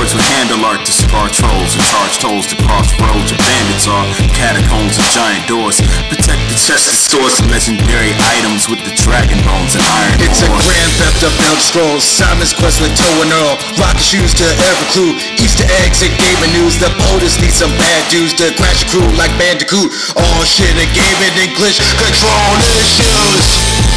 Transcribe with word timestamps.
Swords 0.00 0.16
with 0.16 0.32
handle 0.32 0.64
art 0.64 0.80
to 0.88 0.96
scar 0.96 1.28
trolls 1.28 1.76
and 1.76 1.84
charge 1.84 2.16
tolls 2.24 2.48
to 2.48 2.56
crossroads 2.64 3.36
where 3.36 3.44
bandits 3.44 3.84
are. 3.84 4.08
Catacombs 4.32 4.96
and 4.96 5.04
giant 5.12 5.44
doors. 5.44 5.76
Protect 6.08 6.40
the 6.48 6.56
chest 6.56 6.88
and 6.88 6.96
stores 6.96 7.36
of 7.36 7.52
legendary 7.52 8.16
items 8.16 8.64
with 8.64 8.80
the 8.80 8.96
dragon 8.96 9.36
bones 9.44 9.76
and 9.76 9.84
iron 9.84 10.16
It's 10.24 10.40
a 10.40 10.48
grand 10.48 10.88
theft 10.96 11.20
of 11.20 11.36
Elder 11.44 11.60
Scrolls. 11.60 12.00
Simon's 12.00 12.56
quest 12.56 12.80
with 12.80 12.96
Toe 12.96 13.12
and 13.20 13.28
Earl. 13.28 13.60
Rocket 13.76 14.00
shoes 14.00 14.32
to 14.40 14.48
every 14.72 14.88
clue. 14.88 15.12
Easter 15.36 15.68
eggs 15.84 16.00
and 16.00 16.16
gaming 16.16 16.56
news. 16.56 16.80
The 16.80 16.88
POTUS 16.96 17.36
need 17.44 17.52
some 17.52 17.76
bad 17.76 18.00
dudes 18.08 18.32
to 18.40 18.56
crash 18.56 18.88
your 18.88 19.04
crew 19.04 19.08
like 19.20 19.36
Bandicoot. 19.36 19.92
All 20.16 20.42
shit 20.48 20.80
and 20.80 20.88
gaming 20.96 21.36
English. 21.44 21.76
Control 21.76 22.56
issues. 22.80 23.89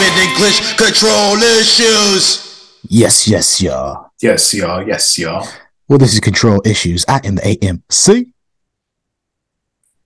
Shit 0.00 0.08
and 0.08 0.16
gaming 0.16 0.30
English. 0.30 0.76
Control 0.76 1.36
issues. 1.60 2.80
Yes, 2.88 3.28
yes, 3.28 3.60
y'all. 3.60 4.10
Yes, 4.20 4.54
y'all. 4.54 4.86
Yes, 4.86 5.18
y'all. 5.18 5.46
Well, 5.88 5.98
this 5.98 6.14
is 6.14 6.20
Control 6.20 6.62
Issues. 6.64 7.04
I 7.08 7.20
am 7.24 7.34
the 7.36 7.42
AMC. 7.42 8.32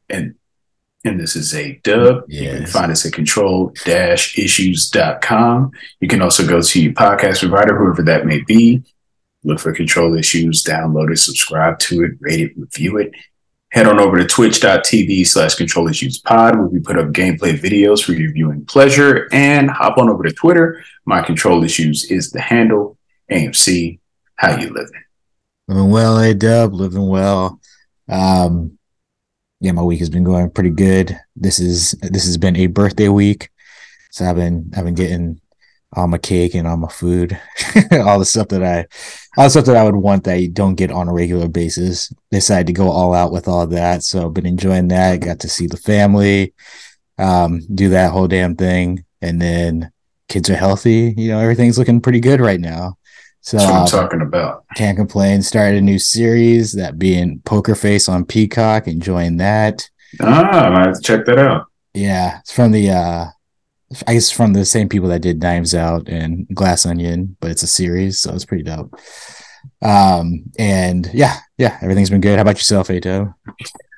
And 0.09 0.34
and 1.06 1.20
this 1.20 1.36
is 1.36 1.55
a 1.55 1.78
dub. 1.83 2.25
You 2.28 2.51
can 2.51 2.64
find 2.67 2.91
us 2.91 3.05
at 3.05 3.12
control-issues.com. 3.12 5.70
You 6.01 6.08
can 6.08 6.23
also 6.23 6.47
go 6.47 6.62
to 6.62 6.83
your 6.83 6.95
podcast 6.95 7.41
provider, 7.41 7.77
whoever 7.77 8.03
that 8.05 8.25
may 8.25 8.41
be. 8.41 8.83
Look 9.45 9.61
for 9.61 9.75
Control 9.75 10.17
Issues, 10.17 10.64
download 10.64 11.12
it, 11.12 11.19
subscribe 11.19 11.79
to 11.81 12.05
it, 12.05 12.12
rate 12.20 12.41
it, 12.41 12.53
review 12.56 12.97
it. 12.97 13.12
Head 13.75 13.89
on 13.89 13.98
over 13.98 14.17
to 14.17 14.25
twitch.tv 14.25 15.27
slash 15.27 15.56
control 15.56 15.89
issues 15.89 16.19
pod 16.19 16.56
where 16.56 16.69
we 16.69 16.78
put 16.78 16.97
up 16.97 17.08
gameplay 17.08 17.58
videos 17.58 18.05
for 18.05 18.12
your 18.12 18.30
viewing 18.30 18.64
pleasure 18.67 19.28
and 19.33 19.69
hop 19.69 19.98
on 19.98 20.08
over 20.08 20.22
to 20.22 20.30
Twitter. 20.30 20.84
My 21.06 21.20
control 21.22 21.64
issues 21.64 22.08
is 22.08 22.30
the 22.30 22.41
handle. 22.41 22.97
AMC, 23.33 23.98
how 24.36 24.56
you 24.56 24.69
living? 24.69 25.02
Living 25.67 25.91
well, 25.91 26.20
A 26.20 26.33
Dub, 26.34 26.72
living 26.72 27.08
well. 27.08 27.61
Um, 28.08 28.78
yeah, 29.58 29.72
my 29.72 29.83
week 29.83 29.98
has 29.98 30.11
been 30.11 30.22
going 30.22 30.50
pretty 30.50 30.70
good. 30.70 31.19
This 31.34 31.58
is 31.58 31.97
this 32.00 32.27
has 32.27 32.39
been 32.39 32.55
a 32.55 32.69
birthday 32.69 33.08
week, 33.08 33.50
so 34.12 34.25
I've 34.25 34.36
been 34.36 34.70
I've 34.77 34.84
been 34.84 34.95
getting 34.95 35.41
all 35.97 36.09
my 36.09 36.19
cake 36.19 36.55
and 36.55 36.67
all 36.67 36.77
my 36.77 36.89
food, 36.89 37.39
all 37.92 38.19
the 38.19 38.25
stuff 38.25 38.48
that 38.48 38.62
I, 38.62 38.87
all 39.37 39.45
the 39.45 39.50
stuff 39.50 39.67
that 39.67 39.77
I 39.77 39.84
would 39.84 39.97
want 39.97 40.25
that 40.25 40.41
you 40.41 40.48
don't 40.48 40.75
get 40.75 40.91
on 40.91 41.09
a 41.09 41.12
regular 41.12 41.48
basis. 41.48 42.12
Decided 42.31 42.67
to 42.69 42.73
go 42.73 42.91
all 42.91 43.14
out 43.14 43.33
with 43.33 43.48
all 43.48 43.67
that, 43.69 44.03
so 44.03 44.27
I've 44.27 44.34
been 44.34 44.47
enjoying 44.47 44.89
that. 44.89 45.20
Got 45.20 45.41
to 45.41 45.48
see 45.48 45.67
the 45.67 45.77
family, 45.77 46.55
um, 47.19 47.61
do 47.75 47.91
that 47.91 48.11
whole 48.12 48.28
damn 48.28 48.56
thing, 48.56 49.05
and 49.23 49.41
then 49.41 49.91
kids 50.28 50.51
are 50.51 50.56
healthy. 50.56 51.14
You 51.17 51.28
know, 51.28 51.39
everything's 51.41 51.78
looking 51.78 52.01
pretty 52.01 52.20
good 52.20 52.41
right 52.41 52.61
now. 52.61 52.97
So 53.41 53.58
That's 53.58 53.69
what 53.70 53.77
I'm 53.77 53.83
um, 53.83 53.89
talking 53.89 54.23
about. 54.23 54.64
can't 54.75 54.97
complain. 54.97 55.42
Started 55.42 55.77
a 55.77 55.81
new 55.83 55.98
series, 55.98 56.73
that 56.73 56.98
being 56.98 57.40
Poker 57.45 57.74
Face 57.74 58.08
on 58.08 58.24
Peacock. 58.24 58.89
Enjoying 58.89 59.36
that. 59.36 59.89
Ah, 60.20 60.73
I 60.74 60.80
have 60.86 60.95
to 60.95 61.01
check 61.02 61.27
that 61.27 61.39
out. 61.39 61.67
Yeah, 61.92 62.39
it's 62.40 62.52
from 62.52 62.73
the 62.73 62.90
uh 62.90 63.27
I 64.06 64.14
guess 64.14 64.30
from 64.30 64.52
the 64.52 64.64
same 64.64 64.89
people 64.89 65.08
that 65.08 65.22
did 65.22 65.40
Knives 65.40 65.74
Out 65.74 66.08
and 66.08 66.48
Glass 66.55 66.86
Onion, 66.86 67.36
but 67.40 67.50
it's 67.50 67.62
a 67.62 67.68
series, 67.68 68.20
so 68.20 68.34
it's 68.34 68.45
pretty 68.45 68.64
dope. 68.64 68.95
Um 69.83 70.45
and 70.58 71.08
yeah, 71.12 71.36
yeah, 71.58 71.78
everything's 71.83 72.11
been 72.11 72.20
good. 72.20 72.36
How 72.36 72.42
about 72.42 72.56
yourself, 72.56 72.90
Ato? 72.90 73.34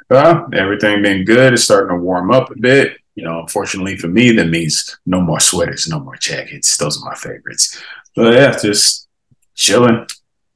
Well, 0.08 0.48
everything 0.52 1.02
been 1.02 1.24
good. 1.24 1.54
It's 1.54 1.64
starting 1.64 1.96
to 1.96 2.02
warm 2.02 2.30
up 2.30 2.50
a 2.50 2.58
bit. 2.58 2.96
You 3.14 3.24
know, 3.24 3.40
unfortunately 3.40 3.96
for 3.96 4.08
me, 4.08 4.30
that 4.32 4.48
means 4.48 4.98
no 5.06 5.20
more 5.20 5.40
sweaters, 5.40 5.88
no 5.88 5.98
more 6.00 6.16
jackets. 6.16 6.76
Those 6.76 7.02
are 7.02 7.08
my 7.08 7.16
favorites. 7.16 7.82
But 8.14 8.34
yeah, 8.34 8.56
just 8.56 9.08
chilling, 9.54 10.06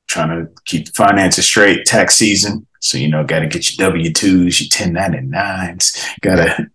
trying 0.06 0.28
to 0.28 0.52
keep 0.66 0.86
the 0.86 0.92
finances 0.92 1.46
straight. 1.46 1.86
Tax 1.86 2.16
season, 2.16 2.66
so 2.80 2.98
you 2.98 3.08
know, 3.08 3.24
got 3.24 3.40
to 3.40 3.46
get 3.46 3.76
your 3.76 3.90
W 3.90 4.12
twos, 4.12 4.60
your 4.60 4.68
ten 4.68 4.92
ninety 4.92 5.20
nines. 5.22 5.96
Got 6.20 6.36
to 6.36 6.70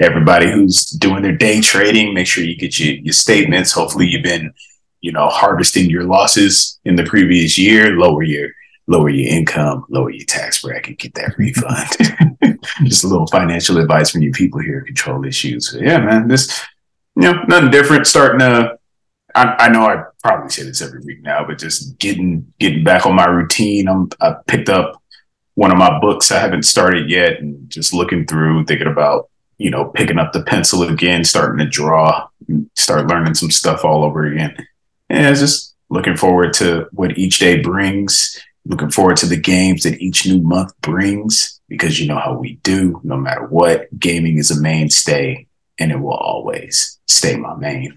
everybody 0.00 0.50
who's 0.50 0.86
doing 0.86 1.22
their 1.22 1.36
day 1.36 1.60
trading, 1.60 2.14
make 2.14 2.26
sure 2.26 2.44
you 2.44 2.56
get 2.56 2.78
your 2.78 2.96
your 2.96 3.12
statements. 3.12 3.72
Hopefully, 3.72 4.06
you've 4.06 4.22
been, 4.22 4.52
you 5.00 5.12
know, 5.12 5.28
harvesting 5.28 5.90
your 5.90 6.04
losses 6.04 6.78
in 6.84 6.96
the 6.96 7.04
previous 7.04 7.58
year. 7.58 7.96
Lower 7.96 8.22
your 8.22 8.50
lower 8.86 9.08
your 9.08 9.28
income, 9.28 9.84
lower 9.88 10.10
your 10.10 10.26
tax 10.26 10.62
bracket, 10.62 10.98
get 10.98 11.14
that 11.14 11.36
refund. 11.38 12.58
Just 12.84 13.04
a 13.04 13.08
little 13.08 13.26
financial 13.26 13.78
advice 13.78 14.10
from 14.10 14.22
you 14.22 14.32
people 14.32 14.60
here 14.60 14.82
Control 14.82 15.24
Issues. 15.24 15.76
Yeah, 15.78 15.98
man, 15.98 16.28
this, 16.28 16.64
you 17.14 17.22
know, 17.22 17.42
nothing 17.48 17.70
different. 17.70 18.06
Starting 18.06 18.40
to, 18.40 18.78
I, 19.34 19.56
I 19.58 19.68
know 19.68 19.86
I 19.86 20.04
probably 20.22 20.50
say 20.50 20.64
this 20.64 20.82
every 20.82 21.00
week 21.00 21.22
now, 21.22 21.44
but 21.46 21.58
just 21.58 21.98
getting 21.98 22.52
getting 22.58 22.84
back 22.84 23.06
on 23.06 23.16
my 23.16 23.26
routine. 23.26 23.88
I'm 23.88 24.08
I 24.20 24.36
picked 24.46 24.68
up 24.68 25.02
one 25.54 25.72
of 25.72 25.78
my 25.78 25.98
books 26.00 26.30
I 26.30 26.38
haven't 26.38 26.64
started 26.64 27.10
yet, 27.10 27.40
and 27.40 27.68
just 27.70 27.92
looking 27.92 28.26
through, 28.26 28.64
thinking 28.64 28.88
about 28.88 29.30
you 29.58 29.70
know 29.70 29.86
picking 29.86 30.18
up 30.18 30.32
the 30.32 30.42
pencil 30.42 30.82
again, 30.82 31.24
starting 31.24 31.58
to 31.58 31.70
draw, 31.70 32.28
start 32.74 33.06
learning 33.06 33.34
some 33.34 33.50
stuff 33.50 33.84
all 33.84 34.04
over 34.04 34.26
again. 34.26 34.56
And 35.08 35.26
it's 35.26 35.40
just 35.40 35.74
looking 35.88 36.16
forward 36.16 36.52
to 36.54 36.88
what 36.92 37.16
each 37.16 37.38
day 37.38 37.60
brings 37.60 38.40
looking 38.66 38.90
forward 38.90 39.16
to 39.18 39.26
the 39.26 39.36
games 39.36 39.84
that 39.84 40.00
each 40.00 40.26
new 40.26 40.40
month 40.40 40.72
brings 40.80 41.60
because 41.68 42.00
you 42.00 42.06
know 42.06 42.18
how 42.18 42.36
we 42.36 42.54
do 42.62 43.00
no 43.04 43.16
matter 43.16 43.46
what 43.46 43.86
gaming 43.98 44.38
is 44.38 44.50
a 44.50 44.60
mainstay 44.60 45.46
and 45.78 45.92
it 45.92 46.00
will 46.00 46.14
always 46.14 46.98
stay 47.06 47.36
my 47.36 47.54
main 47.54 47.94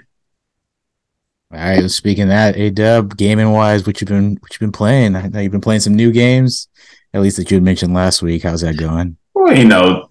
All 1.52 1.60
right, 1.60 1.90
speaking 1.90 2.24
of 2.24 2.30
that, 2.30 2.56
A 2.58 2.70
Dub, 2.70 3.18
gaming 3.18 3.52
wise, 3.52 3.86
what 3.88 4.00
you've 4.00 4.10
been 4.10 4.38
what 4.40 4.54
you've 4.54 4.60
been 4.60 4.72
playing? 4.72 5.16
I 5.16 5.28
know 5.28 5.40
you've 5.40 5.52
been 5.52 5.62
playing 5.62 5.82
some 5.82 5.96
new 5.96 6.12
games, 6.12 6.68
at 7.14 7.22
least 7.22 7.38
that 7.38 7.50
you 7.50 7.56
had 7.56 7.64
mentioned 7.64 7.94
last 7.94 8.22
week. 8.22 8.44
How's 8.44 8.62
that 8.62 8.78
going? 8.78 9.18
well 9.34 9.56
you 9.56 9.66
know 9.66 10.06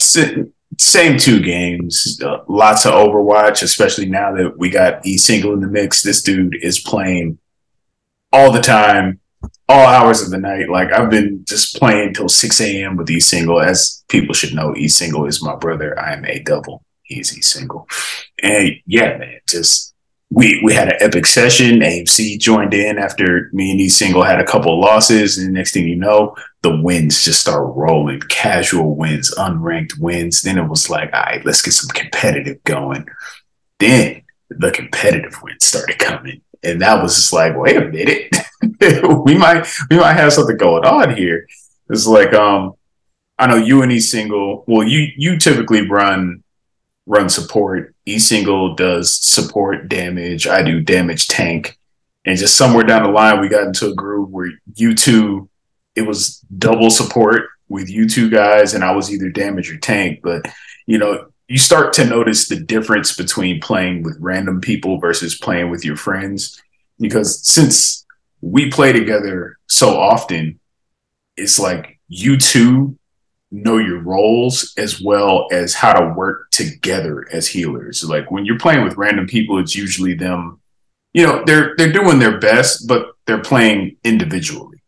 same 0.79 1.19
two 1.19 1.41
games 1.41 2.21
uh, 2.25 2.39
lots 2.49 2.87
of 2.87 2.93
overwatch 2.93 3.63
especially 3.63 4.07
now 4.07 4.35
that 4.35 4.57
we 4.57 4.71
got 4.71 5.05
e 5.05 5.19
single 5.19 5.53
in 5.53 5.61
the 5.61 5.67
mix. 5.67 6.03
This 6.03 6.23
dude 6.23 6.57
is 6.63 6.79
playing 6.79 7.39
all 8.33 8.53
the 8.53 8.61
time 8.61 9.21
all 9.69 9.87
hours 9.87 10.23
of 10.23 10.31
the 10.31 10.39
night. 10.39 10.69
Like 10.69 10.93
i've 10.93 11.11
been 11.11 11.45
just 11.47 11.77
playing 11.77 12.15
till 12.15 12.29
6 12.29 12.61
a.m 12.61 12.97
with 12.97 13.11
e 13.11 13.21
single. 13.21 13.61
As 13.61 14.05
people 14.09 14.35
should 14.35 14.55
know 14.55 14.75
e 14.77 14.89
single 14.89 15.27
is 15.27 15.43
my 15.43 15.57
brother. 15.57 15.99
I 15.99 16.15
am 16.15 16.25
a 16.25 16.39
double. 16.41 16.85
He's 17.03 17.37
e 17.37 17.43
single. 17.43 17.89
And 18.43 18.73
yeah 18.87 19.19
man 19.19 19.41
just 19.49 19.95
we 20.31 20.61
we 20.63 20.75
had 20.75 20.89
an 20.89 20.99
epic 21.01 21.27
session. 21.27 21.81
Amc 21.81 22.39
joined 22.39 22.75
in 22.75 22.99
after 22.99 23.51
me 23.53 23.71
and 23.71 23.81
e 23.81 23.89
single 23.89 24.23
had 24.23 24.41
a 24.41 24.47
couple 24.47 24.79
losses. 24.81 25.39
And 25.39 25.55
next 25.55 25.73
thing 25.73 25.89
you 25.89 25.97
know 25.97 26.37
the 26.63 26.77
wins 26.83 27.25
just 27.25 27.41
start 27.41 27.75
rolling. 27.75 28.21
Casual 28.21 28.95
wins 28.95 29.35
unranked 29.37 29.99
wins 29.99 30.43
then 30.43 30.59
it 30.59 30.69
was 30.69 30.91
like 30.91 31.13
all 31.15 31.23
right 31.23 31.45
let's 31.45 31.63
get 31.63 31.73
some 31.73 31.89
competitive 31.91 32.63
going. 32.65 33.07
Then 33.79 34.23
the 34.51 34.71
competitive 34.71 35.37
wins 35.43 35.65
started 35.65 35.99
coming. 35.99 36.43
And 36.63 36.83
that 36.83 37.03
was 37.03 37.15
just 37.15 37.33
like 37.33 37.57
wait 37.57 37.77
a 37.77 37.89
minute. 37.89 38.35
We 39.25 39.39
might 39.39 39.69
we 39.89 39.99
might 39.99 40.15
have 40.15 40.33
something 40.33 40.57
going 40.57 40.85
on 40.85 41.17
here. 41.17 41.47
It's 41.91 42.07
like 42.07 42.33
um 42.35 42.75
i 43.39 43.47
know 43.47 43.55
you 43.55 43.83
and 43.83 43.93
e 43.93 44.01
single 44.01 44.65
well 44.67 44.87
you 44.87 45.09
you 45.17 45.39
typically 45.39 45.89
run 45.89 46.43
run 47.09 47.29
support. 47.31 47.95
E 48.05 48.19
single 48.19 48.75
does 48.75 49.13
support 49.15 49.89
damage. 49.89 50.47
I 50.47 50.63
do 50.63 50.81
damage 50.81 51.27
tank. 51.27 51.79
And 52.27 52.37
just 52.37 52.57
somewhere 52.57 52.85
down 52.85 53.05
the 53.05 53.09
line 53.09 53.41
we 53.41 53.49
got 53.49 53.67
into 53.67 53.89
a 53.89 53.95
groove 53.95 54.31
where 54.31 54.51
you 54.75 54.95
two 54.95 55.49
it 55.97 56.03
was 56.03 56.45
double 56.59 56.91
support 56.91 57.49
with 57.69 57.91
you 57.91 58.09
two 58.09 58.31
guys 58.31 58.73
and 58.73 58.85
i 58.85 58.93
was 58.93 59.11
either 59.11 59.31
damage 59.31 59.73
or 59.73 59.79
tank. 59.79 60.21
But 60.23 60.43
you 60.87 60.99
know 60.99 61.31
you 61.49 61.57
start 61.57 61.95
to 61.95 62.05
notice 62.05 62.47
the 62.47 62.61
difference 62.61 63.17
between 63.17 63.61
playing 63.61 64.03
with 64.03 64.19
random 64.21 64.61
people 64.61 65.01
versus 65.01 65.39
playing 65.39 65.71
with 65.71 65.85
your 65.85 65.97
friends. 65.97 66.63
Because 67.01 67.41
since 67.47 68.05
we 68.43 68.71
play 68.71 68.93
together 68.93 69.57
so 69.67 69.99
often 69.99 70.61
it's 71.39 71.59
like 71.59 71.99
you 72.09 72.37
two 72.37 72.99
know 73.51 73.79
your 73.79 74.01
roles 74.01 74.75
as 74.77 75.01
well 75.01 75.47
as 75.51 75.75
how 75.75 75.93
to 75.93 76.15
work 76.15 76.51
together 76.51 77.27
as 77.33 77.49
healers 77.49 78.05
like 78.05 78.31
when 78.31 78.45
you're 78.45 78.59
playing 78.59 78.85
with 78.85 78.97
random 78.97 79.27
people 79.27 79.59
it's 79.59 79.75
usually 79.75 80.15
them 80.15 80.61
you 81.15 81.27
know 81.27 81.43
they're 81.47 81.75
they're 81.77 81.93
doing 81.93 82.19
their 82.19 82.39
best 82.39 82.87
but 82.87 83.13
they're 83.27 83.41
playing 83.41 83.97
individually 84.05 84.79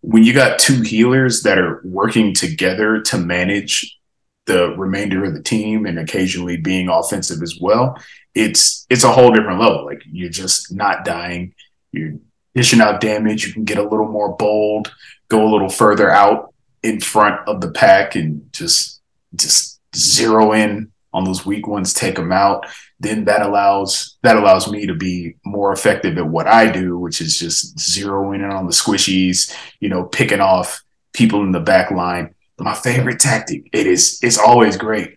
when 0.00 0.22
you 0.22 0.34
got 0.34 0.58
two 0.58 0.82
healers 0.82 1.42
that 1.44 1.58
are 1.58 1.80
working 1.82 2.34
together 2.34 3.00
to 3.00 3.16
manage 3.16 3.98
the 4.46 4.76
remainder 4.76 5.24
of 5.24 5.34
the 5.34 5.42
team 5.42 5.86
and 5.86 5.98
occasionally 5.98 6.58
being 6.58 6.88
offensive 6.88 7.42
as 7.42 7.58
well, 7.60 7.98
it's 8.34 8.86
it's 8.90 9.04
a 9.04 9.12
whole 9.12 9.30
different 9.30 9.60
level. 9.60 9.86
Like 9.86 10.02
you're 10.04 10.28
just 10.28 10.74
not 10.74 11.04
dying. 11.04 11.54
You're 11.92 12.14
dishing 12.54 12.80
out 12.80 13.00
damage. 13.00 13.46
You 13.46 13.52
can 13.52 13.64
get 13.64 13.78
a 13.78 13.82
little 13.82 14.08
more 14.08 14.36
bold, 14.36 14.94
go 15.28 15.46
a 15.46 15.50
little 15.50 15.70
further 15.70 16.10
out 16.10 16.53
in 16.84 17.00
front 17.00 17.48
of 17.48 17.60
the 17.60 17.70
pack, 17.70 18.14
and 18.14 18.52
just 18.52 19.00
just 19.34 19.80
zero 19.96 20.52
in 20.52 20.92
on 21.12 21.24
those 21.24 21.44
weak 21.44 21.66
ones, 21.66 21.92
take 21.92 22.16
them 22.16 22.30
out. 22.30 22.66
Then 23.00 23.24
that 23.24 23.42
allows 23.42 24.16
that 24.22 24.36
allows 24.36 24.70
me 24.70 24.86
to 24.86 24.94
be 24.94 25.34
more 25.44 25.72
effective 25.72 26.16
at 26.18 26.26
what 26.26 26.46
I 26.46 26.70
do, 26.70 26.98
which 26.98 27.20
is 27.20 27.38
just 27.38 27.76
zeroing 27.76 28.44
in 28.44 28.52
on 28.52 28.66
the 28.66 28.72
squishies. 28.72 29.52
You 29.80 29.88
know, 29.88 30.04
picking 30.04 30.40
off 30.40 30.82
people 31.12 31.42
in 31.42 31.52
the 31.52 31.60
back 31.60 31.90
line 31.90 32.34
my 32.58 32.74
favorite 32.74 33.20
tactic. 33.20 33.68
It 33.72 33.86
is 33.86 34.18
it's 34.22 34.38
always 34.38 34.76
great. 34.76 35.16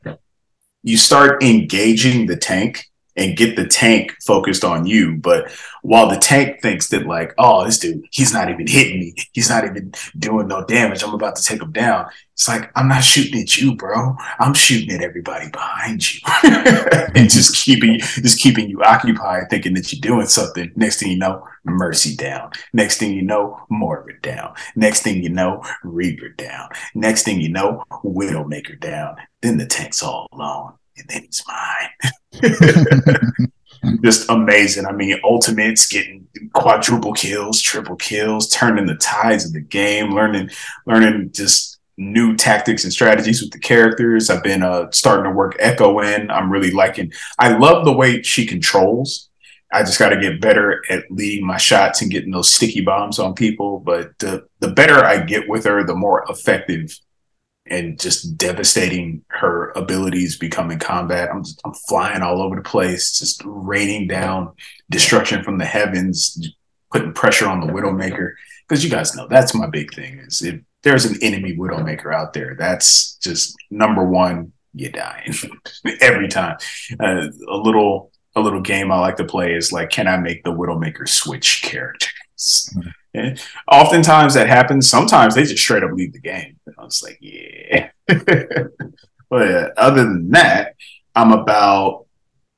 You 0.83 0.97
start 0.97 1.43
engaging 1.43 2.27
the 2.27 2.37
tank 2.37 2.85
and 3.17 3.35
get 3.35 3.55
the 3.55 3.67
tank 3.67 4.15
focused 4.25 4.63
on 4.63 4.85
you. 4.85 5.17
But 5.17 5.51
while 5.81 6.07
the 6.07 6.17
tank 6.17 6.61
thinks 6.61 6.89
that 6.89 7.07
like, 7.07 7.33
oh, 7.37 7.65
this 7.65 7.79
dude, 7.79 8.05
he's 8.11 8.31
not 8.31 8.49
even 8.49 8.67
hitting 8.67 8.99
me. 8.99 9.15
He's 9.33 9.49
not 9.49 9.65
even 9.65 9.91
doing 10.17 10.47
no 10.47 10.63
damage. 10.65 11.03
I'm 11.03 11.13
about 11.13 11.35
to 11.37 11.43
take 11.43 11.61
him 11.61 11.71
down. 11.71 12.07
It's 12.33 12.47
like, 12.47 12.69
I'm 12.75 12.87
not 12.87 13.03
shooting 13.03 13.41
at 13.41 13.57
you, 13.57 13.75
bro. 13.75 14.15
I'm 14.39 14.53
shooting 14.53 14.91
at 14.95 15.01
everybody 15.01 15.49
behind 15.49 16.13
you. 16.13 16.19
and 16.43 17.29
just 17.29 17.55
keeping 17.55 17.97
just 17.99 18.39
keeping 18.39 18.69
you 18.69 18.83
occupied, 18.83 19.49
thinking 19.49 19.73
that 19.73 19.91
you're 19.91 20.01
doing 20.01 20.27
something. 20.27 20.71
Next 20.75 20.99
thing 20.99 21.11
you 21.11 21.17
know, 21.17 21.43
Mercy 21.63 22.15
down. 22.15 22.51
Next 22.73 22.99
thing 22.99 23.13
you 23.13 23.23
know, 23.23 23.59
Morbid 23.69 24.21
down. 24.21 24.53
Next 24.75 25.01
thing 25.01 25.23
you 25.23 25.29
know, 25.29 25.63
Reaper 25.83 26.29
down. 26.29 26.69
Next 26.93 27.23
thing 27.23 27.41
you 27.41 27.49
know, 27.49 27.83
Widowmaker 28.03 28.79
down. 28.79 29.15
Then 29.41 29.57
the 29.57 29.65
tank's 29.65 30.03
all 30.03 30.27
alone 30.31 30.73
and 30.97 31.07
then 31.09 31.23
he's 31.23 31.43
mine. 31.47 33.39
Just 34.03 34.29
amazing. 34.29 34.85
I 34.85 34.91
mean, 34.91 35.19
ultimates 35.23 35.87
getting 35.87 36.27
quadruple 36.53 37.13
kills, 37.13 37.61
triple 37.61 37.95
kills, 37.95 38.49
turning 38.49 38.85
the 38.85 38.95
tides 38.95 39.45
of 39.45 39.53
the 39.53 39.61
game, 39.61 40.13
learning, 40.13 40.49
learning 40.85 41.31
just 41.33 41.79
new 41.97 42.35
tactics 42.35 42.83
and 42.83 42.93
strategies 42.93 43.41
with 43.41 43.51
the 43.51 43.59
characters. 43.59 44.29
I've 44.29 44.43
been 44.43 44.63
uh, 44.63 44.91
starting 44.91 45.25
to 45.25 45.31
work 45.31 45.55
Echo 45.59 45.99
in. 45.99 46.29
I'm 46.29 46.51
really 46.51 46.71
liking. 46.71 47.11
I 47.39 47.57
love 47.57 47.85
the 47.85 47.93
way 47.93 48.21
she 48.21 48.45
controls. 48.45 49.29
I 49.71 49.83
just 49.83 49.99
got 49.99 50.09
to 50.09 50.19
get 50.19 50.39
better 50.39 50.81
at 50.89 51.11
leading 51.11 51.45
my 51.45 51.57
shots 51.57 52.01
and 52.01 52.11
getting 52.11 52.31
those 52.31 52.53
sticky 52.53 52.81
bombs 52.81 53.19
on 53.19 53.33
people. 53.33 53.79
But 53.79 54.17
the 54.19 54.47
the 54.59 54.69
better 54.69 55.03
I 55.03 55.19
get 55.19 55.49
with 55.49 55.65
her, 55.65 55.83
the 55.83 55.95
more 55.95 56.25
effective 56.29 56.97
and 57.69 57.99
just 57.99 58.37
devastating 58.37 59.23
her 59.29 59.71
abilities 59.75 60.37
become 60.37 60.71
in 60.71 60.79
combat. 60.79 61.29
I'm 61.31 61.43
just, 61.43 61.61
I'm 61.65 61.73
flying 61.73 62.21
all 62.21 62.41
over 62.41 62.55
the 62.55 62.61
place, 62.61 63.17
just 63.17 63.41
raining 63.45 64.07
down 64.07 64.53
destruction 64.89 65.43
from 65.43 65.57
the 65.57 65.65
heavens, 65.65 66.53
putting 66.91 67.13
pressure 67.13 67.47
on 67.47 67.59
the 67.59 67.67
Widowmaker. 67.67 68.33
Because 68.67 68.83
you 68.83 68.89
guys 68.89 69.15
know 69.15 69.27
that's 69.27 69.55
my 69.55 69.67
big 69.67 69.93
thing 69.93 70.19
is 70.19 70.41
if 70.41 70.59
there's 70.83 71.05
an 71.05 71.17
enemy 71.21 71.55
Widowmaker 71.55 72.13
out 72.13 72.33
there, 72.33 72.55
that's 72.57 73.15
just 73.17 73.55
number 73.71 74.03
one. 74.03 74.51
You're 74.73 74.91
dying 74.91 75.33
every 76.01 76.27
time. 76.27 76.57
Uh, 76.99 77.29
a 77.49 77.57
little 77.57 78.11
a 78.35 78.41
little 78.41 78.61
game 78.61 78.91
I 78.91 78.99
like 78.99 79.15
to 79.17 79.25
play 79.25 79.55
is 79.55 79.71
like, 79.71 79.89
can 79.89 80.07
I 80.07 80.17
make 80.17 80.43
the 80.43 80.51
Widowmaker 80.51 81.09
switch 81.09 81.63
characters? 81.63 82.13
Mm-hmm. 82.75 82.89
And 83.17 83.41
oftentimes 83.71 84.33
that 84.35 84.47
happens. 84.47 84.89
Sometimes 84.89 85.35
they 85.35 85.43
just 85.43 85.63
straight 85.63 85.83
up 85.83 85.91
leave 85.93 86.13
the 86.13 86.19
game. 86.19 86.57
I 86.77 86.83
was 86.83 87.01
like, 87.03 87.17
yeah. 87.21 87.89
but 89.29 89.51
uh, 89.51 89.69
other 89.77 90.03
than 90.03 90.31
that, 90.31 90.75
I'm 91.15 91.31
about 91.31 92.05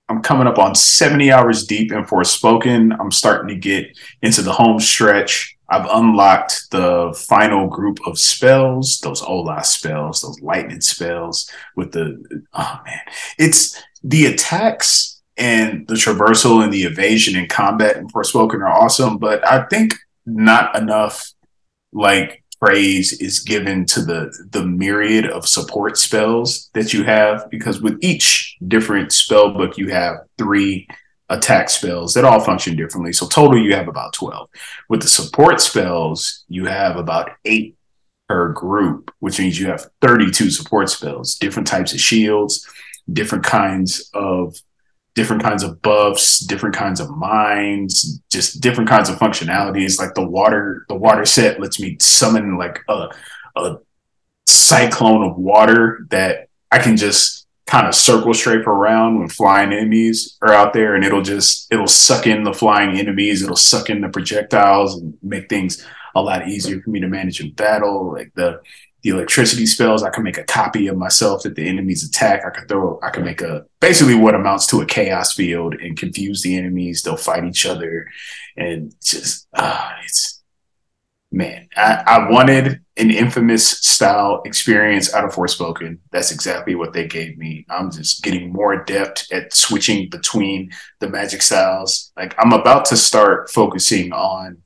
I'm 0.09 0.23
coming 0.23 0.47
up 0.47 0.57
on 0.57 0.73
70 0.73 1.31
hours 1.31 1.67
deep 1.67 1.91
in 1.91 2.03
Forspoken. 2.03 2.97
I'm 2.99 3.11
starting 3.11 3.47
to 3.49 3.55
get 3.55 3.95
into 4.23 4.41
the 4.41 4.51
home 4.51 4.79
stretch. 4.79 5.55
I've 5.69 5.87
unlocked 5.87 6.71
the 6.71 7.15
final 7.27 7.67
group 7.67 7.99
of 8.07 8.17
spells, 8.17 8.99
those 9.01 9.21
Ola 9.21 9.63
spells, 9.63 10.21
those 10.21 10.41
lightning 10.41 10.81
spells 10.81 11.49
with 11.75 11.91
the 11.91 12.43
oh 12.53 12.81
man. 12.85 13.01
It's 13.37 13.79
the 14.03 14.25
attacks 14.25 15.21
and 15.37 15.87
the 15.87 15.93
traversal 15.93 16.63
and 16.63 16.73
the 16.73 16.83
evasion 16.83 17.35
and 17.35 17.47
combat 17.47 17.97
in 17.97 18.07
Forspoken 18.09 18.61
are 18.61 18.67
awesome, 18.67 19.17
but 19.17 19.45
I 19.47 19.65
think 19.67 19.93
not 20.29 20.77
enough 20.77 21.31
like 21.91 22.43
praise 22.59 23.13
is 23.21 23.39
given 23.39 23.85
to 23.85 24.01
the 24.01 24.47
the 24.51 24.65
myriad 24.65 25.25
of 25.25 25.47
support 25.47 25.97
spells 25.97 26.69
that 26.73 26.93
you 26.93 27.03
have 27.03 27.49
because 27.49 27.81
with 27.81 27.97
each 28.01 28.57
different 28.67 29.11
spell 29.11 29.53
book 29.53 29.77
you 29.77 29.89
have 29.89 30.17
three 30.37 30.87
attack 31.29 31.69
spells 31.69 32.13
that 32.13 32.25
all 32.25 32.39
function 32.39 32.75
differently. 32.75 33.13
So 33.13 33.27
total 33.27 33.59
you 33.59 33.75
have 33.75 33.87
about 33.87 34.13
12 34.13 34.49
with 34.89 35.01
the 35.01 35.07
support 35.07 35.61
spells 35.61 36.43
you 36.47 36.65
have 36.65 36.97
about 36.97 37.31
8 37.45 37.75
per 38.27 38.51
group 38.53 39.11
which 39.19 39.39
means 39.39 39.59
you 39.59 39.67
have 39.67 39.87
32 40.01 40.51
support 40.51 40.89
spells 40.89 41.35
different 41.35 41.67
types 41.67 41.93
of 41.93 41.99
shields 41.99 42.67
different 43.11 43.43
kinds 43.43 44.09
of 44.13 44.55
different 45.19 45.43
kinds 45.43 45.63
of 45.63 45.81
buffs, 45.81 46.39
different 46.39 46.73
kinds 46.73 47.01
of 47.01 47.09
mines, 47.09 48.21
just 48.31 48.61
different 48.61 48.89
kinds 48.89 49.09
of 49.09 49.17
functionalities. 49.17 49.99
Like 49.99 50.13
the 50.13 50.25
water, 50.25 50.85
the 50.87 50.95
water 50.95 51.25
set 51.25 51.59
lets 51.59 51.77
me 51.77 51.97
summon 51.99 52.57
like 52.57 52.79
a, 52.87 53.09
a 53.57 53.75
cyclone 54.47 55.29
of 55.29 55.35
water 55.37 56.05
that 56.09 56.47
I 56.71 56.79
can 56.79 56.95
just 56.95 57.47
kind 57.67 57.85
of 57.85 57.93
circle 57.93 58.33
strafe 58.33 58.65
around 58.65 59.19
when 59.19 59.27
flying 59.27 59.73
enemies 59.73 60.37
are 60.41 60.53
out 60.53 60.71
there 60.71 60.95
and 60.95 61.03
it'll 61.03 61.21
just 61.21 61.67
it'll 61.69 61.85
suck 61.85 62.25
in 62.25 62.43
the 62.43 62.53
flying 62.53 62.97
enemies 62.97 63.43
it'll 63.43 63.55
suck 63.55 63.91
in 63.91 64.01
the 64.01 64.09
projectiles 64.09 64.99
and 64.99 65.15
make 65.21 65.47
things 65.49 65.85
a 66.15 66.21
lot 66.21 66.47
easier 66.47 66.81
for 66.81 66.89
me 66.89 66.99
to 66.99 67.07
manage 67.07 67.39
in 67.41 67.51
battle 67.51 68.11
like 68.11 68.31
the 68.33 68.59
the 69.01 69.11
electricity 69.11 69.65
spells. 69.65 70.03
I 70.03 70.09
can 70.09 70.23
make 70.23 70.37
a 70.37 70.43
copy 70.43 70.87
of 70.87 70.97
myself 70.97 71.43
that 71.43 71.55
the 71.55 71.67
enemies 71.67 72.03
attack. 72.03 72.45
I 72.45 72.49
can 72.49 72.67
throw, 72.67 72.99
I 73.01 73.09
can 73.09 73.23
make 73.23 73.41
a 73.41 73.65
basically 73.79 74.15
what 74.15 74.35
amounts 74.35 74.67
to 74.67 74.81
a 74.81 74.85
chaos 74.85 75.33
field 75.33 75.75
and 75.75 75.97
confuse 75.97 76.41
the 76.41 76.57
enemies. 76.57 77.01
They'll 77.01 77.17
fight 77.17 77.45
each 77.45 77.65
other, 77.65 78.09
and 78.57 78.93
just 79.01 79.47
uh, 79.53 79.91
it's 80.03 80.41
man. 81.31 81.69
I, 81.77 82.03
I 82.05 82.29
wanted 82.29 82.81
an 82.97 83.11
infamous 83.11 83.65
style 83.67 84.41
experience 84.45 85.13
out 85.13 85.23
of 85.23 85.33
Forspoken. 85.33 85.99
That's 86.11 86.31
exactly 86.31 86.75
what 86.75 86.91
they 86.91 87.07
gave 87.07 87.37
me. 87.37 87.65
I'm 87.69 87.91
just 87.91 88.23
getting 88.23 88.51
more 88.51 88.73
adept 88.73 89.31
at 89.31 89.53
switching 89.53 90.09
between 90.09 90.71
the 90.99 91.09
magic 91.09 91.41
styles. 91.41 92.11
Like 92.17 92.35
I'm 92.37 92.51
about 92.51 92.85
to 92.85 92.97
start 92.97 93.49
focusing 93.49 94.11
on 94.11 94.57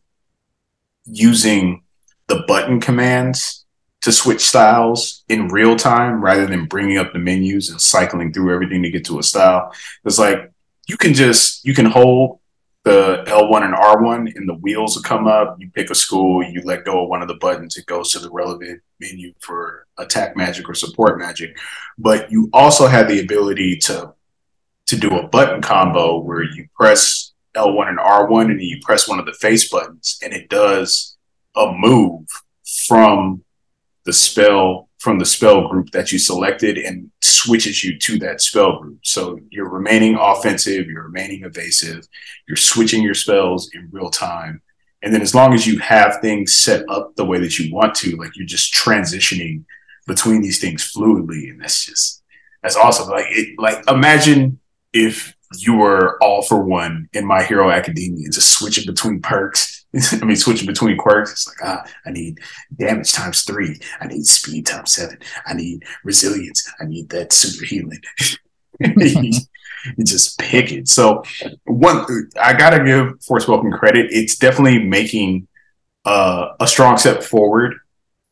using 1.05 1.83
the 2.27 2.43
button 2.47 2.79
commands 2.79 3.62
to 4.03 4.11
switch 4.11 4.41
styles 4.41 5.23
in 5.29 5.47
real 5.47 5.77
time 5.77 6.21
rather 6.21 6.45
than 6.45 6.65
bringing 6.65 6.97
up 6.97 7.13
the 7.13 7.19
menus 7.19 7.69
and 7.69 7.79
cycling 7.79 8.31
through 8.31 8.53
everything 8.53 8.83
to 8.83 8.91
get 8.91 9.05
to 9.05 9.17
a 9.17 9.23
style. 9.23 9.73
It's 10.03 10.19
like 10.19 10.51
you 10.87 10.97
can 10.97 11.13
just 11.13 11.65
you 11.65 11.73
can 11.73 11.85
hold 11.85 12.39
the 12.83 13.23
L1 13.27 13.63
and 13.63 13.73
R1 13.73 14.35
and 14.35 14.47
the 14.47 14.55
wheels 14.55 14.95
will 14.95 15.03
come 15.03 15.25
up. 15.25 15.55
You 15.57 15.71
pick 15.71 15.89
a 15.89 15.95
school, 15.95 16.43
you 16.43 16.61
let 16.65 16.83
go 16.83 17.03
of 17.03 17.09
one 17.09 17.21
of 17.21 17.29
the 17.29 17.35
buttons, 17.35 17.77
it 17.77 17.85
goes 17.85 18.11
to 18.11 18.19
the 18.19 18.29
relevant 18.29 18.81
menu 18.99 19.33
for 19.39 19.87
attack 19.97 20.35
magic 20.35 20.67
or 20.67 20.73
support 20.73 21.17
magic. 21.17 21.57
But 21.97 22.29
you 22.29 22.49
also 22.51 22.87
have 22.87 23.07
the 23.07 23.21
ability 23.21 23.77
to 23.83 24.13
to 24.85 24.97
do 24.97 25.17
a 25.17 25.27
button 25.29 25.61
combo 25.61 26.19
where 26.19 26.43
you 26.43 26.67
press 26.75 27.31
L1 27.55 27.87
and 27.87 27.99
R1 27.99 28.51
and 28.51 28.61
you 28.61 28.79
press 28.81 29.07
one 29.07 29.17
of 29.17 29.25
the 29.25 29.33
face 29.33 29.69
buttons 29.69 30.19
and 30.21 30.33
it 30.33 30.49
does 30.49 31.15
a 31.55 31.71
move 31.71 32.25
from 32.85 33.45
the 34.05 34.13
spell 34.13 34.89
from 34.99 35.19
the 35.19 35.25
spell 35.25 35.67
group 35.67 35.91
that 35.91 36.11
you 36.11 36.19
selected 36.19 36.77
and 36.77 37.11
switches 37.21 37.83
you 37.83 37.97
to 37.99 38.17
that 38.19 38.39
spell 38.39 38.79
group. 38.79 38.99
So 39.03 39.37
you're 39.49 39.69
remaining 39.69 40.15
offensive, 40.15 40.87
you're 40.87 41.03
remaining 41.03 41.43
evasive, 41.43 42.07
you're 42.47 42.55
switching 42.55 43.03
your 43.03 43.13
spells 43.13 43.69
in 43.73 43.89
real 43.91 44.09
time. 44.09 44.61
And 45.01 45.13
then 45.13 45.21
as 45.21 45.35
long 45.35 45.53
as 45.53 45.67
you 45.67 45.79
have 45.79 46.21
things 46.21 46.53
set 46.53 46.89
up 46.89 47.15
the 47.15 47.25
way 47.25 47.37
that 47.39 47.59
you 47.59 47.73
want 47.73 47.95
to, 47.95 48.15
like 48.15 48.37
you're 48.37 48.45
just 48.45 48.73
transitioning 48.73 49.65
between 50.07 50.41
these 50.41 50.59
things 50.59 50.89
fluidly. 50.89 51.49
And 51.49 51.61
that's 51.61 51.85
just 51.85 52.23
that's 52.61 52.77
awesome. 52.77 53.09
Like 53.09 53.25
it 53.29 53.59
like 53.59 53.83
imagine 53.89 54.59
if 54.93 55.35
you 55.57 55.75
were 55.75 56.17
all 56.23 56.41
for 56.41 56.63
one 56.63 57.09
in 57.13 57.25
My 57.25 57.43
Hero 57.43 57.69
Academia, 57.69 58.29
just 58.29 58.53
switching 58.53 58.85
between 58.85 59.21
perks 59.21 59.72
I 60.21 60.25
mean, 60.25 60.35
switching 60.35 60.65
between 60.65 60.97
quirks, 60.97 61.31
it's 61.31 61.47
like, 61.47 61.57
ah, 61.63 61.83
I 62.05 62.11
need 62.11 62.39
damage 62.75 63.11
times 63.11 63.43
three. 63.43 63.79
I 64.01 64.07
need 64.07 64.25
speed 64.25 64.65
times 64.65 64.93
seven. 64.93 65.19
I 65.45 65.53
need 65.53 65.83
resilience. 66.03 66.67
I 66.79 66.85
need 66.85 67.09
that 67.09 67.31
super 67.31 67.65
healing. 67.65 68.01
you 68.79 70.03
just 70.03 70.39
pick 70.39 70.71
it. 70.71 70.87
So, 70.87 71.23
one, 71.65 72.05
I 72.41 72.53
gotta 72.53 72.83
give 72.83 73.19
Forspoken 73.19 73.77
credit. 73.77 74.07
It's 74.11 74.37
definitely 74.37 74.79
making 74.79 75.47
uh, 76.05 76.49
a 76.59 76.67
strong 76.67 76.97
step 76.97 77.21
forward 77.21 77.75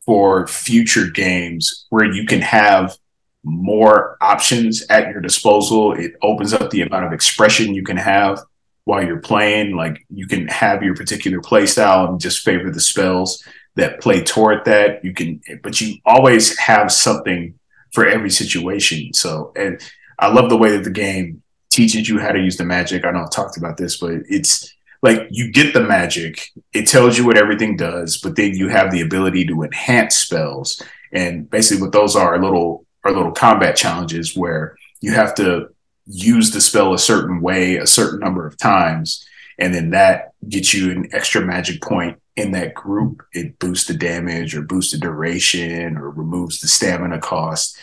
for 0.04 0.48
future 0.48 1.08
games 1.08 1.86
where 1.90 2.10
you 2.10 2.26
can 2.26 2.40
have 2.40 2.96
more 3.44 4.16
options 4.20 4.84
at 4.90 5.08
your 5.10 5.20
disposal. 5.20 5.92
It 5.92 6.14
opens 6.22 6.52
up 6.52 6.70
the 6.70 6.82
amount 6.82 7.06
of 7.06 7.12
expression 7.12 7.74
you 7.74 7.84
can 7.84 7.96
have 7.96 8.40
while 8.84 9.04
you're 9.04 9.20
playing. 9.20 9.76
Like 9.76 10.04
you 10.10 10.26
can 10.26 10.48
have 10.48 10.82
your 10.82 10.94
particular 10.94 11.40
play 11.40 11.66
style 11.66 12.06
and 12.06 12.20
just 12.20 12.44
favor 12.44 12.70
the 12.70 12.80
spells 12.80 13.42
that 13.76 14.00
play 14.00 14.22
toward 14.22 14.64
that. 14.64 15.04
You 15.04 15.14
can, 15.14 15.40
but 15.62 15.80
you 15.80 15.96
always 16.04 16.58
have 16.58 16.92
something 16.92 17.54
for 17.92 18.06
every 18.06 18.30
situation. 18.30 19.12
So, 19.14 19.52
and 19.56 19.80
I 20.18 20.32
love 20.32 20.50
the 20.50 20.56
way 20.56 20.76
that 20.76 20.84
the 20.84 20.90
game 20.90 21.42
teaches 21.70 22.08
you 22.08 22.18
how 22.18 22.32
to 22.32 22.38
use 22.38 22.56
the 22.56 22.64
magic. 22.64 23.04
I 23.04 23.10
know 23.10 23.22
I've 23.22 23.30
talked 23.30 23.56
about 23.56 23.76
this, 23.76 23.98
but 23.98 24.12
it's 24.28 24.72
like 25.02 25.26
you 25.30 25.50
get 25.50 25.74
the 25.74 25.80
magic, 25.80 26.50
it 26.72 26.86
tells 26.86 27.18
you 27.18 27.26
what 27.26 27.36
everything 27.36 27.76
does, 27.76 28.18
but 28.18 28.36
then 28.36 28.54
you 28.54 28.68
have 28.68 28.90
the 28.90 29.00
ability 29.00 29.46
to 29.46 29.62
enhance 29.62 30.16
spells. 30.16 30.80
And 31.12 31.50
basically, 31.50 31.82
what 31.82 31.92
those 31.92 32.14
are, 32.14 32.34
are 32.34 32.42
little 32.42 32.86
are 33.04 33.12
little 33.12 33.32
combat 33.32 33.74
challenges 33.74 34.36
where 34.36 34.76
you 35.00 35.12
have 35.12 35.34
to 35.34 35.68
use 36.06 36.50
the 36.50 36.60
spell 36.60 36.92
a 36.94 36.98
certain 36.98 37.40
way 37.40 37.76
a 37.76 37.86
certain 37.86 38.20
number 38.20 38.46
of 38.46 38.56
times, 38.56 39.26
and 39.58 39.74
then 39.74 39.90
that 39.90 40.32
gets 40.48 40.74
you 40.74 40.90
an 40.90 41.08
extra 41.12 41.40
magic 41.40 41.80
point 41.82 42.20
in 42.36 42.52
that 42.52 42.74
group. 42.74 43.22
It 43.32 43.58
boosts 43.58 43.86
the 43.86 43.94
damage 43.94 44.54
or 44.54 44.62
boosts 44.62 44.92
the 44.92 44.98
duration 44.98 45.96
or 45.96 46.10
removes 46.10 46.60
the 46.60 46.68
stamina 46.68 47.18
cost 47.18 47.78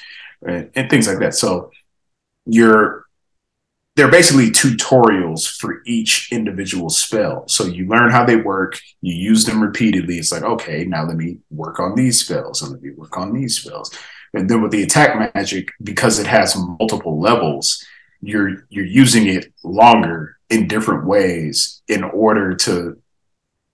and, 0.46 0.70
and 0.76 0.90
things 0.90 1.08
like 1.08 1.20
that. 1.20 1.36
So 1.36 1.72
you're 2.46 3.06
they're 3.96 4.10
basically 4.10 4.50
tutorials 4.50 5.46
for 5.60 5.82
each 5.86 6.32
individual 6.32 6.90
spell. 6.90 7.46
So 7.50 7.66
you 7.66 7.86
learn 7.86 8.12
how 8.12 8.24
they 8.24 8.38
work, 8.38 8.80
you 9.02 9.14
use 9.14 9.44
them 9.44 9.62
repeatedly. 9.62 10.18
It's 10.18 10.32
like, 10.32 10.44
okay, 10.44 10.86
now 10.86 11.04
let 11.06 11.18
me 11.18 11.40
work 11.50 11.82
on 11.82 11.96
these 11.96 12.22
spells 12.22 12.62
and 12.62 12.72
let 12.72 12.82
me 12.82 12.92
work 12.92 13.18
on 13.18 13.34
these 13.34 13.60
spells. 13.60 13.92
And 14.34 14.50
then 14.50 14.62
with 14.62 14.72
the 14.72 14.84
attack 14.84 15.34
magic, 15.36 15.72
because 15.84 16.18
it 16.18 16.28
has 16.28 16.56
multiple 16.56 17.20
levels, 17.20 17.86
you're 18.22 18.66
you're 18.70 18.86
using 18.86 19.28
it 19.28 19.54
longer 19.64 20.38
in 20.50 20.68
different 20.68 21.06
ways 21.06 21.82
in 21.88 22.04
order 22.04 22.56
to, 22.56 23.02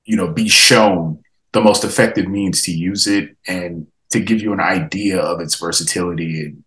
you 0.06 0.18
know, 0.18 0.28
be 0.28 0.50
shown 0.50 1.24
the 1.52 1.62
most 1.62 1.84
effective 1.84 2.28
means 2.28 2.62
to 2.64 2.72
use 2.72 3.08
it 3.08 3.36
and 3.48 3.88
to 4.10 4.20
give 4.20 4.42
you 4.42 4.54
an 4.54 4.60
idea 4.60 5.20
of 5.20 5.40
its 5.40 5.56
versatility 5.56 6.42
and 6.46 6.64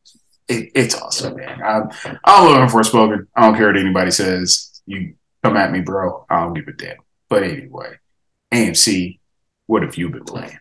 it, 0.49 0.73
it's 0.75 0.95
awesome, 0.95 1.37
man. 1.37 1.61
I'm, 1.63 1.91
I'm 2.25 2.49
looking 2.49 2.75
Forspoken. 2.75 3.27
I 3.37 3.43
don't 3.43 3.57
care 3.57 3.67
what 3.67 3.77
anybody 3.77 4.11
says. 4.11 4.81
You 4.87 5.15
come 5.45 5.57
at 5.57 5.71
me, 5.71 5.81
bro. 5.81 6.25
I 6.31 6.41
don't 6.41 6.55
give 6.55 6.69
a 6.69 6.73
damn. 6.73 6.97
But 7.29 7.43
anyway, 7.43 7.99
AMC, 8.53 9.19
what 9.67 9.83
have 9.83 9.97
you 9.97 10.09
been 10.09 10.25
playing? 10.25 10.59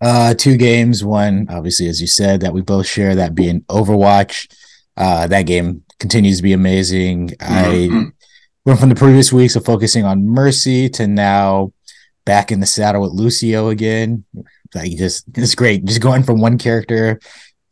Uh, 0.00 0.32
two 0.34 0.56
games. 0.56 1.04
One, 1.04 1.46
obviously, 1.50 1.88
as 1.88 2.00
you 2.00 2.06
said, 2.06 2.40
that 2.40 2.54
we 2.54 2.62
both 2.62 2.86
share, 2.86 3.14
that 3.16 3.34
being 3.34 3.62
Overwatch. 3.62 4.50
Uh, 4.96 5.26
that 5.28 5.42
game 5.42 5.84
continues 5.98 6.38
to 6.38 6.42
be 6.42 6.52
amazing. 6.52 7.28
Mm-hmm. 7.28 7.98
I 7.98 8.12
went 8.64 8.80
from 8.80 8.88
the 8.88 8.94
previous 8.94 9.32
weeks 9.32 9.56
of 9.56 9.64
focusing 9.64 10.04
on 10.04 10.26
Mercy 10.26 10.88
to 10.90 11.06
now 11.06 11.72
back 12.24 12.52
in 12.52 12.60
the 12.60 12.66
saddle 12.66 13.02
with 13.02 13.12
Lucio 13.12 13.68
again. 13.68 14.24
Like 14.74 14.92
just 14.96 15.24
it's 15.34 15.54
great. 15.54 15.84
Just 15.84 16.02
going 16.02 16.22
from 16.22 16.40
one 16.40 16.58
character 16.58 17.18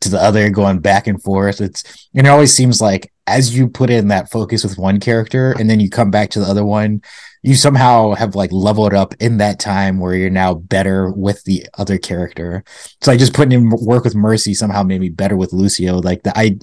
to 0.01 0.09
the 0.09 0.21
other, 0.21 0.49
going 0.49 0.79
back 0.79 1.07
and 1.07 1.21
forth. 1.21 1.61
It's 1.61 1.83
and 2.15 2.25
it 2.25 2.29
always 2.29 2.53
seems 2.53 2.81
like 2.81 3.11
as 3.27 3.55
you 3.55 3.67
put 3.67 3.89
in 3.89 4.07
that 4.07 4.31
focus 4.31 4.63
with 4.63 4.77
one 4.77 4.99
character 4.99 5.53
and 5.59 5.69
then 5.69 5.79
you 5.79 5.89
come 5.89 6.09
back 6.09 6.29
to 6.31 6.39
the 6.39 6.45
other 6.45 6.65
one, 6.65 7.01
you 7.43 7.55
somehow 7.55 8.13
have 8.13 8.35
like 8.35 8.51
leveled 8.51 8.93
up 8.93 9.13
in 9.19 9.37
that 9.37 9.59
time 9.59 9.99
where 9.99 10.15
you're 10.15 10.29
now 10.29 10.53
better 10.53 11.11
with 11.11 11.43
the 11.43 11.67
other 11.77 11.97
character. 11.97 12.63
So 13.01 13.11
like 13.11 13.19
just 13.19 13.33
putting 13.33 13.51
in 13.51 13.69
work 13.69 14.03
with 14.03 14.15
Mercy 14.15 14.53
somehow 14.53 14.83
made 14.83 15.01
me 15.01 15.09
better 15.09 15.37
with 15.37 15.53
Lucio. 15.53 15.99
Like 15.99 16.23
the 16.23 16.37
I 16.37 16.57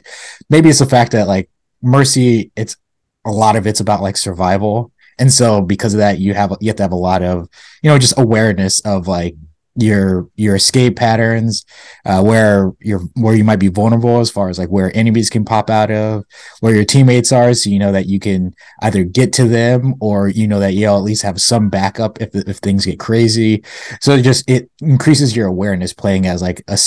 maybe 0.51 0.69
it's 0.69 0.81
the 0.81 0.87
fact 0.87 1.13
that 1.13 1.29
like 1.29 1.49
Mercy, 1.85 2.51
it's 2.57 2.77
a 3.25 3.31
lot 3.31 3.57
of 3.57 3.67
it's 3.67 3.81
about 3.81 4.03
like 4.03 4.17
survival. 4.17 4.93
And 5.19 5.33
so 5.33 5.61
because 5.61 5.95
of 5.95 5.99
that, 5.99 6.19
you 6.19 6.35
have 6.35 6.57
you 6.61 6.69
have 6.69 6.77
to 6.77 6.83
have 6.83 6.93
a 6.93 6.97
lot 6.97 7.23
of, 7.23 7.49
you 7.83 7.91
know, 7.91 7.99
just 7.99 8.19
awareness 8.19 8.81
of 8.81 9.07
like 9.07 9.37
your 9.77 10.29
your 10.37 10.55
escape 10.55 10.97
patterns 10.97 11.65
uh, 12.07 12.23
where 12.23 12.73
you're 12.81 13.01
where 13.15 13.35
you 13.35 13.43
might 13.43 13.59
be 13.59 13.69
vulnerable 13.69 14.21
as 14.21 14.31
far 14.31 14.49
as 14.49 14.59
like 14.59 14.69
where 14.69 14.97
enemies 14.97 15.29
can 15.29 15.45
pop 15.45 15.69
out 15.69 15.91
of 15.91 16.25
where 16.61 16.75
your 16.75 16.85
teammates 16.85 17.33
are 17.33 17.53
so 17.55 17.69
you 17.69 17.79
know 17.79 17.91
that 17.91 18.07
you 18.07 18.21
can 18.21 18.55
either 18.83 19.03
get 19.03 19.33
to 19.33 19.49
them 19.49 19.95
or 20.01 20.29
you 20.29 20.47
know 20.47 20.61
that 20.61 20.75
you'll 20.75 20.97
at 20.97 21.03
least 21.03 21.23
have 21.23 21.41
some 21.41 21.69
backup 21.69 22.21
if 22.23 22.35
if 22.35 22.59
things 22.59 22.87
get 22.87 23.01
crazy 23.01 23.65
so 24.01 24.13
it 24.13 24.23
just 24.23 24.49
it 24.49 24.71
increases 24.81 25.35
your 25.35 25.49
awareness 25.49 25.93
playing 25.93 26.25
as 26.27 26.41
like 26.41 26.63
a 26.69 26.79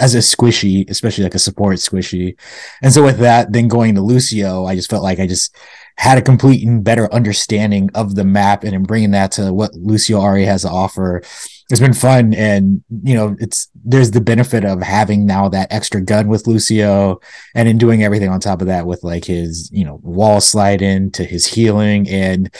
as 0.00 0.14
a 0.14 0.18
squishy 0.18 0.88
especially 0.90 1.24
like 1.24 1.34
a 1.34 1.38
support 1.38 1.76
squishy. 1.76 2.36
And 2.82 2.92
so 2.92 3.02
with 3.02 3.18
that 3.18 3.52
then 3.52 3.68
going 3.68 3.94
to 3.94 4.00
lucio 4.00 4.64
i 4.64 4.74
just 4.74 4.90
felt 4.90 5.02
like 5.02 5.18
i 5.18 5.26
just 5.26 5.56
had 5.98 6.18
a 6.18 6.22
complete 6.22 6.66
and 6.66 6.82
better 6.82 7.12
understanding 7.12 7.90
of 7.94 8.14
the 8.14 8.24
map 8.24 8.64
and 8.64 8.74
in 8.74 8.82
bringing 8.82 9.10
that 9.12 9.32
to 9.32 9.52
what 9.52 9.74
lucio 9.74 10.18
already 10.18 10.44
has 10.44 10.62
to 10.62 10.68
offer. 10.68 11.22
It's 11.70 11.80
been 11.80 11.94
fun 11.94 12.34
and 12.34 12.82
you 13.02 13.14
know 13.14 13.36
it's 13.38 13.68
there's 13.84 14.10
the 14.10 14.20
benefit 14.20 14.64
of 14.64 14.82
having 14.82 15.26
now 15.26 15.48
that 15.50 15.72
extra 15.72 16.00
gun 16.00 16.28
with 16.28 16.46
lucio 16.46 17.20
and 17.54 17.68
in 17.68 17.78
doing 17.78 18.02
everything 18.02 18.28
on 18.28 18.40
top 18.40 18.60
of 18.60 18.66
that 18.66 18.86
with 18.86 19.02
like 19.04 19.24
his 19.24 19.70
you 19.72 19.84
know 19.84 20.00
wall 20.02 20.40
slide 20.40 20.82
in 20.82 21.10
to 21.12 21.24
his 21.24 21.46
healing 21.46 22.08
and 22.08 22.54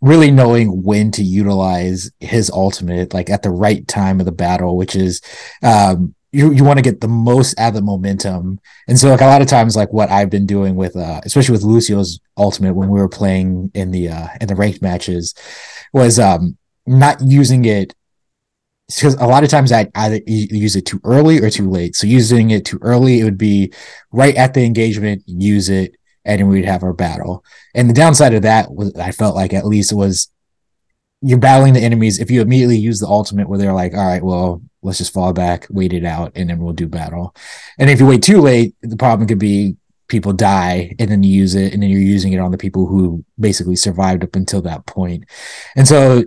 really 0.00 0.30
knowing 0.30 0.82
when 0.82 1.10
to 1.10 1.22
utilize 1.22 2.10
his 2.20 2.50
ultimate 2.50 3.12
like 3.12 3.28
at 3.28 3.42
the 3.42 3.50
right 3.50 3.86
time 3.86 4.20
of 4.20 4.24
the 4.24 4.32
battle 4.32 4.76
which 4.76 4.96
is 4.96 5.20
um 5.62 6.14
you, 6.30 6.52
you 6.52 6.62
want 6.62 6.78
to 6.78 6.82
get 6.82 7.00
the 7.00 7.08
most 7.08 7.58
out 7.58 7.68
of 7.68 7.74
the 7.74 7.82
momentum 7.82 8.60
and 8.86 8.98
so 8.98 9.08
like 9.08 9.20
a 9.20 9.26
lot 9.26 9.42
of 9.42 9.48
times 9.48 9.76
like 9.76 9.92
what 9.92 10.10
i've 10.10 10.30
been 10.30 10.46
doing 10.46 10.76
with 10.76 10.96
uh 10.96 11.20
especially 11.24 11.52
with 11.52 11.62
lucio's 11.62 12.20
ultimate 12.36 12.74
when 12.74 12.88
we 12.90 13.00
were 13.00 13.08
playing 13.08 13.70
in 13.74 13.90
the 13.90 14.08
uh 14.08 14.28
in 14.40 14.48
the 14.48 14.54
ranked 14.54 14.82
matches 14.82 15.34
was 15.92 16.18
um 16.18 16.56
not 16.86 17.20
using 17.20 17.64
it 17.64 17.94
because 18.88 19.14
a 19.14 19.26
lot 19.26 19.44
of 19.44 19.50
times 19.50 19.70
I 19.70 19.86
either 19.94 20.20
use 20.26 20.74
it 20.74 20.86
too 20.86 21.00
early 21.04 21.40
or 21.40 21.50
too 21.50 21.68
late. 21.68 21.94
So 21.94 22.06
using 22.06 22.50
it 22.50 22.64
too 22.64 22.78
early, 22.80 23.20
it 23.20 23.24
would 23.24 23.36
be 23.36 23.72
right 24.12 24.34
at 24.34 24.54
the 24.54 24.64
engagement, 24.64 25.22
use 25.26 25.68
it, 25.68 25.94
and 26.24 26.48
we'd 26.48 26.64
have 26.64 26.82
our 26.82 26.94
battle. 26.94 27.44
And 27.74 27.88
the 27.88 27.94
downside 27.94 28.32
of 28.32 28.42
that 28.42 28.72
was 28.72 28.94
I 28.96 29.12
felt 29.12 29.34
like 29.34 29.52
at 29.52 29.66
least 29.66 29.92
was 29.92 30.30
you're 31.20 31.38
battling 31.38 31.74
the 31.74 31.80
enemies. 31.80 32.18
If 32.18 32.30
you 32.30 32.40
immediately 32.40 32.78
use 32.78 32.98
the 32.98 33.06
ultimate 33.06 33.48
where 33.48 33.58
they're 33.58 33.74
like, 33.74 33.92
all 33.92 34.06
right, 34.06 34.22
well, 34.22 34.62
let's 34.82 34.98
just 34.98 35.12
fall 35.12 35.32
back, 35.32 35.66
wait 35.70 35.92
it 35.92 36.04
out, 36.04 36.32
and 36.34 36.50
then 36.50 36.58
we'll 36.58 36.72
do 36.72 36.86
battle. 36.86 37.34
And 37.78 37.90
if 37.90 38.00
you 38.00 38.06
wait 38.06 38.22
too 38.22 38.40
late, 38.40 38.74
the 38.82 38.96
problem 38.96 39.26
could 39.26 39.38
be 39.38 39.76
people 40.08 40.32
die 40.32 40.94
and 40.98 41.10
then 41.10 41.22
you 41.22 41.30
use 41.30 41.54
it 41.54 41.74
and 41.74 41.82
then 41.82 41.90
you're 41.90 42.00
using 42.00 42.32
it 42.32 42.38
on 42.38 42.50
the 42.50 42.58
people 42.58 42.86
who 42.86 43.24
basically 43.38 43.76
survived 43.76 44.24
up 44.24 44.34
until 44.34 44.62
that 44.62 44.86
point. 44.86 45.24
And 45.76 45.86
so 45.86 46.24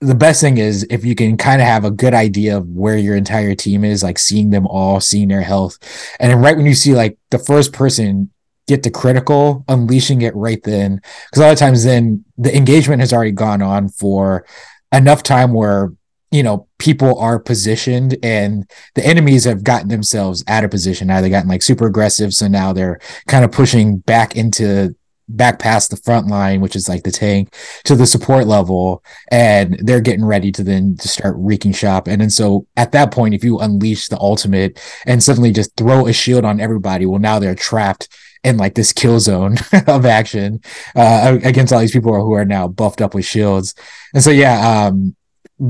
the 0.00 0.14
best 0.14 0.40
thing 0.40 0.58
is 0.58 0.86
if 0.90 1.04
you 1.04 1.14
can 1.14 1.36
kind 1.36 1.62
of 1.62 1.66
have 1.66 1.84
a 1.84 1.90
good 1.90 2.12
idea 2.12 2.56
of 2.56 2.68
where 2.68 2.96
your 2.96 3.16
entire 3.16 3.54
team 3.54 3.84
is, 3.84 4.02
like 4.02 4.18
seeing 4.18 4.50
them 4.50 4.66
all, 4.66 5.00
seeing 5.00 5.28
their 5.28 5.42
health. 5.42 5.78
And 6.20 6.30
then 6.30 6.40
right 6.40 6.56
when 6.56 6.66
you 6.66 6.74
see 6.74 6.94
like 6.94 7.18
the 7.30 7.38
first 7.38 7.72
person 7.72 8.30
get 8.68 8.82
to 8.82 8.90
critical, 8.90 9.64
unleashing 9.68 10.22
it 10.22 10.34
right 10.34 10.62
then. 10.64 10.96
Because 10.96 11.38
a 11.38 11.40
lot 11.40 11.52
of 11.52 11.58
times 11.58 11.84
then 11.84 12.24
the 12.36 12.54
engagement 12.54 13.00
has 13.00 13.12
already 13.12 13.32
gone 13.32 13.62
on 13.62 13.88
for 13.88 14.44
enough 14.92 15.22
time 15.22 15.52
where 15.52 15.92
you 16.32 16.42
know 16.42 16.66
people 16.78 17.18
are 17.18 17.38
positioned 17.38 18.16
and 18.22 18.68
the 18.94 19.06
enemies 19.06 19.44
have 19.44 19.62
gotten 19.62 19.88
themselves 19.88 20.42
out 20.48 20.64
of 20.64 20.70
position 20.70 21.06
now 21.06 21.20
they've 21.20 21.30
gotten 21.30 21.48
like 21.48 21.62
super 21.62 21.86
aggressive 21.86 22.32
so 22.34 22.48
now 22.48 22.72
they're 22.72 22.98
kind 23.28 23.44
of 23.44 23.52
pushing 23.52 23.98
back 23.98 24.34
into 24.34 24.94
back 25.28 25.58
past 25.58 25.90
the 25.90 25.96
front 25.96 26.26
line, 26.26 26.60
which 26.60 26.76
is 26.76 26.88
like 26.88 27.04
the 27.04 27.10
tank, 27.10 27.54
to 27.84 27.94
the 27.94 28.06
support 28.06 28.46
level, 28.46 29.02
and 29.30 29.78
they're 29.80 30.00
getting 30.00 30.24
ready 30.24 30.52
to 30.52 30.62
then 30.62 30.96
to 30.96 31.08
start 31.08 31.34
wreaking 31.38 31.72
shop. 31.72 32.06
And 32.06 32.20
then 32.20 32.30
so 32.30 32.66
at 32.76 32.92
that 32.92 33.12
point, 33.12 33.34
if 33.34 33.44
you 33.44 33.58
unleash 33.58 34.08
the 34.08 34.18
ultimate 34.18 34.80
and 35.06 35.22
suddenly 35.22 35.52
just 35.52 35.76
throw 35.76 36.06
a 36.06 36.12
shield 36.12 36.44
on 36.44 36.60
everybody, 36.60 37.06
well, 37.06 37.20
now 37.20 37.38
they're 37.38 37.54
trapped 37.54 38.08
in 38.44 38.56
like 38.56 38.74
this 38.74 38.92
kill 38.92 39.20
zone 39.20 39.56
of 39.86 40.04
action 40.04 40.60
uh, 40.96 41.38
against 41.44 41.72
all 41.72 41.80
these 41.80 41.92
people 41.92 42.12
who 42.14 42.32
are 42.32 42.44
now 42.44 42.66
buffed 42.66 43.00
up 43.00 43.14
with 43.14 43.24
shields. 43.24 43.74
And 44.14 44.22
so 44.22 44.30
yeah, 44.30 44.86
um, 44.86 45.14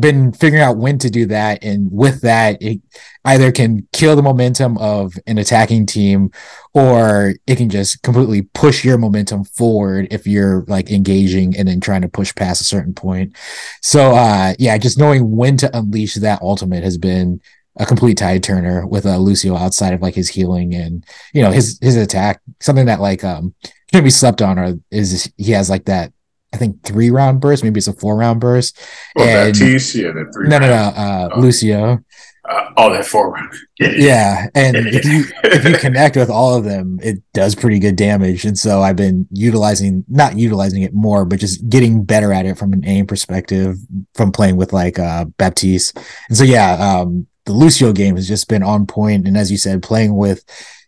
been 0.01 0.33
figuring 0.33 0.63
out 0.63 0.79
when 0.79 0.99
to 0.99 1.11
do 1.11 1.27
that 1.27 1.63
and 1.63 1.91
with 1.93 2.23
that 2.23 2.61
it 2.63 2.81
either 3.27 3.53
can 3.53 3.87
kill 3.93 4.17
the 4.17 4.23
momentum 4.23 4.79
of 4.79 5.13
an 5.27 5.37
attacking 5.39 5.85
team 5.85 6.31
or 6.73 7.35
it 7.47 7.57
can 7.57 7.69
just 7.69 8.03
completely 8.03 8.43
push 8.55 8.85
your 8.85 8.97
momentum 8.97 9.45
forward 9.45 10.09
if 10.11 10.27
you're 10.27 10.65
like 10.67 10.91
engaging 10.91 11.55
and 11.57 11.69
then 11.69 11.79
trying 11.79 12.01
to 12.01 12.09
push 12.09 12.35
past 12.35 12.61
a 12.61 12.65
certain 12.65 12.95
point. 12.95 13.37
So 13.83 14.13
uh 14.13 14.55
yeah 14.59 14.79
just 14.79 14.99
knowing 14.99 15.37
when 15.37 15.57
to 15.59 15.77
unleash 15.77 16.15
that 16.15 16.41
ultimate 16.41 16.83
has 16.83 16.97
been 16.97 17.41
a 17.77 17.87
complete 17.87 18.19
tide 18.19 18.43
turner 18.43 18.87
with 18.87 19.07
uh, 19.07 19.17
Lucio 19.17 19.57
outside 19.57 19.95
of 19.95 20.03
like 20.03 20.15
his 20.15 20.29
healing 20.29 20.75
and 20.75 21.05
you 21.33 21.43
know 21.43 21.51
his 21.51 21.79
his 21.83 21.97
attack. 21.97 22.41
Something 22.61 22.87
that 22.87 23.01
like 23.01 23.25
um 23.25 23.55
can 23.93 24.05
be 24.05 24.11
slept 24.11 24.41
on 24.41 24.59
or 24.59 24.79
is 24.91 25.31
he 25.37 25.53
has 25.53 25.69
like 25.69 25.85
that 25.85 26.13
I 26.53 26.57
think 26.57 26.83
three 26.83 27.11
round 27.11 27.41
burst. 27.41 27.65
Maybe 27.65 27.79
it's 27.79 27.89
a 27.89 27.93
four 27.93 28.17
round 28.17 28.41
burst. 28.41 28.79
Oh, 29.17 29.23
and, 29.23 29.53
Baptiste, 29.53 29.95
yeah, 29.95 30.13
that 30.13 30.31
three. 30.35 30.49
No, 30.49 30.59
no, 30.59 30.69
no. 30.69 30.75
Uh, 30.75 31.29
oh. 31.35 31.41
Lucio. 31.41 32.05
Uh, 32.49 32.71
oh, 32.77 32.93
that 32.93 33.07
forward. 33.07 33.41
Yeah, 33.85 34.47
and 34.55 34.77
if 34.77 35.05
you 35.05 35.25
if 35.43 35.65
you 35.65 35.77
connect 35.79 36.15
with 36.15 36.31
all 36.31 36.55
of 36.55 36.63
them, 36.63 37.01
it 37.03 37.19
does 37.35 37.57
pretty 37.57 37.81
good 37.81 37.97
damage. 37.97 38.45
And 38.45 38.57
so 38.57 38.81
I've 38.81 38.95
been 38.95 39.27
utilizing, 39.33 40.05
not 40.09 40.39
utilizing 40.39 40.83
it 40.83 40.95
more, 40.95 41.25
but 41.25 41.41
just 41.41 41.69
getting 41.69 42.05
better 42.05 42.33
at 42.33 42.47
it 42.47 42.57
from 42.57 42.73
an 42.73 42.85
aim 42.87 43.09
perspective 43.09 43.77
from 44.15 44.31
playing 44.31 44.57
with 44.57 44.73
like 44.73 45.01
uh 45.01 45.25
Baptiste. 45.37 45.99
And 46.29 46.39
so 46.39 46.45
yeah, 46.45 46.75
um, 46.75 47.27
the 47.45 47.53
Lucio 47.55 47.93
game 47.93 48.15
has 48.15 48.29
just 48.29 48.47
been 48.47 48.63
on 48.63 48.87
point. 48.87 49.27
And 49.27 49.37
as 49.37 49.51
you 49.51 49.57
said, 49.57 49.83
playing 49.83 50.15
with 50.15 50.45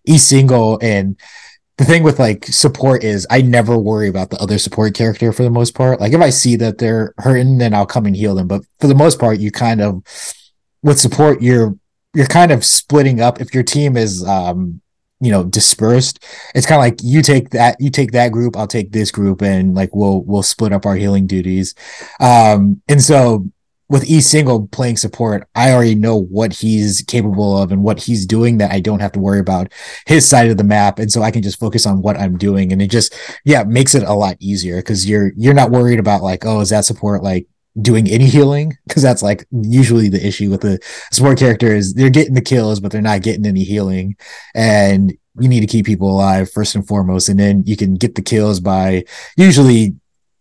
E 0.06 0.18
single 0.18 0.78
and 0.80 1.18
the 1.76 1.84
thing 1.84 2.02
with 2.04 2.18
like 2.18 2.46
support 2.46 3.02
is 3.02 3.26
I 3.30 3.42
never 3.42 3.76
worry 3.76 4.08
about 4.08 4.30
the 4.30 4.38
other 4.38 4.58
support 4.58 4.94
character 4.94 5.32
for 5.32 5.42
the 5.42 5.50
most 5.50 5.74
part. 5.74 6.00
Like 6.00 6.12
if 6.12 6.20
I 6.20 6.30
see 6.30 6.56
that 6.56 6.78
they're 6.78 7.14
hurting, 7.18 7.58
then 7.58 7.74
I'll 7.74 7.86
come 7.86 8.06
and 8.06 8.14
heal 8.14 8.34
them. 8.34 8.46
But 8.46 8.62
for 8.78 8.86
the 8.86 8.94
most 8.94 9.18
part, 9.18 9.40
you 9.40 9.50
kind 9.50 9.80
of 9.80 10.02
with 10.82 11.00
support, 11.00 11.42
you're 11.42 11.76
you're 12.14 12.26
kind 12.26 12.52
of 12.52 12.64
splitting 12.64 13.20
up. 13.20 13.40
If 13.40 13.54
your 13.54 13.64
team 13.64 13.96
is 13.96 14.24
um 14.24 14.80
you 15.20 15.32
know 15.32 15.42
dispersed, 15.42 16.24
it's 16.54 16.66
kind 16.66 16.78
of 16.78 16.84
like 16.84 17.00
you 17.02 17.22
take 17.22 17.50
that 17.50 17.76
you 17.80 17.90
take 17.90 18.12
that 18.12 18.30
group, 18.30 18.56
I'll 18.56 18.68
take 18.68 18.92
this 18.92 19.10
group, 19.10 19.42
and 19.42 19.74
like 19.74 19.96
we'll 19.96 20.22
we'll 20.22 20.44
split 20.44 20.72
up 20.72 20.86
our 20.86 20.94
healing 20.94 21.26
duties. 21.26 21.74
Um 22.20 22.82
and 22.88 23.02
so 23.02 23.50
with 23.88 24.04
E 24.04 24.20
single 24.20 24.66
playing 24.68 24.96
support, 24.96 25.46
I 25.54 25.72
already 25.72 25.94
know 25.94 26.16
what 26.16 26.52
he's 26.52 27.02
capable 27.02 27.56
of 27.60 27.70
and 27.70 27.82
what 27.82 28.00
he's 28.00 28.24
doing 28.24 28.58
that 28.58 28.72
I 28.72 28.80
don't 28.80 29.00
have 29.00 29.12
to 29.12 29.20
worry 29.20 29.40
about 29.40 29.72
his 30.06 30.26
side 30.26 30.48
of 30.48 30.56
the 30.56 30.64
map. 30.64 30.98
And 30.98 31.12
so 31.12 31.22
I 31.22 31.30
can 31.30 31.42
just 31.42 31.60
focus 31.60 31.86
on 31.86 32.02
what 32.02 32.18
I'm 32.18 32.38
doing. 32.38 32.72
And 32.72 32.80
it 32.80 32.90
just, 32.90 33.14
yeah, 33.44 33.64
makes 33.64 33.94
it 33.94 34.02
a 34.02 34.14
lot 34.14 34.36
easier 34.40 34.76
because 34.76 35.08
you're, 35.08 35.32
you're 35.36 35.54
not 35.54 35.70
worried 35.70 35.98
about 35.98 36.22
like, 36.22 36.46
oh, 36.46 36.60
is 36.60 36.70
that 36.70 36.86
support 36.86 37.22
like 37.22 37.46
doing 37.80 38.08
any 38.08 38.26
healing? 38.26 38.76
Because 38.86 39.02
that's 39.02 39.22
like 39.22 39.44
usually 39.50 40.08
the 40.08 40.24
issue 40.24 40.50
with 40.50 40.60
the 40.60 40.78
support 41.12 41.38
character 41.38 41.74
is 41.74 41.94
they're 41.94 42.10
getting 42.10 42.34
the 42.34 42.40
kills, 42.40 42.80
but 42.80 42.92
they're 42.92 43.02
not 43.02 43.22
getting 43.22 43.44
any 43.44 43.64
healing. 43.64 44.16
And 44.54 45.12
you 45.38 45.48
need 45.48 45.60
to 45.60 45.66
keep 45.66 45.84
people 45.84 46.10
alive 46.10 46.50
first 46.50 46.74
and 46.74 46.86
foremost. 46.86 47.28
And 47.28 47.40
then 47.40 47.64
you 47.66 47.76
can 47.76 47.94
get 47.94 48.14
the 48.14 48.22
kills 48.22 48.60
by 48.60 49.04
usually 49.36 49.96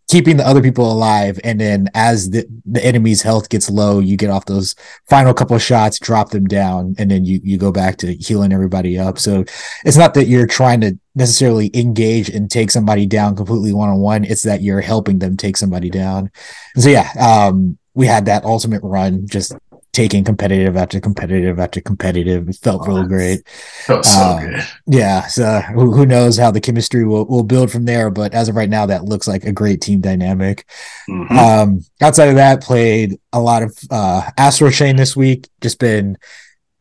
keeping 0.08 0.36
the 0.36 0.46
other 0.46 0.62
people 0.62 0.90
alive. 0.90 1.40
And 1.44 1.60
then 1.60 1.88
as 1.94 2.30
the, 2.30 2.46
the 2.64 2.84
enemy's 2.84 3.22
health 3.22 3.48
gets 3.48 3.70
low 3.70 3.98
you 3.98 4.16
get 4.16 4.30
off 4.30 4.46
those 4.46 4.74
final 5.06 5.34
couple 5.34 5.56
of 5.56 5.62
shots 5.62 5.98
drop 5.98 6.30
them 6.30 6.46
down 6.46 6.94
and 6.98 7.10
then 7.10 7.24
you 7.24 7.40
you 7.42 7.58
go 7.58 7.72
back 7.72 7.96
to 7.98 8.14
healing 8.14 8.52
everybody 8.52 8.98
up. 8.98 9.18
So 9.18 9.44
it's 9.84 9.96
not 9.96 10.14
that 10.14 10.26
you're 10.26 10.46
trying 10.46 10.80
to 10.82 10.98
necessarily 11.14 11.70
engage 11.74 12.28
and 12.28 12.50
take 12.50 12.70
somebody 12.70 13.06
down 13.06 13.36
completely 13.36 13.72
one-on-one. 13.72 14.24
It's 14.24 14.42
that 14.42 14.62
you're 14.62 14.80
helping 14.80 15.18
them 15.18 15.36
take 15.36 15.56
somebody 15.56 15.90
down. 15.90 16.30
So 16.76 16.88
yeah 16.88 17.10
um 17.20 17.78
we 17.94 18.06
had 18.06 18.26
that 18.26 18.44
ultimate 18.44 18.82
run 18.82 19.26
just 19.26 19.54
taking 19.94 20.24
competitive 20.24 20.76
after 20.76 21.00
competitive 21.00 21.58
after 21.58 21.80
competitive. 21.80 22.48
It 22.48 22.56
felt 22.56 22.82
oh, 22.84 22.96
real 22.96 23.04
great. 23.04 23.48
Felt 23.48 24.04
so 24.04 24.20
um, 24.20 24.46
good. 24.46 24.60
Yeah. 24.86 25.26
So 25.26 25.60
who, 25.60 25.92
who, 25.92 26.04
knows 26.04 26.36
how 26.36 26.50
the 26.50 26.60
chemistry 26.60 27.04
will, 27.04 27.24
will 27.26 27.44
build 27.44 27.70
from 27.70 27.84
there. 27.84 28.10
But 28.10 28.34
as 28.34 28.48
of 28.48 28.56
right 28.56 28.68
now, 28.68 28.86
that 28.86 29.04
looks 29.04 29.26
like 29.26 29.44
a 29.44 29.52
great 29.52 29.80
team 29.80 30.00
dynamic. 30.00 30.66
Mm-hmm. 31.08 31.38
Um, 31.38 31.84
outside 32.02 32.28
of 32.28 32.34
that, 32.34 32.62
played 32.62 33.18
a 33.32 33.40
lot 33.40 33.62
of 33.62 33.78
uh, 33.90 34.30
Astral 34.36 34.70
Chain 34.70 34.96
this 34.96 35.16
week. 35.16 35.48
Just 35.60 35.78
been 35.78 36.18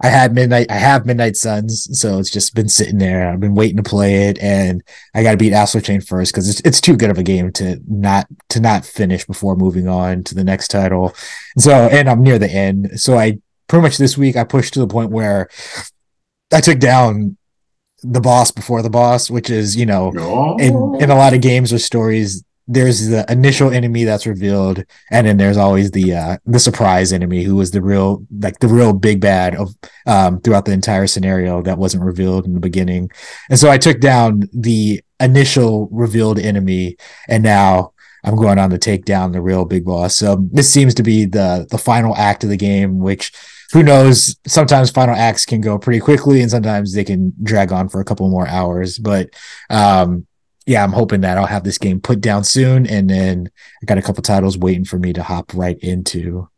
I 0.04 0.10
had 0.10 0.36
midnight. 0.36 0.70
I 0.70 0.76
have 0.76 1.06
Midnight 1.06 1.38
Suns, 1.38 1.88
so 1.98 2.20
it's 2.20 2.30
just 2.30 2.54
been 2.54 2.68
sitting 2.68 2.98
there. 2.98 3.30
I've 3.30 3.40
been 3.40 3.56
waiting 3.56 3.78
to 3.78 3.84
play 3.84 4.28
it, 4.28 4.38
and 4.40 4.84
I 5.16 5.24
got 5.24 5.32
to 5.32 5.38
beat 5.38 5.54
Astral 5.54 5.82
Chain 5.82 6.02
first 6.02 6.34
because 6.34 6.50
it's 6.50 6.60
it's 6.66 6.82
too 6.82 6.98
good 6.98 7.10
of 7.10 7.18
a 7.18 7.24
game 7.24 7.54
to 7.54 7.80
not 7.88 8.28
to 8.50 8.60
not 8.60 8.86
finish 8.86 9.26
before 9.26 9.56
moving 9.56 9.88
on 9.88 10.26
to 10.26 10.36
the 10.36 10.44
next 10.44 10.68
title. 10.68 11.16
So, 11.58 11.72
and 11.72 12.10
I'm 12.10 12.22
near 12.22 12.38
the 12.38 12.52
end, 12.52 13.00
so 13.00 13.18
I 13.18 13.40
pretty 13.68 13.84
much 13.84 13.98
this 13.98 14.18
week 14.18 14.36
I 14.36 14.44
pushed 14.44 14.74
to 14.74 14.82
the 14.82 14.88
point 14.88 15.10
where 15.10 15.48
I 16.52 16.60
took 16.60 16.80
down 16.80 17.38
the 18.02 18.20
boss 18.20 18.52
before 18.52 18.82
the 18.82 18.90
boss, 18.90 19.32
which 19.32 19.50
is 19.50 19.78
you 19.78 19.86
know 19.86 20.12
in 20.60 21.02
in 21.02 21.12
a 21.12 21.16
lot 21.16 21.34
of 21.34 21.40
games 21.40 21.72
or 21.72 21.80
stories 21.80 22.44
there's 22.68 23.10
the 23.10 23.26
initial 23.30 23.72
enemy 23.72 24.06
that's 24.06 24.26
revealed 24.26 24.84
and 25.12 25.28
then 25.28 25.38
there's 25.38 25.58
always 25.58 25.92
the 25.92 26.14
uh 26.14 26.38
the 26.46 26.60
surprise 26.60 27.12
enemy 27.12 27.44
who 27.44 27.56
was 27.56 27.72
the 27.72 27.82
real 27.82 28.26
like 28.40 28.60
the 28.60 28.68
real 28.68 28.94
big 28.94 29.20
bad 29.20 29.56
of 29.56 29.76
um 30.06 30.40
throughout 30.42 30.66
the 30.66 30.72
entire 30.72 31.06
scenario 31.06 31.62
that 31.62 31.78
wasn't 31.78 32.02
revealed 32.04 32.46
in 32.46 32.54
the 32.54 32.60
beginning. 32.60 33.10
And 33.50 33.60
so 33.60 33.70
i 33.70 33.78
took 33.78 34.00
down 34.00 34.48
the 34.54 35.02
initial 35.20 35.90
revealed 35.92 36.40
enemy 36.40 36.96
and 37.28 37.44
now 37.44 37.94
i'm 38.24 38.38
going 38.38 38.60
on 38.60 38.70
to 38.70 38.78
take 38.78 39.04
down 39.04 39.34
the 39.34 39.42
real 39.42 39.66
big 39.66 39.84
boss. 39.84 40.16
So 40.16 40.48
this 40.52 40.72
seems 40.72 40.94
to 40.96 41.04
be 41.04 41.26
the 41.26 41.68
the 41.70 41.78
final 41.78 42.16
act 42.16 42.44
of 42.46 42.50
the 42.50 42.58
game 42.58 43.00
which 43.00 43.34
who 43.74 43.84
knows 43.84 44.38
sometimes 44.48 44.90
final 44.90 45.16
acts 45.16 45.46
can 45.46 45.60
go 45.60 45.78
pretty 45.78 46.00
quickly 46.00 46.42
and 46.42 46.52
sometimes 46.52 46.94
they 46.94 47.04
can 47.04 47.34
drag 47.42 47.74
on 47.74 47.90
for 47.90 48.00
a 48.00 48.06
couple 48.06 48.30
more 48.30 48.48
hours. 48.48 49.00
But 49.00 49.32
um 49.70 50.28
yeah, 50.66 50.84
I'm 50.84 50.92
hoping 50.92 51.22
that 51.22 51.38
I'll 51.38 51.46
have 51.46 51.64
this 51.64 51.78
game 51.78 52.00
put 52.00 52.22
down 52.22 52.44
soon, 52.44 52.88
and 52.88 53.10
then 53.10 53.50
I 53.82 53.86
got 53.86 53.98
a 53.98 54.02
couple 54.02 54.24
titles 54.24 54.58
waiting 54.58 54.86
for 54.86 54.98
me 54.98 55.14
to 55.14 55.24
hop 55.24 55.54
right 55.54 55.78
into. 55.80 56.50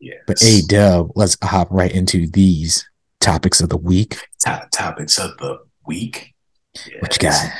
Yes. 0.00 0.18
But 0.26 0.42
a 0.42 0.62
dub, 0.62 1.10
let's 1.14 1.36
hop 1.42 1.68
right 1.70 1.92
into 1.92 2.26
these 2.26 2.88
topics 3.20 3.60
of 3.60 3.68
the 3.68 3.76
week. 3.76 4.16
Top 4.42 4.70
topics 4.70 5.18
of 5.18 5.36
the 5.38 5.58
week. 5.86 6.34
Yes. 6.74 6.96
What 7.00 7.16
you 7.16 7.28
got? 7.28 7.50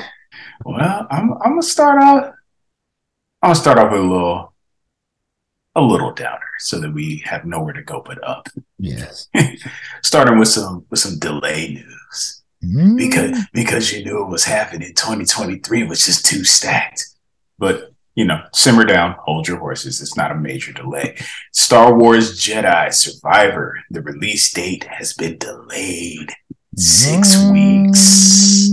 Well, 0.65 1.07
I'm 1.11 1.33
I'm 1.35 1.51
gonna 1.53 1.63
start 1.63 2.03
off. 2.03 2.35
I'm 3.43 3.49
gonna 3.49 3.55
start 3.55 3.79
off 3.79 3.93
with 3.93 4.01
a 4.01 4.05
little, 4.05 4.55
a 5.75 5.83
little 5.83 6.13
downer, 6.13 6.41
so 6.61 6.81
that 6.81 6.93
we 6.93 7.23
have 7.27 7.45
nowhere 7.45 7.75
to 7.75 7.83
go 7.83 8.03
but 8.05 8.27
up. 8.27 8.49
Yes. 8.79 9.29
Starting 10.03 10.39
with 10.39 10.49
some 10.49 10.87
with 10.89 11.01
some 11.01 11.19
delay 11.19 11.75
news 11.75 12.00
mm. 12.65 12.97
because 12.97 13.39
because 13.53 13.93
you 13.93 14.05
knew 14.05 14.23
it 14.23 14.29
was 14.29 14.45
happening 14.45 14.89
2023 14.89 15.85
was 15.85 16.05
just 16.05 16.25
too 16.25 16.45
stacked. 16.45 17.07
But 17.59 17.93
you 18.15 18.25
know, 18.25 18.43
simmer 18.53 18.85
down, 18.85 19.17
hold 19.21 19.47
your 19.47 19.59
horses. 19.59 20.01
It's 20.01 20.17
not 20.17 20.33
a 20.33 20.35
major 20.35 20.73
delay. 20.73 21.17
Star 21.53 21.97
Wars 21.97 22.39
Jedi 22.39 22.93
Survivor, 22.93 23.79
the 23.91 24.03
release 24.03 24.53
date 24.53 24.85
has 24.85 25.13
been 25.13 25.39
delayed 25.39 26.33
six 26.77 27.37
mm. 27.37 27.53
weeks. 27.53 28.71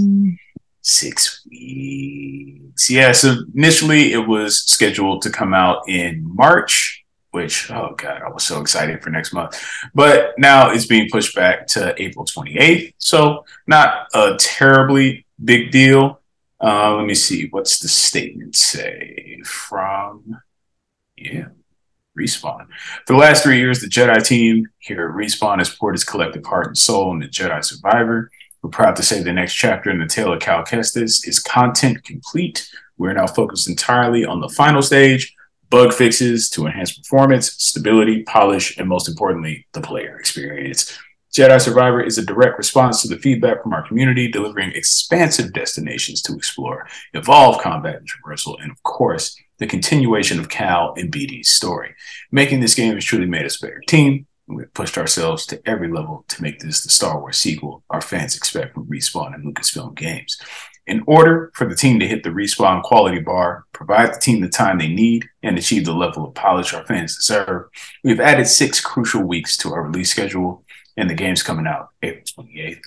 Six 0.82 1.46
weeks. 1.50 2.90
Yeah, 2.90 3.12
so 3.12 3.38
initially 3.54 4.14
it 4.14 4.28
was 4.28 4.60
scheduled 4.64 5.22
to 5.24 5.30
come 5.30 5.54
out 5.54 5.88
in 5.88 6.24
March 6.36 7.06
which 7.38 7.70
oh 7.70 7.94
god, 7.96 8.24
I 8.24 8.30
was 8.30 8.44
so 8.44 8.60
excited 8.62 9.04
for 9.04 9.12
next 9.12 9.32
month. 9.32 9.62
But 9.94 10.34
now 10.40 10.72
it's 10.72 10.88
being 10.88 11.08
pushed 11.12 11.36
back 11.36 11.68
to 11.68 11.94
April 12.02 12.26
28th. 12.26 12.94
So 12.98 13.46
not 13.68 14.08
a 14.16 14.36
terribly 14.40 15.26
big 15.44 15.70
deal. 15.70 16.20
Uh, 16.60 16.96
let 16.96 17.06
me 17.06 17.14
see. 17.14 17.48
What's 17.52 17.78
the 17.78 17.88
statement 17.88 18.56
say 18.56 19.40
from 19.46 20.42
yeah. 21.16 21.50
Respawn. 22.20 22.66
For 23.06 23.14
the 23.14 23.20
last 23.20 23.44
three 23.44 23.60
years, 23.60 23.80
the 23.80 23.88
Jedi 23.88 24.26
team 24.26 24.68
here 24.80 25.08
at 25.08 25.16
Respawn 25.16 25.60
has 25.60 25.70
poured 25.70 25.94
its 25.94 26.04
collective 26.04 26.44
heart 26.44 26.66
and 26.66 26.78
soul 26.78 27.14
into 27.14 27.28
Jedi 27.28 27.64
Survivor. 27.64 28.32
We're 28.64 28.72
proud 28.72 28.96
to 28.96 29.04
say 29.04 29.22
the 29.22 29.32
next 29.32 29.54
chapter 29.54 29.92
in 29.92 30.00
the 30.00 30.08
tale 30.08 30.34
of 30.34 30.40
Cal 30.40 30.64
Kestis 30.64 31.28
is 31.28 31.40
content 31.40 32.04
complete. 32.04 32.68
We're 32.98 33.14
now 33.14 33.28
focused 33.28 33.70
entirely 33.70 34.26
on 34.26 34.42
the 34.42 34.50
final 34.50 34.82
stage, 34.82 35.36
bug 35.70 35.94
fixes 35.94 36.50
to 36.52 36.66
enhance 36.66 36.98
performance, 36.98 37.54
stability, 37.54 38.24
polish, 38.24 38.78
and 38.78 38.88
most 38.88 39.08
importantly, 39.08 39.68
the 39.74 39.82
player 39.82 40.18
experience. 40.18 40.98
Jedi 41.34 41.62
Survivor 41.62 42.02
is 42.02 42.18
a 42.18 42.26
direct 42.26 42.58
response 42.58 43.02
to 43.02 43.08
the 43.08 43.18
feedback 43.18 43.62
from 43.62 43.74
our 43.74 43.88
community, 43.88 44.28
delivering 44.28 44.72
expansive 44.72 45.54
destinations 45.54 46.22
to 46.24 46.34
explore, 46.36 46.88
evolve 47.14 47.62
combat 47.62 47.98
and 47.98 48.10
traversal, 48.10 48.60
and 48.62 48.72
of 48.72 48.82
course, 48.84 49.38
the 49.60 49.68
continuation 49.68 50.40
of 50.40 50.50
Cal 50.50 50.94
and 50.98 51.12
BD's 51.12 51.50
story. 51.50 51.94
Making 52.32 52.60
this 52.60 52.76
game 52.76 52.96
has 52.96 53.06
truly 53.06 53.28
made 53.28 53.46
us 53.46 53.62
a 53.62 53.66
better 53.68 53.82
team, 53.88 54.26
we've 54.48 54.74
pushed 54.74 54.98
ourselves 54.98 55.46
to 55.48 55.62
every 55.68 55.92
level 55.92 56.26
to 56.30 56.42
make 56.42 56.60
this 56.60 56.82
the 56.82 56.90
Star 56.90 57.20
Wars 57.20 57.38
sequel 57.38 57.84
our 57.90 58.02
fans 58.02 58.36
expect 58.36 58.74
from 58.74 58.88
Respawn 58.88 59.36
and 59.36 59.44
Lucasfilm 59.46 59.96
Games. 59.96 60.40
In 60.88 61.04
order 61.06 61.52
for 61.54 61.68
the 61.68 61.76
team 61.76 62.00
to 62.00 62.08
hit 62.08 62.24
the 62.24 62.30
respawn 62.30 62.82
quality 62.82 63.20
bar, 63.20 63.66
provide 63.74 64.14
the 64.14 64.20
team 64.20 64.40
the 64.40 64.48
time 64.48 64.80
they 64.80 64.88
need, 64.88 65.28
and 65.44 65.58
achieve 65.58 65.84
the 65.84 65.94
level 65.94 66.26
of 66.26 66.34
polish 66.34 66.74
our 66.74 66.86
fans 66.86 67.18
deserve, 67.18 67.66
we've 68.06 68.22
added 68.22 68.48
six 68.48 68.80
crucial 68.80 69.22
weeks 69.24 69.58
to 69.58 69.74
our 69.74 69.84
release 69.84 70.12
schedule, 70.12 70.64
and 70.96 71.10
the 71.10 71.14
game's 71.14 71.44
coming 71.44 71.68
out 71.68 71.90
April 72.02 72.24
28th. 72.40 72.80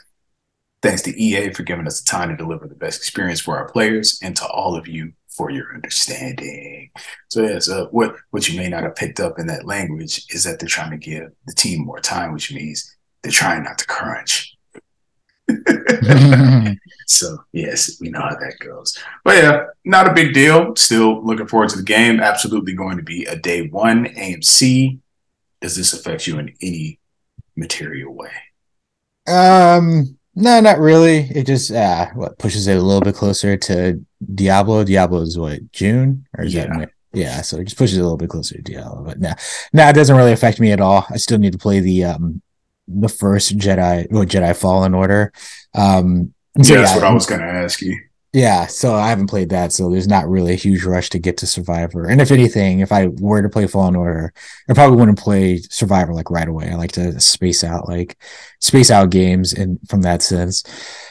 Thanks 0.80 1.02
to 1.02 1.22
EA 1.22 1.52
for 1.52 1.62
giving 1.62 1.86
us 1.86 2.00
the 2.00 2.10
time 2.10 2.30
to 2.30 2.36
deliver 2.36 2.66
the 2.66 2.74
best 2.74 3.00
experience 3.00 3.40
for 3.40 3.58
our 3.58 3.70
players, 3.70 4.18
and 4.22 4.34
to 4.36 4.46
all 4.46 4.76
of 4.76 4.88
you 4.88 5.12
for 5.28 5.50
your 5.50 5.74
understanding. 5.74 6.90
So, 7.28 7.42
yeah, 7.42 7.58
so 7.58 7.88
what, 7.90 8.16
what 8.30 8.48
you 8.48 8.58
may 8.58 8.68
not 8.68 8.82
have 8.82 8.96
picked 8.96 9.20
up 9.20 9.38
in 9.38 9.46
that 9.48 9.66
language 9.66 10.24
is 10.30 10.44
that 10.44 10.58
they're 10.58 10.68
trying 10.68 10.90
to 10.92 10.96
give 10.96 11.32
the 11.46 11.52
team 11.52 11.84
more 11.84 12.00
time, 12.00 12.32
which 12.32 12.50
means 12.50 12.96
they're 13.22 13.30
trying 13.30 13.64
not 13.64 13.76
to 13.78 13.86
crunch. 13.86 14.49
so 17.06 17.38
yes, 17.52 17.96
we 18.00 18.08
know 18.10 18.20
how 18.20 18.36
that 18.36 18.54
goes. 18.60 18.96
But 19.24 19.36
yeah, 19.36 19.64
not 19.84 20.08
a 20.08 20.12
big 20.14 20.32
deal. 20.34 20.74
Still 20.76 21.24
looking 21.24 21.46
forward 21.46 21.70
to 21.70 21.76
the 21.76 21.82
game. 21.82 22.20
Absolutely 22.20 22.74
going 22.74 22.96
to 22.96 23.02
be 23.02 23.24
a 23.24 23.36
day 23.36 23.68
one 23.68 24.06
AMC. 24.06 24.98
Does 25.60 25.76
this 25.76 25.92
affect 25.92 26.26
you 26.26 26.38
in 26.38 26.54
any 26.62 26.98
material 27.56 28.14
way? 28.14 28.30
Um, 29.28 30.18
no, 30.34 30.60
not 30.60 30.78
really. 30.78 31.28
It 31.30 31.46
just 31.46 31.70
uh 31.70 32.06
what 32.14 32.38
pushes 32.38 32.66
it 32.66 32.76
a 32.78 32.82
little 32.82 33.02
bit 33.02 33.14
closer 33.14 33.56
to 33.56 34.00
Diablo. 34.34 34.84
Diablo 34.84 35.20
is 35.22 35.38
what 35.38 35.70
June 35.72 36.26
or 36.38 36.44
is 36.44 36.54
Yeah. 36.54 36.66
that 36.78 36.90
yeah? 37.12 37.40
So 37.42 37.58
it 37.58 37.64
just 37.64 37.76
pushes 37.76 37.98
it 37.98 38.00
a 38.00 38.04
little 38.04 38.16
bit 38.16 38.30
closer 38.30 38.54
to 38.56 38.62
Diablo. 38.62 39.04
But 39.04 39.20
no, 39.20 39.32
no, 39.72 39.88
it 39.88 39.92
doesn't 39.94 40.16
really 40.16 40.32
affect 40.32 40.60
me 40.60 40.72
at 40.72 40.80
all. 40.80 41.04
I 41.10 41.16
still 41.16 41.38
need 41.38 41.52
to 41.52 41.58
play 41.58 41.80
the 41.80 42.04
um 42.04 42.40
the 43.00 43.08
first 43.08 43.56
Jedi 43.58 44.06
well, 44.10 44.24
Jedi 44.24 44.56
Fallen 44.56 44.94
Order. 44.94 45.32
Um, 45.74 46.34
so 46.62 46.74
yeah, 46.74 46.80
that's 46.82 46.94
what 46.94 47.04
I 47.04 47.12
was 47.12 47.26
going 47.26 47.40
to 47.40 47.46
ask 47.46 47.80
you. 47.80 47.96
yeah, 48.32 48.66
so 48.66 48.94
I 48.94 49.08
haven't 49.08 49.28
played 49.28 49.50
that, 49.50 49.72
so 49.72 49.88
there's 49.90 50.08
not 50.08 50.28
really 50.28 50.52
a 50.52 50.56
huge 50.56 50.84
rush 50.84 51.08
to 51.10 51.18
get 51.18 51.36
to 51.38 51.46
Survivor. 51.46 52.06
And 52.06 52.20
if 52.20 52.30
anything, 52.30 52.80
if 52.80 52.90
I 52.92 53.06
were 53.08 53.40
to 53.42 53.48
play 53.48 53.66
Fallen 53.68 53.96
Order, 53.96 54.32
I 54.68 54.72
probably 54.74 54.96
wouldn't 54.96 55.18
play 55.18 55.58
Survivor 55.58 56.12
like 56.12 56.30
right 56.30 56.48
away. 56.48 56.70
I 56.70 56.74
like 56.74 56.92
to 56.92 57.20
space 57.20 57.62
out 57.64 57.88
like 57.88 58.16
space 58.60 58.90
out 58.90 59.10
games 59.10 59.52
and 59.52 59.78
from 59.88 60.02
that 60.02 60.22
sense. 60.22 60.64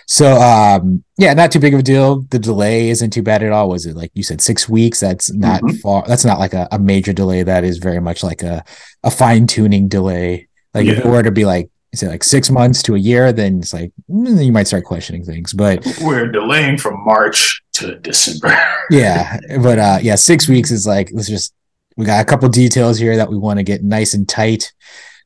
So 0.07 0.33
um 0.41 1.03
yeah, 1.17 1.33
not 1.33 1.51
too 1.51 1.59
big 1.59 1.73
of 1.73 1.79
a 1.79 1.83
deal. 1.83 2.21
The 2.29 2.39
delay 2.39 2.89
isn't 2.89 3.11
too 3.11 3.23
bad 3.23 3.43
at 3.43 3.51
all. 3.51 3.69
Was 3.69 3.85
it 3.85 3.95
like 3.95 4.11
you 4.13 4.23
said 4.23 4.41
six 4.41 4.67
weeks? 4.69 4.99
That's 4.99 5.31
not 5.33 5.61
Mhm. 5.61 5.79
far 5.81 6.03
that's 6.07 6.25
not 6.25 6.39
like 6.39 6.53
a, 6.53 6.67
a 6.71 6.79
major 6.79 7.13
delay. 7.13 7.43
That 7.43 7.63
is 7.63 7.77
very 7.79 7.99
much 8.01 8.23
like 8.23 8.43
a, 8.43 8.63
a 9.03 9.09
fine-tuning 9.11 9.87
delay. 9.87 10.47
Like 10.73 10.85
if 10.87 10.99
it 10.99 11.05
were 11.05 11.23
to 11.23 11.31
be 11.31 11.45
like 11.45 11.69
say 11.95 12.07
like 12.07 12.23
six 12.23 12.49
months 12.51 12.83
to 12.83 12.95
a 12.95 12.99
year, 12.99 13.33
then 13.33 13.59
it's 13.59 13.73
like 13.73 13.91
mm, 14.09 14.45
you 14.45 14.51
might 14.51 14.67
start 14.67 14.83
questioning 14.83 15.23
things. 15.23 15.53
But 15.53 15.85
We're 16.01 16.27
delaying 16.31 16.77
from 16.77 17.03
March 17.03 17.61
to 17.73 17.95
December. 17.99 18.55
yeah 18.91 19.39
but 19.61 19.79
uh 19.79 19.99
yeah 20.01 20.15
six 20.15 20.47
weeks 20.49 20.69
is 20.71 20.85
like 20.87 21.09
let's 21.13 21.29
just 21.29 21.53
we 21.95 22.05
got 22.05 22.21
a 22.21 22.25
couple 22.25 22.47
details 22.49 22.97
here 22.97 23.15
that 23.17 23.29
we 23.29 23.37
want 23.37 23.57
to 23.59 23.63
get 23.63 23.83
nice 23.83 24.13
and 24.13 24.27
tight 24.27 24.71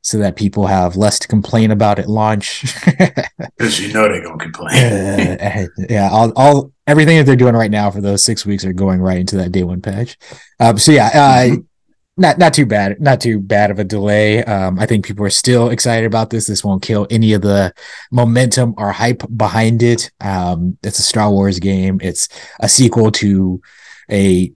so 0.01 0.17
that 0.17 0.36
people 0.36 0.67
have 0.67 0.95
less 0.97 1.17
to 1.19 1.27
complain 1.27 1.71
about 1.71 1.97
at 1.99 2.10
launch 2.10 2.63
Because 3.58 3.79
you 3.79 3.93
know 3.93 4.03
they're 4.03 4.21
going 4.23 4.38
to 4.38 4.43
complain. 4.43 5.39
Uh, 5.39 5.65
yeah 5.89 6.10
all, 6.12 6.32
all 6.36 6.71
everything 6.88 7.17
that 7.17 7.25
they're 7.25 7.36
doing 7.38 7.56
right 7.56 7.71
now 7.71 7.89
for 7.89 8.01
those 8.01 8.23
six 8.23 8.45
weeks 8.45 8.65
are 8.65 8.73
going 8.73 8.99
right 8.99 9.17
into 9.19 9.38
that 9.38 9.51
day 9.51 9.63
one 9.63 9.82
patch 9.82 10.17
um 10.60 10.77
so 10.77 10.91
yeah 10.91 11.08
uh 11.13 11.43
Mhm. 11.56 11.65
Not 12.15 12.38
not 12.38 12.54
too 12.54 12.65
bad 12.65 12.99
not 13.02 13.19
too 13.19 13.39
bad 13.39 13.71
of 13.71 13.80
a 13.80 13.84
delay. 13.84 14.43
Um 14.43 14.80
i 14.80 14.86
think 14.86 15.06
people 15.06 15.26
are 15.26 15.32
still 15.32 15.69
excited 15.69 16.06
about 16.06 16.30
this. 16.30 16.47
This 16.47 16.63
won't 16.63 16.84
kill 16.84 17.08
any 17.10 17.34
of 17.34 17.41
the 17.41 17.73
momentum 18.12 18.76
or 18.78 18.91
hype 18.91 19.23
behind 19.36 19.82
it. 19.82 20.12
Um 20.21 20.78
it's 20.84 20.99
a 20.99 21.04
star 21.04 21.32
wars 21.32 21.60
game. 21.60 21.99
It's 22.02 22.30
a 22.60 22.69
sequel 22.69 23.12
to 23.13 23.62
a 24.12 24.52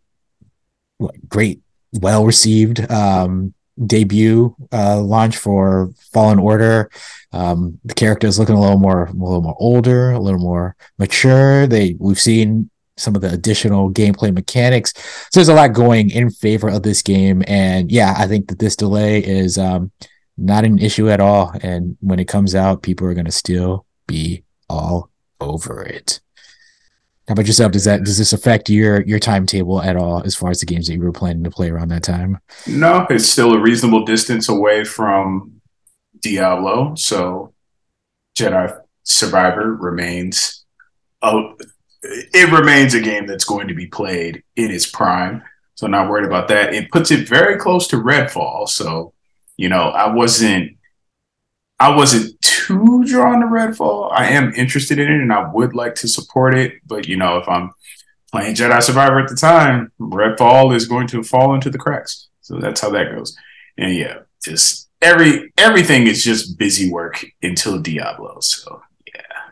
great 1.30 1.62
well 1.94 2.26
received 2.26 2.90
um 2.92 3.54
debut 3.86 4.56
uh 4.72 5.02
launch 5.02 5.38
for 5.38 5.92
fallen 6.12 6.38
order. 6.40 6.90
Um 7.32 7.80
the 7.86 7.96
character 7.96 8.28
is 8.28 8.38
looking 8.38 8.56
a 8.56 8.62
little 8.62 8.80
more 8.80 9.06
a 9.06 9.12
little 9.12 9.42
more 9.42 9.58
older 9.60 10.12
a 10.12 10.20
little 10.20 10.40
more 10.40 10.76
mature. 11.00 11.66
They 11.66 11.96
we've 12.00 12.20
seen 12.20 12.70
some 12.98 13.16
of 13.16 13.22
the 13.22 13.32
additional 13.32 13.92
gameplay 13.92 14.34
mechanics. 14.34 14.94
So 15.32 15.40
there's 15.40 15.50
a 15.50 15.54
lot 15.54 15.74
going 15.74 16.10
in 16.10 16.30
favor 16.30 16.70
of 16.70 16.84
this 16.84 17.02
game. 17.02 17.44
And 17.48 17.92
yeah 17.92 18.14
i 18.18 18.28
think 18.28 18.48
that 18.50 18.60
this 18.60 18.76
delay 18.76 19.24
is 19.24 19.58
um 19.58 19.92
not 20.38 20.66
an 20.66 20.78
issue 20.80 21.10
at 21.10 21.20
all. 21.20 21.52
And 21.62 21.98
when 22.02 22.20
it 22.20 22.28
comes 22.28 22.56
out 22.56 22.84
people 22.84 23.08
are 23.08 23.14
going 23.14 23.26
to 23.26 23.32
still 23.32 23.86
be 24.08 24.44
all 24.70 25.10
over 25.40 25.84
it. 25.84 26.20
How 27.28 27.34
about 27.34 27.46
yourself? 27.46 27.74
Does 27.74 27.84
that 27.84 28.06
does 28.06 28.18
this 28.18 28.32
affect 28.32 28.70
your 28.70 29.02
your 29.02 29.20
timetable 29.20 29.82
at 29.82 29.98
all 29.98 30.24
as 30.24 30.34
far 30.34 30.50
as 30.50 30.62
the 30.62 30.66
games 30.66 30.88
that 30.88 30.94
you 30.94 31.02
were 31.02 31.12
planning 31.12 31.44
to 31.44 31.52
play 31.52 31.70
around 31.70 31.90
that 31.90 32.04
time? 32.04 32.40
No, 32.66 33.06
it's 33.10 33.28
still 33.28 33.54
a 33.54 33.60
reasonable 33.60 34.06
distance 34.06 34.48
away 34.48 34.86
from 34.86 35.60
Diablo. 36.22 36.96
So 36.96 37.54
Jedi 38.38 38.80
Survivor 39.04 39.76
remains 39.76 40.66
a, 41.22 41.50
it 42.10 42.52
remains 42.52 42.94
a 42.94 43.02
game 43.02 43.26
that's 43.26 43.46
going 43.46 43.68
to 43.68 43.74
be 43.74 43.88
played 43.88 44.44
in 44.56 44.72
its 44.72 44.86
prime. 44.86 45.44
So 45.76 45.88
not 45.88 46.10
worried 46.10 46.26
about 46.26 46.48
that. 46.48 46.74
It 46.74 46.92
puts 46.92 47.12
it 47.12 47.28
very 47.28 47.58
close 47.58 47.88
to 47.88 47.98
Redfall. 47.98 48.68
So, 48.68 49.14
you 49.58 49.70
know, 49.70 49.84
I 49.90 50.12
wasn't 50.14 50.78
I 51.80 51.96
wasn't 51.96 52.42
too 52.42 53.06
drawn 53.06 53.42
to 53.42 53.48
Redfall. 53.48 54.12
I 54.12 54.30
am 54.30 54.54
interested 54.56 54.98
in 54.98 55.12
it 55.12 55.22
and 55.22 55.32
I 55.32 55.50
would 55.52 55.76
like 55.76 55.94
to 55.96 56.08
support 56.08 56.58
it, 56.58 56.74
but 56.88 57.08
you 57.08 57.18
know, 57.18 57.38
if 57.38 57.48
I'm 57.48 57.72
playing 58.32 58.56
Jedi 58.56 58.82
Survivor 58.82 59.20
at 59.20 59.30
the 59.30 59.36
time, 59.36 59.92
Redfall 60.00 60.76
is 60.76 60.88
going 60.88 61.08
to 61.08 61.24
fall 61.24 61.54
into 61.54 61.70
the 61.70 61.78
cracks. 61.78 62.28
So 62.42 62.60
that's 62.60 62.82
how 62.82 62.90
that 62.92 63.12
goes. 63.12 63.38
And 63.78 63.96
yeah, 63.96 64.20
just 64.44 64.90
every 65.02 65.54
everything 65.58 66.08
is 66.08 66.24
just 66.24 66.58
busy 66.58 66.90
work 66.90 67.24
until 67.44 67.80
Diablo. 67.80 68.40
So 68.42 68.82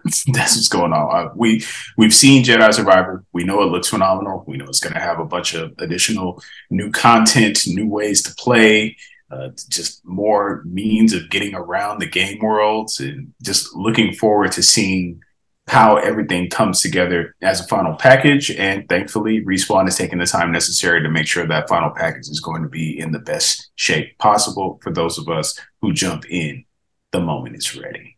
that's 0.34 0.56
what's 0.56 0.68
going 0.68 0.94
on. 0.94 1.16
Uh, 1.16 1.30
we 1.36 1.64
we've 1.98 2.14
seen 2.14 2.44
Jedi 2.44 2.74
Survivor. 2.74 3.24
We 3.34 3.44
know 3.44 3.62
it 3.64 3.72
looks 3.72 3.90
phenomenal. 3.90 4.44
We 4.48 4.58
know 4.58 4.66
it's 4.66 4.80
going 4.80 4.94
to 4.94 5.00
have 5.00 5.20
a 5.20 5.26
bunch 5.26 5.56
of 5.56 5.74
additional 5.80 6.44
new 6.70 6.92
content, 6.92 7.64
new 7.66 7.88
ways 7.88 8.22
to 8.24 8.36
play. 8.36 8.98
Uh, 9.32 9.50
just 9.70 10.06
more 10.06 10.62
means 10.66 11.12
of 11.12 11.30
getting 11.32 11.56
around 11.56 12.00
the 12.00 12.06
game 12.06 12.38
worlds 12.40 13.00
and 13.00 13.34
just 13.42 13.76
looking 13.76 14.14
forward 14.14 14.52
to 14.52 14.62
seeing 14.62 15.20
how 15.68 15.96
everything 15.96 16.48
comes 16.48 16.80
together 16.80 17.36
as 17.42 17.60
a 17.60 17.68
final 17.68 17.96
package. 17.96 18.52
And 18.52 18.88
thankfully, 18.88 19.44
Respawn 19.44 19.88
is 19.88 19.98
taking 19.98 20.20
the 20.20 20.28
time 20.28 20.52
necessary 20.52 21.02
to 21.02 21.10
make 21.10 21.26
sure 21.26 21.48
that 21.48 21.68
final 21.68 21.90
package 21.90 22.30
is 22.30 22.40
going 22.40 22.62
to 22.62 22.70
be 22.70 23.00
in 23.00 23.12
the 23.12 23.20
best 23.20 23.72
shape 23.74 24.16
possible 24.20 24.80
for 24.84 24.94
those 24.94 25.18
of 25.18 25.28
us 25.28 25.60
who 25.82 25.92
jump 25.92 26.30
in 26.30 26.64
the 27.12 27.20
moment 27.20 27.56
it's 27.56 27.76
ready. 27.76 28.18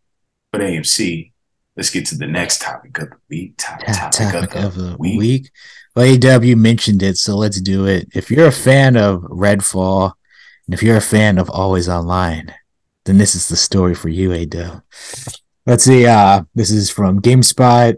But 0.52 0.60
AMC, 0.60 1.32
let's 1.78 1.90
get 1.92 2.06
to 2.08 2.18
the 2.18 2.28
next 2.28 2.62
topic 2.62 2.98
of 2.98 3.12
the 3.12 3.18
week. 3.30 3.54
Top 3.58 3.80
Ta- 3.80 4.10
topic, 4.10 4.56
of 4.56 4.76
the, 4.76 4.98
week. 4.98 5.20
week. 5.20 5.52
Well, 5.96 6.06
AW 6.36 6.56
mentioned 6.56 7.02
it, 7.04 7.18
so 7.18 7.38
let's 7.38 7.62
do 7.62 7.86
it. 7.86 8.10
If 8.14 8.30
you're 8.30 8.48
a 8.48 8.52
fan 8.52 8.98
of 8.98 9.22
Redfall, 9.22 10.14
and 10.66 10.74
if 10.74 10.84
you're 10.84 10.98
a 10.98 11.02
fan 11.02 11.38
of 11.38 11.50
Always 11.50 11.88
Online, 11.88 12.54
then 13.06 13.18
this 13.18 13.36
is 13.36 13.48
the 13.48 13.56
story 13.56 13.96
for 13.96 14.10
you, 14.10 14.34
AW. 14.34 14.82
Let's 15.66 15.84
see. 15.84 16.06
Uh, 16.06 16.44
this 16.56 16.72
is 16.72 16.90
from 16.90 17.22
GameSpot. 17.22 17.96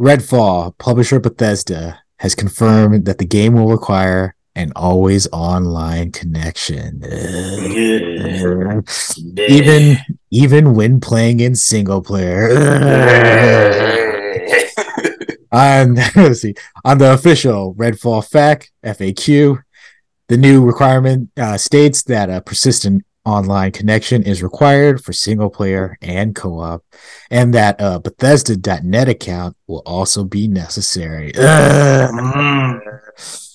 Redfall 0.00 0.76
publisher 0.78 1.20
Bethesda 1.20 2.00
has 2.18 2.34
confirmed 2.34 3.04
that 3.04 3.18
the 3.18 3.24
game 3.24 3.54
will 3.54 3.68
require 3.68 4.34
an 4.54 4.72
always 4.74 5.28
online 5.32 6.12
connection. 6.12 7.00
Yeah. 7.02 8.80
even 9.48 9.96
even 10.30 10.74
when 10.74 11.00
playing 11.00 11.40
in 11.40 11.54
single 11.54 12.02
player. 12.02 14.08
on 15.52 15.94
let's 16.16 16.42
see 16.42 16.54
on 16.84 16.98
the 16.98 17.12
official 17.12 17.74
Redfall 17.74 18.28
FAQ 18.28 18.68
FAQ, 18.84 19.62
the 20.28 20.36
new 20.36 20.64
requirement 20.64 21.30
uh, 21.36 21.56
states 21.56 22.02
that 22.04 22.30
a 22.30 22.40
persistent 22.40 23.04
online 23.24 23.72
connection 23.72 24.22
is 24.22 24.42
required 24.42 25.04
for 25.04 25.12
single 25.12 25.50
player 25.50 25.98
and 26.00 26.34
co-op, 26.34 26.82
and 27.30 27.52
that 27.54 27.76
a 27.78 28.00
Bethesda.net 28.00 29.08
account 29.08 29.56
will 29.66 29.82
also 29.84 30.24
be 30.24 30.48
necessary. 30.48 31.32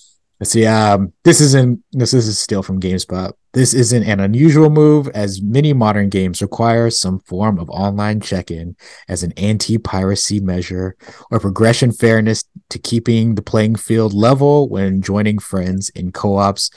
Let's 0.44 0.52
see. 0.52 0.66
Um, 0.66 1.14
this 1.22 1.40
isn't. 1.40 1.82
This, 1.92 2.10
this 2.10 2.26
is 2.26 2.38
still 2.38 2.62
from 2.62 2.78
GameSpot. 2.78 3.32
This 3.54 3.72
isn't 3.72 4.02
an 4.02 4.20
unusual 4.20 4.68
move, 4.68 5.08
as 5.14 5.40
many 5.40 5.72
modern 5.72 6.10
games 6.10 6.42
require 6.42 6.90
some 6.90 7.20
form 7.20 7.58
of 7.58 7.70
online 7.70 8.20
check-in 8.20 8.76
as 9.08 9.22
an 9.22 9.32
anti-piracy 9.38 10.40
measure 10.40 10.96
or 11.30 11.40
progression 11.40 11.92
fairness 11.92 12.44
to 12.68 12.78
keeping 12.78 13.36
the 13.36 13.40
playing 13.40 13.76
field 13.76 14.12
level 14.12 14.68
when 14.68 15.00
joining 15.00 15.38
friends 15.38 15.88
in 15.88 16.12
co-ops, 16.12 16.70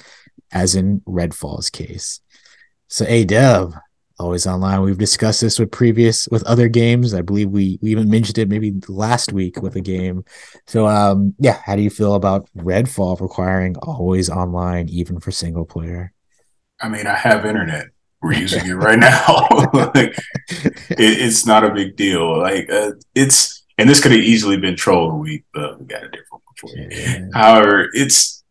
as 0.54 0.74
in 0.74 1.02
Redfall's 1.02 1.70
case. 1.70 2.22
So, 2.88 3.04
A 3.10 3.26
Dub, 3.26 3.74
always 4.20 4.48
online. 4.48 4.82
We've 4.82 4.98
discussed 4.98 5.42
this 5.42 5.60
with 5.60 5.72
previous 5.72 6.28
with 6.30 6.44
other 6.44 6.68
games. 6.68 7.14
I 7.14 7.22
believe 7.22 7.50
we 7.50 7.80
we 7.82 7.92
even 7.92 8.10
mentioned 8.10 8.38
it 8.38 8.50
maybe 8.50 8.74
last 8.88 9.34
week 9.34 9.62
with 9.62 9.76
a 9.76 9.82
game. 9.82 10.26
So 10.66 10.88
um 10.88 11.36
yeah, 11.40 11.60
how 11.66 11.76
do 11.76 11.82
you 11.82 11.90
feel 11.90 12.16
about 12.16 12.50
Redfall 12.58 13.20
requiring 13.20 13.76
always 13.78 14.30
online 14.30 14.90
even 14.90 15.20
for 15.20 15.32
single 15.32 15.66
player? 15.66 16.14
I 16.82 16.90
mean, 16.90 17.08
I 17.08 17.16
have 17.16 17.46
internet. 17.46 17.88
We're 18.22 18.34
using 18.34 18.68
it 18.68 18.74
right 18.74 18.98
now. 18.98 19.48
like, 19.74 20.18
it, 20.50 20.98
it's 20.98 21.46
not 21.46 21.64
a 21.64 21.74
big 21.74 21.96
deal. 21.96 22.40
Like 22.40 22.70
uh, 22.72 22.92
it's, 23.14 23.64
and 23.78 23.88
this 23.88 24.02
could 24.02 24.12
have 24.12 24.22
easily 24.22 24.58
been 24.58 24.76
troll 24.76 25.08
of 25.08 25.14
the 25.14 25.18
week, 25.20 25.46
but 25.54 25.80
we 25.80 25.86
got 25.86 26.04
a 26.04 26.10
different 26.10 26.32
one 26.32 26.42
for 26.58 26.70
you. 26.72 26.88
Yeah. 26.90 27.26
However, 27.34 27.90
it's 27.94 28.44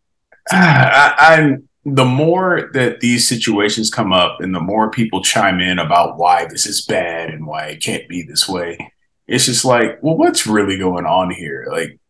I, 0.51 1.15
I'm 1.19 1.66
the 1.89 2.05
more 2.05 2.69
that 2.73 2.99
these 2.99 3.29
situations 3.29 3.91
come 3.91 4.13
up, 4.13 4.41
and 4.41 4.53
the 4.53 4.61
more 4.61 4.91
people 4.91 5.23
chime 5.23 5.61
in 5.61 5.79
about 5.79 6.19
why 6.19 6.45
this 6.45 6.67
is 6.67 6.85
bad 6.85 7.31
and 7.31 7.47
why 7.47 7.67
it 7.67 7.83
can't 7.83 8.09
be 8.09 8.23
this 8.23 8.49
way. 8.49 8.77
It's 9.29 9.47
just 9.47 9.65
like, 9.65 10.03
well, 10.03 10.17
what's 10.17 10.49
really 10.49 10.79
going 10.79 11.07
on 11.07 11.31
here? 11.31 11.69
Like 11.71 12.01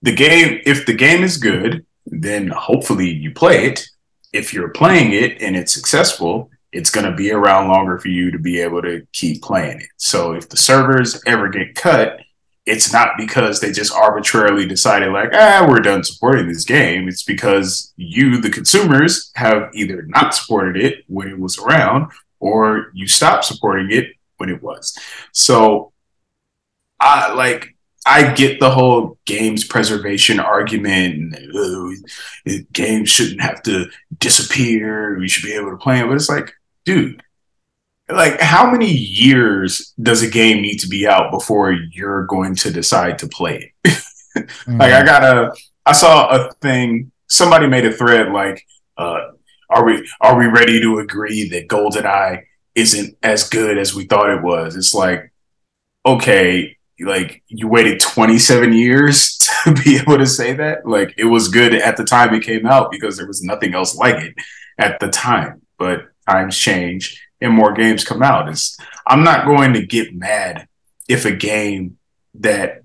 the 0.00 0.14
game, 0.14 0.62
if 0.64 0.86
the 0.86 0.94
game 0.94 1.22
is 1.22 1.36
good, 1.36 1.84
then 2.06 2.48
hopefully 2.48 3.10
you 3.10 3.32
play 3.32 3.66
it. 3.66 3.86
If 4.32 4.54
you're 4.54 4.70
playing 4.70 5.12
it 5.12 5.42
and 5.42 5.56
it's 5.56 5.74
successful, 5.74 6.50
it's 6.72 6.90
going 6.90 7.10
to 7.10 7.16
be 7.16 7.32
around 7.32 7.68
longer 7.68 7.98
for 7.98 8.08
you 8.08 8.30
to 8.30 8.38
be 8.38 8.60
able 8.60 8.80
to 8.82 9.06
keep 9.12 9.42
playing 9.42 9.80
it. 9.80 9.88
So 9.98 10.32
if 10.32 10.48
the 10.48 10.56
servers 10.56 11.22
ever 11.26 11.50
get 11.50 11.74
cut, 11.74 12.20
it's 12.66 12.92
not 12.92 13.10
because 13.16 13.60
they 13.60 13.70
just 13.70 13.94
arbitrarily 13.94 14.66
decided 14.66 15.12
like 15.12 15.30
ah 15.32 15.64
we're 15.68 15.78
done 15.78 16.02
supporting 16.02 16.48
this 16.48 16.64
game. 16.64 17.08
It's 17.08 17.22
because 17.22 17.92
you 17.96 18.40
the 18.40 18.50
consumers 18.50 19.30
have 19.36 19.70
either 19.74 20.02
not 20.02 20.34
supported 20.34 20.76
it 20.82 21.04
when 21.06 21.28
it 21.28 21.38
was 21.38 21.58
around 21.58 22.10
or 22.40 22.90
you 22.92 23.06
stopped 23.06 23.44
supporting 23.44 23.90
it 23.90 24.08
when 24.36 24.50
it 24.50 24.62
was. 24.62 24.98
So 25.32 25.92
i 26.98 27.32
like 27.34 27.74
i 28.06 28.32
get 28.32 28.58
the 28.58 28.70
whole 28.70 29.18
games 29.26 29.64
preservation 29.64 30.40
argument 30.40 31.34
uh, 31.54 32.52
games 32.72 33.10
shouldn't 33.10 33.40
have 33.40 33.62
to 33.62 33.86
disappear. 34.18 35.18
We 35.18 35.28
should 35.28 35.44
be 35.44 35.54
able 35.54 35.70
to 35.70 35.76
play 35.76 36.00
it. 36.00 36.06
But 36.06 36.16
it's 36.16 36.28
like 36.28 36.52
dude 36.84 37.22
like 38.08 38.40
how 38.40 38.70
many 38.70 38.90
years 38.90 39.92
does 40.00 40.22
a 40.22 40.30
game 40.30 40.62
need 40.62 40.78
to 40.78 40.88
be 40.88 41.06
out 41.06 41.30
before 41.30 41.72
you're 41.72 42.26
going 42.26 42.54
to 42.54 42.70
decide 42.70 43.18
to 43.18 43.28
play 43.28 43.72
it? 43.84 44.02
Mm-hmm. 44.36 44.76
like 44.78 44.92
i 44.92 45.02
got 45.02 45.24
a 45.24 45.50
i 45.86 45.92
saw 45.92 46.28
a 46.28 46.52
thing 46.60 47.10
somebody 47.26 47.66
made 47.66 47.86
a 47.86 47.92
thread 47.92 48.30
like 48.32 48.62
uh 48.98 49.28
are 49.68 49.84
we 49.84 50.08
are 50.20 50.38
we 50.38 50.46
ready 50.46 50.80
to 50.80 50.98
agree 50.98 51.48
that 51.48 51.68
goldeneye 51.68 52.44
isn't 52.74 53.16
as 53.22 53.48
good 53.48 53.78
as 53.78 53.94
we 53.94 54.04
thought 54.04 54.30
it 54.30 54.42
was? 54.42 54.76
It's 54.76 54.94
like 54.94 55.32
okay 56.04 56.76
like 57.00 57.42
you 57.48 57.68
waited 57.68 58.00
27 58.00 58.72
years 58.72 59.36
to 59.64 59.74
be 59.74 59.96
able 59.96 60.18
to 60.18 60.26
say 60.26 60.52
that? 60.54 60.86
Like 60.86 61.14
it 61.16 61.24
was 61.24 61.48
good 61.48 61.74
at 61.74 61.96
the 61.96 62.04
time 62.04 62.32
it 62.34 62.44
came 62.44 62.66
out 62.66 62.90
because 62.90 63.16
there 63.16 63.26
was 63.26 63.42
nothing 63.42 63.74
else 63.74 63.96
like 63.96 64.16
it 64.16 64.34
at 64.78 65.00
the 65.00 65.08
time. 65.08 65.62
But 65.78 66.06
times 66.28 66.56
change 66.56 67.22
and 67.40 67.52
more 67.52 67.72
games 67.72 68.04
come 68.04 68.22
out. 68.22 68.48
It's, 68.48 68.76
I'm 69.06 69.24
not 69.24 69.46
going 69.46 69.72
to 69.74 69.86
get 69.86 70.14
mad 70.14 70.68
if 71.08 71.24
a 71.24 71.32
game 71.32 71.98
that 72.34 72.82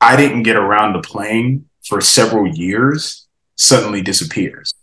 I 0.00 0.16
didn't 0.16 0.42
get 0.42 0.56
around 0.56 0.94
to 0.94 1.00
playing 1.00 1.68
for 1.84 2.00
several 2.00 2.46
years 2.46 3.26
suddenly 3.56 4.02
disappears. 4.02 4.74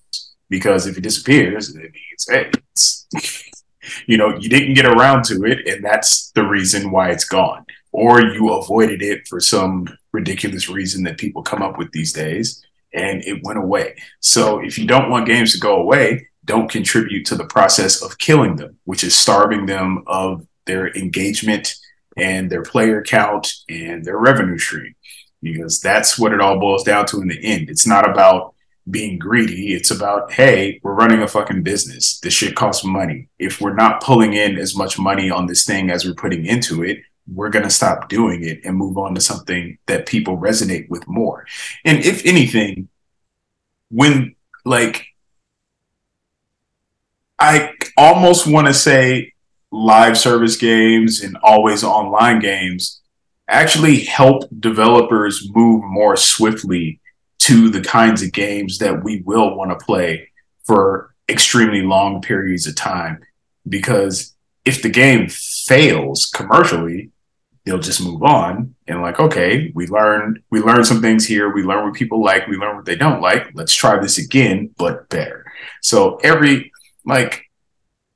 Because 0.49 0.87
if 0.87 0.97
it 0.97 1.01
disappears, 1.01 1.75
it 1.75 1.91
means, 1.91 2.27
hey, 2.27 2.51
it's, 2.71 3.07
you 4.07 4.17
know, 4.17 4.35
you 4.37 4.49
didn't 4.49 4.73
get 4.73 4.85
around 4.85 5.25
to 5.25 5.43
it, 5.43 5.67
and 5.67 5.83
that's 5.83 6.31
the 6.31 6.43
reason 6.43 6.91
why 6.91 7.09
it's 7.09 7.25
gone. 7.25 7.65
Or 7.91 8.21
you 8.21 8.53
avoided 8.53 9.01
it 9.01 9.27
for 9.27 9.39
some 9.39 9.87
ridiculous 10.11 10.69
reason 10.69 11.03
that 11.03 11.17
people 11.17 11.43
come 11.43 11.61
up 11.61 11.77
with 11.77 11.91
these 11.91 12.13
days, 12.13 12.63
and 12.93 13.23
it 13.23 13.41
went 13.43 13.59
away. 13.59 13.95
So 14.21 14.59
if 14.59 14.79
you 14.79 14.87
don't 14.87 15.09
want 15.09 15.27
games 15.27 15.53
to 15.53 15.59
go 15.59 15.75
away, 15.75 16.28
don't 16.49 16.71
contribute 16.71 17.27
to 17.27 17.35
the 17.35 17.45
process 17.45 18.01
of 18.01 18.17
killing 18.17 18.55
them, 18.55 18.75
which 18.85 19.03
is 19.03 19.15
starving 19.15 19.67
them 19.67 20.03
of 20.07 20.47
their 20.65 20.91
engagement 20.97 21.75
and 22.17 22.49
their 22.49 22.63
player 22.63 23.03
count 23.03 23.53
and 23.69 24.03
their 24.03 24.17
revenue 24.17 24.57
stream. 24.57 24.95
Because 25.43 25.79
that's 25.79 26.17
what 26.17 26.33
it 26.33 26.41
all 26.41 26.59
boils 26.59 26.83
down 26.83 27.05
to 27.05 27.21
in 27.21 27.27
the 27.27 27.39
end. 27.43 27.69
It's 27.69 27.85
not 27.85 28.09
about 28.09 28.55
being 28.89 29.19
greedy. 29.19 29.75
It's 29.75 29.91
about, 29.91 30.31
hey, 30.31 30.79
we're 30.81 30.95
running 30.95 31.21
a 31.21 31.27
fucking 31.27 31.61
business. 31.61 32.19
This 32.19 32.33
shit 32.33 32.55
costs 32.55 32.83
money. 32.83 33.29
If 33.37 33.61
we're 33.61 33.75
not 33.75 34.01
pulling 34.01 34.33
in 34.33 34.57
as 34.57 34.75
much 34.75 34.97
money 34.97 35.29
on 35.29 35.45
this 35.45 35.63
thing 35.65 35.91
as 35.91 36.03
we're 36.03 36.15
putting 36.15 36.47
into 36.47 36.83
it, 36.83 36.97
we're 37.31 37.51
going 37.51 37.63
to 37.63 37.69
stop 37.69 38.09
doing 38.09 38.43
it 38.43 38.61
and 38.65 38.75
move 38.75 38.97
on 38.97 39.13
to 39.13 39.21
something 39.21 39.77
that 39.85 40.07
people 40.07 40.35
resonate 40.39 40.89
with 40.89 41.07
more. 41.07 41.45
And 41.85 41.99
if 42.03 42.25
anything, 42.25 42.89
when 43.91 44.35
like 44.65 45.05
I 47.39 47.73
almost 47.95 48.47
want 48.47 48.67
to 48.67 48.73
say 48.73 49.33
live 49.71 50.17
service 50.17 50.57
games 50.57 51.21
and 51.21 51.37
always 51.37 51.83
online 51.83 52.39
games 52.39 53.01
actually 53.47 54.01
help 54.01 54.43
developers 54.59 55.49
move 55.53 55.83
more 55.83 56.15
swiftly 56.15 56.99
to 57.39 57.69
the 57.69 57.81
kinds 57.81 58.21
of 58.21 58.31
games 58.31 58.77
that 58.79 59.03
we 59.03 59.21
will 59.21 59.55
want 59.55 59.71
to 59.71 59.85
play 59.85 60.29
for 60.65 61.15
extremely 61.29 61.81
long 61.81 62.21
periods 62.21 62.67
of 62.67 62.75
time. 62.75 63.19
Because 63.67 64.35
if 64.65 64.81
the 64.81 64.89
game 64.89 65.29
fails 65.29 66.25
commercially, 66.25 67.11
they'll 67.65 67.79
just 67.79 68.03
move 68.03 68.23
on 68.23 68.75
and 68.87 69.01
like, 69.01 69.19
okay, 69.19 69.71
we 69.73 69.87
learned 69.87 70.39
we 70.49 70.59
learned 70.59 70.85
some 70.85 71.01
things 71.01 71.25
here. 71.25 71.53
We 71.53 71.63
learn 71.63 71.85
what 71.85 71.93
people 71.93 72.21
like. 72.23 72.47
We 72.47 72.57
learn 72.57 72.75
what 72.75 72.85
they 72.85 72.95
don't 72.95 73.21
like. 73.21 73.51
Let's 73.53 73.73
try 73.73 73.97
this 73.99 74.17
again, 74.17 74.71
but 74.77 75.07
better. 75.09 75.51
So 75.81 76.17
every 76.17 76.71
like 77.05 77.49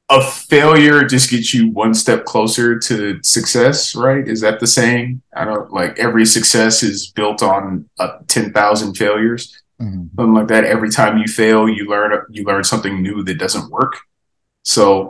a 0.09 0.21
failure 0.21 1.03
just 1.03 1.31
gets 1.31 1.53
you 1.53 1.69
one 1.69 1.93
step 1.93 2.25
closer 2.25 2.77
to 2.77 3.19
success, 3.23 3.95
right? 3.95 4.27
Is 4.27 4.41
that 4.41 4.59
the 4.59 4.67
saying? 4.67 5.21
I 5.35 5.45
don't 5.45 5.71
like 5.71 5.97
every 5.97 6.25
success 6.25 6.83
is 6.83 7.07
built 7.07 7.41
on 7.41 7.89
uh, 7.99 8.19
10,000 8.27 8.95
failures. 8.95 9.61
Mm-hmm. 9.81 10.15
Something 10.15 10.33
like 10.33 10.47
that. 10.47 10.65
Every 10.65 10.89
time 10.89 11.17
you 11.17 11.25
fail, 11.25 11.67
you 11.67 11.89
learn 11.89 12.13
you 12.29 12.43
learn 12.43 12.63
something 12.63 13.01
new 13.01 13.23
that 13.23 13.39
doesn't 13.39 13.71
work. 13.71 13.97
So 14.63 15.09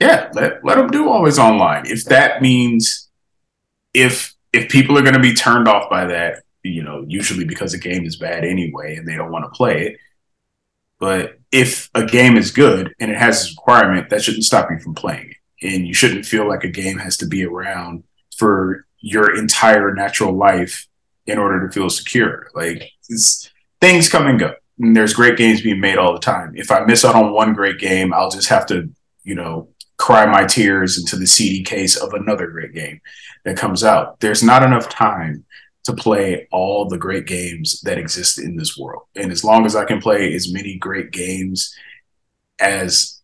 yeah, 0.00 0.30
let, 0.34 0.64
let 0.64 0.76
them 0.76 0.88
do 0.88 1.08
always 1.08 1.38
online. 1.38 1.86
If 1.86 2.04
that 2.04 2.42
means 2.42 3.10
if 3.92 4.34
if 4.52 4.70
people 4.70 4.96
are 4.96 5.02
going 5.02 5.14
to 5.14 5.20
be 5.20 5.34
turned 5.34 5.66
off 5.66 5.90
by 5.90 6.04
that, 6.06 6.42
you 6.62 6.82
know, 6.82 7.04
usually 7.08 7.44
because 7.44 7.72
the 7.72 7.78
game 7.78 8.04
is 8.04 8.16
bad 8.16 8.44
anyway 8.44 8.96
and 8.96 9.06
they 9.06 9.16
don't 9.16 9.32
want 9.32 9.44
to 9.44 9.50
play 9.50 9.88
it, 9.88 9.96
but 10.98 11.38
if 11.52 11.90
a 11.94 12.04
game 12.04 12.36
is 12.36 12.50
good 12.50 12.94
and 13.00 13.10
it 13.10 13.16
has 13.16 13.42
its 13.42 13.50
requirement, 13.52 14.10
that 14.10 14.22
shouldn't 14.22 14.44
stop 14.44 14.70
you 14.70 14.78
from 14.78 14.94
playing 14.94 15.30
it. 15.30 15.66
And 15.66 15.86
you 15.86 15.94
shouldn't 15.94 16.26
feel 16.26 16.48
like 16.48 16.64
a 16.64 16.68
game 16.68 16.98
has 16.98 17.16
to 17.18 17.26
be 17.26 17.44
around 17.44 18.04
for 18.36 18.86
your 18.98 19.36
entire 19.36 19.94
natural 19.94 20.32
life 20.32 20.88
in 21.26 21.38
order 21.38 21.66
to 21.66 21.72
feel 21.72 21.90
secure. 21.90 22.48
Like 22.54 22.90
things 23.80 24.08
come 24.08 24.26
and 24.26 24.38
go. 24.38 24.54
And 24.78 24.96
there's 24.96 25.14
great 25.14 25.36
games 25.38 25.62
being 25.62 25.80
made 25.80 25.98
all 25.98 26.12
the 26.12 26.18
time. 26.18 26.52
If 26.56 26.70
I 26.70 26.84
miss 26.84 27.04
out 27.04 27.14
on 27.14 27.32
one 27.32 27.54
great 27.54 27.78
game, 27.78 28.12
I'll 28.12 28.30
just 28.30 28.48
have 28.48 28.66
to, 28.66 28.90
you 29.22 29.34
know, 29.34 29.68
cry 29.96 30.26
my 30.26 30.44
tears 30.44 30.98
into 30.98 31.16
the 31.16 31.26
CD 31.26 31.62
case 31.62 31.96
of 31.96 32.12
another 32.12 32.48
great 32.48 32.74
game 32.74 33.00
that 33.44 33.56
comes 33.56 33.84
out. 33.84 34.18
There's 34.20 34.42
not 34.42 34.62
enough 34.62 34.88
time 34.88 35.44
to 35.84 35.92
play 35.92 36.48
all 36.50 36.88
the 36.88 36.98
great 36.98 37.26
games 37.26 37.80
that 37.82 37.98
exist 37.98 38.38
in 38.38 38.56
this 38.56 38.76
world. 38.76 39.02
And 39.16 39.30
as 39.30 39.44
long 39.44 39.66
as 39.66 39.76
I 39.76 39.84
can 39.84 40.00
play 40.00 40.34
as 40.34 40.52
many 40.52 40.76
great 40.76 41.10
games 41.10 41.74
as 42.58 43.20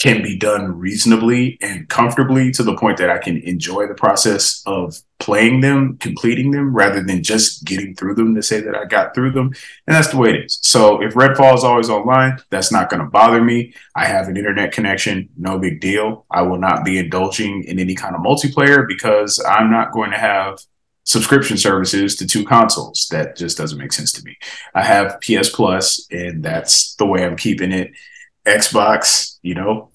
can 0.00 0.22
be 0.22 0.34
done 0.34 0.78
reasonably 0.78 1.58
and 1.60 1.86
comfortably 1.90 2.50
to 2.50 2.62
the 2.62 2.74
point 2.74 2.96
that 2.96 3.10
I 3.10 3.18
can 3.18 3.36
enjoy 3.42 3.86
the 3.86 3.94
process 3.94 4.62
of 4.64 4.98
playing 5.18 5.60
them, 5.60 5.98
completing 5.98 6.52
them, 6.52 6.74
rather 6.74 7.02
than 7.02 7.22
just 7.22 7.66
getting 7.66 7.94
through 7.94 8.14
them 8.14 8.34
to 8.34 8.42
say 8.42 8.62
that 8.62 8.74
I 8.74 8.86
got 8.86 9.14
through 9.14 9.32
them. 9.32 9.52
And 9.86 9.94
that's 9.94 10.08
the 10.08 10.16
way 10.16 10.30
it 10.30 10.46
is. 10.46 10.58
So 10.62 11.02
if 11.02 11.12
Redfall 11.12 11.54
is 11.54 11.64
always 11.64 11.90
online, 11.90 12.38
that's 12.48 12.72
not 12.72 12.88
going 12.88 13.02
to 13.02 13.10
bother 13.10 13.44
me. 13.44 13.74
I 13.94 14.06
have 14.06 14.28
an 14.28 14.38
internet 14.38 14.72
connection, 14.72 15.28
no 15.36 15.58
big 15.58 15.82
deal. 15.82 16.24
I 16.30 16.42
will 16.42 16.58
not 16.58 16.82
be 16.82 16.96
indulging 16.96 17.64
in 17.64 17.78
any 17.78 17.94
kind 17.94 18.14
of 18.14 18.22
multiplayer 18.22 18.88
because 18.88 19.38
I'm 19.46 19.70
not 19.70 19.92
going 19.92 20.12
to 20.12 20.18
have 20.18 20.60
subscription 21.04 21.56
services 21.56 22.16
to 22.16 22.26
two 22.26 22.44
consoles. 22.44 23.08
That 23.10 23.36
just 23.36 23.56
doesn't 23.56 23.78
make 23.78 23.92
sense 23.92 24.12
to 24.12 24.24
me. 24.24 24.36
I 24.74 24.82
have 24.82 25.20
PS 25.20 25.50
Plus, 25.50 26.06
and 26.10 26.42
that's 26.42 26.94
the 26.96 27.06
way 27.06 27.24
I'm 27.24 27.36
keeping 27.36 27.72
it. 27.72 27.92
Xbox, 28.46 29.38
you 29.42 29.54
know, 29.54 29.90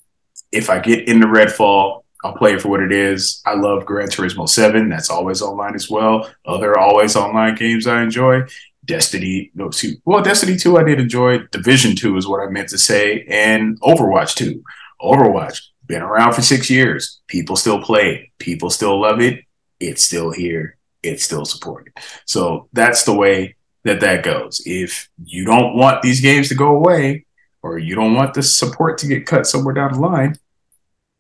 if 0.51 0.69
I 0.69 0.79
get 0.79 1.07
into 1.07 1.27
Redfall, 1.27 2.03
I'll 2.23 2.35
play 2.35 2.53
it 2.53 2.61
for 2.61 2.69
what 2.69 2.81
it 2.81 2.91
is. 2.91 3.41
I 3.45 3.55
love 3.55 3.85
Gran 3.85 4.07
Turismo 4.07 4.49
7. 4.49 4.89
That's 4.89 5.09
always 5.09 5.41
online 5.41 5.75
as 5.75 5.89
well. 5.89 6.29
Other 6.45 6.77
always 6.77 7.15
online 7.15 7.55
games 7.55 7.87
I 7.87 8.01
enjoy. 8.01 8.43
Destiny, 8.83 9.51
no, 9.55 9.69
two. 9.69 9.95
Well, 10.05 10.23
Destiny 10.23 10.57
2 10.57 10.77
I 10.77 10.83
did 10.83 10.99
enjoy. 10.99 11.39
Division 11.51 11.95
2 11.95 12.17
is 12.17 12.27
what 12.27 12.41
I 12.41 12.49
meant 12.49 12.69
to 12.69 12.77
say. 12.77 13.25
And 13.29 13.79
Overwatch 13.81 14.35
2. 14.35 14.63
Overwatch, 15.01 15.61
been 15.85 16.01
around 16.01 16.33
for 16.33 16.41
six 16.41 16.69
years. 16.69 17.21
People 17.27 17.55
still 17.55 17.81
play. 17.81 18.31
People 18.39 18.69
still 18.69 18.99
love 18.99 19.21
it. 19.21 19.43
It's 19.79 20.03
still 20.03 20.31
here 20.31 20.77
it's 21.05 21.23
still 21.23 21.45
supported. 21.45 21.93
So 22.25 22.69
that's 22.73 23.03
the 23.03 23.15
way 23.15 23.55
that 23.83 24.01
that 24.01 24.23
goes. 24.23 24.61
If 24.65 25.09
you 25.23 25.45
don't 25.45 25.75
want 25.75 26.01
these 26.01 26.21
games 26.21 26.49
to 26.49 26.55
go 26.55 26.75
away, 26.75 27.25
or 27.61 27.79
you 27.79 27.95
don't 27.95 28.13
want 28.13 28.33
the 28.33 28.43
support 28.43 28.97
to 28.99 29.07
get 29.07 29.25
cut 29.25 29.47
somewhere 29.47 29.73
down 29.73 29.93
the 29.93 29.99
line, 29.99 30.35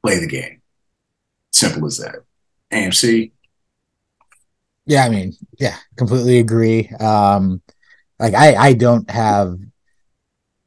play 0.03 0.19
the 0.19 0.27
game. 0.27 0.61
Simple 1.51 1.87
as 1.87 1.97
that. 1.97 2.17
AMC. 2.71 3.31
Yeah, 4.85 5.05
I 5.05 5.09
mean, 5.09 5.33
yeah, 5.57 5.75
completely 5.95 6.37
agree. 6.37 6.87
Um, 6.99 7.61
like 8.19 8.35
I, 8.35 8.55
I 8.55 8.73
don't 8.73 9.09
have 9.09 9.57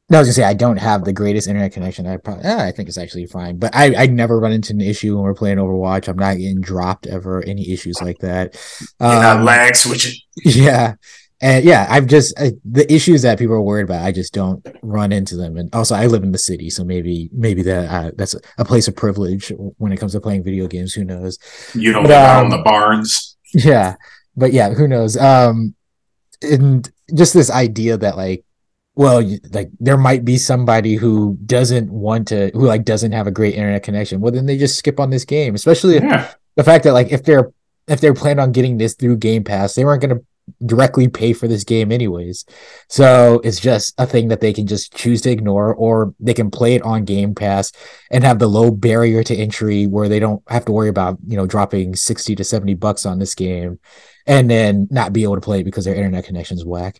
no, 0.09 0.17
I 0.17 0.21
was 0.21 0.27
gonna 0.27 0.33
say 0.33 0.43
I 0.43 0.53
don't 0.53 0.77
have 0.77 1.03
the 1.03 1.13
greatest 1.13 1.47
internet 1.47 1.71
connection. 1.73 2.07
I 2.07 2.17
probably, 2.17 2.45
eh, 2.45 2.67
I 2.67 2.71
think 2.71 2.89
it's 2.89 2.97
actually 2.97 3.25
fine, 3.27 3.57
but 3.57 3.75
I, 3.75 3.93
I 3.95 4.05
never 4.07 4.39
run 4.39 4.51
into 4.51 4.73
an 4.73 4.81
issue 4.81 5.15
when 5.15 5.23
we're 5.23 5.33
playing 5.35 5.57
Overwatch. 5.57 6.07
I'm 6.07 6.17
not 6.17 6.37
getting 6.37 6.61
dropped 6.61 7.07
ever. 7.07 7.43
Any 7.45 7.71
issues 7.71 8.01
like 8.01 8.17
that? 8.19 8.55
Um, 8.99 9.45
lag 9.45 9.75
switching. 9.75 10.15
Yeah, 10.45 10.93
and 11.41 11.63
yeah, 11.65 11.85
I've 11.89 12.07
just 12.07 12.37
I, 12.39 12.53
the 12.65 12.91
issues 12.91 13.21
that 13.21 13.39
people 13.39 13.55
are 13.55 13.61
worried 13.61 13.83
about. 13.83 14.03
I 14.05 14.11
just 14.11 14.33
don't 14.33 14.65
run 14.81 15.11
into 15.11 15.35
them. 15.35 15.57
And 15.57 15.73
also, 15.73 15.95
I 15.95 16.05
live 16.07 16.23
in 16.23 16.31
the 16.31 16.37
city, 16.37 16.69
so 16.69 16.83
maybe 16.83 17.29
maybe 17.33 17.61
that 17.63 17.89
uh, 17.89 18.11
that's 18.15 18.35
a 18.57 18.65
place 18.65 18.87
of 18.87 18.95
privilege 18.95 19.51
when 19.77 19.91
it 19.91 19.97
comes 19.97 20.13
to 20.13 20.21
playing 20.21 20.43
video 20.43 20.67
games. 20.67 20.93
Who 20.93 21.05
knows? 21.05 21.37
You 21.73 21.93
don't 21.93 22.03
But, 22.03 22.09
live 22.09 22.17
out 22.17 22.39
um, 22.39 22.51
in 22.51 22.57
the 22.57 22.63
barns. 22.63 23.37
Yeah, 23.53 23.95
but 24.35 24.53
yeah, 24.53 24.73
who 24.73 24.87
knows? 24.87 25.17
Um, 25.17 25.75
and 26.41 26.89
just 27.15 27.33
this 27.33 27.49
idea 27.51 27.97
that 27.97 28.15
like, 28.17 28.45
well, 28.99 29.23
like 29.53 29.69
there 29.79 29.95
might 29.95 30.25
be 30.25 30.37
somebody 30.37 30.95
who 30.95 31.37
doesn't 31.45 31.89
want 31.89 32.27
to, 32.27 32.51
who 32.53 32.65
like 32.65 32.83
doesn't 32.83 33.13
have 33.13 33.27
a 33.27 33.31
great 33.31 33.53
internet 33.55 33.81
connection. 33.81 34.19
Well, 34.19 34.33
then 34.33 34.45
they 34.45 34.57
just 34.57 34.77
skip 34.77 34.99
on 34.99 35.09
this 35.09 35.23
game, 35.23 35.55
especially 35.55 35.95
Yeah. 35.95 36.29
the 36.57 36.65
fact 36.65 36.83
that 36.83 36.91
like 36.91 37.09
if 37.09 37.23
they're 37.23 37.49
if 37.87 38.01
they're 38.01 38.13
planning 38.13 38.43
on 38.43 38.51
getting 38.51 38.77
this 38.77 38.95
through 38.95 39.15
Game 39.15 39.45
Pass, 39.45 39.73
they 39.73 39.85
weren't 39.85 40.01
going 40.01 40.17
to 40.17 40.25
directly 40.65 41.07
pay 41.07 41.31
for 41.31 41.47
this 41.47 41.63
game 41.63 41.93
anyways. 41.93 42.43
So 42.89 43.39
it's 43.45 43.61
just 43.61 43.93
a 43.97 44.05
thing 44.05 44.27
that 44.27 44.41
they 44.41 44.51
can 44.51 44.67
just 44.67 44.93
choose 44.93 45.21
to 45.21 45.31
ignore, 45.31 45.73
or 45.73 46.13
they 46.19 46.33
can 46.33 46.51
play 46.51 46.75
it 46.75 46.81
on 46.81 47.05
Game 47.05 47.33
Pass 47.33 47.71
and 48.11 48.25
have 48.25 48.39
the 48.39 48.49
low 48.49 48.69
barrier 48.69 49.23
to 49.23 49.33
entry 49.33 49.87
where 49.87 50.09
they 50.09 50.19
don't 50.19 50.43
have 50.49 50.65
to 50.65 50.73
worry 50.73 50.89
about 50.89 51.19
you 51.25 51.37
know 51.37 51.45
dropping 51.45 51.95
sixty 51.95 52.35
to 52.35 52.43
seventy 52.43 52.73
bucks 52.73 53.05
on 53.05 53.17
this 53.19 53.33
game, 53.33 53.79
and 54.27 54.49
then 54.49 54.89
not 54.91 55.13
be 55.13 55.23
able 55.23 55.35
to 55.35 55.41
play 55.41 55.61
it 55.61 55.63
because 55.63 55.85
their 55.85 55.95
internet 55.95 56.25
connection's 56.25 56.65
whack. 56.65 56.99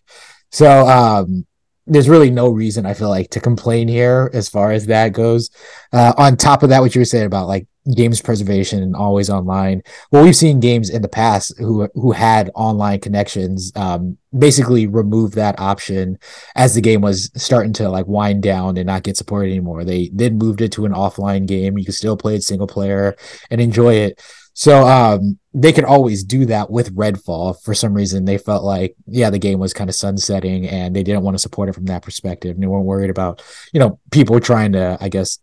So 0.50 0.88
um, 0.88 1.46
there's 1.90 2.08
really 2.08 2.30
no 2.30 2.48
reason 2.48 2.86
I 2.86 2.94
feel 2.94 3.08
like 3.08 3.30
to 3.30 3.40
complain 3.40 3.88
here 3.88 4.30
as 4.32 4.48
far 4.48 4.70
as 4.70 4.86
that 4.86 5.12
goes. 5.12 5.50
Uh, 5.92 6.12
on 6.16 6.36
top 6.36 6.62
of 6.62 6.68
that, 6.68 6.80
what 6.80 6.94
you 6.94 7.00
were 7.00 7.04
saying 7.04 7.26
about 7.26 7.48
like 7.48 7.66
games 7.96 8.20
preservation 8.20 8.82
and 8.82 8.94
always 8.94 9.28
online. 9.28 9.82
Well, 10.12 10.22
we've 10.22 10.36
seen 10.36 10.60
games 10.60 10.88
in 10.88 11.02
the 11.02 11.08
past 11.08 11.52
who 11.58 11.88
who 11.94 12.12
had 12.12 12.50
online 12.54 13.00
connections 13.00 13.72
um, 13.74 14.18
basically 14.36 14.86
remove 14.86 15.32
that 15.32 15.58
option 15.58 16.18
as 16.54 16.74
the 16.74 16.80
game 16.80 17.00
was 17.00 17.30
starting 17.34 17.72
to 17.74 17.88
like 17.88 18.06
wind 18.06 18.42
down 18.42 18.76
and 18.76 18.86
not 18.86 19.02
get 19.02 19.16
supported 19.16 19.50
anymore. 19.50 19.84
They 19.84 20.10
then 20.12 20.38
moved 20.38 20.60
it 20.60 20.70
to 20.72 20.84
an 20.84 20.92
offline 20.92 21.46
game. 21.46 21.76
You 21.76 21.84
can 21.84 21.92
still 21.92 22.16
play 22.16 22.36
it 22.36 22.44
single 22.44 22.68
player 22.68 23.16
and 23.50 23.60
enjoy 23.60 23.94
it. 23.94 24.22
So 24.60 24.86
um, 24.86 25.38
they 25.54 25.72
could 25.72 25.86
always 25.86 26.22
do 26.22 26.44
that 26.44 26.70
with 26.70 26.94
Redfall. 26.94 27.58
For 27.62 27.72
some 27.72 27.94
reason, 27.94 28.26
they 28.26 28.36
felt 28.36 28.62
like 28.62 28.94
yeah, 29.06 29.30
the 29.30 29.38
game 29.38 29.58
was 29.58 29.72
kind 29.72 29.88
of 29.88 29.96
sunsetting, 29.96 30.68
and 30.68 30.94
they 30.94 31.02
didn't 31.02 31.22
want 31.22 31.34
to 31.34 31.38
support 31.38 31.70
it 31.70 31.72
from 31.72 31.86
that 31.86 32.02
perspective. 32.02 32.56
And 32.56 32.62
they 32.62 32.66
weren't 32.66 32.84
worried 32.84 33.08
about 33.08 33.42
you 33.72 33.80
know 33.80 33.98
people 34.10 34.38
trying 34.38 34.72
to, 34.72 34.98
I 35.00 35.08
guess, 35.08 35.38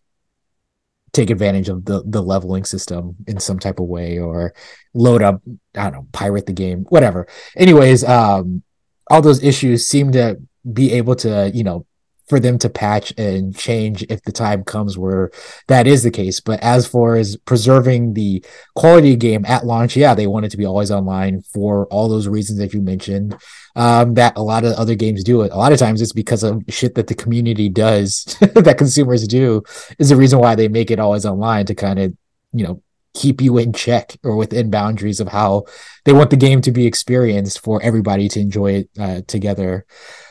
take 1.13 1.31
advantage 1.31 1.67
of 1.67 1.85
the 1.85 2.03
the 2.05 2.21
leveling 2.21 2.63
system 2.63 3.15
in 3.25 3.39
some 3.39 3.57
type 3.57 3.79
of 3.79 3.87
way 3.87 4.19
or 4.19 4.53
load 4.93 5.23
up 5.23 5.41
i 5.73 5.85
don't 5.85 5.93
know 5.93 6.07
pirate 6.11 6.45
the 6.45 6.53
game 6.53 6.85
whatever 6.89 7.27
anyways 7.55 8.03
um 8.03 8.61
all 9.09 9.21
those 9.21 9.41
issues 9.41 9.87
seem 9.87 10.11
to 10.11 10.37
be 10.71 10.91
able 10.91 11.15
to 11.15 11.49
you 11.55 11.63
know 11.63 11.86
for 12.27 12.39
them 12.39 12.57
to 12.59 12.69
patch 12.69 13.13
and 13.17 13.55
change 13.55 14.03
if 14.09 14.21
the 14.23 14.31
time 14.31 14.63
comes 14.63 14.97
where 14.97 15.31
that 15.67 15.87
is 15.87 16.03
the 16.03 16.11
case. 16.11 16.39
But 16.39 16.59
as 16.61 16.87
far 16.87 17.15
as 17.15 17.37
preserving 17.37 18.13
the 18.13 18.43
quality 18.75 19.13
of 19.13 19.19
game 19.19 19.45
at 19.45 19.65
launch 19.65 19.95
yeah 19.95 20.13
they 20.13 20.27
want 20.27 20.45
it 20.45 20.49
to 20.49 20.57
be 20.57 20.65
always 20.65 20.91
online 20.91 21.41
for 21.41 21.85
all 21.87 22.09
those 22.09 22.27
reasons 22.27 22.59
that 22.59 22.73
you 22.73 22.81
mentioned 22.81 23.37
um, 23.75 24.15
that 24.15 24.35
a 24.35 24.41
lot 24.41 24.65
of 24.65 24.73
other 24.73 24.95
games 24.95 25.23
do 25.23 25.41
it. 25.43 25.51
A 25.51 25.57
lot 25.57 25.71
of 25.71 25.79
times 25.79 26.01
it's 26.01 26.11
because 26.11 26.43
of 26.43 26.63
shit 26.67 26.95
that 26.95 27.07
the 27.07 27.15
community 27.15 27.69
does 27.69 28.23
that 28.39 28.77
consumers 28.77 29.27
do 29.27 29.63
is 29.99 30.09
the 30.09 30.15
reason 30.15 30.39
why 30.39 30.55
they 30.55 30.67
make 30.67 30.91
it 30.91 30.99
always 30.99 31.25
online 31.25 31.65
to 31.67 31.75
kind 31.75 31.99
of 31.99 32.13
you 32.53 32.65
know 32.65 32.81
keep 33.17 33.41
you 33.41 33.57
in 33.57 33.73
check 33.73 34.15
or 34.23 34.35
within 34.35 34.69
boundaries 34.69 35.19
of 35.19 35.27
how 35.27 35.65
they 36.05 36.13
want 36.13 36.29
the 36.29 36.37
game 36.37 36.61
to 36.61 36.71
be 36.71 36.85
experienced 36.85 37.59
for 37.63 37.81
everybody 37.81 38.29
to 38.29 38.39
enjoy 38.39 38.71
it 38.73 38.89
uh, 38.99 39.21
together. 39.27 39.85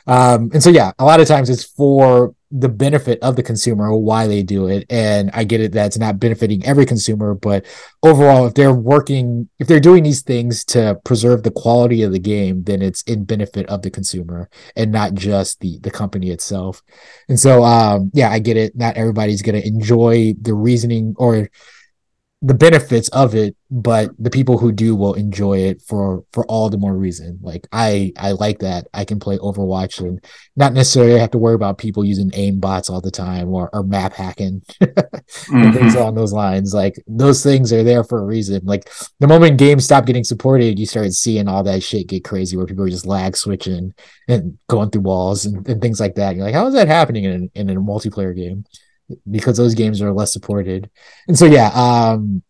Um, 0.07 0.51
and 0.55 0.63
so 0.63 0.71
yeah 0.71 0.93
a 0.99 1.05
lot 1.05 1.21
of 1.21 1.27
times 1.27 1.51
it's 1.51 1.65
for 1.65 2.35
the 2.53 2.69
benefit 2.69 3.19
of 3.23 3.35
the 3.35 3.43
consumer 3.43 3.93
why 3.95 4.29
they 4.29 4.45
do 4.45 4.69
it. 4.69 4.87
And 4.89 5.31
i 5.35 5.43
get 5.43 5.61
it 5.61 5.73
that 5.73 5.87
it's 5.87 5.99
not 5.99 6.21
benefiting 6.21 6.65
every 6.65 6.87
consumer 6.87 7.35
but 7.35 7.67
overall 8.05 8.47
if 8.47 8.55
they're 8.55 8.73
working 8.73 9.49
if 9.59 9.67
they're 9.67 9.81
doing 9.81 10.05
these 10.05 10.23
things 10.23 10.65
to 10.67 10.99
preserve 11.05 11.43
the 11.43 11.51
quality 11.51 12.05
of 12.05 12.13
the 12.13 12.21
game 12.21 12.63
then 12.63 12.83
it's 12.83 13.03
in 13.03 13.25
benefit 13.25 13.67
of 13.67 13.83
the 13.83 13.91
consumer 13.91 14.49
and 14.77 14.93
not 14.93 15.15
just 15.15 15.59
the 15.61 15.81
the 15.81 15.91
company 15.91 16.31
itself. 16.31 16.83
And 17.29 17.39
so 17.41 17.65
um 17.65 18.13
yeah 18.15 18.31
i 18.31 18.39
get 18.39 18.57
it. 18.57 18.77
Not 18.77 18.97
everybody's 18.97 19.43
going 19.43 19.61
to 19.61 19.67
enjoy 19.67 20.35
the 20.41 20.55
reasoning 20.55 21.15
or 21.19 21.51
the 22.43 22.55
benefits 22.55 23.09
of 23.11 23.35
it 23.35 23.57
but 23.71 24.11
the 24.19 24.31
people 24.31 24.59
who 24.59 24.71
do 24.71 24.95
will 24.95 25.15
enjoy 25.15 25.59
it 25.59 25.83
for 25.83 26.25
for 26.33 26.47
all 26.47 26.71
the 26.71 26.79
more 26.79 26.95
reason. 26.95 27.39
Like 27.43 27.67
i 27.73 28.13
i 28.17 28.33
like 28.33 28.61
that. 28.61 28.87
I 28.95 29.05
can 29.05 29.19
play 29.19 29.39
overwatch 29.39 29.99
and 29.99 30.25
not 30.55 30.73
necessarily 30.73 31.19
have 31.19 31.33
to 31.33 31.39
worry 31.39 31.55
about 31.55 31.79
people 31.79 32.05
using 32.05 32.31
aim 32.35 32.61
bots 32.61 32.89
all 32.89 33.01
the 33.01 33.11
time 33.11 33.49
or, 33.49 33.69
or 33.73 33.83
map 33.83 34.13
hacking 34.13 34.63
and 34.81 34.95
things 34.95 35.49
mm-hmm. 35.49 35.97
along 35.97 36.15
those 36.15 36.33
lines. 36.33 36.73
Like 36.73 37.03
those 37.09 37.43
things 37.43 37.73
are 37.73 37.83
there 37.83 38.05
for 38.05 38.21
a 38.21 38.25
reason. 38.25 38.61
Like 38.65 38.89
the 39.19 39.27
moment 39.27 39.59
games 39.59 39.85
stop 39.85 40.07
getting 40.07 40.25
supported 40.25 40.79
you 40.79 40.87
start 40.87 41.13
seeing 41.13 41.49
all 41.49 41.65
that 41.65 41.83
shit 41.83 42.07
get 42.07 42.25
crazy 42.25 42.57
where 42.57 42.67
people 42.67 42.85
are 42.85 42.91
just 42.91 43.07
lag 43.07 43.37
switching 43.37 43.95
and 44.29 44.59
going 44.69 44.91
through 44.91 45.03
walls 45.03 45.45
and, 45.45 45.67
and 45.69 45.81
things 45.83 45.99
like 45.99 46.15
that. 46.15 46.37
You're 46.37 46.45
like 46.45 46.55
how 46.55 46.69
is 46.69 46.75
that 46.75 46.89
happening 46.89 47.25
in, 47.25 47.51
in 47.55 47.71
a 47.71 47.75
multiplayer 47.75 48.37
game 48.37 48.65
because 49.31 49.57
those 49.57 49.75
games 49.75 50.03
are 50.03 50.13
less 50.13 50.33
supported 50.33 50.91
and 51.29 51.39
so 51.39 51.45
yeah 51.47 51.69
um 51.75 52.43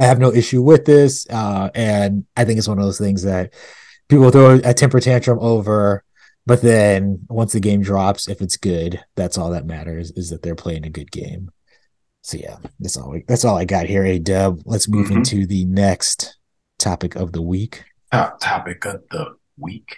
i 0.00 0.04
have 0.04 0.18
no 0.18 0.32
issue 0.32 0.62
with 0.62 0.84
this 0.84 1.26
uh 1.30 1.68
and 1.74 2.24
i 2.36 2.44
think 2.44 2.58
it's 2.58 2.68
one 2.68 2.78
of 2.78 2.84
those 2.84 2.98
things 2.98 3.22
that 3.22 3.52
people 4.08 4.30
throw 4.30 4.60
a 4.64 4.72
temper 4.74 5.00
tantrum 5.00 5.38
over 5.40 6.04
but 6.46 6.62
then 6.62 7.18
once 7.28 7.52
the 7.52 7.60
game 7.60 7.82
drops 7.82 8.28
if 8.28 8.40
it's 8.40 8.56
good 8.56 9.02
that's 9.16 9.36
all 9.38 9.50
that 9.50 9.66
matters 9.66 10.10
is 10.12 10.30
that 10.30 10.42
they're 10.42 10.54
playing 10.54 10.84
a 10.86 10.90
good 10.90 11.10
game 11.10 11.50
so 12.22 12.36
yeah 12.36 12.56
that's 12.78 12.96
all 12.96 13.10
we, 13.10 13.24
that's 13.26 13.44
all 13.44 13.56
i 13.58 13.64
got 13.64 13.86
here 13.86 14.04
a 14.04 14.18
dub 14.18 14.60
let's 14.64 14.88
move 14.88 15.08
Mhm. 15.08 15.16
into 15.16 15.46
the 15.46 15.64
next 15.64 16.36
topic 16.78 17.16
of 17.16 17.32
the 17.32 17.42
week 17.42 17.84
Top 18.12 18.38
topic 18.40 18.84
of 18.84 19.00
the 19.10 19.36
week. 19.56 19.96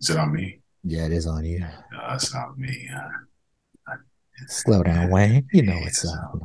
Is 0.00 0.10
it 0.10 0.16
on 0.16 0.32
me? 0.32 0.60
yeah 0.84 1.04
it 1.06 1.12
is 1.12 1.26
on 1.26 1.44
you 1.44 1.58
No, 1.60 1.68
it's 2.12 2.32
not 2.32 2.56
me. 2.58 2.88
Uh, 2.94 3.08
slow 4.48 4.82
down 4.82 5.10
wayne 5.10 5.46
you 5.52 5.62
know 5.62 5.76
what's 5.80 6.04
It's 6.04 6.12
up. 6.12 6.40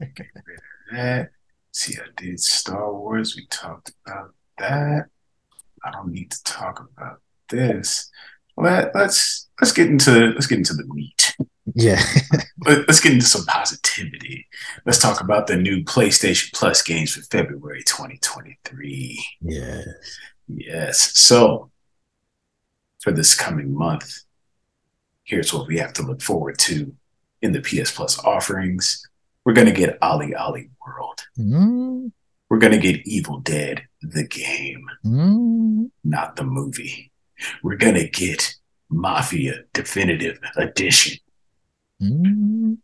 Get 0.00 0.26
rid 0.46 0.58
of 0.58 0.96
that. 0.96 1.30
See, 1.72 1.96
I 1.96 2.06
did 2.16 2.38
Star 2.40 2.92
Wars. 2.92 3.34
We 3.36 3.46
talked 3.46 3.92
about 4.04 4.34
that. 4.58 5.06
I 5.84 5.90
don't 5.90 6.12
need 6.12 6.30
to 6.30 6.44
talk 6.44 6.80
about 6.80 7.20
this. 7.48 8.10
Let, 8.56 8.94
let's 8.94 9.48
let's 9.60 9.72
get 9.72 9.88
into 9.88 10.32
let's 10.34 10.46
get 10.46 10.58
into 10.58 10.74
the 10.74 10.84
meat. 10.92 11.34
yeah 11.74 12.02
Let, 12.66 12.86
let's 12.86 13.00
get 13.00 13.12
into 13.12 13.24
some 13.24 13.46
positivity. 13.46 14.46
Let's 14.84 14.98
talk 14.98 15.20
about 15.20 15.46
the 15.46 15.56
new 15.56 15.82
PlayStation 15.84 16.52
Plus 16.52 16.82
games 16.82 17.14
for 17.14 17.22
February 17.22 17.82
2023. 17.84 19.24
yeah 19.40 19.82
Yes. 20.48 21.18
So 21.18 21.70
for 23.00 23.12
this 23.12 23.34
coming 23.34 23.74
month, 23.74 24.22
here's 25.24 25.52
what 25.52 25.66
we 25.66 25.78
have 25.78 25.92
to 25.94 26.02
look 26.02 26.20
forward 26.22 26.58
to 26.60 26.94
in 27.40 27.52
the 27.52 27.60
PS 27.60 27.90
Plus 27.90 28.18
offerings. 28.24 29.06
We're 29.44 29.52
gonna 29.54 29.72
get 29.72 30.00
OlliOlli 30.00 30.70
World. 30.86 31.20
mm, 31.38 32.10
We're 32.48 32.58
gonna 32.58 32.78
get 32.78 33.06
Evil 33.06 33.40
Dead, 33.40 33.82
the 34.02 34.26
game, 34.26 34.84
mm, 35.04 35.90
not 36.04 36.36
the 36.36 36.44
movie. 36.44 37.10
We're 37.62 37.76
gonna 37.76 38.08
get 38.08 38.54
Mafia 38.90 39.62
Definitive 39.72 40.38
Edition. 40.56 41.18
mm. 42.00 42.76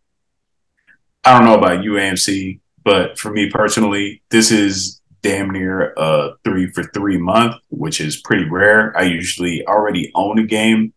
I 1.24 1.37
don't 1.38 1.44
know 1.46 1.59
about 1.59 1.83
you, 1.85 1.92
AMC, 1.92 2.60
but 2.85 3.19
for 3.19 3.31
me 3.31 3.50
personally, 3.50 4.23
this 4.31 4.50
is 4.50 5.00
damn 5.23 5.50
near 5.50 5.92
a 5.96 6.31
three 6.44 6.71
for 6.71 6.85
three 6.85 7.19
month, 7.19 7.56
which 7.69 8.00
is 8.00 8.17
pretty 8.23 8.44
rare. 8.48 8.96
I 8.96 9.02
usually 9.02 9.67
already 9.67 10.10
own 10.15 10.38
a 10.38 10.44
game 10.44 10.92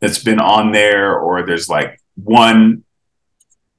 that's 0.00 0.22
been 0.22 0.40
on 0.40 0.72
there, 0.72 1.18
or 1.18 1.44
there's 1.44 1.68
like 1.68 2.00
one, 2.14 2.84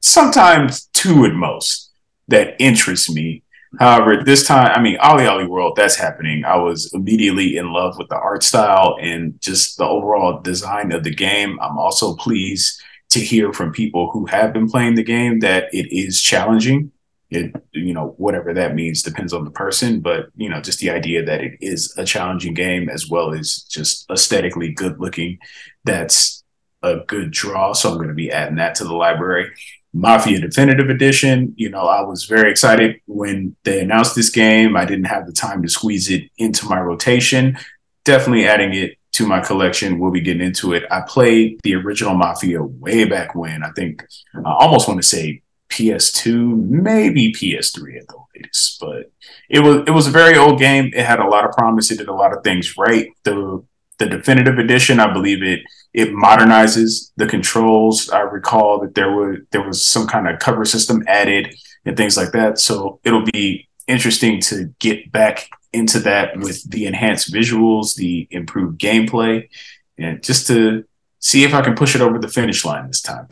sometimes 0.02 0.88
two 0.94 1.26
at 1.26 1.34
most, 1.34 1.92
that 2.28 2.56
interests 2.60 3.10
me. 3.10 3.44
However, 3.80 4.22
this 4.24 4.46
time, 4.46 4.72
I 4.76 4.82
mean, 4.82 4.98
OlliOlli 4.98 5.48
World, 5.48 5.76
that's 5.78 5.96
happening. 5.96 6.44
I 6.44 6.58
was 6.58 6.92
immediately 6.94 7.56
in 7.56 7.72
love 7.72 7.98
with 7.98 8.10
the 8.10 8.18
art 8.18 8.44
style 8.44 8.98
and 9.00 9.40
just 9.40 9.78
the 9.78 9.86
overall 9.86 10.42
design 10.42 10.92
of 10.92 11.04
the 11.04 11.16
game. 11.16 11.58
I'm 11.62 11.78
also 11.78 12.16
pleased 12.16 12.82
to 13.12 13.20
hear 13.20 13.54
from 13.54 13.72
people 13.72 14.10
who 14.12 14.26
have 14.26 14.54
been 14.54 14.70
playing 14.70 14.96
the 14.96 15.04
game 15.04 15.40
that 15.40 15.74
it 15.74 15.88
is 15.96 16.22
challenging. 16.22 16.92
It, 17.30 17.56
you 17.72 17.94
know, 17.94 18.14
whatever 18.18 18.54
that 18.54 18.76
means 18.76 19.04
depends 19.04 19.32
on 19.32 19.46
the 19.46 19.52
person, 19.52 20.02
but 20.02 20.28
you 20.36 20.50
know, 20.50 20.60
just 20.60 20.80
the 20.80 20.90
idea 20.90 21.24
that 21.24 21.40
it 21.40 21.58
is 21.62 21.94
a 21.98 22.04
challenging 22.04 22.54
game 22.54 22.90
as 22.90 23.10
well 23.10 23.34
as 23.34 23.64
just 23.70 24.06
aesthetically 24.12 24.74
good 24.74 25.00
looking, 25.00 25.40
that's 25.84 26.44
a 26.84 26.98
good 27.08 27.32
draw. 27.32 27.74
So 27.74 27.90
I'm 27.90 27.98
going 27.98 28.08
to 28.10 28.14
be 28.14 28.32
adding 28.32 28.56
that 28.56 28.76
to 28.76 28.84
the 28.84 28.94
library. 28.94 29.52
Mafia 29.94 30.40
Definitive 30.40 30.90
Edition, 30.90 31.54
you 31.58 31.70
know, 31.70 31.82
I 31.86 32.02
was 32.02 32.24
very 32.26 32.50
excited 32.50 33.02
when 33.08 33.56
they 33.64 33.82
announced 33.82 34.16
this 34.16 34.30
game. 34.30 34.78
I 34.78 34.86
didn't 34.86 35.06
have 35.06 35.26
the 35.28 35.34
time 35.34 35.62
to 35.64 35.70
squeeze 35.70 36.10
it 36.10 36.24
into 36.38 36.66
my 36.68 36.80
rotation. 36.80 37.58
definitely 38.04 38.48
adding 38.48 38.74
it 38.74 38.98
to 39.14 39.28
my 39.28 39.42
collection. 39.42 40.00
We'll 40.00 40.12
be 40.12 40.22
getting 40.22 40.42
into 40.42 40.74
it. 40.74 40.84
I 40.90 41.02
played 41.02 41.60
the 41.64 41.76
original 41.76 42.16
Mafia 42.16 42.64
way 42.64 43.04
back 43.06 43.36
when. 43.36 43.64
I 43.64 43.72
think 43.72 44.06
I 44.34 44.54
almost 44.54 44.88
want 44.88 45.02
to 45.02 45.08
say 45.08 45.42
PS2, 45.70 46.70
maybe 46.70 47.34
PS3 47.34 48.00
at 48.00 48.08
the 48.08 48.18
latest, 48.36 48.80
but 48.80 49.12
it 49.50 49.60
was 49.60 49.84
it 49.88 49.92
was 49.92 50.08
a 50.08 50.12
very 50.12 50.38
old 50.38 50.60
game. 50.60 50.92
It 50.94 51.06
had 51.06 51.20
a 51.20 51.28
lot 51.28 51.46
of 51.46 51.52
promise. 51.52 51.92
It 51.92 51.98
did 51.98 52.08
a 52.08 52.14
lot 52.14 52.36
of 52.36 52.44
things 52.44 52.78
right. 52.78 53.10
The 53.24 53.64
the 54.02 54.18
definitive 54.18 54.58
edition, 54.58 55.00
I 55.00 55.14
believe 55.14 55.42
it 55.44 55.62
it 55.94 56.10
modernizes 56.10 57.12
the 57.18 57.28
controls. 57.28 58.10
I 58.10 58.22
recall 58.22 58.80
that 58.82 58.96
there 58.96 59.12
were 59.12 59.38
there 59.52 59.66
was 59.66 59.84
some 59.86 60.08
kind 60.08 60.28
of 60.28 60.40
cover 60.40 60.66
system 60.66 61.04
added 61.08 61.54
and 61.86 61.96
things 61.96 62.18
like 62.18 62.32
that. 62.32 62.60
So 62.60 63.00
it'll 63.04 63.26
be 63.26 63.68
interesting 63.88 64.40
to 64.42 64.74
get 64.80 65.12
back 65.12 65.50
into 65.74 66.00
that 66.00 66.38
with 66.38 66.70
the 66.70 66.86
enhanced 66.86 67.34
visuals, 67.34 67.96
the 67.96 68.28
improved 68.32 68.80
gameplay, 68.80 69.50
and 69.98 70.24
just 70.24 70.48
to 70.48 70.86
see 71.20 71.44
if 71.44 71.54
I 71.54 71.62
can 71.62 71.76
push 71.76 71.96
it 71.96 72.02
over 72.02 72.18
the 72.18 72.28
finish 72.28 72.66
line 72.66 72.88
this 72.88 73.02
time. 73.02 73.28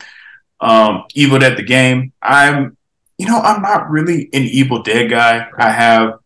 Um, 0.60 1.04
Evil 1.14 1.38
Dead 1.38 1.56
the 1.56 1.62
game. 1.62 2.12
I'm, 2.22 2.76
you 3.18 3.26
know, 3.26 3.38
I'm 3.38 3.62
not 3.62 3.90
really 3.90 4.28
an 4.32 4.42
Evil 4.42 4.82
Dead 4.82 5.10
guy. 5.10 5.48
I 5.58 5.70
have 5.70 6.20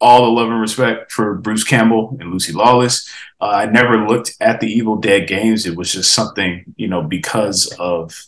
all 0.00 0.24
the 0.24 0.30
love 0.30 0.48
and 0.50 0.60
respect 0.60 1.12
for 1.12 1.34
Bruce 1.34 1.64
Campbell 1.64 2.16
and 2.20 2.30
Lucy 2.30 2.52
Lawless. 2.52 3.08
Uh, 3.40 3.46
I 3.48 3.66
never 3.66 4.06
looked 4.06 4.34
at 4.40 4.60
the 4.60 4.66
Evil 4.66 4.96
Dead 4.96 5.28
games. 5.28 5.66
It 5.66 5.76
was 5.76 5.92
just 5.92 6.12
something, 6.12 6.64
you 6.76 6.88
know, 6.88 7.02
because 7.02 7.74
of 7.78 8.26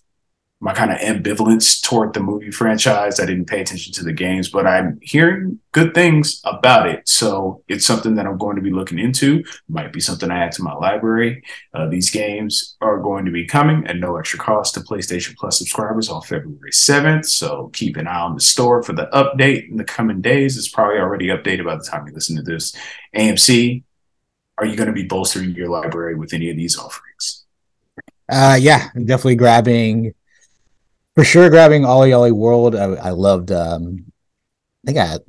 my 0.62 0.72
kind 0.72 0.92
of 0.92 0.98
ambivalence 0.98 1.82
toward 1.82 2.14
the 2.14 2.20
movie 2.20 2.52
franchise. 2.52 3.18
I 3.18 3.26
didn't 3.26 3.46
pay 3.46 3.60
attention 3.60 3.92
to 3.94 4.04
the 4.04 4.12
games, 4.12 4.48
but 4.48 4.64
I'm 4.64 5.00
hearing 5.02 5.58
good 5.72 5.92
things 5.92 6.40
about 6.44 6.88
it. 6.88 7.08
So 7.08 7.64
it's 7.66 7.84
something 7.84 8.14
that 8.14 8.26
I'm 8.26 8.38
going 8.38 8.54
to 8.54 8.62
be 8.62 8.70
looking 8.70 9.00
into. 9.00 9.42
Might 9.68 9.92
be 9.92 9.98
something 9.98 10.30
I 10.30 10.44
add 10.44 10.52
to 10.52 10.62
my 10.62 10.72
library. 10.74 11.42
Uh, 11.74 11.88
these 11.88 12.10
games 12.10 12.76
are 12.80 13.00
going 13.00 13.24
to 13.24 13.32
be 13.32 13.44
coming 13.44 13.84
at 13.88 13.96
no 13.96 14.16
extra 14.16 14.38
cost 14.38 14.74
to 14.74 14.80
PlayStation 14.80 15.34
Plus 15.36 15.58
subscribers 15.58 16.08
on 16.08 16.22
February 16.22 16.70
7th. 16.70 17.26
So 17.26 17.68
keep 17.72 17.96
an 17.96 18.06
eye 18.06 18.20
on 18.20 18.36
the 18.36 18.40
store 18.40 18.84
for 18.84 18.92
the 18.92 19.08
update 19.12 19.68
in 19.68 19.78
the 19.78 19.84
coming 19.84 20.20
days. 20.20 20.56
It's 20.56 20.68
probably 20.68 20.98
already 20.98 21.26
updated 21.26 21.64
by 21.64 21.74
the 21.74 21.82
time 21.82 22.06
you 22.06 22.14
listen 22.14 22.36
to 22.36 22.42
this. 22.42 22.72
AMC, 23.16 23.82
are 24.58 24.66
you 24.66 24.76
going 24.76 24.86
to 24.86 24.92
be 24.92 25.06
bolstering 25.06 25.56
your 25.56 25.70
library 25.70 26.14
with 26.14 26.32
any 26.32 26.50
of 26.50 26.56
these 26.56 26.78
offerings? 26.78 27.42
Uh, 28.28 28.56
yeah, 28.60 28.90
definitely 28.94 29.34
grabbing 29.34 30.14
for 31.14 31.24
sure 31.24 31.50
grabbing 31.50 31.82
OlliOlli 31.82 32.32
World. 32.32 32.74
I, 32.74 32.84
I 32.84 33.10
loved. 33.10 33.50
Um, 33.50 34.12
I 34.84 34.86
think 34.86 34.98
I, 34.98 35.14
I'm 35.14 35.20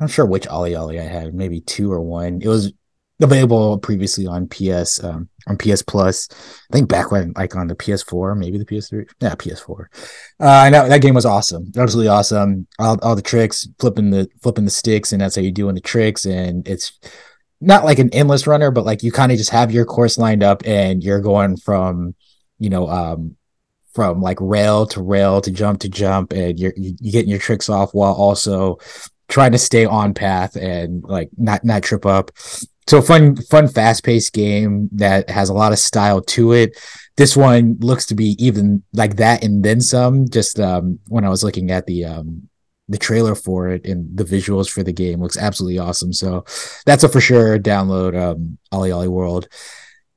not 0.00 0.10
sure 0.10 0.26
which 0.26 0.48
OlliOlli 0.48 1.00
I 1.00 1.04
had, 1.04 1.34
maybe 1.34 1.60
two 1.60 1.92
or 1.92 2.00
one. 2.00 2.40
It 2.42 2.48
was 2.48 2.72
available 3.22 3.78
previously 3.78 4.26
on 4.26 4.48
PS 4.48 5.02
um, 5.04 5.28
on 5.46 5.56
PS 5.56 5.82
Plus. 5.82 6.28
I 6.30 6.72
think 6.72 6.88
back 6.88 7.10
when 7.10 7.32
like 7.36 7.54
on 7.54 7.68
the 7.68 7.74
PS4, 7.74 8.36
maybe 8.36 8.58
the 8.58 8.64
PS3. 8.64 9.08
Yeah, 9.20 9.34
PS4. 9.34 9.84
Uh, 10.40 10.46
I 10.46 10.70
know 10.70 10.88
that 10.88 11.02
game 11.02 11.14
was 11.14 11.26
awesome, 11.26 11.70
absolutely 11.76 12.08
awesome. 12.08 12.66
All, 12.78 12.98
all 13.02 13.14
the 13.14 13.22
tricks, 13.22 13.68
flipping 13.78 14.10
the 14.10 14.28
flipping 14.42 14.64
the 14.64 14.70
sticks, 14.70 15.12
and 15.12 15.20
that's 15.20 15.36
how 15.36 15.42
you 15.42 15.52
doing 15.52 15.74
the 15.74 15.80
tricks. 15.80 16.24
And 16.24 16.66
it's 16.66 16.98
not 17.60 17.84
like 17.84 17.98
an 17.98 18.10
endless 18.14 18.46
runner, 18.46 18.70
but 18.70 18.86
like 18.86 19.02
you 19.02 19.12
kind 19.12 19.32
of 19.32 19.38
just 19.38 19.50
have 19.50 19.70
your 19.70 19.84
course 19.84 20.16
lined 20.18 20.42
up, 20.42 20.62
and 20.64 21.02
you're 21.02 21.20
going 21.20 21.56
from 21.56 22.14
you 22.58 22.70
know 22.70 22.88
um 22.88 23.36
from 23.92 24.20
like 24.20 24.38
rail 24.40 24.86
to 24.86 25.02
rail 25.02 25.40
to 25.40 25.50
jump 25.50 25.80
to 25.80 25.88
jump 25.88 26.32
and 26.32 26.58
you're 26.58 26.72
you, 26.76 26.94
getting 27.10 27.30
your 27.30 27.38
tricks 27.38 27.68
off 27.68 27.92
while 27.92 28.12
also 28.12 28.78
trying 29.28 29.52
to 29.52 29.58
stay 29.58 29.84
on 29.84 30.14
path 30.14 30.56
and 30.56 31.02
like 31.04 31.30
not 31.36 31.64
not 31.64 31.82
trip 31.82 32.04
up. 32.04 32.30
So 32.86 33.00
fun 33.00 33.36
fun 33.36 33.68
fast-paced 33.68 34.32
game 34.32 34.88
that 34.92 35.30
has 35.30 35.48
a 35.48 35.54
lot 35.54 35.72
of 35.72 35.78
style 35.78 36.20
to 36.22 36.52
it. 36.52 36.78
This 37.16 37.36
one 37.36 37.76
looks 37.80 38.06
to 38.06 38.14
be 38.14 38.36
even 38.38 38.82
like 38.92 39.16
that 39.16 39.44
and 39.44 39.64
then 39.64 39.80
some 39.80 40.28
just 40.28 40.58
um 40.58 40.98
when 41.08 41.24
i 41.24 41.28
was 41.28 41.44
looking 41.44 41.70
at 41.70 41.86
the 41.86 42.04
um 42.04 42.48
the 42.88 42.98
trailer 42.98 43.36
for 43.36 43.68
it 43.68 43.84
and 43.86 44.16
the 44.16 44.24
visuals 44.24 44.68
for 44.68 44.82
the 44.82 44.92
game 44.92 45.20
looks 45.20 45.38
absolutely 45.38 45.78
awesome. 45.78 46.12
So 46.12 46.44
that's 46.86 47.04
a 47.04 47.08
for 47.08 47.20
sure 47.20 47.58
download 47.58 48.20
um 48.20 48.58
OlliOlli 48.72 49.08
World. 49.08 49.48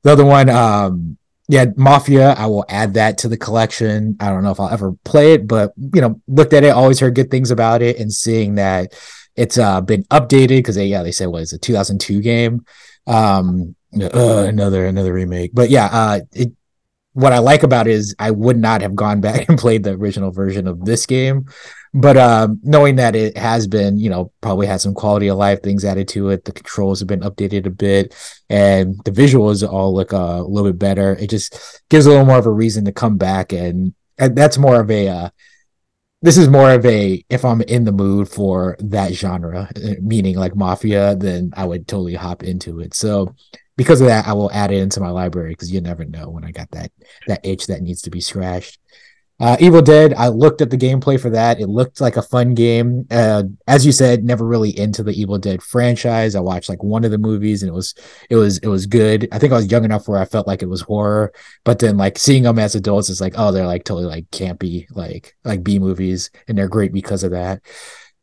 The 0.02 0.12
other 0.12 0.24
one 0.24 0.48
um 0.48 1.16
yeah, 1.48 1.66
Mafia, 1.76 2.32
I 2.32 2.46
will 2.46 2.64
add 2.68 2.94
that 2.94 3.18
to 3.18 3.28
the 3.28 3.36
collection. 3.36 4.16
I 4.18 4.30
don't 4.30 4.42
know 4.42 4.50
if 4.50 4.60
I'll 4.60 4.70
ever 4.70 4.92
play 5.04 5.34
it, 5.34 5.46
but 5.46 5.72
you 5.76 6.00
know, 6.00 6.20
looked 6.26 6.54
at 6.54 6.64
it, 6.64 6.70
always 6.70 7.00
heard 7.00 7.14
good 7.14 7.30
things 7.30 7.50
about 7.50 7.82
it, 7.82 7.98
and 7.98 8.12
seeing 8.12 8.54
that 8.54 8.94
it's 9.36 9.58
uh, 9.58 9.80
been 9.80 10.04
updated 10.04 10.58
because 10.58 10.76
they 10.76 10.86
yeah 10.86 11.02
they 11.02 11.12
said 11.12 11.26
what 11.26 11.42
is 11.42 11.52
a 11.52 11.58
2002 11.58 12.20
game, 12.22 12.64
um, 13.06 13.74
uh, 14.00 14.44
another 14.48 14.86
another 14.86 15.12
remake. 15.12 15.50
But 15.52 15.68
yeah, 15.68 15.88
uh, 15.92 16.20
it, 16.32 16.52
what 17.14 17.32
I 17.32 17.38
like 17.38 17.62
about 17.62 17.86
it 17.86 17.92
is 17.92 18.14
I 18.18 18.30
would 18.30 18.58
not 18.58 18.82
have 18.82 18.94
gone 18.94 19.20
back 19.20 19.48
and 19.48 19.58
played 19.58 19.82
the 19.82 19.92
original 19.92 20.30
version 20.30 20.68
of 20.68 20.84
this 20.84 21.06
game 21.06 21.46
but 21.96 22.16
um, 22.16 22.60
knowing 22.64 22.96
that 22.96 23.14
it 23.14 23.36
has 23.36 23.68
been, 23.68 23.98
you 23.98 24.10
know, 24.10 24.32
probably 24.40 24.66
had 24.66 24.80
some 24.80 24.94
quality 24.94 25.28
of 25.28 25.38
life 25.38 25.62
things 25.62 25.84
added 25.84 26.08
to 26.08 26.30
it. 26.30 26.44
The 26.44 26.50
controls 26.50 26.98
have 26.98 27.06
been 27.06 27.20
updated 27.20 27.66
a 27.66 27.70
bit, 27.70 28.12
and 28.50 29.00
the 29.04 29.12
visuals 29.12 29.66
all 29.66 29.94
look 29.94 30.12
uh, 30.12 30.16
a 30.16 30.42
little 30.42 30.72
bit 30.72 30.78
better. 30.78 31.12
It 31.12 31.30
just 31.30 31.82
gives 31.90 32.06
a 32.06 32.10
little 32.10 32.26
more 32.26 32.38
of 32.38 32.46
a 32.46 32.50
reason 32.50 32.84
to 32.86 32.92
come 32.92 33.16
back, 33.16 33.52
and, 33.52 33.94
and 34.18 34.36
that's 34.36 34.58
more 34.58 34.80
of 34.80 34.90
a. 34.90 35.08
Uh, 35.08 35.30
this 36.20 36.36
is 36.36 36.48
more 36.48 36.72
of 36.72 36.84
a 36.84 37.24
if 37.28 37.44
I'm 37.44 37.60
in 37.60 37.84
the 37.84 37.92
mood 37.92 38.28
for 38.28 38.76
that 38.80 39.12
genre, 39.12 39.70
uh, 39.76 39.94
meaning 40.02 40.36
like 40.36 40.56
mafia, 40.56 41.14
then 41.14 41.52
I 41.56 41.64
would 41.64 41.86
totally 41.86 42.14
hop 42.14 42.42
into 42.42 42.80
it. 42.80 42.94
So 42.94 43.36
because 43.76 44.00
of 44.00 44.06
that, 44.06 44.26
I 44.26 44.32
will 44.32 44.50
add 44.52 44.70
it 44.70 44.82
into 44.82 45.00
my 45.00 45.10
library 45.10 45.50
because 45.50 45.72
you 45.72 45.80
never 45.80 46.04
know 46.04 46.30
when 46.30 46.44
I 46.44 46.50
got 46.50 46.70
that 46.72 46.92
that 47.26 47.44
itch 47.44 47.66
that 47.66 47.82
needs 47.82 48.02
to 48.02 48.10
be 48.10 48.20
scratched. 48.20 48.78
Uh, 49.40 49.56
Evil 49.58 49.82
Dead, 49.82 50.14
I 50.14 50.28
looked 50.28 50.60
at 50.60 50.70
the 50.70 50.76
gameplay 50.76 51.20
for 51.20 51.28
that. 51.30 51.60
It 51.60 51.66
looked 51.66 52.00
like 52.00 52.16
a 52.16 52.22
fun 52.22 52.54
game. 52.54 53.04
Uh, 53.10 53.42
as 53.66 53.84
you 53.84 53.90
said, 53.90 54.22
never 54.22 54.46
really 54.46 54.70
into 54.78 55.02
the 55.02 55.12
Evil 55.12 55.38
Dead 55.38 55.60
franchise. 55.60 56.36
I 56.36 56.40
watched 56.40 56.68
like 56.68 56.84
one 56.84 57.04
of 57.04 57.10
the 57.10 57.18
movies 57.18 57.62
and 57.62 57.68
it 57.68 57.74
was 57.74 57.94
it 58.30 58.36
was 58.36 58.58
it 58.58 58.68
was 58.68 58.86
good. 58.86 59.26
I 59.32 59.38
think 59.40 59.52
I 59.52 59.56
was 59.56 59.70
young 59.70 59.84
enough 59.84 60.06
where 60.06 60.20
I 60.20 60.24
felt 60.24 60.46
like 60.46 60.62
it 60.62 60.68
was 60.68 60.82
horror, 60.82 61.32
but 61.64 61.80
then 61.80 61.96
like 61.96 62.16
seeing 62.16 62.44
them 62.44 62.60
as 62.60 62.76
adults, 62.76 63.10
it's 63.10 63.20
like 63.20 63.34
oh 63.36 63.50
they're 63.50 63.66
like 63.66 63.82
totally 63.82 64.06
like 64.06 64.30
campy 64.30 64.86
like 64.92 65.34
like 65.42 65.64
B 65.64 65.80
movies 65.80 66.30
and 66.46 66.56
they're 66.56 66.68
great 66.68 66.92
because 66.92 67.24
of 67.24 67.32
that. 67.32 67.60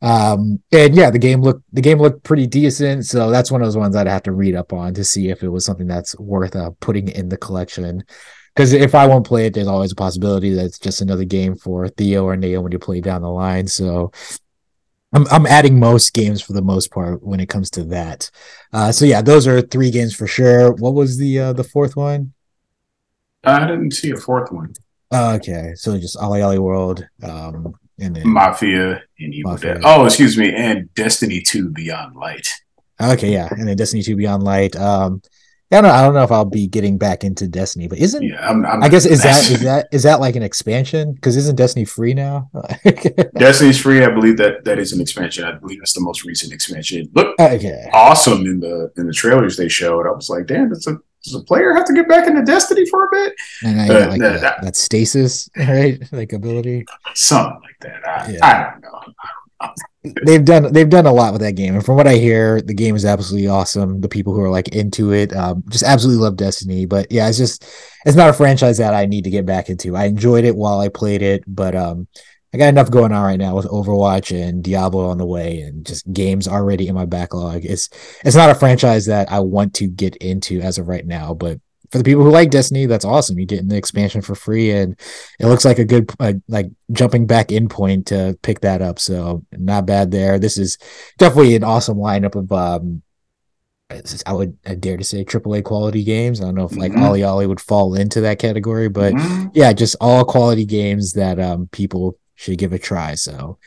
Um, 0.02 0.60
and 0.72 0.94
yeah, 0.94 1.10
the 1.10 1.18
game 1.18 1.40
looked 1.40 1.62
the 1.72 1.80
game 1.80 1.98
looked 1.98 2.24
pretty 2.24 2.46
decent. 2.46 3.06
So 3.06 3.30
that's 3.30 3.50
one 3.50 3.62
of 3.62 3.66
those 3.66 3.76
ones 3.76 3.96
I'd 3.96 4.08
have 4.08 4.24
to 4.24 4.32
read 4.32 4.54
up 4.54 4.72
on 4.72 4.94
to 4.94 5.04
see 5.04 5.30
if 5.30 5.42
it 5.42 5.48
was 5.48 5.64
something 5.64 5.86
that's 5.86 6.18
worth 6.18 6.56
uh, 6.56 6.70
putting 6.80 7.08
in 7.08 7.28
the 7.28 7.36
collection 7.36 8.04
because 8.54 8.72
if 8.72 8.94
I 8.94 9.06
won't 9.06 9.26
play 9.26 9.46
it, 9.46 9.54
there's 9.54 9.66
always 9.66 9.92
a 9.92 9.96
possibility 9.96 10.52
that 10.54 10.66
it's 10.66 10.78
just 10.78 11.00
another 11.00 11.24
game 11.24 11.56
for 11.56 11.88
Theo 11.88 12.24
or 12.24 12.36
Neo 12.36 12.60
when 12.60 12.72
you 12.72 12.78
play 12.78 13.00
down 13.00 13.22
the 13.22 13.30
line. 13.30 13.66
So 13.66 14.12
I'm 15.12 15.26
I'm 15.30 15.46
adding 15.46 15.78
most 15.78 16.12
games 16.12 16.42
for 16.42 16.52
the 16.52 16.62
most 16.62 16.90
part 16.90 17.22
when 17.22 17.40
it 17.40 17.48
comes 17.48 17.70
to 17.70 17.84
that. 17.84 18.30
Uh, 18.72 18.92
so 18.92 19.04
yeah, 19.04 19.22
those 19.22 19.46
are 19.46 19.62
three 19.62 19.90
games 19.90 20.14
for 20.14 20.26
sure. 20.26 20.72
What 20.74 20.94
was 20.94 21.18
the 21.18 21.38
uh, 21.38 21.52
the 21.52 21.64
fourth 21.64 21.96
one? 21.96 22.32
I 23.44 23.66
didn't 23.66 23.92
see 23.92 24.10
a 24.10 24.16
fourth 24.16 24.52
one. 24.52 24.74
Okay, 25.12 25.72
so 25.74 25.98
just 25.98 26.16
OlliOlli 26.16 26.58
World, 26.58 27.06
um, 27.22 27.74
and 28.02 28.16
then 28.16 28.28
Mafia 28.28 29.02
and 29.18 29.34
Evil 29.34 29.52
Mafia. 29.52 29.74
Dead. 29.74 29.82
Oh, 29.84 30.04
excuse 30.04 30.36
me, 30.36 30.52
and 30.54 30.92
Destiny 30.94 31.40
Two 31.40 31.70
Beyond 31.70 32.16
Light. 32.16 32.48
Okay, 33.00 33.32
yeah, 33.32 33.48
and 33.50 33.66
then 33.66 33.76
Destiny 33.76 34.02
Two 34.02 34.16
Beyond 34.16 34.42
Light. 34.42 34.76
Um, 34.76 35.22
I 35.70 35.76
don't 35.76 35.84
know. 35.84 35.90
I 35.90 36.02
don't 36.02 36.12
know 36.12 36.22
if 36.22 36.30
I'll 36.30 36.44
be 36.44 36.66
getting 36.66 36.98
back 36.98 37.24
into 37.24 37.48
Destiny, 37.48 37.88
but 37.88 37.98
isn't 37.98 38.22
yeah, 38.22 38.46
I'm, 38.46 38.66
I'm, 38.66 38.82
i 38.82 38.88
guess 38.90 39.06
is 39.06 39.22
that 39.22 39.50
is 39.50 39.60
that 39.62 39.88
is 39.90 40.02
that 40.02 40.20
like 40.20 40.36
an 40.36 40.42
expansion? 40.42 41.14
Because 41.14 41.34
isn't 41.38 41.56
Destiny 41.56 41.86
free 41.86 42.12
now? 42.12 42.50
Destiny's 43.38 43.80
free. 43.80 44.04
I 44.04 44.10
believe 44.10 44.36
that 44.36 44.64
that 44.64 44.78
is 44.78 44.92
an 44.92 45.00
expansion. 45.00 45.44
I 45.44 45.52
believe 45.52 45.78
that's 45.78 45.94
the 45.94 46.02
most 46.02 46.24
recent 46.24 46.52
expansion. 46.52 47.08
Look, 47.14 47.34
okay. 47.40 47.88
awesome 47.94 48.44
in 48.44 48.60
the 48.60 48.92
in 48.98 49.06
the 49.06 49.14
trailers 49.14 49.56
they 49.56 49.68
showed. 49.68 50.06
I 50.06 50.10
was 50.10 50.28
like, 50.28 50.46
damn, 50.46 50.68
does 50.68 50.86
a 50.86 50.98
does 51.24 51.34
a 51.34 51.40
player 51.40 51.72
have 51.74 51.84
to 51.86 51.94
get 51.94 52.08
back 52.08 52.26
into 52.26 52.42
Destiny 52.42 52.86
for 52.86 53.04
a 53.04 53.08
bit? 53.10 53.34
And 53.64 53.80
I 53.80 53.88
uh, 53.88 54.08
like 54.08 54.20
that, 54.20 54.40
that, 54.40 54.62
that, 54.62 54.76
stasis, 54.76 55.48
right? 55.56 56.00
Like 56.12 56.32
ability, 56.32 56.84
something 57.14 57.60
like 57.62 57.78
that. 57.80 58.06
I, 58.06 58.30
yeah. 58.30 58.38
I 58.42 58.70
don't 58.72 58.82
know 58.82 59.14
they've 60.24 60.44
done 60.44 60.72
they've 60.72 60.88
done 60.88 61.06
a 61.06 61.12
lot 61.12 61.32
with 61.32 61.42
that 61.42 61.52
game, 61.52 61.74
and 61.74 61.84
from 61.84 61.96
what 61.96 62.06
I 62.06 62.14
hear, 62.14 62.60
the 62.60 62.74
game 62.74 62.96
is 62.96 63.04
absolutely 63.04 63.48
awesome. 63.48 64.00
The 64.00 64.08
people 64.08 64.34
who 64.34 64.40
are 64.40 64.50
like 64.50 64.68
into 64.68 65.12
it, 65.12 65.34
um, 65.34 65.62
just 65.68 65.84
absolutely 65.84 66.22
love 66.22 66.36
Destiny. 66.36 66.86
But 66.86 67.10
yeah, 67.10 67.28
it's 67.28 67.38
just 67.38 67.64
it's 68.04 68.16
not 68.16 68.28
a 68.28 68.32
franchise 68.32 68.78
that 68.78 68.94
I 68.94 69.06
need 69.06 69.24
to 69.24 69.30
get 69.30 69.46
back 69.46 69.68
into. 69.68 69.96
I 69.96 70.06
enjoyed 70.06 70.44
it 70.44 70.56
while 70.56 70.80
I 70.80 70.88
played 70.88 71.22
it, 71.22 71.44
but 71.46 71.74
um, 71.74 72.08
I 72.54 72.58
got 72.58 72.68
enough 72.68 72.90
going 72.90 73.12
on 73.12 73.22
right 73.22 73.38
now 73.38 73.56
with 73.56 73.66
Overwatch 73.66 74.30
and 74.38 74.62
Diablo 74.62 75.06
on 75.08 75.18
the 75.18 75.26
way, 75.26 75.60
and 75.62 75.86
just 75.86 76.10
games 76.12 76.46
already 76.46 76.86
in 76.88 76.94
my 76.94 77.06
backlog. 77.06 77.64
It's 77.64 77.88
it's 78.24 78.36
not 78.36 78.50
a 78.50 78.54
franchise 78.54 79.06
that 79.06 79.32
I 79.32 79.40
want 79.40 79.74
to 79.74 79.86
get 79.86 80.16
into 80.16 80.60
as 80.60 80.76
of 80.78 80.88
right 80.88 81.06
now, 81.06 81.32
but 81.34 81.60
for 81.90 81.98
the 81.98 82.04
people 82.04 82.24
who 82.24 82.30
like 82.30 82.50
Destiny, 82.50 82.86
that's 82.86 83.04
awesome. 83.04 83.38
You 83.38 83.44
get 83.46 83.68
the 83.68 83.76
expansion 83.76 84.22
for 84.22 84.34
free, 84.34 84.70
and 84.70 84.98
it 85.38 85.46
looks 85.46 85.64
like 85.64 85.78
a 85.78 85.84
good 85.84 86.10
uh, 86.20 86.34
like 86.48 86.66
jumping 86.90 87.26
back 87.26 87.52
in 87.52 87.68
point 87.68 88.06
to 88.08 88.38
pick 88.42 88.60
that 88.60 88.82
up. 88.82 88.98
So 88.98 89.44
not 89.52 89.86
bad 89.86 90.10
there. 90.10 90.38
This 90.38 90.58
is 90.58 90.78
definitely 91.18 91.54
an 91.56 91.64
awesome 91.64 91.96
lineup 91.98 92.34
of 92.34 92.50
um 92.52 93.02
I 94.26 94.32
would 94.32 94.56
I 94.66 94.74
dare 94.74 94.96
to 94.96 95.04
say 95.04 95.24
AAA 95.24 95.64
quality 95.64 96.02
games. 96.02 96.40
I 96.40 96.44
don't 96.44 96.54
know 96.54 96.64
if 96.64 96.76
like 96.76 96.92
Mhm. 96.92 97.00
OlliOlli 97.02 97.46
would 97.46 97.60
fall 97.60 97.94
into 97.94 98.22
that 98.22 98.38
category, 98.38 98.88
but 98.88 99.12
Mhm. 99.14 99.50
yeah, 99.54 99.72
just 99.74 99.96
all 100.00 100.24
quality 100.24 100.64
games 100.64 101.12
that 101.12 101.38
um 101.38 101.68
people 101.72 102.16
should 102.42 102.58
give 102.58 102.72
a 102.72 102.78
try. 102.78 103.14
So 103.14 103.58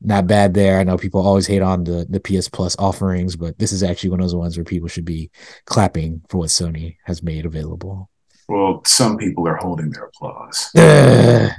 not 0.00 0.26
bad 0.26 0.54
there. 0.54 0.78
I 0.78 0.84
know 0.84 0.96
people 0.96 1.24
always 1.26 1.46
hate 1.46 1.62
on 1.62 1.84
the 1.84 2.06
the 2.08 2.20
PS 2.20 2.48
Plus 2.48 2.76
offerings, 2.78 3.36
but 3.36 3.58
this 3.58 3.72
is 3.72 3.82
actually 3.82 4.10
one 4.10 4.20
of 4.20 4.24
those 4.24 4.34
ones 4.34 4.56
where 4.56 4.64
people 4.64 4.88
should 4.88 5.04
be 5.04 5.30
clapping 5.64 6.22
for 6.28 6.38
what 6.38 6.48
Sony 6.48 6.96
has 7.04 7.22
made 7.22 7.46
available. 7.46 8.10
Well, 8.48 8.82
some 8.84 9.16
people 9.16 9.46
are 9.48 9.56
holding 9.56 9.90
their 9.90 10.06
applause. 10.06 10.70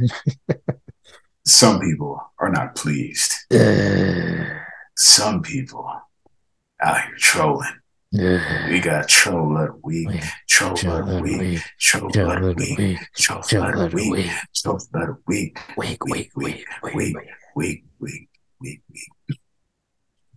Some 1.45 1.81
people 1.81 2.21
are 2.39 2.49
not 2.49 2.75
pleased. 2.75 3.33
Some 4.97 5.41
people 5.41 5.85
ah, 5.89 6.03
out 6.81 7.01
here 7.03 7.15
trolling. 7.17 7.67
We 8.13 8.79
got 8.79 9.07
troll 9.07 9.57
of 9.57 9.67
the 9.67 9.79
week, 9.83 10.07
Wait, 10.07 10.23
troll 10.47 10.75
chill 10.75 10.97
of 10.97 11.07
the 11.07 11.17
a 11.17 11.21
week, 11.21 11.39
week, 11.39 11.61
troll 11.79 12.11
chill 12.11 12.31
of 12.31 12.43
a 12.43 12.53
week, 12.53 12.77
week, 12.77 12.99
troll 13.15 13.41
chill 13.41 13.63
a 13.63 13.67
of 13.69 13.73
the 13.73 13.79
little 13.81 13.97
week, 13.97 14.11
week, 14.11 14.31
troll 14.55 14.75
of 14.75 14.91
the 14.91 15.17
week, 15.25 15.59
week, 15.75 16.05
week, 16.05 16.31
week, 16.35 16.35
week, 16.35 16.65
week, 16.83 16.95
week. 16.95 17.15
week, 17.55 17.83
week, 17.99 18.29
week, 18.61 18.81
week. 18.91 19.39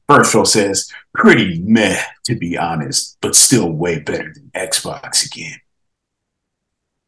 First 0.08 0.30
troll 0.32 0.46
says, 0.46 0.90
pretty 1.14 1.60
meh, 1.60 2.00
to 2.24 2.34
be 2.36 2.56
honest, 2.56 3.18
but 3.20 3.34
still 3.34 3.70
way 3.70 3.98
better 3.98 4.32
than 4.32 4.50
Xbox 4.54 5.26
again. 5.26 5.58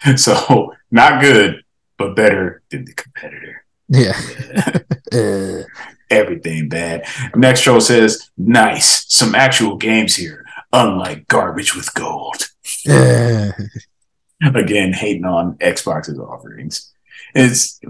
So, 0.17 0.75
not 0.93 1.21
good, 1.21 1.65
but 1.97 2.15
better 2.15 2.63
than 2.71 2.85
the 2.85 2.95
competitor. 2.95 3.65
Yeah. 3.89 4.21
Yeah. 4.39 4.79
Ugh. 5.13 5.65
Uh. 5.71 5.85
everything 6.11 6.69
bad. 6.69 7.07
Next 7.35 7.63
troll 7.63 7.81
says, 7.81 8.31
nice, 8.37 9.07
some 9.13 9.35
actual 9.35 9.77
games 9.77 10.15
here, 10.15 10.45
unlike 10.73 11.29
garbage 11.29 11.75
with 11.75 11.93
gold. 11.95 12.49
Again, 12.87 14.93
hating 14.93 15.25
on 15.25 15.57
Xbox's 15.59 16.19
offerings. 16.19 16.93
It's 17.35 17.81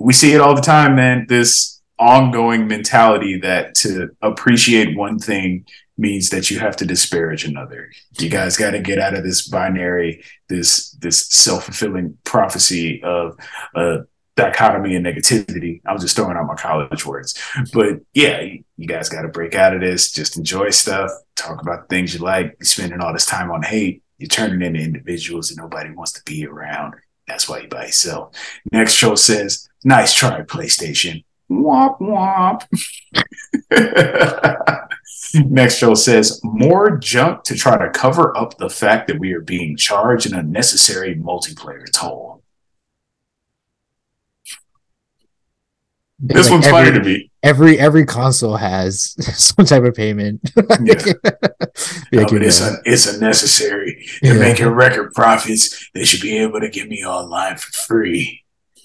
we 0.00 0.12
see 0.12 0.32
it 0.32 0.40
all 0.40 0.54
the 0.54 0.60
time, 0.60 0.96
man. 0.96 1.26
This 1.28 1.80
ongoing 1.98 2.66
mentality 2.66 3.38
that 3.38 3.74
to 3.76 4.10
appreciate 4.20 4.96
one 4.96 5.18
thing 5.18 5.64
means 5.96 6.30
that 6.30 6.50
you 6.50 6.58
have 6.58 6.76
to 6.76 6.84
disparage 6.84 7.44
another. 7.44 7.92
You 8.18 8.28
guys 8.28 8.56
got 8.56 8.72
to 8.72 8.80
get 8.80 8.98
out 8.98 9.14
of 9.14 9.22
this 9.22 9.48
binary, 9.48 10.24
this 10.48 10.90
this 10.92 11.28
self 11.28 11.64
fulfilling 11.64 12.18
prophecy 12.24 13.02
of 13.02 13.38
uh, 13.74 13.98
dichotomy 14.36 14.94
and 14.96 15.04
negativity. 15.04 15.80
I'm 15.86 15.98
just 15.98 16.16
throwing 16.16 16.36
out 16.36 16.46
my 16.46 16.54
college 16.54 17.04
words, 17.04 17.40
but 17.72 18.00
yeah, 18.14 18.40
you, 18.40 18.64
you 18.76 18.86
guys 18.86 19.08
got 19.08 19.22
to 19.22 19.28
break 19.28 19.54
out 19.54 19.74
of 19.74 19.80
this. 19.80 20.12
Just 20.12 20.36
enjoy 20.36 20.70
stuff, 20.70 21.10
talk 21.36 21.60
about 21.60 21.88
things 21.88 22.14
you 22.14 22.20
like. 22.20 22.56
You're 22.58 22.66
spending 22.66 23.00
all 23.00 23.12
this 23.12 23.26
time 23.26 23.50
on 23.50 23.62
hate. 23.62 24.02
You're 24.18 24.28
turning 24.28 24.62
into 24.62 24.80
individuals 24.80 25.48
that 25.48 25.60
nobody 25.60 25.90
wants 25.90 26.12
to 26.12 26.22
be 26.24 26.46
around. 26.46 26.94
That's 27.26 27.48
why 27.48 27.60
you 27.60 27.68
buy 27.68 27.86
yourself. 27.86 28.36
Next 28.70 28.92
show 28.92 29.14
says, 29.14 29.68
"Nice 29.84 30.14
try, 30.14 30.42
PlayStation." 30.42 31.24
Womp 31.50 31.98
womp. 32.00 32.62
Next 35.34 35.76
show 35.76 35.94
says 35.94 36.40
more 36.42 36.98
junk 36.98 37.44
to 37.44 37.54
try 37.54 37.78
to 37.78 37.90
cover 37.90 38.36
up 38.36 38.58
the 38.58 38.68
fact 38.68 39.08
that 39.08 39.18
we 39.18 39.32
are 39.32 39.40
being 39.40 39.76
charged 39.76 40.26
an 40.26 40.34
unnecessary 40.34 41.14
multiplayer 41.14 41.90
toll. 41.90 42.41
This 46.24 46.46
Like 46.48 46.52
one's 46.52 46.66
every, 46.68 46.84
funny 46.90 46.98
to 46.98 47.04
me. 47.04 47.30
Every 47.42 47.78
every 47.78 48.06
console 48.06 48.56
has 48.56 49.14
some 49.36 49.66
type 49.66 49.82
of 49.82 49.94
payment. 49.94 50.40
Yeah. 50.82 50.94
Yeah, 52.12 52.20
No, 52.22 52.26
but 52.28 52.42
it's, 52.42 52.60
un- 52.60 52.76
it's 52.84 53.06
unnecessary. 53.06 54.06
They're 54.20 54.34
Yeah. 54.34 54.40
making 54.40 54.66
record 54.68 55.14
profits. 55.14 55.88
They 55.94 56.04
should 56.04 56.20
be 56.20 56.36
able 56.38 56.60
to 56.60 56.68
give 56.68 56.86
me 56.86 57.04
online 57.04 57.56
for 57.56 57.72
free. 57.86 58.42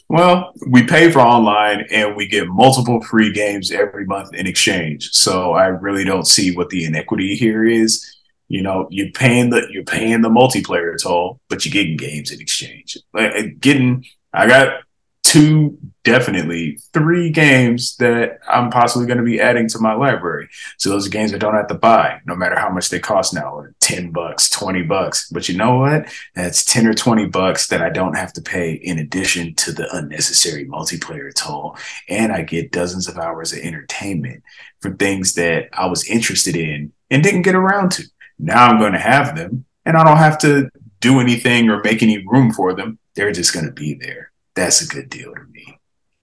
Well, 0.10 0.54
we 0.70 0.84
pay 0.88 1.12
for 1.12 1.20
online 1.20 1.86
and 1.92 2.16
we 2.16 2.28
get 2.28 2.48
multiple 2.48 3.02
free 3.02 3.34
games 3.34 3.72
every 3.72 4.06
month 4.06 4.34
in 4.34 4.48
exchange. 4.48 5.10
So 5.12 5.52
I 5.52 5.66
really 5.68 6.06
don't 6.06 6.26
see 6.26 6.56
what 6.56 6.70
the 6.70 6.86
inequity 6.86 7.36
here 7.36 7.66
is. 7.66 8.06
You 8.48 8.62
know, 8.62 8.88
you're 8.90 9.12
paying 9.12 9.50
the 9.50 9.68
you're 9.70 9.84
paying 9.84 10.22
the 10.22 10.30
multiplayer 10.30 10.96
toll, 11.02 11.42
but 11.50 11.66
you're 11.66 11.74
getting 11.74 11.98
games 11.98 12.32
in 12.32 12.40
exchange. 12.40 12.98
Like 13.14 13.60
getting, 13.60 14.06
I 14.34 14.48
got 14.48 14.80
two, 15.24 15.78
definitely 16.08 16.80
three 16.94 17.30
games 17.30 17.98
that 17.98 18.40
I'm 18.48 18.70
possibly 18.70 19.06
going 19.06 19.18
to 19.18 19.26
be 19.26 19.42
adding 19.42 19.68
to 19.68 19.80
my 19.80 19.94
library. 19.94 20.48
So 20.78 20.90
those 20.90 21.06
are 21.06 21.10
games 21.10 21.34
I 21.34 21.38
don't 21.38 21.54
have 21.54 21.68
to 21.68 21.74
buy, 21.74 22.22
no 22.26 22.34
matter 22.34 22.58
how 22.58 22.70
much 22.70 22.88
they 22.88 22.98
cost 22.98 23.34
now, 23.34 23.54
or 23.54 23.76
10 23.82 24.12
bucks, 24.12 24.50
20 24.50 24.84
bucks. 24.84 25.30
But 25.30 25.50
you 25.50 25.58
know 25.58 25.80
what? 25.80 26.08
That's 26.34 26.64
10 26.64 26.88
or 26.88 26.94
20 26.94 27.26
bucks 27.26 27.68
that 27.68 27.82
I 27.82 27.90
don't 27.90 28.16
have 28.16 28.32
to 28.34 28.42
pay 28.42 28.76
in 28.76 29.00
addition 29.00 29.54
to 29.56 29.74
the 29.74 29.94
unnecessary 29.94 30.66
multiplayer 30.66 31.34
toll. 31.36 31.76
And 32.08 32.32
I 32.32 32.42
get 32.44 32.72
dozens 32.72 33.10
of 33.10 33.18
hours 33.18 33.52
of 33.52 33.60
entertainment 33.60 34.44
for 34.80 34.96
things 34.96 35.34
that 35.34 35.68
I 35.74 35.88
was 35.88 36.08
interested 36.08 36.56
in 36.56 36.94
and 37.12 37.22
didn't 37.22 37.42
get 37.42 37.56
around 37.56 37.92
to. 37.94 38.04
Now 38.40 38.68
I'm 38.68 38.80
going 38.80 38.94
to 38.94 39.00
have 39.00 39.36
them 39.36 39.66
and 39.86 39.98
I 39.98 40.06
don't 40.06 40.16
have 40.16 40.38
to 40.40 40.70
do 41.02 41.20
anything 41.20 41.70
or 41.70 41.84
make 41.84 42.02
any 42.02 42.26
room 42.26 42.54
for 42.54 42.74
them. 42.74 42.98
They're 43.16 43.34
just 43.34 43.54
going 43.54 43.66
to 43.66 43.74
be 43.74 43.96
there. 43.96 44.32
That's 44.56 44.82
a 44.82 44.88
good 44.88 45.10
deal 45.10 45.34
to 45.34 45.44
me. 45.52 45.77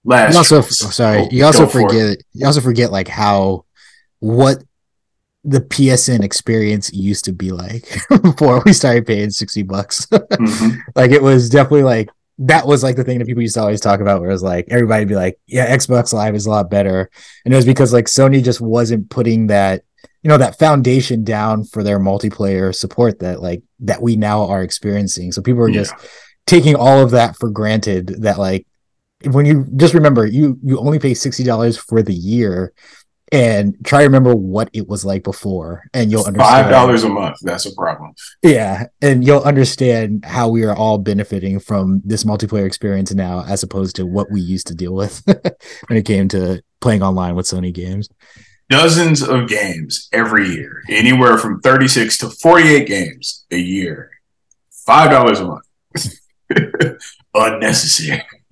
Last 0.05 0.33
You 0.33 0.37
also, 0.37 0.61
choice. 0.61 0.95
sorry, 0.95 1.19
Oh, 1.21 1.27
you 1.31 1.43
also 1.45 1.65
go 1.65 1.69
for 1.69 1.79
it. 1.81 1.83
forget. 1.91 2.17
You 2.33 2.45
also 2.45 2.61
forget 2.61 2.91
like 2.91 3.07
how 3.07 3.65
what 4.19 4.63
the 5.43 5.61
PSN 5.61 6.23
experience 6.23 6.91
used 6.93 7.25
to 7.25 7.33
be 7.33 7.51
like 7.51 7.87
before 8.21 8.61
we 8.65 8.73
started 8.73 9.05
paying 9.05 9.29
sixty 9.31 9.63
bucks. 9.63 10.05
Mhm. 10.07 10.77
like 10.95 11.11
it 11.11 11.21
was 11.21 11.49
definitely 11.49 11.83
like 11.83 12.09
that 12.39 12.67
was 12.67 12.83
like 12.83 12.95
the 12.97 13.03
thing 13.03 13.19
that 13.19 13.27
people 13.27 13.41
used 13.41 13.53
to 13.55 13.61
always 13.61 13.79
talk 13.79 13.99
about 13.99 14.19
where 14.21 14.29
it 14.29 14.33
was 14.33 14.43
like 14.43 14.67
everybody'd 14.69 15.07
be 15.07 15.15
like 15.15 15.39
yeah 15.47 15.73
xbox 15.77 16.11
live 16.11 16.35
is 16.35 16.45
a 16.45 16.49
lot 16.49 16.69
better 16.69 17.09
and 17.45 17.53
it 17.53 17.55
was 17.55 17.65
because 17.65 17.93
like 17.93 18.07
sony 18.07 18.43
just 18.43 18.59
wasn't 18.59 19.09
putting 19.09 19.47
that 19.47 19.83
you 20.21 20.27
know 20.27 20.37
that 20.37 20.59
foundation 20.59 21.23
down 21.23 21.63
for 21.63 21.81
their 21.81 21.97
multiplayer 21.97 22.75
support 22.75 23.19
that 23.19 23.41
like 23.41 23.63
that 23.79 24.01
we 24.01 24.17
now 24.17 24.45
are 24.47 24.63
experiencing 24.63 25.31
so 25.31 25.41
people 25.41 25.61
are 25.61 25.69
Yeah. 25.69 25.83
just 25.83 25.93
taking 26.45 26.75
all 26.75 27.01
of 27.01 27.11
that 27.11 27.37
for 27.37 27.49
granted 27.49 28.07
that 28.23 28.37
like 28.37 28.67
when 29.31 29.45
you 29.45 29.65
just 29.75 29.93
remember 29.93 30.25
you 30.25 30.59
you 30.63 30.77
only 30.79 30.99
pay 30.99 31.11
$60 31.11 31.79
for 31.79 32.01
the 32.01 32.13
year 32.13 32.73
and 33.31 33.75
try 33.83 33.99
to 33.99 34.05
remember 34.05 34.35
what 34.35 34.69
it 34.71 34.87
was 34.87 35.03
like 35.03 35.23
before 35.23 35.83
and 35.93 36.11
you'll 36.11 36.23
understand 36.25 36.63
Five 36.65 36.69
dollars 36.71 37.03
a 37.03 37.09
month. 37.09 37.37
That's 37.41 37.65
a 37.65 37.73
problem. 37.73 38.13
yeah, 38.43 38.85
and 39.01 39.25
you'll 39.25 39.41
understand 39.41 40.23
how 40.25 40.47
we 40.49 40.63
are 40.63 40.75
all 40.75 40.99
benefiting 40.99 41.59
from 41.59 42.01
this 42.05 42.23
multiplayer 42.23 42.67
experience 42.67 43.11
now, 43.13 43.43
as 43.47 43.63
opposed 43.63 43.95
to 43.95 44.05
what 44.05 44.29
we 44.31 44.41
used 44.41 44.67
to 44.67 44.75
deal 44.75 44.93
with 44.93 45.23
when 45.87 45.97
it 45.97 46.05
came 46.05 46.27
to 46.29 46.61
playing 46.81 47.01
online 47.01 47.35
with 47.35 47.47
Sony 47.47 47.73
games. 47.73 48.09
Dozens 48.69 49.21
of 49.21 49.47
games 49.47 50.07
every 50.13 50.47
year, 50.49 50.81
anywhere 50.89 51.37
from 51.39 51.59
36 51.61 52.17
to 52.19 52.29
48 52.29 52.87
games 52.87 53.45
a 53.51 53.57
year. 53.57 54.11
Five 54.85 55.09
dollars 55.09 55.39
a 55.39 55.45
month. 55.45 55.65
Unnecessary. 57.33 58.23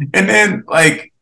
And 0.00 0.28
then 0.28 0.64
like, 0.66 1.12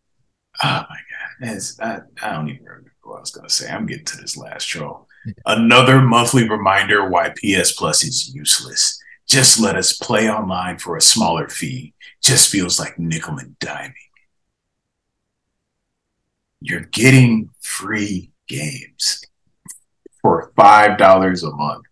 oh 0.63 0.85
my 0.89 0.99
god, 1.47 1.61
I, 1.81 2.01
I 2.23 2.33
don't 2.33 2.49
even 2.49 2.65
remember 2.65 2.93
what 3.03 3.17
I 3.19 3.21
was 3.21 3.31
gonna 3.31 3.49
say. 3.49 3.71
I'm 3.71 3.87
getting 3.87 4.05
to 4.07 4.17
this 4.19 4.37
last 4.37 4.67
troll. 4.67 5.09
Another 5.47 6.01
monthly 6.01 6.49
reminder 6.49 7.09
why 7.09 7.31
PS 7.31 7.73
Plus 7.73 8.05
is 8.05 8.35
useless. 8.35 9.01
Just 9.27 9.59
let 9.59 9.77
us 9.77 9.97
play 9.97 10.31
online 10.31 10.79
for 10.79 10.97
a 10.97 11.01
smaller 11.01 11.49
fee. 11.49 11.95
Just 12.23 12.51
feels 12.51 12.79
like 12.79 12.99
nickel 12.99 13.39
and 13.39 13.59
diming. 13.59 13.93
You're 16.61 16.81
getting 16.81 17.51
free 17.61 18.31
games 18.49 19.23
for 20.21 20.53
five 20.57 20.99
dollars 20.99 21.43
a 21.43 21.51
month. 21.51 21.85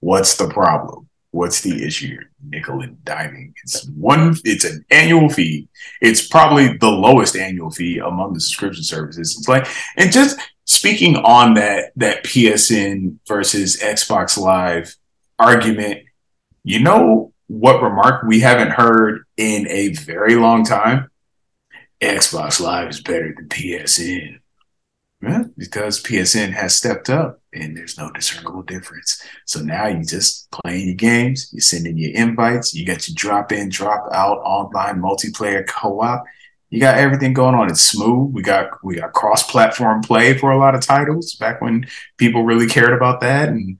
What's 0.00 0.36
the 0.36 0.48
problem? 0.48 1.08
What's 1.30 1.60
the 1.62 1.84
issue? 1.84 2.18
Nickel 2.42 2.80
and 2.80 2.96
diming. 3.04 3.52
It's 3.62 3.86
one. 3.88 4.36
It's 4.44 4.64
an 4.64 4.84
annual 4.90 5.28
fee. 5.28 5.68
It's 6.00 6.26
probably 6.26 6.76
the 6.76 6.90
lowest 6.90 7.36
annual 7.36 7.70
fee 7.70 7.98
among 7.98 8.34
the 8.34 8.40
subscription 8.40 8.84
services. 8.84 9.36
It's 9.38 9.48
like, 9.48 9.66
and 9.96 10.12
just 10.12 10.38
speaking 10.64 11.16
on 11.16 11.54
that 11.54 11.92
that 11.96 12.24
PSN 12.24 13.18
versus 13.26 13.80
Xbox 13.80 14.36
Live 14.38 14.94
argument, 15.38 16.00
you 16.64 16.80
know 16.80 17.32
what 17.48 17.82
remark 17.82 18.22
we 18.24 18.40
haven't 18.40 18.70
heard 18.70 19.24
in 19.36 19.68
a 19.68 19.90
very 19.90 20.36
long 20.36 20.64
time? 20.64 21.10
Xbox 22.00 22.60
Live 22.60 22.88
is 22.88 23.00
better 23.00 23.34
than 23.36 23.48
PSN. 23.48 24.40
Yeah, 25.22 25.44
because 25.56 26.02
PSN 26.02 26.52
has 26.52 26.74
stepped 26.74 27.08
up 27.08 27.40
and 27.52 27.76
there's 27.76 27.96
no 27.96 28.10
discernible 28.10 28.62
difference. 28.62 29.22
So 29.46 29.60
now 29.60 29.86
you 29.86 30.04
just 30.04 30.50
playing 30.50 30.86
your 30.86 30.96
games, 30.96 31.48
you're 31.52 31.60
sending 31.60 31.96
your 31.96 32.12
invites, 32.12 32.74
you 32.74 32.84
got 32.84 33.06
your 33.06 33.14
drop 33.14 33.52
in, 33.52 33.68
drop 33.68 34.08
out 34.12 34.38
online 34.38 35.00
multiplayer 35.00 35.64
co 35.66 36.00
op. 36.00 36.24
You 36.70 36.80
got 36.80 36.98
everything 36.98 37.34
going 37.34 37.54
on. 37.54 37.70
It's 37.70 37.82
smooth. 37.82 38.32
We 38.34 38.42
got 38.42 38.70
we 38.82 38.96
got 38.96 39.12
cross 39.12 39.48
platform 39.48 40.02
play 40.02 40.36
for 40.36 40.50
a 40.50 40.58
lot 40.58 40.74
of 40.74 40.80
titles 40.80 41.36
back 41.36 41.60
when 41.60 41.86
people 42.16 42.44
really 42.44 42.66
cared 42.66 42.94
about 42.94 43.20
that 43.20 43.50
and 43.50 43.78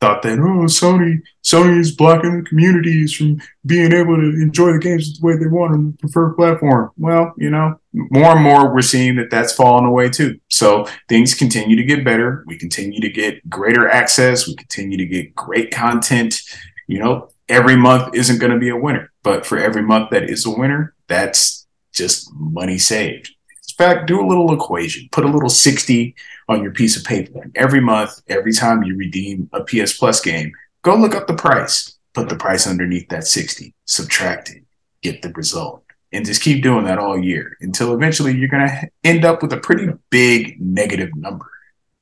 thought 0.00 0.22
that 0.22 0.38
oh 0.38 0.64
Sony 0.64 1.20
Sony 1.44 1.78
is 1.78 1.94
blocking 1.94 2.38
the 2.38 2.48
communities 2.48 3.14
from 3.14 3.40
being 3.66 3.92
able 3.92 4.16
to 4.16 4.40
enjoy 4.40 4.72
the 4.72 4.78
games 4.78 5.18
the 5.18 5.26
way 5.26 5.36
they 5.36 5.46
want 5.46 5.72
on 5.72 5.90
the 5.92 5.98
preferred 5.98 6.34
platform. 6.34 6.90
Well, 6.96 7.34
you 7.36 7.50
know, 7.50 7.78
more 7.92 8.32
and 8.32 8.42
more 8.42 8.72
we're 8.72 8.82
seeing 8.82 9.16
that 9.16 9.30
that's 9.30 9.52
falling 9.52 9.84
away 9.84 10.08
too. 10.08 10.40
So 10.48 10.86
things 11.08 11.34
continue 11.34 11.76
to 11.76 11.84
get 11.84 12.04
better. 12.04 12.44
We 12.46 12.56
continue 12.56 13.00
to 13.00 13.10
get 13.10 13.48
greater 13.48 13.88
access. 13.88 14.46
We 14.46 14.56
continue 14.56 14.96
to 14.96 15.06
get 15.06 15.34
great 15.34 15.70
content. 15.70 16.40
You 16.86 16.98
know, 17.00 17.28
every 17.48 17.76
month 17.76 18.14
isn't 18.14 18.38
going 18.38 18.52
to 18.52 18.58
be 18.58 18.70
a 18.70 18.76
winner, 18.76 19.12
but 19.22 19.44
for 19.44 19.58
every 19.58 19.82
month 19.82 20.10
that 20.10 20.30
is 20.30 20.46
a 20.46 20.50
winner, 20.50 20.94
that's 21.08 21.66
just 21.92 22.32
money 22.34 22.78
saved. 22.78 23.34
In 23.80 23.86
fact, 23.86 24.08
do 24.08 24.20
a 24.20 24.28
little 24.28 24.52
equation. 24.52 25.08
Put 25.10 25.24
a 25.24 25.28
little 25.28 25.48
60 25.48 26.14
on 26.50 26.62
your 26.62 26.70
piece 26.70 26.98
of 26.98 27.04
paper. 27.04 27.40
And 27.40 27.56
every 27.56 27.80
month, 27.80 28.20
every 28.28 28.52
time 28.52 28.82
you 28.82 28.94
redeem 28.94 29.48
a 29.54 29.64
PS 29.64 29.96
Plus 29.96 30.20
game, 30.20 30.52
go 30.82 30.94
look 30.94 31.14
up 31.14 31.26
the 31.26 31.34
price. 31.34 31.96
Put 32.12 32.28
the 32.28 32.36
price 32.36 32.66
underneath 32.66 33.08
that 33.08 33.26
60, 33.26 33.72
subtract 33.86 34.50
it, 34.50 34.64
get 35.00 35.22
the 35.22 35.30
result. 35.30 35.82
And 36.12 36.26
just 36.26 36.42
keep 36.42 36.62
doing 36.62 36.84
that 36.84 36.98
all 36.98 37.18
year 37.18 37.56
until 37.62 37.94
eventually 37.94 38.36
you're 38.36 38.50
going 38.50 38.68
to 38.68 38.90
end 39.02 39.24
up 39.24 39.40
with 39.40 39.54
a 39.54 39.56
pretty 39.56 39.88
big 40.10 40.60
negative 40.60 41.16
number, 41.16 41.50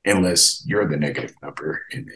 unless 0.05 0.65
you're 0.67 0.89
the 0.89 0.97
negative 0.97 1.37
number 1.43 1.85
and 1.93 2.11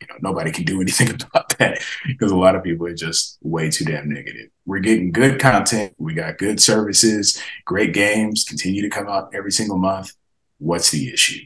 you 0.00 0.06
know 0.08 0.16
nobody 0.20 0.50
can 0.50 0.64
do 0.64 0.80
anything 0.80 1.10
about 1.22 1.56
that 1.58 1.80
because 2.06 2.30
a 2.32 2.36
lot 2.36 2.56
of 2.56 2.62
people 2.62 2.86
are 2.86 2.94
just 2.94 3.38
way 3.42 3.70
too 3.70 3.84
damn 3.84 4.08
negative. 4.08 4.50
We're 4.66 4.80
getting 4.80 5.12
good 5.12 5.40
content, 5.40 5.94
we 5.98 6.14
got 6.14 6.38
good 6.38 6.60
services, 6.60 7.42
great 7.64 7.94
games, 7.94 8.44
continue 8.44 8.82
to 8.82 8.90
come 8.90 9.08
out 9.08 9.34
every 9.34 9.52
single 9.52 9.78
month. 9.78 10.12
What's 10.58 10.90
the 10.90 11.12
issue? 11.12 11.44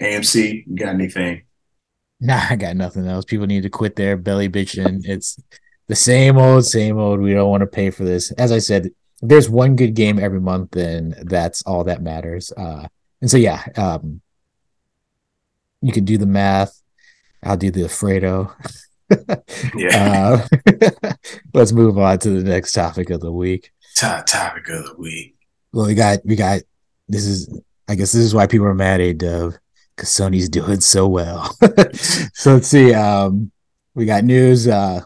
AMC, 0.00 0.64
you 0.66 0.76
got 0.76 0.94
anything? 0.94 1.42
Nah, 2.20 2.42
I 2.50 2.56
got 2.56 2.76
nothing 2.76 3.06
else. 3.06 3.24
People 3.24 3.46
need 3.46 3.62
to 3.62 3.70
quit 3.70 3.96
their 3.96 4.16
belly 4.16 4.48
bitching. 4.48 5.02
It's 5.04 5.38
the 5.88 5.96
same 5.96 6.36
old, 6.36 6.66
same 6.66 6.98
old. 6.98 7.20
We 7.20 7.32
don't 7.32 7.50
want 7.50 7.62
to 7.62 7.66
pay 7.66 7.90
for 7.90 8.04
this. 8.04 8.30
As 8.32 8.52
I 8.52 8.58
said, 8.58 8.90
there's 9.22 9.48
one 9.48 9.76
good 9.76 9.94
game 9.94 10.18
every 10.18 10.40
month, 10.40 10.76
and 10.76 11.14
that's 11.22 11.62
all 11.62 11.84
that 11.84 12.02
matters. 12.02 12.52
Uh, 12.52 12.88
and 13.20 13.30
so 13.30 13.36
yeah, 13.36 13.64
um, 13.76 14.20
you 15.82 15.92
can 15.92 16.04
do 16.04 16.18
the 16.18 16.26
math. 16.26 16.80
I'll 17.42 17.56
do 17.56 17.70
the 17.70 17.82
Fredo. 17.82 18.54
yeah. 19.76 20.46
Uh, 20.60 21.12
let's 21.54 21.72
move 21.72 21.98
on 21.98 22.18
to 22.20 22.30
the 22.30 22.48
next 22.48 22.72
topic 22.72 23.10
of 23.10 23.20
the 23.20 23.32
week. 23.32 23.72
Top 23.96 24.24
topic 24.26 24.68
of 24.68 24.84
the 24.84 24.94
week. 24.98 25.34
Well, 25.72 25.86
we 25.86 25.94
got 25.94 26.18
we 26.24 26.36
got 26.36 26.60
this 27.08 27.26
is 27.26 27.48
I 27.88 27.96
guess 27.96 28.12
this 28.12 28.22
is 28.22 28.34
why 28.34 28.46
people 28.46 28.66
are 28.66 28.74
mad 28.74 29.00
at 29.00 29.18
Dub 29.18 29.54
because 29.96 30.10
Sony's 30.10 30.48
doing 30.48 30.80
so 30.80 31.08
well. 31.08 31.56
so 32.32 32.54
let's 32.54 32.68
see. 32.68 32.94
Um, 32.94 33.50
we 33.94 34.06
got 34.06 34.24
news. 34.24 34.68
Uh, 34.68 35.00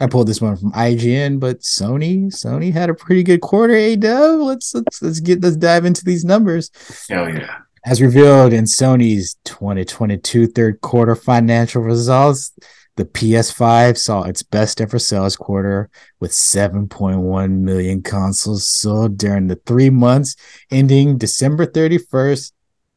I 0.00 0.06
pulled 0.06 0.26
this 0.26 0.40
one 0.40 0.56
from 0.56 0.72
IGN, 0.72 1.38
but 1.38 1.60
Sony 1.60 2.26
Sony 2.26 2.72
had 2.72 2.88
a 2.88 2.94
pretty 2.94 3.22
good 3.22 3.42
quarter. 3.42 3.74
A 3.74 3.94
Dub. 3.96 4.40
Let's 4.40 4.74
let's 4.74 5.02
let's 5.02 5.20
get 5.20 5.42
let's 5.42 5.56
dive 5.56 5.84
into 5.84 6.04
these 6.04 6.24
numbers. 6.24 6.70
Hell 7.08 7.28
yeah. 7.28 7.58
As 7.84 8.02
revealed 8.02 8.52
in 8.52 8.64
Sony's 8.64 9.36
2022 9.44 10.48
third 10.48 10.82
quarter 10.82 11.14
financial 11.14 11.82
results, 11.82 12.52
the 12.96 13.06
PS5 13.06 13.96
saw 13.96 14.24
its 14.24 14.42
best 14.42 14.82
ever 14.82 14.98
sales 14.98 15.34
quarter 15.34 15.88
with 16.18 16.32
7.1 16.32 17.50
million 17.60 18.02
consoles 18.02 18.68
sold 18.68 19.16
during 19.16 19.46
the 19.46 19.56
three 19.64 19.88
months 19.88 20.36
ending 20.70 21.16
December 21.16 21.64
31st, 21.64 22.52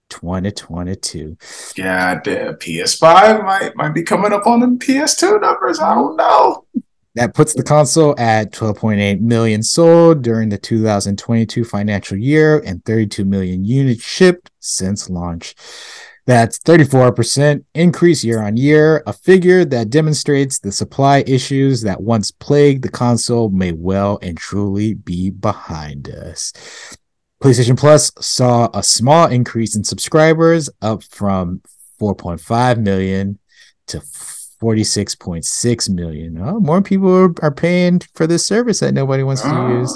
2022. 0.09 1.37
Yeah, 1.77 2.19
the 2.21 2.57
PS5 2.59 3.45
might 3.45 3.75
might 3.77 3.93
be 3.93 4.03
coming 4.03 4.33
up 4.33 4.45
on 4.45 4.59
the 4.59 4.67
PS2 4.67 5.39
numbers. 5.39 5.79
I 5.79 5.95
don't 5.95 6.17
know. 6.17 6.65
That 7.15 7.35
puts 7.35 7.53
the 7.53 7.61
console 7.61 8.15
at 8.17 8.51
12.8 8.51 9.21
million 9.21 9.61
sold 9.61 10.23
during 10.23 10.49
the 10.49 10.57
2022 10.57 11.63
financial 11.63 12.17
year 12.17 12.57
and 12.65 12.83
32 12.85 13.23
million 13.23 13.63
units 13.63 14.03
shipped 14.03 14.49
since 14.59 15.11
launch. 15.11 15.53
That's 16.25 16.57
34% 16.59 17.65
increase 17.75 18.23
year 18.23 18.41
on 18.41 18.57
year, 18.57 19.03
a 19.05 19.13
figure 19.13 19.63
that 19.65 19.89
demonstrates 19.89 20.57
the 20.57 20.71
supply 20.71 21.23
issues 21.27 21.81
that 21.81 22.01
once 22.01 22.31
plagued 22.31 22.83
the 22.83 22.89
console 22.89 23.49
may 23.49 23.73
well 23.73 24.17
and 24.21 24.37
truly 24.37 24.93
be 24.93 25.29
behind 25.29 26.09
us. 26.09 26.53
PlayStation 27.43 27.77
Plus 27.77 28.09
saw 28.21 28.69
a 28.73 28.81
small 28.81 29.27
increase 29.27 29.75
in 29.75 29.83
subscribers 29.83 30.69
up 30.81 31.03
from 31.03 31.61
4.5 31.99 32.81
million 32.81 33.37
to 33.87 33.99
46.6 34.63 35.89
million. 35.89 36.37
Oh, 36.41 36.59
more 36.61 36.81
people 36.81 37.13
are, 37.13 37.33
are, 37.41 37.51
paying 37.51 37.99
for 38.13 38.25
this 38.25 38.47
service 38.47 38.79
that 38.79 38.93
nobody 38.93 39.21
wants 39.21 39.41
to 39.41 39.49
uh, 39.49 39.79
use. 39.79 39.93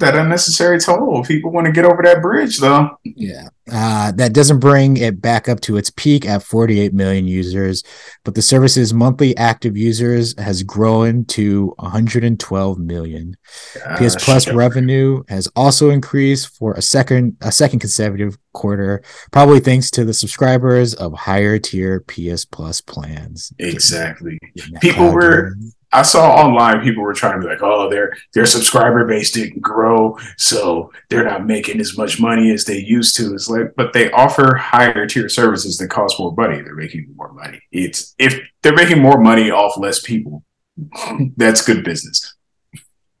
That 0.00 0.16
unnecessary 0.16 0.80
toll. 0.80 1.22
People 1.22 1.52
want 1.52 1.66
to 1.66 1.72
get 1.72 1.84
over 1.84 2.02
that 2.02 2.20
bridge, 2.20 2.58
though. 2.58 2.90
Yeah. 3.04 3.48
Uh, 3.70 4.12
that 4.12 4.32
doesn't 4.32 4.60
bring 4.60 4.96
it 4.96 5.20
back 5.20 5.48
up 5.48 5.60
to 5.60 5.76
its 5.76 5.90
peak 5.90 6.26
at 6.26 6.42
48 6.42 6.92
million 6.94 7.26
users, 7.26 7.82
but 8.24 8.34
the 8.34 8.42
service's 8.42 8.94
monthly 8.94 9.36
active 9.36 9.76
users 9.76 10.38
has 10.38 10.62
grown 10.62 11.24
to 11.26 11.74
112 11.78 12.78
million. 12.78 13.36
Gosh, 13.74 13.98
PS 13.98 14.24
Plus 14.24 14.48
revenue 14.48 15.22
has 15.28 15.48
also 15.56 15.90
increased 15.90 16.48
for 16.56 16.74
a 16.74 16.82
second 16.82 17.36
a 17.40 17.52
second 17.52 17.80
consecutive 17.80 18.38
quarter, 18.52 19.02
probably 19.30 19.60
thanks 19.60 19.90
to 19.92 20.04
the 20.04 20.14
subscribers 20.14 20.94
of 20.94 21.12
higher 21.14 21.58
tier 21.58 22.00
PS 22.00 22.44
Plus 22.44 22.80
plans. 22.80 23.52
Exactly. 23.58 24.38
People 24.80 25.12
were 25.12 25.54
I 25.92 26.02
saw 26.02 26.32
online 26.32 26.82
people 26.82 27.02
were 27.02 27.14
trying 27.14 27.40
to 27.40 27.46
be 27.46 27.52
like, 27.52 27.62
oh, 27.62 27.88
their 27.88 28.16
their 28.34 28.44
subscriber 28.44 29.06
base 29.06 29.30
didn't 29.30 29.62
grow, 29.62 30.18
so 30.36 30.92
they're 31.08 31.24
not 31.24 31.46
making 31.46 31.80
as 31.80 31.96
much 31.96 32.20
money 32.20 32.50
as 32.50 32.64
they 32.64 32.78
used 32.78 33.16
to. 33.16 33.32
It's 33.34 33.48
like, 33.48 33.74
but 33.76 33.92
they 33.92 34.10
offer 34.10 34.54
higher 34.56 35.06
tier 35.06 35.28
services 35.28 35.78
that 35.78 35.88
cost 35.88 36.20
more 36.20 36.34
money. 36.36 36.60
They're 36.60 36.74
making 36.74 37.12
more 37.16 37.32
money. 37.32 37.60
It's 37.72 38.14
if 38.18 38.38
they're 38.62 38.74
making 38.74 39.00
more 39.00 39.18
money 39.18 39.50
off 39.50 39.78
less 39.78 40.00
people, 40.00 40.44
that's 41.36 41.64
good 41.64 41.84
business. 41.84 42.34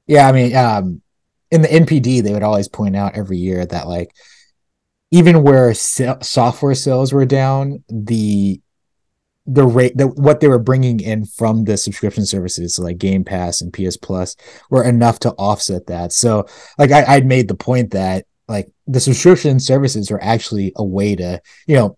Yeah, 0.06 0.28
I 0.28 0.32
mean, 0.32 0.54
um, 0.54 1.02
in 1.50 1.62
the 1.62 1.68
NPD, 1.68 2.22
they 2.22 2.32
would 2.32 2.42
always 2.42 2.68
point 2.68 2.96
out 2.96 3.16
every 3.16 3.38
year 3.38 3.64
that 3.64 3.88
like 3.88 4.14
even 5.10 5.42
where 5.42 5.72
software 5.72 6.74
sales 6.74 7.12
were 7.12 7.24
down, 7.24 7.82
the 7.88 8.60
the 9.48 9.66
rate 9.66 9.96
that 9.96 10.08
what 10.08 10.40
they 10.40 10.48
were 10.48 10.58
bringing 10.58 11.00
in 11.00 11.24
from 11.24 11.64
the 11.64 11.78
subscription 11.78 12.26
services 12.26 12.78
like 12.78 12.98
Game 12.98 13.24
Pass 13.24 13.62
and 13.62 13.72
PS 13.72 13.96
Plus 13.96 14.36
were 14.68 14.84
enough 14.84 15.18
to 15.20 15.30
offset 15.32 15.86
that. 15.86 16.12
So 16.12 16.46
like 16.76 16.92
I, 16.92 17.04
I'd 17.04 17.26
made 17.26 17.48
the 17.48 17.54
point 17.54 17.92
that 17.92 18.26
like 18.46 18.68
the 18.86 19.00
subscription 19.00 19.58
services 19.58 20.10
are 20.10 20.20
actually 20.22 20.72
a 20.76 20.84
way 20.84 21.16
to, 21.16 21.40
you 21.66 21.76
know, 21.76 21.96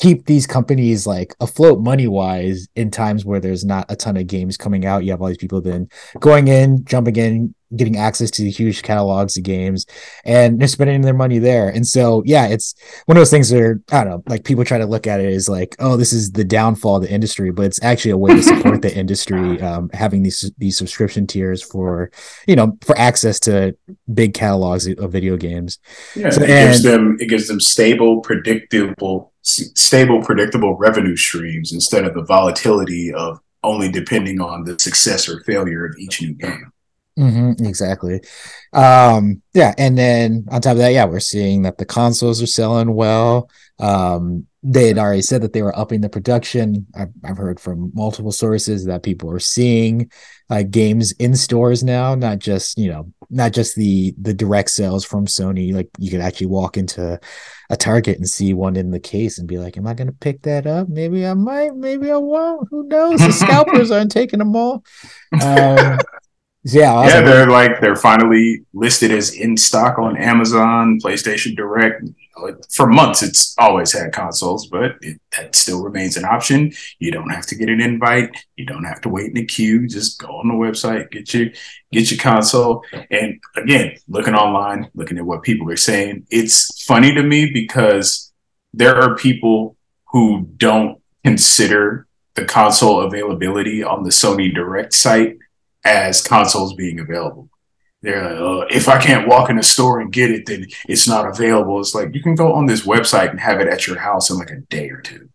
keep 0.00 0.26
these 0.26 0.46
companies 0.46 1.06
like 1.06 1.34
afloat 1.40 1.80
money 1.80 2.08
wise 2.08 2.68
in 2.74 2.90
times 2.90 3.24
where 3.24 3.40
there's 3.40 3.64
not 3.64 3.86
a 3.88 3.96
ton 3.96 4.16
of 4.16 4.26
games 4.26 4.56
coming 4.56 4.84
out. 4.84 5.04
You 5.04 5.12
have 5.12 5.22
all 5.22 5.28
these 5.28 5.36
people 5.36 5.60
then 5.60 5.88
going 6.18 6.48
in, 6.48 6.84
jumping 6.84 7.16
in, 7.16 7.54
getting 7.76 7.96
access 7.96 8.30
to 8.30 8.48
huge 8.48 8.82
catalogs 8.82 9.36
of 9.36 9.42
games 9.42 9.86
and 10.24 10.60
they're 10.60 10.68
spending 10.68 11.00
their 11.00 11.14
money 11.14 11.38
there. 11.38 11.68
And 11.68 11.86
so, 11.86 12.22
yeah, 12.24 12.46
it's 12.46 12.74
one 13.06 13.16
of 13.16 13.20
those 13.20 13.30
things 13.30 13.50
that 13.50 13.60
are, 13.60 13.80
I 13.92 14.04
don't 14.04 14.10
know, 14.10 14.22
like 14.26 14.44
people 14.44 14.64
try 14.64 14.78
to 14.78 14.86
look 14.86 15.06
at 15.06 15.20
it 15.20 15.32
as 15.32 15.48
like, 15.48 15.76
oh, 15.78 15.96
this 15.96 16.12
is 16.12 16.32
the 16.32 16.44
downfall 16.44 16.96
of 16.96 17.02
the 17.02 17.10
industry, 17.10 17.50
but 17.50 17.66
it's 17.66 17.82
actually 17.82 18.12
a 18.12 18.18
way 18.18 18.34
to 18.34 18.42
support 18.42 18.82
the 18.82 18.94
industry, 18.94 19.60
um, 19.62 19.90
having 19.92 20.22
these, 20.22 20.50
these 20.58 20.76
subscription 20.76 21.26
tiers 21.26 21.62
for, 21.62 22.10
you 22.46 22.56
know, 22.56 22.76
for 22.82 22.96
access 22.98 23.40
to 23.40 23.76
big 24.12 24.34
catalogs 24.34 24.86
of 24.86 25.12
video 25.12 25.36
games. 25.36 25.78
Yeah. 26.14 26.30
So, 26.30 26.42
it 26.42 26.50
and, 26.50 26.70
gives 26.70 26.82
them, 26.82 27.16
it 27.20 27.26
gives 27.26 27.48
them 27.48 27.60
stable, 27.60 28.20
predictable, 28.20 29.32
stable, 29.44 30.22
predictable 30.22 30.76
revenue 30.76 31.16
streams 31.16 31.72
instead 31.72 32.04
of 32.04 32.14
the 32.14 32.24
volatility 32.24 33.12
of 33.12 33.38
only 33.62 33.90
depending 33.90 34.40
on 34.40 34.64
the 34.64 34.78
success 34.78 35.28
or 35.28 35.40
failure 35.44 35.86
of 35.86 35.96
each 35.98 36.20
new 36.20 36.34
game. 36.34 36.72
Mm-hmm, 37.18 37.64
exactly. 37.64 38.20
Um, 38.72 39.40
yeah, 39.52 39.72
and 39.78 39.96
then 39.96 40.46
on 40.50 40.60
top 40.60 40.72
of 40.72 40.78
that, 40.78 40.92
yeah, 40.92 41.04
we're 41.04 41.20
seeing 41.20 41.62
that 41.62 41.78
the 41.78 41.84
consoles 41.84 42.42
are 42.42 42.46
selling 42.46 42.92
well. 42.92 43.48
Um, 43.78 44.46
they 44.62 44.88
had 44.88 44.98
already 44.98 45.20
said 45.20 45.42
that 45.42 45.52
they 45.52 45.62
were 45.62 45.76
upping 45.76 46.00
the 46.00 46.08
production. 46.08 46.86
I've, 46.96 47.10
I've 47.22 47.36
heard 47.36 47.60
from 47.60 47.90
multiple 47.94 48.32
sources 48.32 48.86
that 48.86 49.02
people 49.02 49.30
are 49.30 49.38
seeing 49.38 50.10
uh, 50.48 50.62
games 50.62 51.12
in 51.12 51.36
stores 51.36 51.82
now, 51.82 52.14
not 52.14 52.38
just 52.38 52.78
you 52.78 52.90
know, 52.90 53.12
not 53.30 53.52
just 53.52 53.76
the 53.76 54.14
the 54.20 54.32
direct 54.32 54.70
sales 54.70 55.04
from 55.04 55.26
Sony. 55.26 55.74
Like 55.74 55.90
you 55.98 56.10
could 56.10 56.20
actually 56.20 56.46
walk 56.46 56.76
into 56.76 57.20
a 57.68 57.76
Target 57.76 58.18
and 58.18 58.28
see 58.28 58.54
one 58.54 58.76
in 58.76 58.90
the 58.90 59.00
case 59.00 59.38
and 59.38 59.48
be 59.48 59.58
like, 59.58 59.76
"Am 59.76 59.86
I 59.86 59.94
going 59.94 60.06
to 60.06 60.12
pick 60.12 60.42
that 60.42 60.66
up? 60.66 60.88
Maybe 60.88 61.26
I 61.26 61.34
might. 61.34 61.74
Maybe 61.74 62.10
I 62.10 62.16
won't. 62.16 62.68
Who 62.70 62.86
knows? 62.86 63.20
The 63.20 63.32
scalpers 63.32 63.90
aren't 63.90 64.12
taking 64.12 64.38
them 64.38 64.56
all." 64.56 64.84
Um, 65.42 65.98
Yeah, 66.66 67.06
yeah, 67.06 67.20
they're 67.20 67.50
like 67.50 67.82
they're 67.82 67.94
finally 67.94 68.64
listed 68.72 69.10
as 69.10 69.34
in 69.34 69.54
stock 69.54 69.98
on 69.98 70.16
Amazon, 70.16 70.98
PlayStation 71.04 71.54
Direct. 71.54 72.02
For 72.70 72.86
months, 72.86 73.22
it's 73.22 73.54
always 73.58 73.92
had 73.92 74.12
consoles, 74.12 74.66
but 74.66 74.96
it, 75.00 75.20
that 75.36 75.54
still 75.54 75.82
remains 75.82 76.16
an 76.16 76.24
option. 76.24 76.72
You 76.98 77.10
don't 77.10 77.30
have 77.30 77.46
to 77.46 77.54
get 77.54 77.68
an 77.68 77.80
invite. 77.80 78.36
You 78.56 78.66
don't 78.66 78.84
have 78.84 79.00
to 79.02 79.08
wait 79.08 79.28
in 79.28 79.34
the 79.34 79.44
queue. 79.44 79.86
Just 79.88 80.18
go 80.18 80.28
on 80.28 80.48
the 80.48 80.54
website, 80.54 81.10
get 81.10 81.32
your 81.32 81.50
get 81.92 82.10
your 82.10 82.20
console. 82.20 82.84
And 83.10 83.40
again, 83.56 83.96
looking 84.08 84.34
online, 84.34 84.90
looking 84.94 85.18
at 85.18 85.24
what 85.24 85.42
people 85.42 85.70
are 85.70 85.76
saying, 85.76 86.26
it's 86.30 86.84
funny 86.84 87.14
to 87.14 87.22
me 87.22 87.50
because 87.52 88.32
there 88.72 88.96
are 88.96 89.14
people 89.14 89.76
who 90.08 90.48
don't 90.56 91.00
consider 91.24 92.06
the 92.34 92.44
console 92.44 93.02
availability 93.02 93.82
on 93.82 94.02
the 94.02 94.10
Sony 94.10 94.52
Direct 94.52 94.92
site 94.92 95.38
as 95.84 96.20
consoles 96.20 96.74
being 96.74 96.98
available. 96.98 97.48
They're 98.04 98.22
like, 98.22 98.38
oh, 98.38 98.66
if 98.68 98.86
I 98.86 99.00
can't 99.00 99.26
walk 99.26 99.48
in 99.48 99.58
a 99.58 99.62
store 99.62 99.98
and 99.98 100.12
get 100.12 100.30
it, 100.30 100.44
then 100.44 100.66
it's 100.86 101.08
not 101.08 101.26
available. 101.26 101.80
It's 101.80 101.94
like 101.94 102.14
you 102.14 102.22
can 102.22 102.34
go 102.34 102.52
on 102.52 102.66
this 102.66 102.86
website 102.86 103.30
and 103.30 103.40
have 103.40 103.60
it 103.60 103.66
at 103.66 103.86
your 103.86 103.98
house 103.98 104.28
in 104.28 104.36
like 104.36 104.50
a 104.50 104.60
day 104.60 104.90
or 104.90 105.00
two. 105.00 105.30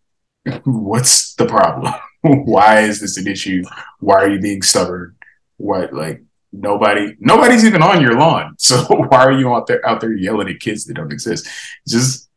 What's 0.65 1.33
the 1.33 1.47
problem? 1.47 1.91
Why 2.21 2.81
is 2.81 3.01
this 3.01 3.17
an 3.17 3.25
issue? 3.25 3.63
Why 3.99 4.17
are 4.17 4.29
you 4.29 4.39
being 4.39 4.61
stubborn? 4.61 5.15
What 5.57 5.93
like 5.93 6.21
nobody 6.53 7.15
nobody's 7.19 7.65
even 7.65 7.81
on 7.81 8.03
your 8.03 8.13
lawn. 8.13 8.55
So 8.59 8.83
why 8.83 9.23
are 9.23 9.31
you 9.31 9.51
out 9.51 9.65
there 9.65 9.83
out 9.87 9.99
there 9.99 10.13
yelling 10.13 10.49
at 10.49 10.59
kids 10.59 10.85
that 10.85 10.93
don't 10.93 11.11
exist? 11.11 11.47
Just 11.87 12.29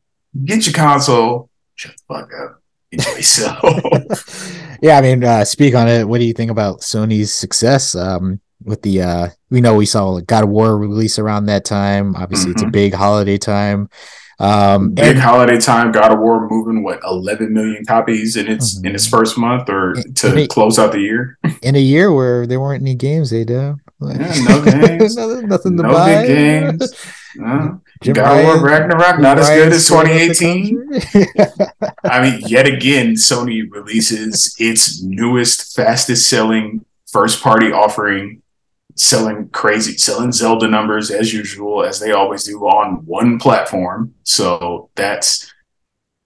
get 0.44 0.64
your 0.64 0.72
console, 0.72 1.50
shut 1.74 1.92
the 2.08 2.14
fuck 2.14 2.30
up. 2.42 2.62
Enjoy 2.90 3.10
yourself. 3.16 4.78
yeah, 4.82 4.96
I 4.96 5.02
mean, 5.02 5.24
uh, 5.24 5.44
speak 5.44 5.74
on 5.74 5.88
it. 5.88 6.08
What 6.08 6.18
do 6.18 6.24
you 6.24 6.32
think 6.32 6.50
about 6.50 6.80
Sony's 6.80 7.34
success? 7.34 7.94
Um, 7.94 8.40
with 8.64 8.82
the 8.82 9.02
uh, 9.02 9.28
we 9.50 9.60
know 9.60 9.76
we 9.76 9.86
saw 9.86 10.20
God 10.20 10.44
of 10.44 10.50
War 10.50 10.76
release 10.76 11.18
around 11.18 11.46
that 11.46 11.64
time. 11.64 12.14
Obviously, 12.16 12.46
mm-hmm. 12.46 12.52
it's 12.52 12.62
a 12.62 12.64
mm-hmm. 12.66 12.72
big 12.72 12.94
holiday 12.94 13.38
time. 13.38 13.88
Um, 14.38 14.94
big 14.94 15.04
and, 15.04 15.18
holiday 15.18 15.58
time. 15.58 15.92
God 15.92 16.12
of 16.12 16.18
War 16.18 16.48
moving 16.48 16.82
what 16.82 17.00
11 17.04 17.52
million 17.52 17.84
copies 17.84 18.36
in 18.36 18.48
its 18.48 18.76
mm-hmm. 18.76 18.86
in 18.86 18.94
its 18.94 19.06
first 19.06 19.38
month 19.38 19.68
or 19.68 19.94
to 20.16 20.36
a, 20.36 20.46
close 20.46 20.78
out 20.78 20.92
the 20.92 21.00
year. 21.00 21.38
in 21.62 21.76
a 21.76 21.80
year 21.80 22.12
where 22.12 22.46
there 22.46 22.60
weren't 22.60 22.82
any 22.82 22.94
games, 22.94 23.30
they 23.30 23.44
do. 23.44 23.76
yeah, 24.00 24.34
no 24.48 24.64
games, 24.64 25.16
nothing, 25.16 25.48
nothing 25.48 25.76
to 25.76 25.82
no 25.82 25.92
buy. 25.92 26.26
big 26.26 26.28
games. 26.28 26.94
No. 27.34 27.80
Jim 28.02 28.14
God 28.14 28.38
of 28.38 28.44
War 28.44 28.66
Ragnarok, 28.66 29.20
not 29.20 29.38
as 29.38 29.48
good 29.48 29.72
as 29.72 29.86
2018. 29.88 31.00
I 32.04 32.20
mean, 32.20 32.40
yet 32.46 32.66
again, 32.74 33.14
Sony 33.14 33.62
releases 33.70 34.54
its 34.58 35.02
newest, 35.02 35.74
fastest 35.74 36.28
selling 36.28 36.84
first 37.10 37.42
party 37.42 37.70
offering, 37.72 38.41
selling 38.94 39.48
crazy, 39.50 39.96
selling 39.96 40.32
Zelda 40.32 40.68
numbers 40.68 41.10
as 41.10 41.32
usual, 41.32 41.84
as 41.84 42.00
they 42.00 42.12
always 42.12 42.44
do 42.44 42.58
on 42.60 43.04
one 43.06 43.38
platform. 43.38 44.14
So 44.22 44.90
that's 44.94 45.52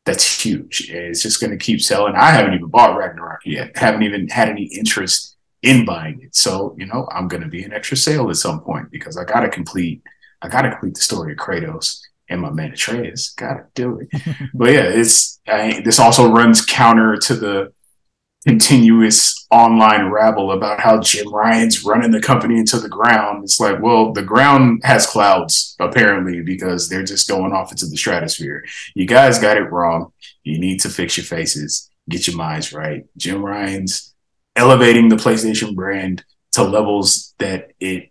that's 0.05 0.45
huge. 0.45 0.89
It's 0.91 1.23
just 1.23 1.41
going 1.41 1.51
to 1.51 1.57
keep 1.57 1.81
selling. 1.81 2.15
I 2.15 2.31
haven't 2.31 2.55
even 2.55 2.69
bought 2.69 2.97
Ragnarok 2.97 3.41
yet. 3.45 3.77
Haven't 3.77 4.05
even 4.05 4.29
had 4.29 4.49
any 4.49 4.65
interest 4.65 5.37
in 5.63 5.85
buying 5.85 6.21
it. 6.23 6.35
So 6.37 6.77
you 6.79 6.87
know, 6.87 7.09
I'm 7.13 7.29
going 7.29 7.43
to 7.43 7.49
be 7.49 7.65
an 7.65 7.73
extra 7.73 7.97
sale 7.97 8.31
at 8.31 8.37
some 8.37 8.61
point 8.61 8.91
because 8.91 9.17
I 9.17 9.25
got 9.25 9.41
to 9.41 9.49
complete 9.49 10.03
I 10.43 10.49
gotta 10.49 10.71
complete 10.71 10.95
the 10.95 11.01
story 11.01 11.33
of 11.33 11.39
Kratos 11.39 12.01
and 12.29 12.41
my 12.41 12.51
man 12.51 12.73
Atreus. 12.73 13.31
Gotta 13.31 13.67
do 13.75 14.01
it. 14.01 14.23
but 14.55 14.73
yeah, 14.73 14.85
it's 14.85 15.41
I, 15.47 15.81
this 15.85 15.99
also 15.99 16.31
runs 16.31 16.65
counter 16.65 17.17
to 17.17 17.35
the 17.35 17.73
continuous 18.47 19.45
online 19.51 20.09
rabble 20.09 20.53
about 20.53 20.79
how 20.79 21.01
Jim 21.01 21.35
Ryan's 21.35 21.85
running 21.85 22.13
the 22.13 22.21
company 22.21 22.59
into 22.59 22.79
the 22.79 22.89
ground. 22.89 23.43
It's 23.43 23.59
like, 23.59 23.83
well, 23.83 24.13
the 24.13 24.23
ground 24.23 24.83
has 24.85 25.05
clouds 25.05 25.75
apparently 25.81 26.43
because 26.43 26.89
they're 26.89 27.03
just 27.03 27.29
going 27.29 27.53
off 27.53 27.73
into 27.73 27.87
the 27.87 27.97
stratosphere. 27.97 28.65
You 28.95 29.05
guys 29.05 29.41
got 29.41 29.57
it 29.57 29.73
wrong. 29.73 30.13
You 30.45 30.61
need 30.61 30.81
to 30.83 30.89
fix 30.89 31.17
your 31.17 31.27
faces, 31.27 31.91
get 32.09 32.29
your 32.29 32.37
minds 32.37 32.73
right. 32.73 33.05
Jim 33.17 33.45
Ryan's 33.45 34.15
elevating 34.55 35.09
the 35.09 35.17
PlayStation 35.17 35.75
brand 35.75 36.25
to 36.53 36.63
levels 36.63 37.35
that 37.39 37.73
it 37.81 38.11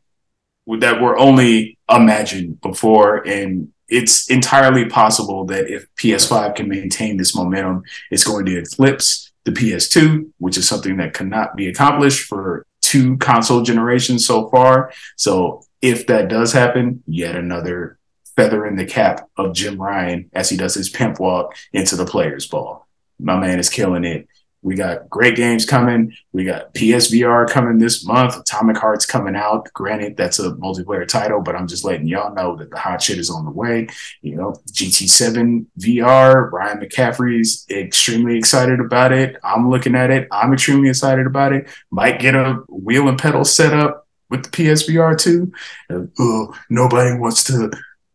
that 0.79 0.99
were 0.99 1.17
only 1.17 1.77
imagined 1.89 2.59
before. 2.59 3.25
And 3.25 3.71
it's 3.87 4.29
entirely 4.29 4.85
possible 4.85 5.45
that 5.45 5.69
if 5.69 5.87
PS5 5.95 6.55
can 6.55 6.67
maintain 6.67 7.15
this 7.15 7.35
momentum, 7.35 7.83
it's 8.11 8.23
going 8.23 8.45
to 8.47 8.57
eclipse 8.57 9.31
the 9.45 9.51
PS2, 9.51 10.31
which 10.39 10.57
is 10.57 10.67
something 10.67 10.97
that 10.97 11.13
cannot 11.13 11.55
be 11.55 11.67
accomplished 11.67 12.25
for 12.27 12.65
two 12.81 13.17
console 13.17 13.61
generations 13.61 14.25
so 14.25 14.49
far. 14.49 14.91
So 15.15 15.63
if 15.81 16.07
that 16.07 16.27
does 16.27 16.51
happen, 16.51 17.03
yet 17.07 17.35
another 17.35 17.97
feather 18.35 18.65
in 18.65 18.75
the 18.75 18.85
cap 18.85 19.29
of 19.37 19.53
Jim 19.53 19.81
Ryan 19.81 20.29
as 20.33 20.49
he 20.49 20.57
does 20.57 20.73
his 20.73 20.89
pimp 20.89 21.19
walk 21.19 21.55
into 21.71 21.95
the 21.95 22.05
players 22.05 22.47
ball. 22.47 22.87
My 23.19 23.39
man 23.39 23.59
is 23.59 23.69
killing 23.69 24.03
it. 24.03 24.27
We 24.65 24.73
got 24.73 25.11
great 25.11 25.35
games 25.35 25.63
coming. 25.63 26.11
We 26.33 26.43
got 26.43 26.73
PSVR 26.73 27.47
coming 27.47 27.77
this 27.77 28.03
month. 28.03 28.35
Atomic 28.35 28.77
Heart's 28.77 29.05
coming 29.05 29.35
out. 29.35 29.71
Granted, 29.73 30.17
that's 30.17 30.39
a 30.39 30.53
multiplayer 30.53 31.07
title, 31.07 31.39
but 31.39 31.55
I'm 31.55 31.67
just 31.67 31.85
letting 31.85 32.07
y'all 32.07 32.33
know 32.33 32.55
that 32.55 32.71
the 32.71 32.79
hot 32.79 32.99
shit 32.99 33.19
is 33.19 33.29
on 33.29 33.45
the 33.45 33.51
way. 33.51 33.87
You 34.23 34.37
know, 34.37 34.55
GT7 34.71 35.67
VR. 35.79 36.51
Ryan 36.51 36.79
McCaffrey's 36.79 37.67
extremely 37.69 38.39
excited 38.39 38.79
about 38.79 39.11
it. 39.11 39.37
I'm 39.43 39.69
looking 39.69 39.93
at 39.93 40.09
it. 40.09 40.27
I'm 40.31 40.51
extremely 40.51 40.89
excited 40.89 41.27
about 41.27 41.53
it. 41.53 41.67
Might 41.91 42.19
get 42.19 42.33
a 42.33 42.63
wheel 42.67 43.07
and 43.07 43.19
pedal 43.19 43.45
setup 43.45 44.07
with 44.31 44.45
the 44.45 44.49
PSVR 44.49 45.15
too. 45.15 45.53
Oh, 46.17 46.57
nobody 46.71 47.15
wants 47.15 47.43
to 47.43 47.69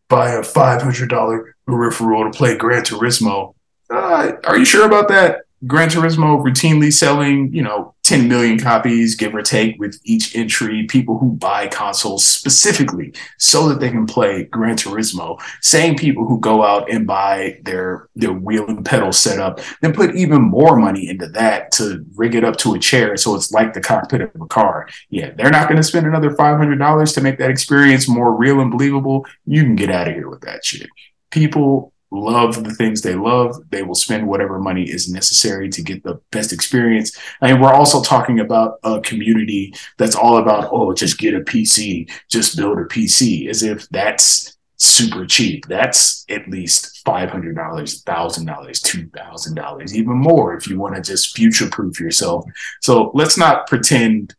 buy 0.09 0.31
a 0.31 0.41
$500 0.41 1.43
peripheral 1.65 2.29
to 2.29 2.37
play 2.37 2.57
Gran 2.57 2.83
Turismo. 2.83 3.55
Uh, 3.89 4.33
are 4.43 4.57
you 4.57 4.65
sure 4.65 4.85
about 4.85 5.07
that? 5.07 5.43
Gran 5.67 5.89
Turismo 5.89 6.43
routinely 6.43 6.91
selling, 6.91 7.53
you 7.53 7.61
know, 7.61 7.93
10 8.03 8.27
million 8.27 8.59
copies, 8.59 9.15
give 9.15 9.35
or 9.35 9.43
take, 9.43 9.79
with 9.79 9.99
each 10.03 10.35
entry. 10.35 10.87
People 10.87 11.19
who 11.19 11.33
buy 11.33 11.67
consoles 11.67 12.25
specifically 12.25 13.13
so 13.37 13.69
that 13.69 13.79
they 13.79 13.89
can 13.89 14.07
play 14.07 14.45
Gran 14.45 14.75
Turismo. 14.75 15.39
Same 15.61 15.95
people 15.95 16.27
who 16.27 16.39
go 16.39 16.63
out 16.63 16.89
and 16.89 17.05
buy 17.05 17.59
their 17.63 18.09
their 18.15 18.33
wheel 18.33 18.67
and 18.67 18.83
pedal 18.83 19.13
setup, 19.13 19.59
then 19.81 19.93
put 19.93 20.15
even 20.15 20.41
more 20.41 20.77
money 20.77 21.07
into 21.07 21.27
that 21.27 21.71
to 21.73 22.03
rig 22.15 22.33
it 22.33 22.43
up 22.43 22.57
to 22.57 22.73
a 22.73 22.79
chair 22.79 23.15
so 23.15 23.35
it's 23.35 23.51
like 23.51 23.73
the 23.73 23.81
cockpit 23.81 24.21
of 24.21 24.41
a 24.41 24.47
car. 24.47 24.87
Yeah, 25.09 25.31
they're 25.31 25.51
not 25.51 25.67
going 25.67 25.77
to 25.77 25.83
spend 25.83 26.07
another 26.07 26.31
$500 26.31 27.13
to 27.13 27.21
make 27.21 27.37
that 27.37 27.51
experience 27.51 28.09
more 28.09 28.33
real 28.35 28.59
and 28.61 28.71
believable. 28.71 29.25
You 29.45 29.63
can 29.63 29.75
get 29.75 29.91
out 29.91 30.07
of 30.07 30.15
here 30.15 30.29
with 30.29 30.41
that 30.41 30.65
shit. 30.65 30.89
People 31.29 31.93
love 32.11 32.63
the 32.63 32.73
things 32.75 33.01
they 33.01 33.15
love, 33.15 33.55
they 33.69 33.83
will 33.83 33.95
spend 33.95 34.27
whatever 34.27 34.59
money 34.59 34.83
is 34.83 35.11
necessary 35.11 35.69
to 35.69 35.81
get 35.81 36.03
the 36.03 36.19
best 36.31 36.51
experience. 36.51 37.17
And 37.41 37.61
we're 37.61 37.73
also 37.73 38.03
talking 38.03 38.39
about 38.39 38.79
a 38.83 38.99
community 39.01 39.73
that's 39.97 40.15
all 40.15 40.37
about, 40.37 40.69
oh, 40.71 40.93
just 40.93 41.17
get 41.17 41.33
a 41.33 41.39
PC, 41.39 42.11
just 42.29 42.57
build 42.57 42.77
a 42.77 42.85
PC, 42.85 43.47
as 43.47 43.63
if 43.63 43.87
that's 43.89 44.57
super 44.75 45.25
cheap. 45.25 45.65
That's 45.67 46.25
at 46.29 46.49
least 46.49 47.05
$500, 47.05 47.53
$1,000, 47.53 48.01
$2,000, 48.05 49.93
even 49.93 50.17
more 50.17 50.55
if 50.57 50.67
you 50.67 50.79
want 50.79 50.95
to 50.95 51.01
just 51.01 51.35
future 51.35 51.69
proof 51.69 51.99
yourself. 51.99 52.45
So 52.81 53.11
let's 53.13 53.37
not 53.37 53.67
pretend 53.67 54.35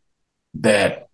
that 0.55 1.09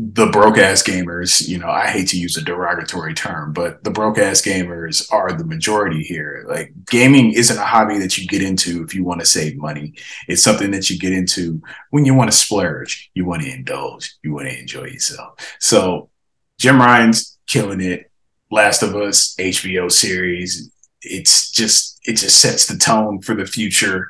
the 0.00 0.26
broke 0.26 0.58
ass 0.58 0.82
gamers, 0.82 1.48
you 1.48 1.58
know, 1.58 1.68
I 1.68 1.88
hate 1.88 2.06
to 2.08 2.18
use 2.18 2.36
a 2.36 2.42
derogatory 2.42 3.14
term, 3.14 3.52
but 3.52 3.82
the 3.82 3.90
broke 3.90 4.16
ass 4.16 4.40
gamers 4.40 5.12
are 5.12 5.32
the 5.32 5.44
majority 5.44 6.04
here. 6.04 6.44
Like 6.48 6.72
gaming 6.88 7.32
isn't 7.32 7.58
a 7.58 7.64
hobby 7.64 7.98
that 7.98 8.16
you 8.16 8.28
get 8.28 8.42
into 8.42 8.84
if 8.84 8.94
you 8.94 9.02
want 9.02 9.20
to 9.20 9.26
save 9.26 9.56
money. 9.56 9.94
It's 10.28 10.42
something 10.42 10.70
that 10.70 10.88
you 10.88 10.98
get 11.00 11.12
into 11.12 11.60
when 11.90 12.04
you 12.04 12.14
want 12.14 12.30
to 12.30 12.36
splurge, 12.36 13.10
you 13.14 13.24
want 13.24 13.42
to 13.42 13.52
indulge, 13.52 14.14
you 14.22 14.32
want 14.32 14.48
to 14.48 14.56
enjoy 14.56 14.84
yourself. 14.84 15.56
So 15.58 16.10
Jim 16.58 16.78
Ryan's 16.80 17.36
killing 17.48 17.80
it. 17.80 18.10
Last 18.52 18.82
of 18.82 18.94
Us 18.94 19.34
HBO 19.36 19.90
series. 19.90 20.70
It's 21.02 21.50
just 21.50 21.98
it 22.04 22.14
just 22.14 22.40
sets 22.40 22.66
the 22.66 22.76
tone 22.78 23.20
for 23.20 23.34
the 23.34 23.46
future 23.46 24.08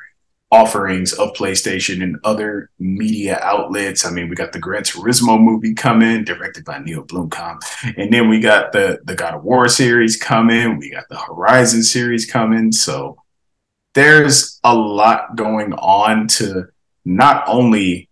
offerings 0.51 1.13
of 1.13 1.33
PlayStation 1.33 2.01
and 2.01 2.17
other 2.23 2.71
media 2.79 3.39
outlets. 3.41 4.05
I 4.05 4.11
mean, 4.11 4.29
we 4.29 4.35
got 4.35 4.51
the 4.51 4.59
Gran 4.59 4.83
Turismo 4.83 5.39
movie 5.39 5.75
coming, 5.75 6.23
directed 6.23 6.65
by 6.65 6.79
Neil 6.79 7.03
Blomkamp, 7.03 7.61
and 7.97 8.11
then 8.11 8.29
we 8.29 8.39
got 8.39 8.71
the 8.71 8.99
the 9.03 9.15
God 9.15 9.35
of 9.35 9.43
War 9.43 9.67
series 9.67 10.17
coming. 10.17 10.77
We 10.77 10.91
got 10.91 11.07
the 11.09 11.19
Horizon 11.19 11.83
series 11.83 12.25
coming. 12.25 12.71
So 12.71 13.21
there's 13.93 14.59
a 14.63 14.73
lot 14.73 15.35
going 15.35 15.73
on 15.73 16.27
to 16.27 16.67
not 17.05 17.43
only 17.47 18.09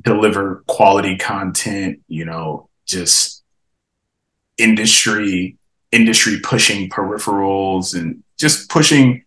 deliver 0.00 0.64
quality 0.66 1.16
content, 1.16 2.00
you 2.08 2.24
know, 2.24 2.68
just 2.86 3.42
industry 4.56 5.56
industry 5.92 6.40
pushing 6.42 6.90
peripherals 6.90 7.94
and 7.94 8.22
just 8.36 8.68
pushing 8.68 9.23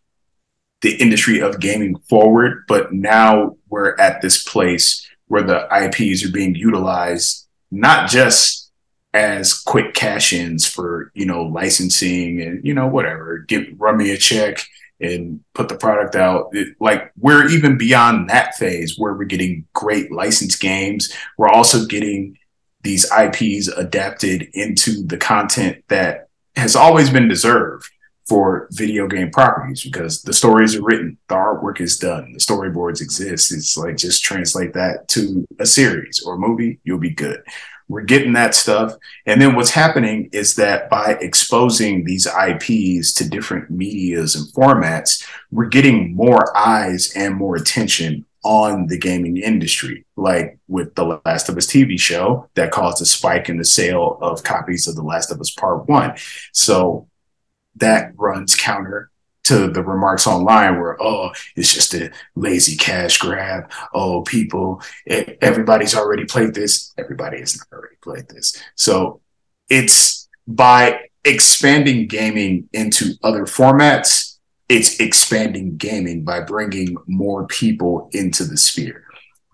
the 0.82 0.96
industry 0.98 1.40
of 1.40 1.60
gaming 1.60 1.98
forward. 2.10 2.64
But 2.68 2.94
now 2.94 3.58
we're 3.70 3.96
at 4.00 4.22
this 4.22 4.44
place 4.44 5.08
where 5.28 5.44
the 5.44 5.68
IPs 5.72 6.26
are 6.26 6.32
being 6.32 6.56
utilized 6.56 7.48
not 7.72 8.10
just 8.10 8.72
as 9.14 9.54
quick 9.54 9.94
cash-ins 9.94 10.66
for 10.66 11.12
you 11.16 11.26
know 11.26 11.44
licensing 11.44 12.42
and 12.42 12.64
you 12.64 12.74
know 12.74 12.88
whatever, 12.88 13.40
give 13.40 13.66
run 13.78 13.98
me 13.98 14.12
a 14.12 14.18
check 14.18 14.64
and 15.00 15.42
put 15.54 15.70
the 15.70 15.76
product 15.76 16.16
out. 16.16 16.50
It, 16.54 16.76
like 16.80 17.12
we're 17.18 17.48
even 17.50 17.78
beyond 17.78 18.30
that 18.30 18.56
phase 18.56 18.96
where 18.98 19.14
we're 19.14 19.26
getting 19.26 19.66
great 19.74 20.12
licensed 20.12 20.60
games. 20.60 21.12
We're 21.38 21.50
also 21.50 21.86
getting 21.86 22.38
these 22.84 23.06
IPs 23.12 23.68
adapted 23.68 24.50
into 24.54 25.04
the 25.06 25.18
content 25.18 25.84
that 25.90 26.30
has 26.56 26.76
always 26.76 27.10
been 27.10 27.28
deserved 27.28 27.90
for 28.28 28.68
video 28.72 29.08
game 29.08 29.32
properties 29.32 29.84
because 29.84 30.22
the 30.22 30.34
stories 30.34 30.76
are 30.76 30.84
written, 30.84 31.18
the 31.30 31.36
artwork 31.36 31.80
is 31.80 31.98
done, 31.98 32.34
the 32.34 32.40
storyboards 32.40 33.02
exist. 33.02 33.54
It's 33.54 33.78
like 33.78 33.96
just 33.96 34.24
translate 34.24 34.74
that 34.74 35.08
to 35.10 35.48
a 35.60 35.66
series 35.66 36.22
or 36.26 36.36
a 36.36 36.38
movie, 36.38 36.80
you'll 36.84 36.98
be 36.98 37.12
good. 37.12 37.42
We're 37.90 38.02
getting 38.02 38.34
that 38.34 38.54
stuff. 38.54 38.96
And 39.26 39.42
then 39.42 39.56
what's 39.56 39.70
happening 39.70 40.30
is 40.34 40.56
that 40.56 40.90
by 40.90 41.18
exposing 41.22 42.04
these 42.04 42.28
IPs 42.28 43.14
to 43.14 43.30
different 43.30 43.70
medias 43.72 44.36
and 44.36 44.46
formats, 44.54 45.26
we're 45.52 45.68
getting 45.68 46.14
more 46.14 46.56
eyes 46.58 47.14
and 47.16 47.36
more 47.36 47.56
attention 47.56 48.26
on 48.44 48.88
the 48.88 48.98
gaming 48.98 49.38
industry, 49.38 50.06
like 50.18 50.58
with 50.68 50.96
the 50.96 51.22
Last 51.26 51.50
of 51.50 51.58
Us 51.58 51.66
TV 51.66 52.00
show 52.00 52.50
that 52.56 52.72
caused 52.72 53.02
a 53.02 53.06
spike 53.06 53.50
in 53.50 53.58
the 53.58 53.66
sale 53.66 54.18
of 54.22 54.44
copies 54.44 54.88
of 54.88 54.96
The 54.96 55.02
Last 55.02 55.32
of 55.32 55.40
Us 55.40 55.52
Part 55.52 55.88
One. 55.88 56.14
So 56.52 57.08
that 57.80 58.14
runs 58.16 58.56
counter 58.56 59.10
to 59.44 59.70
the 59.70 59.82
remarks 59.82 60.28
online 60.28 60.80
where 60.80 61.02
oh 61.02 61.32
it's 61.56 61.74
just 61.74 61.94
a 61.94 62.12
lazy 62.36 62.76
cash 62.76 63.18
grab. 63.18 63.72
Oh 63.94 64.22
people 64.24 64.82
everybody's 65.42 65.96
already 65.96 66.26
played 66.26 66.54
this. 66.54 66.94
Everybody 66.98 67.40
has 67.40 67.58
not 67.58 67.78
already 67.78 67.96
played 68.02 68.28
this. 68.28 68.62
So 68.76 69.22
it's 69.70 70.28
by 70.48 71.02
expanding 71.24 72.08
gaming 72.08 72.70
into 72.74 73.14
other 73.24 73.46
formats 73.46 74.38
it's 74.70 75.00
expanding 75.00 75.78
gaming 75.78 76.24
by 76.24 76.42
bringing 76.42 76.98
more 77.08 77.48
people 77.48 78.10
into 78.12 78.44
the 78.44 78.58
sphere. 78.58 79.06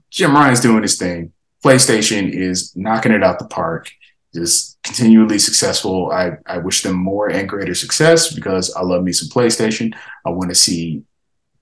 Jim 0.09 0.33
ryan's 0.33 0.59
doing 0.59 0.81
his 0.81 0.97
thing. 0.97 1.33
Playstation 1.63 2.29
is 2.31 2.75
knocking 2.75 3.11
it 3.11 3.23
out 3.23 3.39
the 3.39 3.45
park. 3.45 3.91
Just 4.33 4.72
continually 4.83 5.39
successful. 5.39 6.11
I, 6.11 6.33
I 6.45 6.57
wish 6.57 6.83
them 6.83 6.95
more 6.95 7.29
and 7.29 7.47
greater 7.47 7.73
success 7.73 8.33
because 8.33 8.73
I 8.75 8.81
love 8.81 9.03
me 9.03 9.13
some 9.13 9.29
PlayStation. 9.29 9.93
I 10.25 10.29
want 10.29 10.49
to 10.49 10.55
see 10.55 11.03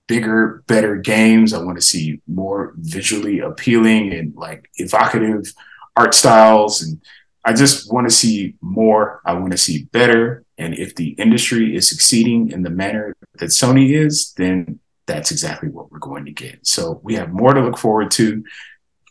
bigger, 0.08 0.64
better 0.68 0.98
games. 0.98 1.54
I 1.54 1.64
want 1.64 1.78
to 1.78 1.86
see 1.86 2.22
more 2.28 2.74
visually 2.78 3.40
appealing 3.40 4.14
and 4.14 4.36
like 4.36 4.70
evocative 4.76 5.54
art 5.96 6.14
styles. 6.14 6.82
And 6.82 7.02
I 7.46 7.54
just 7.54 7.92
want 7.94 8.10
to 8.10 8.16
see 8.16 8.56
more. 8.62 9.22
I 9.26 9.34
want 9.34 9.52
to 9.52 9.58
see 9.58 9.86
better. 9.86 10.44
And 10.58 10.74
if 10.74 10.96
the 10.96 11.10
industry 11.12 11.76
is 11.76 11.88
succeeding 11.88 12.52
in 12.52 12.64
the 12.64 12.70
manner 12.70 13.16
that 13.36 13.48
Sony 13.48 13.94
is, 13.94 14.34
then 14.34 14.80
that's 15.06 15.32
exactly 15.32 15.70
what 15.70 15.92
we're 15.92 16.00
going 16.00 16.26
to 16.26 16.32
get. 16.32 16.66
So 16.66 17.00
we 17.04 17.16
have 17.16 17.32
more 17.32 17.54
to 17.54 17.62
look 17.62 17.78
forward 17.78 18.12
to. 18.12 18.44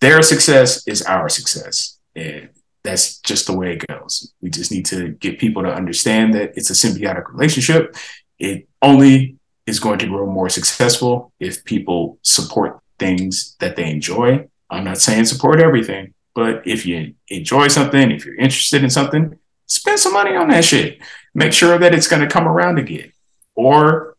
Their 0.01 0.23
success 0.23 0.87
is 0.87 1.03
our 1.03 1.29
success. 1.29 1.99
And 2.15 2.51
that's 2.83 3.19
just 3.21 3.47
the 3.47 3.57
way 3.57 3.75
it 3.75 3.87
goes. 3.87 4.33
We 4.41 4.51
just 4.51 4.71
need 4.71 4.87
to 4.87 5.11
get 5.11 5.39
people 5.39 5.63
to 5.63 5.73
understand 5.73 6.35
that 6.35 6.53
it's 6.57 6.71
a 6.71 6.75
symbiotic 6.75 7.31
relationship. 7.33 7.95
It 8.39 8.69
only 8.81 9.37
is 9.67 9.81
going 9.81 9.99
to 9.99 10.07
grow 10.07 10.27
more 10.27 10.49
successful 10.49 11.33
if 11.39 11.65
people 11.65 12.19
support 12.23 12.81
things 12.99 13.57
that 13.61 13.77
they 13.77 13.91
enjoy. 13.91 14.49
I'm 14.71 14.85
not 14.85 14.99
saying 14.99 15.27
support 15.27 15.61
everything, 15.61 16.15
but 16.35 16.67
if 16.67 16.87
you 16.87 17.15
enjoy 17.29 17.69
something, 17.69 18.11
if 18.11 18.25
you're 18.25 18.37
interested 18.37 18.83
in 18.83 18.91
something, 18.91 19.39
spend 19.67 19.99
some 19.99 20.13
money 20.13 20.35
on 20.35 20.49
that 20.49 20.65
shit. 20.65 21.01
Make 21.35 21.53
sure 21.53 21.79
that 21.79 21.95
it's 21.95 22.09
going 22.09 22.23
to 22.23 22.29
come 22.29 22.49
around 22.49 22.79
again. 22.79 23.13
Or 23.55 24.17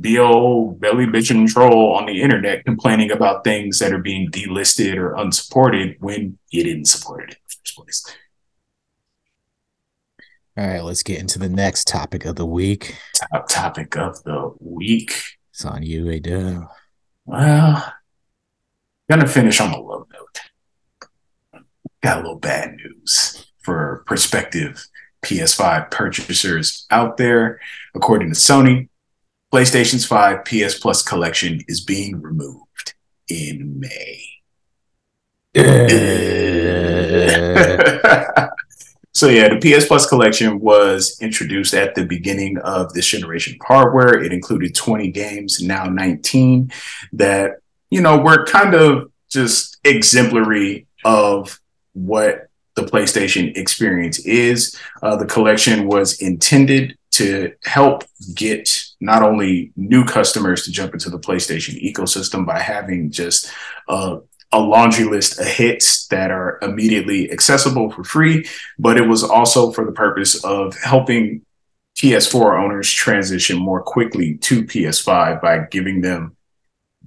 be 0.00 0.18
old 0.18 0.80
belly 0.80 1.06
bitching 1.06 1.48
troll 1.48 1.94
on 1.94 2.06
the 2.06 2.22
internet 2.22 2.64
complaining 2.64 3.10
about 3.10 3.44
things 3.44 3.78
that 3.78 3.92
are 3.92 3.98
being 3.98 4.30
delisted 4.30 4.96
or 4.96 5.14
unsupported 5.16 5.96
when 6.00 6.38
you 6.50 6.62
didn't 6.62 6.84
support 6.84 7.30
it 7.30 7.39
All 10.56 10.66
right, 10.66 10.82
let's 10.82 11.02
get 11.02 11.20
into 11.20 11.38
the 11.38 11.48
next 11.48 11.86
topic 11.86 12.24
of 12.24 12.36
the 12.36 12.46
week. 12.46 12.96
Top 13.32 13.48
topic 13.48 13.96
of 13.96 14.22
the 14.24 14.52
week. 14.60 15.14
It's 15.52 15.64
on 15.64 15.82
you, 15.82 16.10
A 16.10 16.20
Dub. 16.20 16.68
Well, 17.24 17.92
gonna 19.08 19.26
finish 19.26 19.60
on 19.60 19.72
a 19.72 19.80
low 19.80 20.06
note. 20.12 21.62
Got 22.02 22.18
a 22.18 22.20
little 22.20 22.38
bad 22.38 22.76
news 22.76 23.46
for 23.62 24.02
prospective 24.06 24.86
PS5 25.24 25.90
purchasers 25.90 26.86
out 26.90 27.16
there. 27.16 27.60
According 27.94 28.30
to 28.30 28.34
Sony, 28.34 28.88
PlayStation's 29.52 30.06
5 30.06 30.44
PS 30.44 30.78
Plus 30.78 31.02
collection 31.02 31.60
is 31.68 31.80
being 31.80 32.20
removed 32.20 32.94
in 33.28 33.78
May. 33.78 34.29
so 35.54 35.58
yeah, 39.26 39.48
the 39.48 39.58
PS 39.60 39.86
Plus 39.86 40.08
collection 40.08 40.60
was 40.60 41.18
introduced 41.20 41.74
at 41.74 41.96
the 41.96 42.04
beginning 42.04 42.56
of 42.58 42.92
this 42.92 43.06
generation 43.06 43.54
of 43.54 43.66
hardware. 43.66 44.22
It 44.22 44.32
included 44.32 44.76
20 44.76 45.10
games, 45.10 45.60
now 45.60 45.86
19, 45.86 46.70
that 47.14 47.54
you 47.90 48.00
know 48.00 48.18
were 48.18 48.46
kind 48.46 48.74
of 48.74 49.10
just 49.28 49.78
exemplary 49.82 50.86
of 51.04 51.58
what 51.94 52.48
the 52.76 52.82
PlayStation 52.82 53.56
experience 53.56 54.20
is. 54.20 54.78
Uh, 55.02 55.16
the 55.16 55.26
collection 55.26 55.88
was 55.88 56.22
intended 56.22 56.96
to 57.10 57.52
help 57.64 58.04
get 58.36 58.84
not 59.00 59.24
only 59.24 59.72
new 59.74 60.04
customers 60.04 60.64
to 60.64 60.70
jump 60.70 60.92
into 60.92 61.10
the 61.10 61.18
PlayStation 61.18 61.74
ecosystem 61.82 62.46
by 62.46 62.60
having 62.60 63.10
just 63.10 63.50
uh, 63.88 64.18
a 64.52 64.60
laundry 64.60 65.04
list 65.04 65.40
of 65.40 65.46
hits 65.46 66.06
that 66.08 66.30
are 66.30 66.58
immediately 66.62 67.30
accessible 67.30 67.90
for 67.90 68.02
free, 68.04 68.46
but 68.78 68.96
it 68.96 69.08
was 69.08 69.22
also 69.22 69.70
for 69.70 69.84
the 69.84 69.92
purpose 69.92 70.42
of 70.44 70.76
helping 70.82 71.42
PS4 71.98 72.62
owners 72.62 72.90
transition 72.90 73.58
more 73.58 73.82
quickly 73.82 74.36
to 74.38 74.64
PS5 74.64 75.40
by 75.40 75.66
giving 75.70 76.00
them 76.00 76.36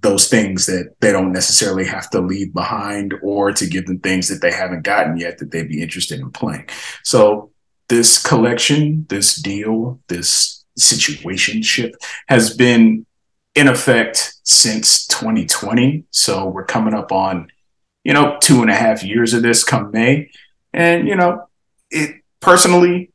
those 0.02 0.28
things 0.28 0.66
that 0.66 0.94
they 1.00 1.12
don't 1.12 1.32
necessarily 1.32 1.86
have 1.86 2.10
to 2.10 2.20
leave 2.20 2.54
behind 2.54 3.14
or 3.24 3.52
to 3.54 3.66
give 3.66 3.86
them 3.88 4.00
things 4.00 4.28
that 4.28 4.42
they 4.42 4.52
haven't 4.52 4.84
gotten 4.84 5.18
yet 5.18 5.38
that 5.38 5.52
they'd 5.52 5.70
be 5.70 5.82
interested 5.82 6.20
in 6.20 6.30
playing. 6.30 6.68
So 7.04 7.52
this 7.90 8.22
collection, 8.22 9.06
this 9.10 9.36
deal, 9.36 10.00
this 10.08 10.66
situationship 10.78 11.94
has 12.28 12.56
been 12.56 13.06
in 13.56 13.68
effect 13.68 14.36
since 14.44 15.06
2020. 15.08 16.06
So 16.12 16.48
we're 16.48 16.66
coming 16.66 16.94
up 16.94 17.12
on, 17.12 17.52
you 18.04 18.14
know, 18.14 18.38
two 18.42 18.62
and 18.62 18.72
a 18.72 18.76
half 18.76 19.04
years 19.04 19.34
of 19.34 19.44
this 19.44 19.64
come 19.64 19.92
May. 19.92 20.32
And, 20.74 21.08
you 21.08 21.16
know, 21.16 21.48
it 21.92 22.22
personally, 22.40 23.12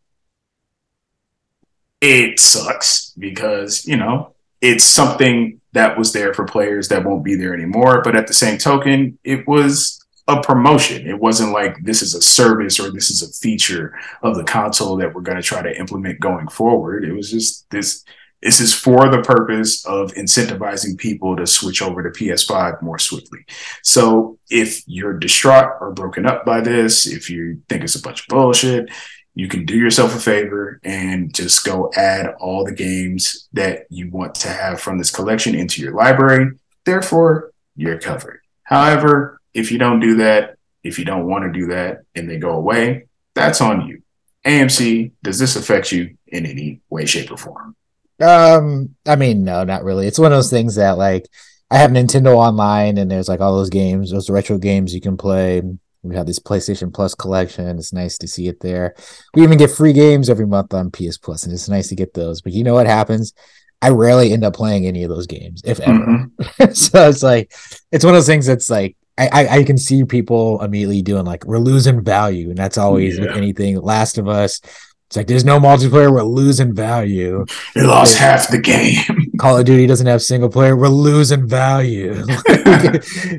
it 2.01 2.39
sucks 2.39 3.13
because, 3.19 3.85
you 3.87 3.97
know, 3.97 4.35
it's 4.61 4.85
something 4.85 5.61
that 5.73 5.99
was 5.99 6.13
there 6.13 6.33
for 6.33 6.45
players 6.45 6.89
that 6.89 7.05
won't 7.05 7.25
be 7.25 7.35
there 7.35 7.55
anymore. 7.55 8.03
But 8.03 8.17
at 8.17 8.27
the 8.27 8.35
same 8.35 8.59
token, 8.59 9.19
it 9.25 9.47
was 9.47 10.05
a 10.29 10.41
promotion. 10.41 11.07
It 11.07 11.19
wasn't 11.19 11.53
like 11.53 11.83
this 11.83 12.03
is 12.03 12.15
a 12.15 12.23
service 12.23 12.79
or 12.79 12.91
this 12.91 13.11
is 13.11 13.23
a 13.23 13.33
feature 13.33 13.99
of 14.23 14.37
the 14.37 14.45
console 14.45 14.97
that 14.97 15.15
we're 15.15 15.23
going 15.23 15.37
to 15.37 15.43
try 15.43 15.63
to 15.63 15.77
implement 15.79 16.21
going 16.21 16.49
forward. 16.49 17.05
It 17.05 17.13
was 17.13 17.31
just 17.31 17.69
this 17.71 18.05
this 18.43 18.61
is 18.61 18.73
for 18.73 19.09
the 19.09 19.23
purpose 19.23 19.85
of 19.85 20.13
incentivizing 20.15 20.97
people 20.97 21.37
to 21.37 21.47
switch 21.47 21.83
over 21.83 22.03
to 22.03 22.11
PS5 22.11 22.83
more 22.83 22.99
swiftly. 22.99 23.45
So 23.83 24.39
if 24.49 24.83
you're 24.87 25.19
distraught 25.19 25.73
or 25.81 25.93
broken 25.93 26.25
up 26.25 26.45
by 26.45 26.61
this, 26.61 27.07
if 27.07 27.31
you 27.31 27.63
think 27.69 27.83
it's 27.83 27.97
a 27.97 28.03
bunch 28.03 28.21
of 28.21 28.29
bullshit, 28.29 28.91
you 29.35 29.49
can 29.49 29.65
do 29.65 29.77
yourself 29.77 30.15
a 30.17 30.21
favor 30.21 30.81
and 30.83 31.35
just 31.35 31.65
go 31.65 31.91
add 31.95 32.35
all 32.41 32.65
the 32.65 32.73
games 32.73 33.49
that 33.53 33.87
you 33.91 34.11
want 34.11 34.35
to 34.37 34.49
have 34.49 34.81
from 34.81 34.99
this 34.99 35.11
collection 35.11 35.55
into 35.55 35.83
your 35.83 35.95
library. 35.95 36.53
Therefore, 36.85 37.53
you're 37.77 38.01
covered. 38.01 38.41
However, 38.63 39.41
if 39.55 39.71
you 39.73 39.79
don't 39.79 40.01
do 40.01 40.17
that, 40.17 40.57
if 40.83 40.99
you 40.99 41.05
don't 41.05 41.27
want 41.27 41.45
to 41.45 41.59
do 41.59 41.67
that 41.69 42.03
and 42.15 42.29
they 42.29 42.39
go 42.39 42.53
away, 42.53 43.07
that's 43.35 43.61
on 43.61 43.87
you. 43.87 44.03
AMC, 44.45 45.13
does 45.23 45.39
this 45.39 45.57
affect 45.57 45.93
you 45.93 46.17
in 46.27 46.47
any 46.47 46.81
way, 46.89 47.05
shape, 47.05 47.31
or 47.31 47.37
form? 47.37 47.77
Um, 48.21 48.95
I 49.07 49.17
mean, 49.17 49.45
no, 49.45 49.65
not 49.65 49.85
really. 49.85 50.07
It's 50.07 50.19
one 50.19 50.33
of 50.33 50.39
those 50.39 50.51
things 50.51 50.75
that 50.77 50.99
like 50.99 51.29
I 51.71 51.79
have 51.79 51.91
Nintendo 51.91 52.37
Online, 52.37 52.99
and 52.99 53.11
there's 53.11 53.29
like 53.29 53.41
all 53.41 53.57
those 53.57 53.71
games, 53.71 54.11
those 54.11 54.31
retro 54.31 54.59
games 54.59 54.95
you 54.95 55.01
can 55.01 55.17
play. 55.17 55.63
We 56.03 56.17
have 56.17 56.27
this 56.27 56.39
PlayStation 56.39 56.93
Plus 56.95 57.15
collection. 57.15 57.79
It's 57.79 57.93
nice 57.93 58.19
to 58.19 58.29
see 58.29 58.47
it 58.47 58.61
there. 58.61 58.95
We 59.35 59.43
even 59.43 59.59
get 59.59 59.71
free 59.71 59.93
games 59.93 60.31
every 60.31 60.47
month 60.47 60.73
on 60.73 60.91
PS 60.91 61.19
Plus, 61.19 61.45
and 61.45 61.53
it's 61.53 61.69
nice 61.69 61.89
to 61.89 61.95
get 61.95 62.15
those. 62.15 62.41
But 62.41 62.53
you 62.53 62.65
know 62.65 62.75
what 62.75 62.87
happens? 62.87 63.35
I 63.81 63.91
rarely 63.91 64.33
end 64.33 64.45
up 64.45 64.55
playing 64.55 64.87
any 64.87 65.05
of 65.05 65.11
those 65.11 65.27
games, 65.27 65.63
if 65.65 65.81
ever. 65.81 65.99
Mm-hmm. 65.99 66.71
so 66.73 67.09
it's 67.09 67.23
like 67.23 67.53
it's 67.93 68.05
one 68.05 68.15
of 68.15 68.19
those 68.19 68.27
things 68.27 68.47
that's 68.47 68.71
like 68.71 68.97
I, 69.19 69.29
I, 69.33 69.49
I 69.59 69.65
can 69.65 69.77
see 69.77 70.05
people 70.05 70.63
immediately 70.63 71.03
doing 71.03 71.25
like 71.25 71.45
we're 71.45 71.59
losing 71.59 72.03
value, 72.03 72.51
and 72.51 72.59
that's 72.59 72.79
always 72.79 73.19
with 73.19 73.37
anything. 73.37 73.77
Last 73.81 74.17
of 74.17 74.29
Us, 74.29 74.61
it's 75.09 75.17
like 75.17 75.27
there's 75.27 75.45
no 75.45 75.59
multiplayer, 75.59 76.13
we're 76.13 76.23
losing 76.23 76.75
value. 76.75 77.45
They 77.75 77.83
lost 77.83 78.19
half 78.19 78.49
the 78.51 78.59
game. 78.59 79.33
Call 79.41 79.57
of 79.59 79.65
Duty 79.65 79.87
doesn't 79.87 80.07
have 80.07 80.21
single 80.23 80.51
player, 80.51 80.77
we're 80.77 80.89
losing 80.89 81.49
value. 81.49 82.15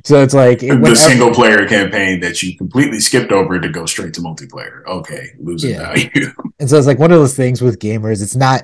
so 0.04 0.22
it's 0.24 0.34
like 0.34 0.60
the 0.60 0.70
whenever- 0.70 0.96
single 0.96 1.32
player 1.32 1.68
campaign 1.68 2.20
that 2.22 2.42
you 2.42 2.58
completely 2.58 3.00
skipped 3.00 3.32
over 3.32 3.60
to 3.60 3.70
go 3.70 3.86
straight 3.86 4.14
to 4.16 4.22
multiplayer. 4.22 4.84
Okay, 4.88 5.30
losing 5.40 5.72
Yeah. 5.72 5.94
value. 5.94 6.10
And 6.60 6.70
so 6.70 6.78
it's 6.78 6.88
like 6.88 7.00
one 7.00 7.12
of 7.12 7.20
those 7.20 7.36
things 7.38 7.62
with 7.62 7.80
gamers, 7.80 8.22
it's 8.22 8.36
not 8.36 8.64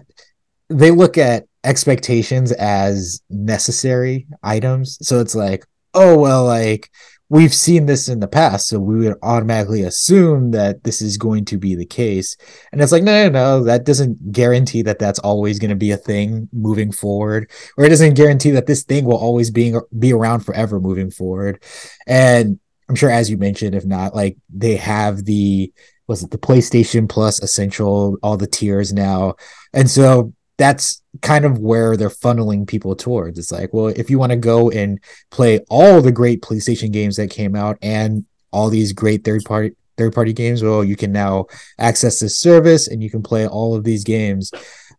they 0.69 0.91
look 0.91 1.17
at 1.17 1.45
expectations 1.63 2.51
as 2.53 3.21
necessary 3.29 4.27
items. 4.43 4.97
So 5.07 5.19
it's 5.19 5.35
like, 5.35 5.63
oh 5.93 6.17
well, 6.17 6.43
like 6.45 6.89
we've 7.35 7.53
seen 7.53 7.85
this 7.85 8.07
in 8.07 8.21
the 8.21 8.29
past, 8.29 8.69
so 8.69 8.79
we 8.79 8.99
would 8.99 9.17
automatically 9.21 9.83
assume 9.83 10.51
that 10.51 10.85
this 10.85 11.01
is 11.01 11.17
going 11.17 11.43
to 11.43 11.57
be 11.57 11.75
the 11.75 11.85
case. 11.85 12.37
And 12.71 12.81
it's 12.81 12.93
like, 12.93 13.03
no, 13.03 13.27
no, 13.27 13.29
no, 13.29 13.63
that 13.65 13.83
doesn't 13.83 14.31
guarantee 14.31 14.81
that 14.83 14.99
that's 14.99 15.19
always 15.19 15.59
going 15.59 15.69
to 15.69 15.75
be 15.75 15.91
a 15.91 15.97
thing 15.97 16.47
moving 16.53 16.93
forward, 16.93 17.51
or 17.77 17.83
it 17.83 17.89
doesn't 17.89 18.13
guarantee 18.13 18.51
that 18.51 18.67
this 18.67 18.83
thing 18.83 19.03
will 19.03 19.17
always 19.17 19.51
be 19.51 19.73
be 19.99 20.13
around 20.13 20.45
forever 20.45 20.79
moving 20.79 21.11
forward. 21.11 21.61
And 22.07 22.57
I'm 22.87 22.95
sure, 22.95 23.09
as 23.09 23.29
you 23.29 23.35
mentioned, 23.35 23.75
if 23.75 23.85
not, 23.85 24.15
like 24.15 24.37
they 24.49 24.77
have 24.77 25.25
the 25.25 25.73
was 26.07 26.23
it 26.23 26.31
the 26.31 26.37
PlayStation 26.37 27.09
Plus 27.09 27.41
Essential, 27.41 28.17
all 28.23 28.37
the 28.37 28.47
tiers 28.47 28.93
now. 28.93 29.35
And 29.73 29.91
so 29.91 30.33
that's 30.57 31.01
kind 31.21 31.45
of 31.45 31.59
where 31.59 31.97
they're 31.97 32.09
funneling 32.09 32.67
people 32.67 32.95
towards. 32.95 33.37
It's 33.37 33.51
like, 33.51 33.73
well, 33.73 33.87
if 33.87 34.09
you 34.09 34.19
want 34.19 34.31
to 34.31 34.37
go 34.37 34.69
and 34.69 34.99
play 35.31 35.59
all 35.69 36.01
the 36.01 36.11
great 36.11 36.41
PlayStation 36.41 36.91
games 36.91 37.17
that 37.17 37.29
came 37.29 37.55
out 37.55 37.77
and 37.81 38.25
all 38.51 38.69
these 38.69 38.93
great 38.93 39.23
third 39.23 39.43
party 39.45 39.75
third 39.97 40.13
party 40.13 40.33
games, 40.33 40.61
well, 40.61 40.83
you 40.83 40.95
can 40.95 41.11
now 41.11 41.45
access 41.79 42.19
this 42.19 42.37
service 42.37 42.87
and 42.87 43.01
you 43.01 43.09
can 43.09 43.23
play 43.23 43.47
all 43.47 43.75
of 43.75 43.83
these 43.83 44.03
games. 44.03 44.51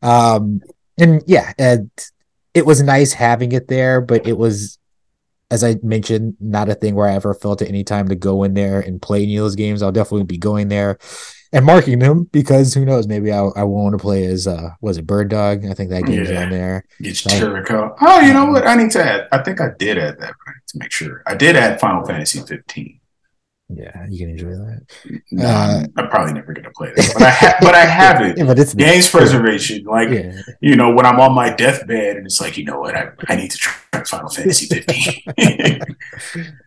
Um 0.03 0.61
and 0.99 1.23
yeah, 1.27 1.53
and 1.59 1.91
it 2.55 2.65
was 2.65 2.83
nice 2.83 3.13
having 3.13 3.53
it 3.53 3.69
there, 3.69 4.01
but 4.01 4.27
it 4.27 4.39
was 4.39 4.79
as 5.51 5.63
I 5.63 5.77
mentioned, 5.83 6.37
not 6.41 6.69
a 6.69 6.75
thing 6.75 6.97
where 6.97 7.09
I 7.09 7.15
ever 7.15 7.33
felt 7.33 7.63
at 7.63 7.69
any 7.69 7.85
time 7.85 8.09
to 8.09 8.17
go 8.17 8.43
in 8.43 8.55
there 8.55 8.81
and 8.81 9.01
play 9.01 9.23
any 9.23 9.37
of 9.37 9.45
those 9.45 9.55
games. 9.55 9.81
I'll 9.81 9.93
definitely 9.93 10.25
be 10.25 10.39
going 10.39 10.69
there 10.69 10.99
and 11.53 11.64
marking 11.64 11.99
them 11.99 12.24
because 12.32 12.74
who 12.74 12.84
knows, 12.84 13.07
maybe 13.07 13.32
I, 13.32 13.38
I 13.40 13.62
want 13.64 13.92
to 13.94 13.99
play 13.99 14.24
as 14.26 14.47
uh 14.47 14.70
was 14.80 14.99
it 14.99 15.07
Bird 15.07 15.28
Dog? 15.28 15.64
I 15.66 15.74
think 15.74 15.90
that 15.90 16.05
game's 16.05 16.28
Yeah. 16.30 16.44
on 16.44 16.51
there. 16.51 16.84
Get 17.01 17.14
Turrico. 17.14 17.97
Oh, 18.01 18.20
you 18.20 18.32
know 18.32 18.47
what? 18.47 18.66
I 18.66 18.74
need 18.74 18.90
to 18.92 19.05
add. 19.05 19.28
I 19.32 19.38
think 19.42 19.61
I 19.61 19.70
did 19.78 19.99
add 19.99 20.18
that 20.20 20.34
right, 20.47 20.57
to 20.68 20.78
make 20.78 20.92
sure. 20.92 21.22
I 21.26 21.34
did 21.34 21.57
add 21.57 21.80
Final 21.80 22.05
Fantasy 22.05 22.40
15. 22.40 23.01
Yeah, 23.69 24.07
you 24.09 24.19
can 24.19 24.31
enjoy 24.31 24.51
that. 24.51 24.87
No, 25.33 25.45
Uh, 25.45 25.83
I'm 25.97 26.09
probably 26.11 26.35
never 26.35 26.53
gonna 26.53 26.71
play 26.71 26.93
that, 26.95 27.11
but 27.14 27.23
I 27.25 27.31
ha- 27.31 27.57
but 27.61 27.75
I 27.75 27.85
have 27.85 28.21
it. 28.23 28.39
Yeah, 28.39 28.45
but 28.45 28.59
it's 28.61 28.75
Games 28.75 29.09
preservation, 29.11 29.83
like 29.85 30.09
Yeah, 30.11 30.41
you 30.61 30.77
know, 30.77 30.91
when 30.93 31.05
I'm 31.05 31.19
on 31.19 31.35
my 31.35 31.51
deathbed 31.53 32.17
and 32.17 32.27
it's 32.27 32.41
like, 32.41 32.57
you 32.57 32.64
know 32.64 32.79
what, 32.79 32.95
I, 32.95 33.09
I 33.29 33.35
need 33.35 33.51
to 33.51 33.57
try 33.59 34.05
Final 34.05 34.29
Fantasy 34.31 34.67
15. 34.67 35.81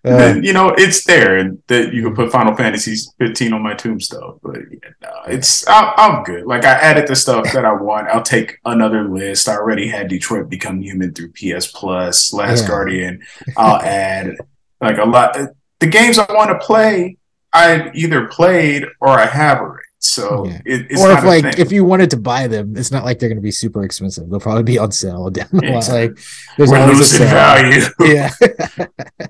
Uh, 0.05 0.35
you 0.41 0.53
know, 0.53 0.69
it's 0.77 1.03
there, 1.05 1.37
and 1.37 1.61
that 1.67 1.93
you 1.93 2.01
can 2.03 2.15
put 2.15 2.31
Final 2.31 2.55
Fantasy 2.55 2.95
15 3.19 3.53
on 3.53 3.61
my 3.61 3.73
tombstone. 3.73 4.39
But 4.41 4.57
yeah, 4.71 4.89
no, 5.01 5.09
it's 5.27 5.67
I'm, 5.67 5.93
I'm 5.97 6.23
good. 6.23 6.45
Like 6.45 6.65
I 6.65 6.71
added 6.71 7.07
the 7.07 7.15
stuff 7.15 7.45
that 7.53 7.65
I 7.65 7.73
want. 7.73 8.07
I'll 8.07 8.23
take 8.23 8.57
another 8.65 9.07
list. 9.07 9.47
I 9.47 9.55
already 9.55 9.87
had 9.87 10.07
Detroit 10.07 10.49
Become 10.49 10.81
Human 10.81 11.13
through 11.13 11.31
PS 11.33 11.67
Plus, 11.67 12.33
Last. 12.33 12.67
Guardian. 12.67 13.21
I'll 13.57 13.81
add 13.81 14.35
like 14.81 14.97
a 14.97 15.05
lot. 15.05 15.37
The 15.79 15.87
games 15.87 16.19
I 16.19 16.31
want 16.33 16.49
to 16.51 16.65
play, 16.65 17.17
I've 17.53 17.95
either 17.95 18.27
played 18.27 18.85
or 19.01 19.09
I 19.09 19.25
have 19.25 19.59
already. 19.59 19.83
So 20.01 20.45
Yeah. 20.45 20.61
it, 20.65 20.87
it's 20.91 21.01
or 21.01 21.09
not 21.09 21.19
if 21.19 21.25
like 21.25 21.59
if 21.59 21.71
you 21.73 21.83
wanted 21.83 22.09
to 22.11 22.17
buy 22.17 22.47
them, 22.47 22.77
it's 22.77 22.91
not 22.91 23.03
like 23.03 23.19
they're 23.19 23.27
going 23.29 23.37
to 23.37 23.41
be 23.41 23.51
super 23.51 23.83
expensive. 23.83 24.29
They'll 24.29 24.39
probably 24.39 24.63
be 24.63 24.77
on 24.77 24.91
sale 24.93 25.29
down 25.29 25.49
the 25.51 25.61
line. 25.61 25.73
Like 25.73 26.17
there's 26.57 26.69
we're 26.71 26.77
always 26.79 26.97
a 26.97 26.99
losing 26.99 27.17
sale. 27.19 27.29
value. 27.29 27.81
Yeah. 27.99 28.29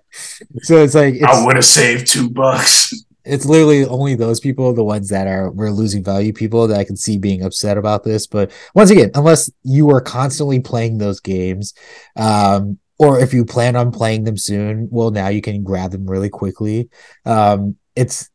so 0.62 0.84
it's 0.84 0.96
like 0.96 1.16
it's, 1.16 1.24
I 1.24 1.46
would 1.46 1.56
have 1.56 1.66
saved 1.66 2.08
two 2.08 2.30
bucks. 2.30 2.94
it's 3.26 3.46
literally 3.46 3.86
only 3.86 4.16
those 4.16 4.40
people, 4.40 4.72
the 4.74 4.84
ones 4.84 5.10
that 5.10 5.28
are 5.28 5.50
we're 5.52 5.72
losing 5.72 6.04
value 6.04 6.34
people 6.34 6.68
that 6.68 6.80
I 6.80 6.84
can 6.84 6.96
see 6.98 7.18
being 7.18 7.44
upset 7.44 7.78
about 7.78 8.04
this. 8.04 8.28
But 8.28 8.52
once 8.76 8.92
again, 8.92 9.12
unless 9.16 9.50
you 9.64 9.90
are 9.90 10.02
constantly 10.02 10.60
playing 10.60 10.98
those 11.00 11.20
games, 11.20 11.74
um, 12.16 12.78
or 13.00 13.20
if 13.20 13.34
you 13.34 13.46
plan 13.46 13.76
on 13.76 13.92
playing 13.92 14.26
them 14.26 14.38
soon, 14.38 14.90
well, 14.92 15.10
now 15.10 15.30
you 15.30 15.42
can 15.42 15.64
grab 15.64 15.92
them 15.92 16.06
really 16.06 16.30
quickly. 16.30 16.90
Um, 17.26 17.78
it's 17.96 18.30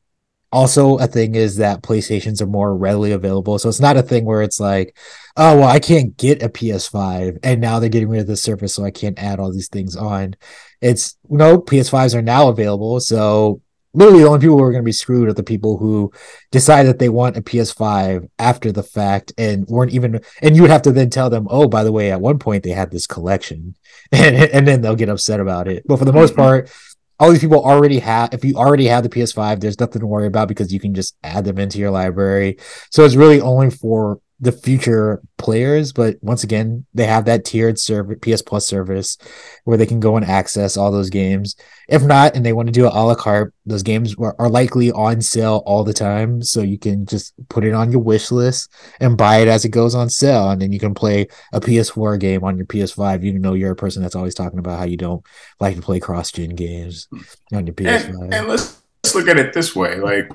also 0.50 0.96
a 0.98 1.06
thing 1.06 1.34
is 1.34 1.56
that 1.56 1.82
PlayStations 1.82 2.40
are 2.40 2.46
more 2.46 2.74
readily 2.76 3.12
available. 3.12 3.58
So 3.58 3.68
it's 3.68 3.80
not 3.80 3.96
a 3.96 4.02
thing 4.02 4.24
where 4.24 4.40
it's 4.40 4.60
like, 4.60 4.96
oh 5.36 5.58
well, 5.58 5.68
I 5.68 5.80
can't 5.80 6.16
get 6.16 6.42
a 6.42 6.48
PS5 6.48 7.38
and 7.42 7.60
now 7.60 7.78
they're 7.78 7.88
getting 7.88 8.08
rid 8.08 8.20
of 8.20 8.26
the 8.26 8.36
service, 8.36 8.74
so 8.74 8.84
I 8.84 8.90
can't 8.90 9.18
add 9.18 9.38
all 9.38 9.52
these 9.52 9.68
things 9.68 9.96
on. 9.96 10.34
It's 10.80 11.18
no 11.28 11.58
PS5s 11.58 12.14
are 12.14 12.22
now 12.22 12.48
available. 12.48 13.00
So 13.00 13.60
literally 13.94 14.22
the 14.22 14.28
only 14.28 14.40
people 14.40 14.58
who 14.58 14.64
are 14.64 14.72
going 14.72 14.82
to 14.82 14.86
be 14.86 14.92
screwed 14.92 15.28
are 15.28 15.32
the 15.32 15.42
people 15.42 15.78
who 15.78 16.12
decide 16.50 16.84
that 16.84 16.98
they 16.98 17.08
want 17.08 17.36
a 17.36 17.42
PS5 17.42 18.28
after 18.38 18.72
the 18.72 18.82
fact 18.82 19.32
and 19.38 19.66
weren't 19.68 19.92
even 19.92 20.20
and 20.42 20.56
you 20.56 20.62
would 20.62 20.70
have 20.70 20.82
to 20.82 20.92
then 20.92 21.10
tell 21.10 21.30
them, 21.30 21.46
oh, 21.50 21.68
by 21.68 21.84
the 21.84 21.92
way, 21.92 22.10
at 22.12 22.20
one 22.20 22.38
point 22.38 22.62
they 22.64 22.70
had 22.70 22.90
this 22.90 23.06
collection. 23.06 23.74
And, 24.12 24.36
and 24.36 24.68
then 24.68 24.80
they'll 24.80 24.94
get 24.94 25.08
upset 25.08 25.40
about 25.40 25.66
it. 25.66 25.82
But 25.86 25.98
for 25.98 26.04
the 26.04 26.12
most 26.12 26.34
Mhm. 26.34 26.36
part, 26.36 26.70
all 27.18 27.30
these 27.30 27.40
people 27.40 27.64
already 27.64 28.00
have 28.00 28.32
if 28.34 28.44
you 28.44 28.54
already 28.54 28.86
have 28.86 29.02
the 29.02 29.08
PS5, 29.08 29.60
there's 29.60 29.80
nothing 29.80 30.00
to 30.00 30.06
worry 30.06 30.26
about 30.26 30.46
because 30.48 30.72
you 30.72 30.78
can 30.78 30.94
just 30.94 31.16
add 31.24 31.44
them 31.44 31.58
into 31.58 31.78
your 31.78 31.90
library. 31.90 32.58
So 32.90 33.04
it's 33.04 33.14
really 33.16 33.40
only 33.40 33.70
for 33.70 34.18
the 34.44 34.52
future 34.52 35.22
players, 35.38 35.92
but 35.92 36.16
once 36.22 36.44
again, 36.44 36.84
they 36.92 37.06
have 37.06 37.24
that 37.24 37.44
tiered 37.44 37.78
service 37.78 38.18
PS 38.20 38.42
Plus 38.42 38.66
service 38.66 39.16
where 39.64 39.76
they 39.78 39.86
can 39.86 40.00
go 40.00 40.16
and 40.16 40.24
access 40.24 40.76
all 40.76 40.92
those 40.92 41.10
games. 41.10 41.56
If 41.88 42.02
not, 42.02 42.36
and 42.36 42.44
they 42.44 42.52
want 42.52 42.68
to 42.68 42.72
do 42.72 42.86
it 42.86 42.92
a 42.92 43.02
la 43.02 43.14
carte, 43.14 43.54
those 43.64 43.82
games 43.82 44.14
are, 44.16 44.36
are 44.38 44.50
likely 44.50 44.92
on 44.92 45.22
sale 45.22 45.62
all 45.64 45.82
the 45.82 45.94
time. 45.94 46.42
So 46.42 46.60
you 46.60 46.78
can 46.78 47.06
just 47.06 47.32
put 47.48 47.64
it 47.64 47.72
on 47.72 47.90
your 47.90 48.02
wish 48.02 48.30
list 48.30 48.70
and 49.00 49.16
buy 49.16 49.38
it 49.38 49.48
as 49.48 49.64
it 49.64 49.70
goes 49.70 49.94
on 49.94 50.10
sale. 50.10 50.50
And 50.50 50.60
then 50.60 50.72
you 50.72 50.78
can 50.78 50.94
play 50.94 51.26
a 51.52 51.60
PS4 51.60 52.20
game 52.20 52.44
on 52.44 52.56
your 52.58 52.66
PS5, 52.66 53.24
even 53.24 53.42
though 53.42 53.54
you're 53.54 53.72
a 53.72 53.76
person 53.76 54.02
that's 54.02 54.16
always 54.16 54.34
talking 54.34 54.58
about 54.58 54.78
how 54.78 54.84
you 54.84 54.98
don't 54.98 55.24
like 55.58 55.76
to 55.76 55.82
play 55.82 56.00
cross 56.00 56.30
gen 56.30 56.50
games 56.50 57.08
on 57.52 57.66
your 57.66 57.74
PS5. 57.74 58.08
And, 58.08 58.34
and 58.34 58.48
let's, 58.48 58.82
let's 59.02 59.14
look 59.14 59.28
at 59.28 59.38
it 59.38 59.54
this 59.54 59.74
way: 59.74 59.96
like 59.96 60.30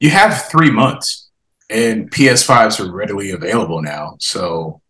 you 0.00 0.10
have 0.10 0.48
three 0.48 0.70
months, 0.70 1.25
and 1.68 2.10
PS5s 2.10 2.80
are 2.80 2.92
readily 2.92 3.30
available 3.30 3.82
now, 3.82 4.16
so 4.18 4.80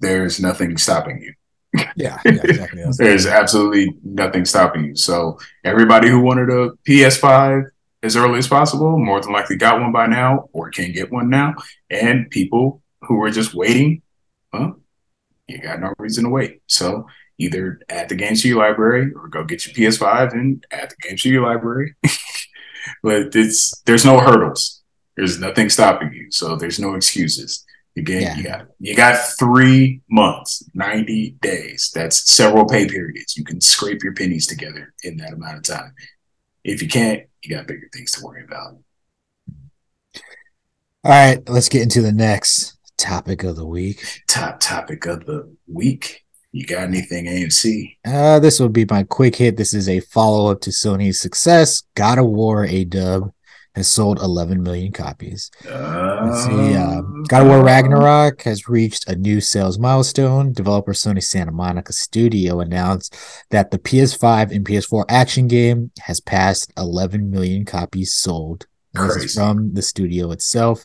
there's 0.00 0.40
nothing 0.40 0.76
stopping 0.76 1.22
you. 1.22 1.34
yeah, 1.96 2.18
yeah, 2.24 2.40
exactly. 2.44 2.82
There's 2.98 3.26
absolutely 3.26 3.96
nothing 4.04 4.44
stopping 4.44 4.84
you. 4.84 4.96
So 4.96 5.38
everybody 5.64 6.10
who 6.10 6.20
wanted 6.20 6.50
a 6.50 6.72
PS5 6.86 7.64
as 8.02 8.14
early 8.14 8.38
as 8.38 8.48
possible, 8.48 8.98
more 8.98 9.22
than 9.22 9.32
likely 9.32 9.56
got 9.56 9.80
one 9.80 9.92
by 9.92 10.06
now, 10.06 10.50
or 10.52 10.70
can 10.70 10.92
get 10.92 11.10
one 11.10 11.30
now. 11.30 11.54
And 11.88 12.28
people 12.30 12.82
who 13.02 13.16
were 13.16 13.30
just 13.30 13.54
waiting, 13.54 14.02
well, 14.52 14.80
you 15.46 15.58
got 15.58 15.80
no 15.80 15.94
reason 15.98 16.24
to 16.24 16.30
wait. 16.30 16.60
So 16.66 17.06
either 17.38 17.80
add 17.88 18.08
the 18.08 18.16
games 18.16 18.42
to 18.42 18.48
your 18.48 18.58
library 18.58 19.10
or 19.14 19.28
go 19.28 19.44
get 19.44 19.66
your 19.66 19.74
PS5 19.74 20.32
and 20.32 20.66
add 20.70 20.90
the 20.90 21.08
games 21.08 21.22
to 21.22 21.30
your 21.30 21.46
library. 21.46 21.94
but 23.02 23.34
it's 23.34 23.80
there's 23.86 24.04
no 24.04 24.20
hurdles. 24.20 24.81
There's 25.16 25.38
nothing 25.38 25.68
stopping 25.68 26.12
you. 26.12 26.30
So 26.30 26.56
there's 26.56 26.78
no 26.78 26.94
excuses. 26.94 27.64
Again, 27.96 28.22
Yeah. 28.22 28.36
you 28.36 28.42
got 28.44 28.66
you 28.80 28.96
got 28.96 29.16
three 29.38 30.00
months, 30.10 30.62
90 30.74 31.36
days. 31.42 31.90
That's 31.94 32.30
several 32.32 32.64
pay 32.64 32.86
periods. 32.88 33.36
You 33.36 33.44
can 33.44 33.60
scrape 33.60 34.02
your 34.02 34.14
pennies 34.14 34.46
together 34.46 34.94
in 35.02 35.18
that 35.18 35.34
amount 35.34 35.58
of 35.58 35.62
time. 35.64 35.92
If 36.64 36.80
you 36.80 36.88
can't, 36.88 37.24
you 37.42 37.54
got 37.54 37.66
bigger 37.66 37.88
things 37.92 38.12
to 38.12 38.24
worry 38.24 38.44
about. 38.44 38.78
All 41.04 41.10
right, 41.10 41.46
let's 41.48 41.68
get 41.68 41.82
into 41.82 42.00
the 42.00 42.12
next 42.12 42.78
topic 42.96 43.42
of 43.42 43.56
the 43.56 43.66
week. 43.66 44.04
Top 44.28 44.60
topic 44.60 45.04
of 45.06 45.26
the 45.26 45.54
week. 45.66 46.20
You 46.52 46.64
got 46.66 46.84
anything 46.84 47.24
AMC? 47.26 47.96
Uh, 48.04 48.38
this 48.38 48.60
will 48.60 48.68
be 48.68 48.84
my 48.88 49.02
quick 49.04 49.36
hit. 49.36 49.56
This 49.56 49.74
is 49.74 49.88
a 49.88 50.00
follow 50.00 50.50
up 50.50 50.60
to 50.62 50.70
Sony's 50.70 51.18
success. 51.20 51.82
God 51.94 52.18
of 52.18 52.26
War 52.26 52.64
A 52.66 52.84
Dub 52.84 53.32
has 53.74 53.88
sold 53.88 54.20
11 54.20 54.62
million 54.62 54.92
copies. 54.92 55.50
Let's 55.64 56.44
see. 56.44 56.74
Uh, 56.74 57.02
God 57.28 57.42
of 57.42 57.48
War 57.48 57.64
Ragnarok 57.64 58.42
has 58.42 58.68
reached 58.68 59.08
a 59.08 59.16
new 59.16 59.40
sales 59.40 59.78
milestone. 59.78 60.52
Developer 60.52 60.92
Sony 60.92 61.22
Santa 61.22 61.52
Monica 61.52 61.92
Studio 61.92 62.60
announced 62.60 63.16
that 63.50 63.70
the 63.70 63.78
PS5 63.78 64.54
and 64.54 64.66
PS4 64.66 65.04
action 65.08 65.48
game 65.48 65.90
has 66.00 66.20
passed 66.20 66.72
11 66.76 67.30
million 67.30 67.64
copies 67.64 68.12
sold. 68.12 68.66
This 68.92 69.16
is 69.16 69.34
from 69.34 69.72
the 69.72 69.82
studio 69.82 70.30
itself. 70.32 70.84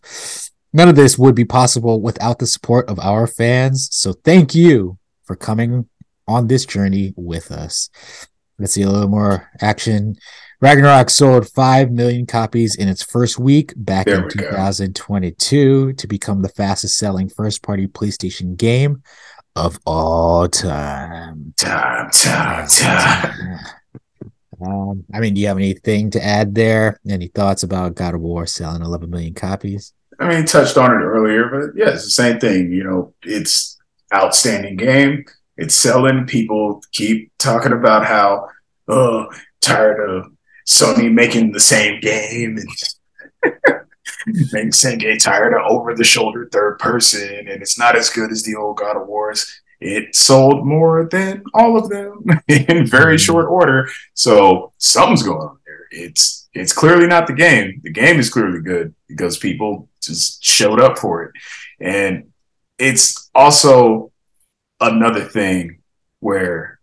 None 0.72 0.88
of 0.90 0.96
this 0.96 1.18
would 1.18 1.36
be 1.36 1.46
possible 1.46 2.02
without 2.02 2.40
the 2.40 2.48
support 2.48 2.90
of 2.90 3.00
our 3.00 3.28
fans. 3.28 3.90
So 3.92 4.14
thank 4.14 4.56
you 4.56 4.98
for 5.24 5.36
coming 5.36 5.90
on 6.28 6.48
this 6.48 6.66
journey 6.66 7.14
with 7.18 7.52
us. 7.52 7.90
Let's 8.60 8.74
see 8.74 8.82
a 8.82 8.90
little 8.90 9.10
more 9.10 9.50
action. 9.62 10.16
Ragnarok 10.60 11.12
sold 11.12 11.48
5 11.48 11.92
million 11.92 12.26
copies 12.26 12.76
in 12.76 12.88
its 12.88 13.04
first 13.04 13.38
week 13.38 13.74
back 13.76 14.08
There 14.08 14.16
in 14.16 14.24
we 14.24 14.30
go. 14.30 14.50
2022 14.50 15.94
to 15.94 16.08
become 16.08 16.42
the 16.42 16.50
fastest 16.50 16.98
selling 16.98 17.30
first 17.30 17.62
party 17.62 17.88
PlayStation 17.88 18.58
game 18.58 19.04
of 19.56 19.78
all 19.86 20.48
time. 20.48 21.54
Time, 21.58 22.10
time, 22.10 22.68
time. 22.68 23.60
Um, 24.60 25.04
I 25.14 25.20
mean, 25.20 25.36
do 25.36 25.42
you 25.42 25.48
have 25.48 25.58
anything 25.58 26.10
to 26.12 26.24
add 26.24 26.56
there? 26.56 27.00
Any 27.08 27.28
thoughts 27.28 27.62
about 27.62 27.94
God 27.94 28.16
of 28.16 28.22
War 28.22 28.48
selling 28.48 28.82
11 28.82 29.12
million 29.12 29.36
copies? 29.36 29.94
I 30.20 30.28
mean, 30.28 30.46
touched 30.46 30.78
on 30.78 30.90
it 30.90 31.04
earlier, 31.04 31.48
but 31.50 31.80
yeah, 31.80 31.94
it's 31.94 32.06
the 32.06 32.10
same 32.10 32.40
thing. 32.40 32.72
You 32.72 32.84
know, 32.84 33.14
it's 33.22 33.78
outstanding 34.12 34.78
game. 34.78 35.26
It's 35.58 35.76
selling. 35.76 36.26
People 36.26 36.82
keep 36.92 37.32
talking 37.38 37.74
about 37.74 38.08
how, 38.08 38.48
oh, 38.88 39.28
tired 39.62 40.10
of 40.10 40.32
Sony 40.68 41.12
making 41.12 41.52
the 41.52 41.60
same 41.60 42.00
game 42.02 42.58
and 42.58 43.54
making 44.52 45.00
game, 45.00 45.18
tired 45.18 45.54
of 45.54 45.62
over 45.70 45.96
the 45.96 46.04
shoulder 46.04 46.50
third 46.52 46.78
person, 46.80 47.48
and 47.48 47.62
it's 47.62 47.80
not 47.80 47.96
as 47.96 48.10
good 48.10 48.32
as 48.32 48.44
the 48.44 48.56
old 48.56 48.78
God 48.78 48.98
of 48.98 49.08
Wars. 49.08 49.62
It 49.80 50.16
sold 50.16 50.66
more 50.66 51.08
than 51.10 51.44
all 51.54 51.78
of 51.78 51.90
them 51.90 52.26
in 52.48 52.86
very 52.86 53.16
mm-hmm. 53.16 53.18
short 53.18 53.48
order. 53.48 53.90
So 54.14 54.74
something's 54.78 55.24
going 55.24 55.40
on 55.40 55.60
there. 55.66 55.88
It's 55.92 56.50
it's 56.54 56.74
clearly 56.74 57.08
not 57.08 57.28
the 57.28 57.34
game. 57.34 57.80
The 57.84 57.92
game 57.92 58.20
is 58.20 58.30
clearly 58.30 58.62
good 58.62 58.94
because 59.08 59.38
people 59.38 59.88
just 60.02 60.44
showed 60.44 60.82
up 60.82 60.98
for 60.98 61.24
it. 61.24 61.32
And 61.80 62.32
it's 62.80 63.30
also 63.36 64.12
another 64.80 65.24
thing 65.24 65.80
where 66.20 66.77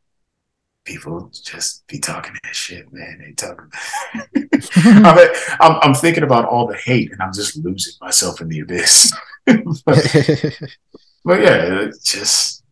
people 0.84 1.30
just 1.32 1.86
be 1.86 1.98
talking 1.98 2.34
that 2.42 2.54
shit, 2.54 2.92
man. 2.92 3.18
They 3.20 3.32
talk. 3.32 3.66
I 4.14 5.14
mean, 5.16 5.28
I'm, 5.60 5.78
I'm 5.82 5.94
thinking 5.94 6.22
about 6.22 6.44
all 6.44 6.66
the 6.66 6.76
hate, 6.76 7.12
and 7.12 7.20
I'm 7.22 7.32
just 7.32 7.56
losing 7.56 7.94
myself 8.00 8.40
in 8.40 8.48
the 8.48 8.60
abyss. 8.60 9.12
but, 9.46 10.64
but 11.24 11.40
yeah, 11.40 11.80
it's 11.80 12.02
just 12.02 12.62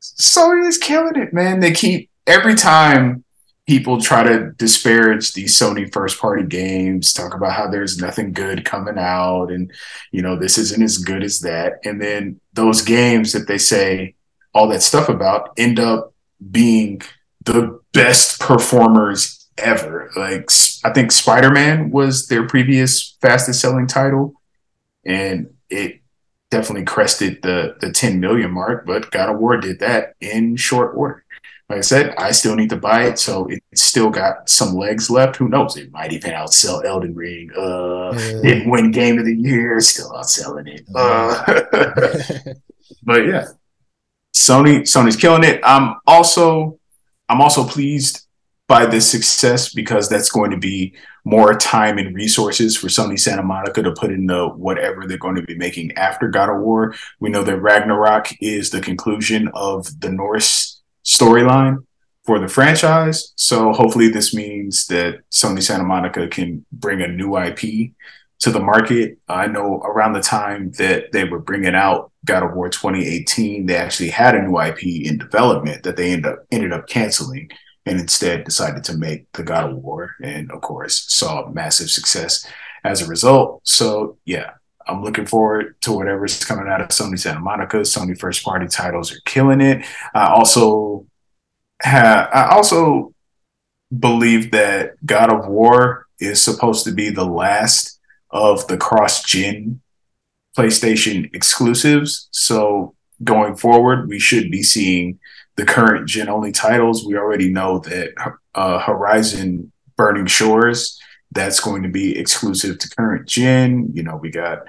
Sony 0.00 0.66
is 0.66 0.78
killing 0.78 1.16
it, 1.16 1.32
man. 1.32 1.60
They 1.60 1.72
keep 1.72 2.10
every 2.26 2.54
time 2.54 3.24
people 3.66 4.00
try 4.00 4.22
to 4.22 4.50
disparage 4.52 5.32
these 5.32 5.54
Sony 5.54 5.92
first 5.92 6.18
party 6.18 6.42
games, 6.44 7.12
talk 7.12 7.34
about 7.34 7.52
how 7.52 7.68
there's 7.68 7.98
nothing 7.98 8.32
good 8.32 8.64
coming 8.64 8.98
out 8.98 9.48
and 9.50 9.70
you 10.10 10.22
know 10.22 10.36
this 10.36 10.58
isn't 10.58 10.82
as 10.82 10.98
good 10.98 11.22
as 11.22 11.40
that. 11.40 11.74
And 11.84 12.00
then 12.00 12.40
those 12.54 12.82
games 12.82 13.32
that 13.32 13.46
they 13.46 13.58
say 13.58 14.14
all 14.54 14.68
that 14.68 14.82
stuff 14.82 15.08
about 15.08 15.52
end 15.58 15.78
up 15.78 16.14
being 16.50 17.00
the 17.44 17.80
best 17.92 18.40
performers 18.40 19.48
ever. 19.56 20.10
Like 20.16 20.50
I 20.84 20.92
think 20.92 21.12
Spider-Man 21.12 21.90
was 21.90 22.28
their 22.28 22.46
previous 22.46 23.16
fastest 23.20 23.60
selling 23.60 23.86
title 23.86 24.34
and 25.04 25.50
it 25.70 26.00
definitely 26.50 26.84
crested 26.84 27.42
the 27.42 27.76
the 27.80 27.90
10 27.92 28.20
million 28.20 28.50
mark, 28.50 28.86
but 28.86 29.10
God 29.10 29.30
of 29.30 29.38
War 29.38 29.56
did 29.56 29.80
that 29.80 30.14
in 30.20 30.56
short 30.56 30.94
order. 30.96 31.24
Like 31.68 31.78
I 31.78 31.82
said, 31.82 32.14
I 32.16 32.30
still 32.30 32.56
need 32.56 32.70
to 32.70 32.78
buy 32.78 33.04
it, 33.04 33.18
so 33.18 33.46
it's 33.70 33.82
still 33.82 34.08
got 34.08 34.48
some 34.48 34.74
legs 34.74 35.10
left. 35.10 35.36
Who 35.36 35.50
knows? 35.50 35.76
It 35.76 35.92
might 35.92 36.14
even 36.14 36.30
outsell 36.32 36.82
Elden 36.82 37.14
Ring. 37.14 37.50
Uh, 37.54 38.08
Uh. 38.08 38.12
didn't 38.42 38.70
win 38.70 38.90
Game 38.90 39.18
of 39.18 39.26
the 39.26 39.36
Year, 39.36 39.78
still 39.80 40.10
outselling 40.12 40.66
it. 40.66 40.86
Uh, 40.94 41.44
but 43.02 43.26
yeah, 43.26 43.44
Sony 44.38 44.82
Sony's 44.82 45.16
killing 45.16 45.42
it. 45.42 45.60
I'm 45.64 45.96
also 46.06 46.78
I'm 47.28 47.40
also 47.40 47.66
pleased 47.66 48.26
by 48.68 48.86
this 48.86 49.10
success 49.10 49.74
because 49.74 50.08
that's 50.08 50.30
going 50.30 50.52
to 50.52 50.56
be 50.56 50.94
more 51.24 51.54
time 51.54 51.98
and 51.98 52.14
resources 52.14 52.76
for 52.76 52.86
Sony 52.86 53.18
Santa 53.18 53.42
Monica 53.42 53.82
to 53.82 53.92
put 53.92 54.12
into 54.12 54.48
whatever 54.50 55.06
they're 55.06 55.18
going 55.18 55.34
to 55.34 55.42
be 55.42 55.56
making 55.56 55.92
after 55.92 56.28
God 56.28 56.50
of 56.50 56.60
War. 56.60 56.94
We 57.18 57.30
know 57.30 57.42
that 57.42 57.60
Ragnarok 57.60 58.28
is 58.40 58.70
the 58.70 58.80
conclusion 58.80 59.50
of 59.54 60.00
the 60.00 60.10
Norse 60.10 60.80
storyline 61.04 61.84
for 62.24 62.38
the 62.38 62.48
franchise. 62.48 63.32
So 63.36 63.72
hopefully 63.72 64.08
this 64.08 64.32
means 64.34 64.86
that 64.86 65.20
Sony 65.32 65.62
Santa 65.62 65.84
Monica 65.84 66.28
can 66.28 66.64
bring 66.70 67.02
a 67.02 67.08
new 67.08 67.36
IP 67.36 67.92
to 68.40 68.50
the 68.50 68.60
market. 68.60 69.18
I 69.28 69.46
know 69.46 69.78
around 69.78 70.12
the 70.12 70.20
time 70.20 70.70
that 70.72 71.12
they 71.12 71.24
were 71.24 71.40
bringing 71.40 71.74
out 71.74 72.12
God 72.24 72.42
of 72.42 72.54
War 72.54 72.68
2018, 72.68 73.66
they 73.66 73.76
actually 73.76 74.10
had 74.10 74.34
a 74.34 74.42
new 74.42 74.60
IP 74.60 74.82
in 74.84 75.18
development 75.18 75.82
that 75.82 75.96
they 75.96 76.12
ended 76.12 76.32
up 76.32 76.44
ended 76.50 76.72
up 76.72 76.86
canceling 76.86 77.50
and 77.86 77.98
instead 77.98 78.44
decided 78.44 78.84
to 78.84 78.96
make 78.96 79.30
the 79.32 79.42
God 79.42 79.70
of 79.70 79.76
War, 79.78 80.14
and 80.22 80.50
of 80.52 80.60
course 80.60 81.06
saw 81.08 81.48
massive 81.48 81.90
success 81.90 82.46
as 82.84 83.02
a 83.02 83.06
result. 83.06 83.60
So 83.66 84.18
yeah, 84.24 84.52
I'm 84.86 85.02
looking 85.02 85.26
forward 85.26 85.80
to 85.82 85.92
whatever's 85.92 86.44
coming 86.44 86.68
out 86.68 86.80
of 86.80 86.88
Sony 86.88 87.18
Santa 87.18 87.40
Monica. 87.40 87.78
Sony 87.78 88.18
first 88.18 88.44
party 88.44 88.66
titles 88.66 89.12
are 89.12 89.20
killing 89.24 89.60
it. 89.60 89.84
I 90.14 90.28
also 90.28 91.06
have 91.82 92.28
I 92.32 92.50
also 92.50 93.14
believe 93.96 94.50
that 94.52 94.94
God 95.04 95.32
of 95.32 95.48
War 95.48 96.06
is 96.20 96.42
supposed 96.42 96.84
to 96.84 96.92
be 96.92 97.10
the 97.10 97.24
last 97.24 97.97
of 98.30 98.66
the 98.68 98.76
cross 98.76 99.22
gen 99.24 99.80
PlayStation 100.56 101.34
exclusives. 101.34 102.28
So 102.32 102.94
going 103.22 103.56
forward, 103.56 104.08
we 104.08 104.18
should 104.18 104.50
be 104.50 104.62
seeing 104.62 105.18
the 105.56 105.64
current 105.64 106.08
gen 106.08 106.28
only 106.28 106.52
titles. 106.52 107.06
We 107.06 107.16
already 107.16 107.50
know 107.50 107.78
that 107.80 108.12
uh, 108.54 108.78
Horizon 108.78 109.72
Burning 109.96 110.26
Shores 110.26 111.00
that's 111.32 111.60
going 111.60 111.82
to 111.82 111.88
be 111.88 112.18
exclusive 112.18 112.78
to 112.78 112.88
current 112.90 113.28
gen. 113.28 113.90
You 113.92 114.02
know, 114.02 114.16
we 114.16 114.30
got 114.30 114.60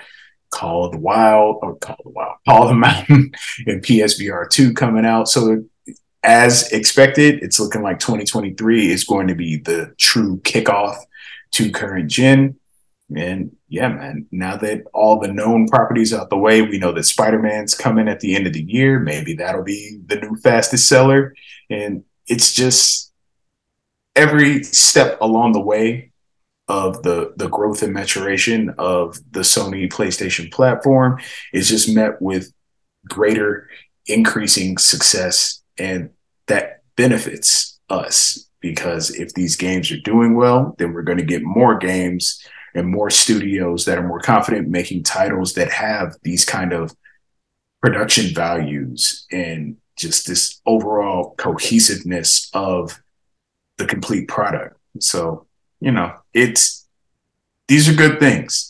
Call 0.52 0.86
of 0.86 0.92
the 0.92 0.98
Wild 0.98 1.60
or 1.62 1.76
Call 1.78 1.96
of 2.00 2.04
the 2.06 2.12
Wild, 2.12 2.38
Call 2.48 2.64
of 2.64 2.70
the 2.70 2.76
Mountain 2.76 3.32
and 3.68 3.82
PSVR 3.82 4.50
2 4.50 4.74
coming 4.74 5.06
out. 5.06 5.30
So 5.30 5.64
as 6.24 6.72
expected, 6.72 7.42
it's 7.44 7.60
looking 7.60 7.82
like 7.82 8.00
2023 8.00 8.92
is 8.92 9.04
going 9.04 9.28
to 9.28 9.36
be 9.36 9.58
the 9.58 9.94
true 9.98 10.38
kickoff 10.44 10.98
to 11.52 11.72
current 11.72 12.10
gen. 12.10 12.58
And 13.16 13.56
yeah, 13.68 13.88
man, 13.90 14.28
now 14.32 14.56
that 14.58 14.84
all 14.94 15.20
the 15.20 15.28
known 15.28 15.68
properties 15.68 16.14
out 16.14 16.30
the 16.30 16.38
way, 16.38 16.62
we 16.62 16.78
know 16.78 16.92
that 16.92 17.04
Spider 17.04 17.40
Man's 17.40 17.74
coming 17.74 18.08
at 18.08 18.20
the 18.20 18.36
end 18.36 18.46
of 18.46 18.54
the 18.54 18.64
year. 18.64 19.00
Maybe 19.00 19.34
that'll 19.34 19.64
be 19.64 20.00
the 20.06 20.18
new 20.18 20.36
fastest 20.36 20.88
seller. 20.88 21.34
And 21.70 22.04
it's 22.28 22.54
just 22.54 23.12
every 24.16 24.64
step 24.64 25.18
along 25.22 25.54
the 25.54 25.62
way 25.62 26.12
of 26.68 27.02
the 27.02 27.34
the 27.36 27.50
growth 27.50 27.82
and 27.82 27.94
maturation 27.94 28.70
of 28.78 29.18
the 29.32 29.40
Sony 29.40 29.92
PlayStation 29.92 30.52
platform 30.52 31.20
is 31.52 31.68
just 31.68 31.94
met 31.94 32.22
with 32.22 32.54
greater 33.08 33.68
increasing 34.06 34.78
success 34.78 35.64
and 35.78 36.12
that 36.48 36.84
benefits 36.96 37.80
us 37.90 38.48
because 38.60 39.10
if 39.12 39.34
these 39.34 39.56
games 39.56 39.92
are 39.92 40.00
doing 40.02 40.36
well 40.36 40.76
then 40.78 40.94
we're 40.94 41.02
going 41.02 41.18
to 41.18 41.24
get 41.24 41.42
more 41.42 41.78
games 41.78 42.46
and 42.74 42.88
more 42.88 43.10
studios 43.10 43.86
that 43.86 43.98
are 43.98 44.08
more 44.08 44.20
confident 44.20 44.68
making 44.68 45.04
titles 45.04 45.54
that 45.54 45.72
have 45.72 46.16
these 46.24 46.46
kind 46.46 46.74
of 46.74 46.96
production 47.82 48.34
values 48.34 49.26
and 49.32 49.78
just 49.98 50.28
this 50.28 50.62
overall 50.66 51.36
cohesiveness 51.38 52.50
of 52.54 53.02
the 53.78 53.86
complete 53.86 54.28
product 54.28 54.78
so 55.00 55.46
you 55.80 55.92
know 55.92 56.14
it's 56.34 56.88
these 57.68 57.88
are 57.88 57.94
good 57.94 58.20
things 58.20 58.70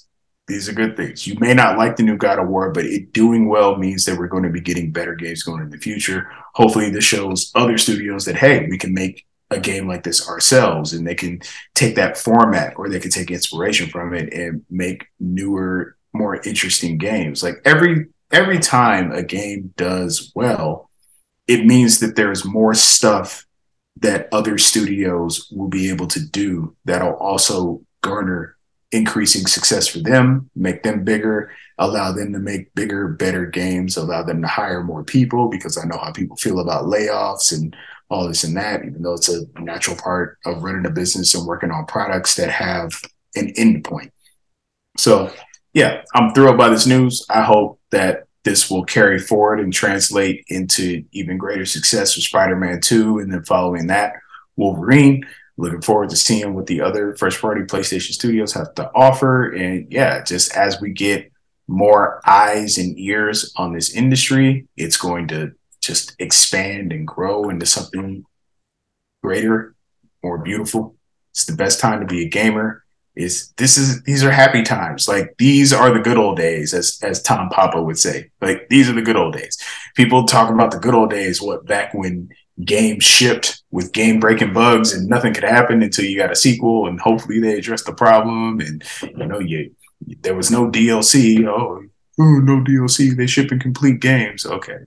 these 0.49 0.67
are 0.67 0.73
good 0.73 0.97
things. 0.97 1.27
You 1.27 1.37
may 1.39 1.53
not 1.53 1.77
like 1.77 1.95
the 1.95 2.03
new 2.03 2.17
God 2.17 2.39
of 2.39 2.47
War, 2.47 2.71
but 2.71 2.83
it 2.83 3.13
doing 3.13 3.47
well 3.47 3.77
means 3.77 4.03
that 4.05 4.17
we're 4.17 4.27
going 4.27 4.43
to 4.43 4.49
be 4.49 4.59
getting 4.59 4.91
better 4.91 5.13
games 5.13 5.43
going 5.43 5.61
in 5.61 5.69
the 5.69 5.77
future. 5.77 6.27
Hopefully, 6.55 6.89
this 6.89 7.03
shows 7.03 7.51
other 7.53 7.77
studios 7.77 8.25
that 8.25 8.35
hey, 8.35 8.67
we 8.67 8.77
can 8.77 8.91
make 8.91 9.27
a 9.51 9.59
game 9.59 9.87
like 9.87 10.03
this 10.03 10.27
ourselves, 10.27 10.93
and 10.93 11.07
they 11.07 11.15
can 11.15 11.41
take 11.75 11.95
that 11.95 12.17
format 12.17 12.73
or 12.77 12.89
they 12.89 12.99
can 12.99 13.11
take 13.11 13.31
inspiration 13.31 13.89
from 13.89 14.13
it 14.13 14.31
and 14.33 14.63
make 14.69 15.07
newer, 15.19 15.95
more 16.13 16.41
interesting 16.43 16.97
games. 16.97 17.43
Like 17.43 17.61
every 17.65 18.07
every 18.31 18.59
time 18.59 19.11
a 19.11 19.23
game 19.23 19.73
does 19.75 20.31
well, 20.35 20.89
it 21.47 21.65
means 21.65 21.99
that 21.99 22.15
there's 22.15 22.45
more 22.45 22.73
stuff 22.73 23.45
that 23.97 24.29
other 24.31 24.57
studios 24.57 25.51
will 25.51 25.67
be 25.67 25.89
able 25.89 26.07
to 26.07 26.19
do 26.19 26.75
that'll 26.85 27.15
also 27.15 27.81
garner 28.01 28.55
increasing 28.91 29.45
success 29.45 29.87
for 29.87 29.99
them, 29.99 30.49
make 30.55 30.83
them 30.83 31.03
bigger, 31.03 31.51
allow 31.77 32.11
them 32.11 32.33
to 32.33 32.39
make 32.39 32.73
bigger, 32.73 33.07
better 33.07 33.45
games, 33.45 33.97
allow 33.97 34.23
them 34.23 34.41
to 34.41 34.47
hire 34.47 34.83
more 34.83 35.03
people 35.03 35.47
because 35.47 35.77
I 35.77 35.85
know 35.85 35.97
how 35.97 36.11
people 36.11 36.37
feel 36.37 36.59
about 36.59 36.85
layoffs 36.85 37.53
and 37.53 37.75
all 38.09 38.27
this 38.27 38.43
and 38.43 38.57
that, 38.57 38.83
even 38.85 39.01
though 39.01 39.13
it's 39.13 39.29
a 39.29 39.45
natural 39.59 39.95
part 39.95 40.37
of 40.45 40.63
running 40.63 40.85
a 40.85 40.89
business 40.89 41.35
and 41.35 41.45
working 41.45 41.71
on 41.71 41.85
products 41.85 42.35
that 42.35 42.49
have 42.49 42.91
an 43.35 43.53
end 43.55 43.83
point. 43.83 44.11
So, 44.97 45.31
yeah, 45.73 46.01
I'm 46.15 46.33
thrilled 46.33 46.57
by 46.57 46.69
this 46.69 46.87
news. 46.87 47.25
I 47.29 47.43
hope 47.43 47.79
that 47.91 48.23
this 48.43 48.69
will 48.71 48.83
carry 48.83 49.19
forward 49.19 49.59
and 49.59 49.71
translate 49.71 50.43
into 50.47 51.03
even 51.11 51.37
greater 51.37 51.65
success 51.65 52.15
with 52.15 52.25
Spider-Man 52.25 52.81
2 52.81 53.19
and 53.19 53.31
then 53.31 53.43
following 53.43 53.87
that 53.87 54.13
Wolverine. 54.55 55.25
Looking 55.57 55.81
forward 55.81 56.09
to 56.11 56.15
seeing 56.15 56.53
what 56.53 56.67
the 56.67 56.81
other 56.81 57.15
first 57.15 57.41
party 57.41 57.61
PlayStation 57.61 58.13
studios 58.13 58.53
have 58.53 58.73
to 58.75 58.89
offer. 58.95 59.51
And 59.51 59.91
yeah, 59.91 60.23
just 60.23 60.55
as 60.55 60.79
we 60.79 60.91
get 60.91 61.31
more 61.67 62.21
eyes 62.25 62.77
and 62.77 62.97
ears 62.97 63.51
on 63.57 63.73
this 63.73 63.93
industry, 63.93 64.67
it's 64.77 64.97
going 64.97 65.27
to 65.27 65.51
just 65.89 66.15
expand 66.19 66.93
and 66.93 67.07
grow 67.07 67.49
into 67.49 67.65
something 67.65 68.23
greater, 69.23 69.75
more 70.23 70.37
beautiful. 70.37 70.95
It's 71.31 71.45
the 71.45 71.55
best 71.55 71.79
time 71.79 71.99
to 71.99 72.05
be 72.05 72.25
a 72.25 72.29
gamer. 72.29 72.83
Is 73.15 73.51
this 73.57 73.75
is 73.75 74.03
these 74.03 74.23
are 74.23 74.31
happy 74.31 74.61
times. 74.61 75.07
Like 75.07 75.35
these 75.39 75.73
are 75.73 75.91
the 75.91 75.99
good 75.99 76.17
old 76.17 76.37
days, 76.37 76.73
as 76.73 76.99
as 77.01 77.21
Tom 77.21 77.49
Papa 77.49 77.81
would 77.81 77.97
say. 77.97 78.29
Like 78.39 78.69
these 78.69 78.87
are 78.87 78.93
the 78.93 79.01
good 79.01 79.17
old 79.17 79.33
days. 79.33 79.57
People 79.95 80.25
talk 80.25 80.49
about 80.51 80.71
the 80.71 80.79
good 80.79 80.93
old 80.93 81.09
days, 81.09 81.41
what 81.41 81.65
back 81.65 81.93
when 81.93 82.29
games 82.63 83.03
shipped 83.03 83.63
with 83.71 83.93
game 83.93 84.19
breaking 84.19 84.53
bugs 84.53 84.93
and 84.93 85.07
nothing 85.07 85.33
could 85.33 85.43
happen 85.43 85.81
until 85.81 86.05
you 86.05 86.17
got 86.17 86.31
a 86.31 86.35
sequel 86.35 86.87
and 86.87 86.99
hopefully 86.99 87.39
they 87.39 87.57
address 87.57 87.83
the 87.83 87.93
problem 87.93 88.59
and 88.59 88.83
you 89.01 89.25
know 89.25 89.39
you 89.39 89.73
there 90.21 90.35
was 90.35 90.51
no 90.51 90.69
DLC. 90.69 91.45
Oh, 91.47 91.83
oh 92.19 92.39
no 92.39 92.63
DLC. 92.63 93.15
They 93.15 93.27
shipping 93.27 93.59
complete 93.59 93.99
games. 93.99 94.45
Okay, 94.45 94.77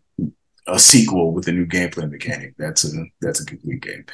a 0.67 0.79
sequel 0.79 1.33
with 1.33 1.49
a 1.49 1.53
new 1.53 1.67
gameplay 1.67 2.11
mechanic. 2.11 2.55
That's 2.59 2.85
a 2.85 3.05
that's 3.21 3.41
a 3.41 3.47
complete 3.47 3.83
game. 3.83 4.05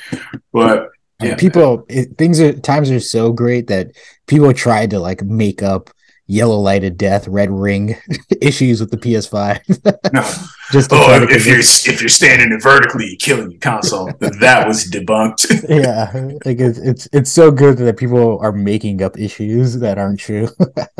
But 0.53 0.89
yeah, 1.23 1.37
people 1.37 1.85
it, 1.89 2.17
things 2.17 2.41
are 2.41 2.53
times 2.53 2.91
are 2.91 3.01
so 3.01 3.33
great 3.33 3.67
that 3.69 3.93
people 4.27 4.53
tried 4.53 4.91
to 4.91 5.01
like 5.01 5.23
make 5.23 5.63
up 5.63 5.91
yellow 6.29 6.59
lighted 6.61 6.97
death, 6.97 7.27
red 7.27 7.51
ring 7.51 7.97
issues 8.41 8.79
with 8.81 8.91
the 8.91 8.97
PS5. 8.97 10.13
no. 10.13 10.33
Just 10.71 10.93
oh, 10.93 11.27
if 11.31 11.47
you're 11.47 11.61
if 11.61 12.03
you're 12.03 12.11
standing 12.11 12.53
it 12.53 12.63
vertically, 12.63 13.07
you're 13.07 13.17
killing 13.17 13.53
your 13.53 13.61
console. 13.61 14.13
that 14.19 14.69
was 14.69 14.85
debunked. 14.85 15.65
yeah, 15.67 16.11
like 16.45 16.61
it's, 16.61 16.79
it's 16.79 17.09
it's 17.11 17.33
so 17.33 17.51
good 17.51 17.79
that 17.79 17.97
people 17.97 18.39
are 18.41 18.53
making 18.53 19.03
up 19.03 19.19
issues 19.19 19.79
that 19.79 19.97
aren't 19.97 20.21
true. 20.21 20.47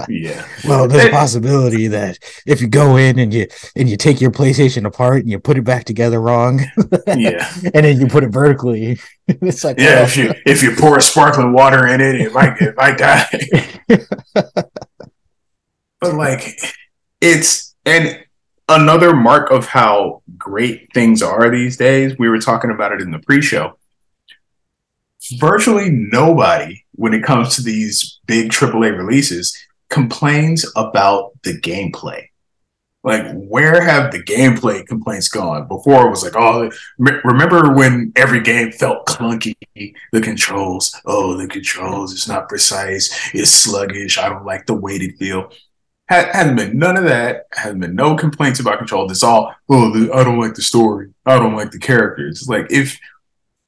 yeah. 0.09 0.47
Well, 0.67 0.89
there's 0.89 1.05
a 1.05 1.11
possibility 1.11 1.87
that 1.89 2.19
if 2.47 2.63
you 2.63 2.67
go 2.67 2.97
in 2.97 3.19
and 3.19 3.35
you 3.35 3.47
and 3.77 3.91
you 3.91 3.99
take 3.99 4.23
your 4.23 4.31
PlayStation 4.31 4.87
apart 4.87 5.19
and 5.19 5.31
you 5.31 5.39
put 5.39 5.59
it 5.59 5.65
back 5.65 5.85
together 5.85 6.19
wrong, 6.19 6.63
yeah, 7.07 7.53
and 7.75 7.85
then 7.85 8.01
you 8.01 8.07
put 8.07 8.25
it 8.25 8.31
vertically, 8.31 8.99
it's 9.27 9.65
like 9.65 9.79
yeah, 9.79 9.99
oh. 9.99 10.05
if 10.05 10.17
you 10.17 10.33
if 10.47 10.63
you 10.63 10.75
pour 10.77 10.99
sparkling 11.01 11.53
water 11.53 11.87
in 11.89 12.01
it, 12.01 12.23
it 12.23 12.33
might 12.33 12.59
it 12.63 12.75
might 12.79 12.97
die 12.97 13.29
but 16.01 16.15
like 16.15 16.61
it's 17.21 17.75
and 17.85 18.25
another 18.69 19.15
mark 19.15 19.51
of 19.51 19.67
how 19.67 20.23
great 20.37 20.93
things 20.93 21.23
are 21.23 21.51
these 21.51 21.77
days. 21.77 22.19
We 22.19 22.29
were 22.29 22.39
talking 22.39 22.71
about 22.71 22.93
it 22.93 23.01
in 23.01 23.11
the 23.11 23.19
pre-show. 23.19 23.79
Virtually 25.39 25.91
nobody, 25.91 26.85
when 26.93 27.15
it 27.15 27.23
comes 27.23 27.57
to 27.57 27.63
these 27.63 28.21
big 28.27 28.51
AAA 28.51 28.97
releases, 28.97 29.57
complains 29.89 30.71
about 30.77 31.33
the 31.43 31.59
gameplay. 31.61 32.25
Like, 33.05 33.27
where 33.33 33.81
have 33.81 34.11
the 34.11 34.23
gameplay 34.23 34.87
complaints 34.87 35.29
gone? 35.29 35.69
Before 35.69 36.07
it 36.07 36.11
was 36.11 36.25
like, 36.25 36.37
oh, 36.37 36.71
remember 36.99 37.73
when 37.73 38.13
every 38.17 38.41
game 38.41 38.73
felt 38.73 39.07
clunky? 39.07 39.55
The 40.13 40.21
controls, 40.21 40.95
oh, 41.07 41.37
the 41.37 41.47
controls, 41.47 42.13
it's 42.13 42.29
not 42.29 42.49
precise, 42.49 43.31
it's 43.33 43.51
sluggish. 43.51 44.19
I 44.19 44.29
don't 44.29 44.45
like 44.45 44.67
the 44.67 44.75
weighted 44.75 45.17
feel. 45.17 45.51
Had, 46.09 46.35
hadn't 46.35 46.57
been 46.57 46.79
none 46.79 46.97
of 46.97 47.05
that. 47.05 47.47
Hasn't 47.53 47.81
been 47.81 47.95
no 47.95 48.17
complaints 48.17 48.61
about 48.61 48.79
control. 48.79 49.11
It's 49.11 49.23
all, 49.23 49.55
oh, 49.69 49.91
the, 49.93 50.13
I 50.13 50.25
don't 50.25 50.41
like 50.41 50.55
the 50.55 50.63
story. 50.63 51.13
I 51.27 51.39
don't 51.39 51.57
like 51.57 51.71
the 51.71 51.79
characters. 51.79 52.49
Like 52.49 52.67
if 52.71 52.99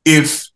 if 0.04 0.48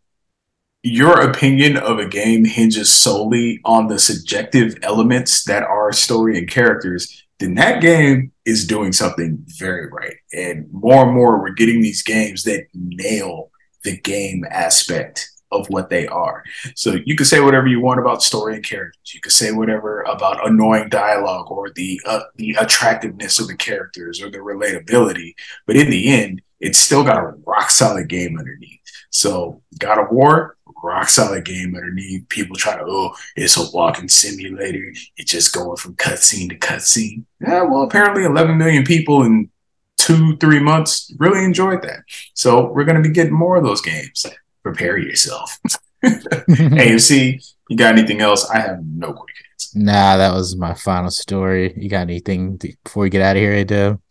your 0.81 1.21
opinion 1.21 1.77
of 1.77 1.97
a 1.97 2.07
game 2.07 2.45
hinges 2.45 2.91
solely 2.91 3.59
on 3.65 3.87
the 3.87 3.97
subjective 3.97 4.75
elements 4.83 5.43
that 5.45 5.63
are 5.63 5.91
story 5.91 6.37
and 6.37 6.49
characters, 6.49 7.23
then 7.39 7.55
that 7.55 7.81
game 7.81 8.31
is 8.45 8.67
doing 8.67 8.93
something 8.93 9.43
very 9.47 9.87
right. 9.87 10.15
And 10.33 10.67
more 10.71 11.05
and 11.05 11.13
more, 11.13 11.39
we're 11.41 11.53
getting 11.53 11.81
these 11.81 12.03
games 12.03 12.43
that 12.43 12.67
nail 12.73 13.51
the 13.83 13.97
game 13.97 14.45
aspect 14.49 15.29
of 15.59 15.67
what 15.69 15.89
they 15.89 16.07
are. 16.07 16.43
So 16.75 16.97
you 17.05 17.15
can 17.15 17.25
say 17.25 17.39
whatever 17.39 17.67
you 17.67 17.81
want 17.81 17.99
about 17.99 18.23
story 18.23 18.55
and 18.55 18.63
characters. 18.63 19.13
You 19.13 19.21
can 19.21 19.31
say 19.31 19.51
whatever 19.51 20.01
about 20.03 20.47
annoying 20.47 20.89
dialogue 20.89 21.51
or 21.51 21.69
the 21.71 22.01
uh, 22.05 22.21
the 22.35 22.55
attractiveness 22.59 23.39
of 23.39 23.47
the 23.47 23.55
characters 23.55 24.21
or 24.21 24.29
the 24.29 24.39
relatability, 24.39 25.33
but 25.65 25.75
in 25.75 25.89
the 25.89 26.09
end, 26.09 26.41
it's 26.59 26.79
still 26.79 27.03
got 27.03 27.17
a 27.17 27.35
rock 27.45 27.69
solid 27.69 28.07
game 28.07 28.37
underneath. 28.37 28.79
So 29.09 29.61
God 29.79 29.99
of 29.99 30.11
War, 30.11 30.57
rock 30.83 31.09
solid 31.09 31.45
game 31.45 31.75
underneath. 31.75 32.27
People 32.29 32.55
try 32.55 32.75
to, 32.75 32.83
oh, 32.85 33.15
it's 33.35 33.57
a 33.57 33.71
walking 33.73 34.09
simulator. 34.09 34.93
It's 35.17 35.31
just 35.31 35.53
going 35.53 35.77
from 35.77 35.95
cutscene 35.95 36.49
to 36.49 36.57
cutscene. 36.57 37.23
Yeah, 37.39 37.63
well, 37.63 37.83
apparently 37.83 38.23
11 38.23 38.57
million 38.57 38.83
people 38.83 39.23
in 39.23 39.49
two, 39.97 40.37
three 40.37 40.59
months 40.59 41.13
really 41.17 41.43
enjoyed 41.43 41.81
that. 41.81 42.03
So 42.33 42.71
we're 42.71 42.83
going 42.85 43.01
to 43.01 43.07
be 43.07 43.13
getting 43.13 43.33
more 43.33 43.57
of 43.57 43.63
those 43.63 43.81
games 43.81 44.25
prepare 44.65 44.97
yourself. 44.97 45.59
AMC, 46.03 47.53
you 47.69 47.77
got 47.77 47.95
anything 47.95 48.19
else? 48.19 48.49
I 48.49 48.59
have 48.59 48.83
no 48.83 49.13
quick 49.13 49.35
hits. 49.51 49.75
Nah, 49.75 50.17
that 50.17 50.33
was 50.33 50.55
my 50.55 50.73
final 50.73 51.11
story. 51.11 51.71
You 51.77 51.87
got 51.87 52.01
anything 52.01 52.57
to, 52.59 52.73
before 52.83 53.03
we 53.03 53.11
get 53.11 53.21
out 53.21 53.35
of 53.35 53.41
here, 53.41 53.63
Dub? 53.63 54.01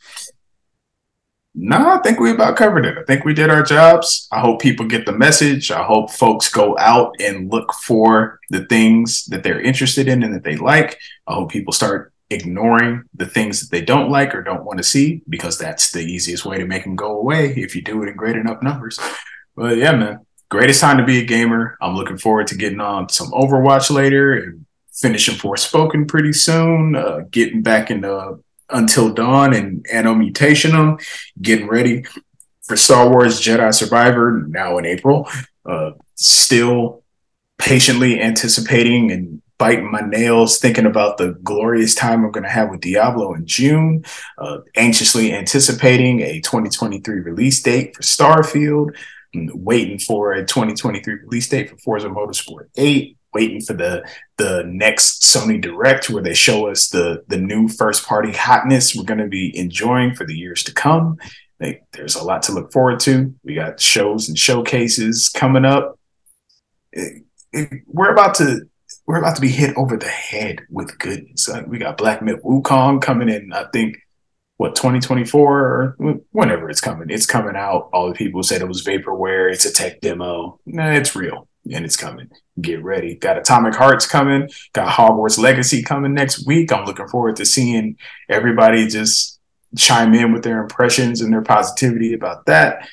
No, 1.57 1.91
I 1.91 1.99
think 2.03 2.21
we 2.21 2.31
about 2.31 2.57
covered 2.57 2.87
it. 2.87 2.99
I 2.99 3.03
think 3.05 3.25
we 3.25 3.35
did 3.35 3.51
our 3.51 3.63
jobs. 3.65 4.29
I 4.31 4.41
hope 4.41 4.61
people 4.61 4.87
get 4.87 5.07
the 5.07 5.13
message. 5.13 5.73
I 5.73 5.83
hope 5.83 6.11
folks 6.11 6.49
go 6.49 6.79
out 6.79 7.13
and 7.21 7.51
look 7.51 7.73
for 7.73 8.39
the 8.51 8.65
things 8.67 9.25
that 9.27 9.43
they're 9.43 9.61
interested 9.61 10.07
in 10.07 10.23
and 10.23 10.35
that 10.35 10.45
they 10.45 10.57
like. 10.57 10.99
I 11.27 11.35
hope 11.35 11.51
people 11.51 11.73
start 11.73 12.13
ignoring 12.31 13.03
the 13.15 13.27
things 13.27 13.61
that 13.61 13.71
they 13.71 13.85
don't 13.85 14.11
like 14.11 14.35
or 14.35 14.43
don't 14.43 14.65
want 14.65 14.79
to 14.79 14.85
see 14.85 15.23
because 15.29 15.59
that's 15.59 15.91
the 15.91 16.01
easiest 16.01 16.45
way 16.45 16.59
to 16.59 16.67
make 16.67 16.85
them 16.85 16.97
go 16.97 17.19
away 17.19 17.55
if 17.57 17.75
you 17.75 17.83
do 17.83 18.03
it 18.03 18.09
in 18.09 18.17
great 18.17 18.37
enough 18.37 18.63
numbers. 18.63 18.99
But 19.57 19.77
yeah, 19.77 19.93
man, 19.93 20.27
greatest 20.55 20.81
time 20.81 20.99
to 20.99 21.05
be 21.05 21.19
a 21.19 21.25
gamer. 21.25 21.77
I'm 21.81 21.97
looking 21.97 22.17
forward 22.17 22.47
to 22.47 22.55
getting 22.57 22.81
on 22.81 23.09
some 23.09 23.33
Overwatch 23.33 23.91
later 23.91 24.35
and 24.35 24.65
finishing 24.93 25.35
Forspoken 25.35 26.07
pretty 26.07 26.33
soon. 26.33 26.95
Uh, 26.95 27.23
getting 27.29 27.61
back 27.61 27.91
into 27.91 28.39
Until 28.71 29.13
Dawn 29.13 29.53
and 29.53 29.85
Anno 29.93 30.15
Mutationem. 30.15 31.03
Getting 31.43 31.67
ready 31.67 32.05
for 32.63 32.77
Star 32.77 33.11
Wars 33.11 33.41
Jedi 33.41 33.75
Survivor 33.75 34.45
now 34.47 34.79
in 34.79 34.87
April. 34.87 35.29
Uh, 35.67 35.91
still 36.15 37.03
patiently 37.59 38.21
anticipating 38.21 39.11
and 39.11 39.43
biting 39.59 39.91
my 39.91 40.03
nails 40.03 40.59
thinking 40.59 40.87
about 40.87 41.19
the 41.19 41.33
glorious 41.43 41.97
time 41.97 42.25
I'm 42.25 42.31
going 42.31 42.45
to 42.45 42.51
have 42.51 42.71
with 42.71 42.81
Diablo 42.81 43.35
in 43.35 43.45
June. 43.45 44.05
Uh, 44.39 44.59
anxiously 44.77 45.33
anticipating 45.33 46.21
a 46.21 46.41
2023 46.41 47.21
release 47.21 47.61
date 47.61 47.97
for 47.97 48.03
Starfield 48.03 48.95
waiting 49.55 49.99
for 49.99 50.33
a 50.33 50.45
2023 50.45 51.15
release 51.15 51.49
date 51.49 51.71
for 51.71 51.77
Forza 51.79 52.09
Motorsport 52.09 52.69
8, 52.77 53.17
waiting 53.33 53.61
for 53.61 53.75
the 53.75 54.09
the 54.37 54.65
next 54.67 55.23
Sony 55.23 55.61
Direct 55.61 56.11
where 56.11 56.23
they 56.23 56.35
show 56.35 56.69
us 56.69 56.89
the 56.89 57.25
the 57.29 57.39
new 57.39 57.69
first 57.69 58.07
party 58.07 58.33
hotness 58.33 58.95
we're 58.95 59.05
going 59.05 59.19
to 59.19 59.29
be 59.29 59.57
enjoying 59.57 60.15
for 60.15 60.25
the 60.25 60.35
years 60.35 60.63
to 60.65 60.75
come. 60.75 61.19
Like, 61.61 61.85
there's 61.93 62.17
a 62.17 62.25
lot 62.25 62.43
to 62.45 62.53
look 62.53 62.73
forward 62.73 63.01
to. 63.01 63.35
We 63.45 63.55
got 63.55 63.81
shows 63.81 64.29
and 64.29 64.39
showcases 64.39 65.29
coming 65.29 65.65
up. 65.65 65.99
It, 66.93 67.25
it, 67.53 67.83
we're 67.87 68.13
about 68.13 68.35
to 68.37 68.63
we're 69.07 69.19
about 69.19 69.37
to 69.37 69.43
be 69.43 69.49
hit 69.49 69.77
over 69.77 69.97
the 69.97 70.09
head 70.09 70.61
with 70.71 70.99
goodness. 70.99 71.49
Like, 71.49 71.67
we 71.67 71.79
got 71.79 71.99
Black 71.99 72.23
Myth 72.23 72.43
Wukong 72.43 73.03
coming 73.03 73.29
in. 73.29 73.53
I 73.53 73.65
think 73.73 73.99
what 74.57 74.77
2024 74.77 75.59
or 75.59 75.97
whenever 76.31 76.71
it's 76.71 76.81
coming. 76.81 77.11
It's 77.11 77.27
coming 77.27 77.57
out. 77.57 77.91
All 77.93 78.09
the 78.09 78.15
people 78.15 78.43
said 78.43 78.61
it 78.61 78.69
was 78.69 78.85
vaporware. 78.85 79.53
It's 79.53 79.65
a 79.65 79.73
tech 79.73 80.01
demo. 80.01 80.61
Nah, 80.65 80.93
it's 80.93 81.17
real 81.17 81.49
and 81.73 81.85
it's 81.85 81.97
coming. 81.97 82.31
Get 82.61 82.83
ready. 82.83 83.17
Got 83.17 83.39
Atomic 83.39 83.75
Hearts 83.75 84.07
coming. 84.07 84.49
Got 84.73 84.95
Hogwarts 84.95 85.39
Legacy 85.39 85.83
coming 85.83 86.15
next 86.15 86.47
week. 86.47 86.73
I'm 86.73 86.85
looking 86.85 87.09
forward 87.09 87.37
to 87.37 87.47
seeing 87.47 87.97
everybody 88.29 88.87
just 88.87 89.41
chime 89.77 90.15
in 90.15 90.33
with 90.33 90.45
their 90.45 90.63
impressions 90.63 91.21
and 91.21 91.33
their 91.33 91.43
positivity 91.43 92.15
about 92.15 92.47
that. 92.47 92.89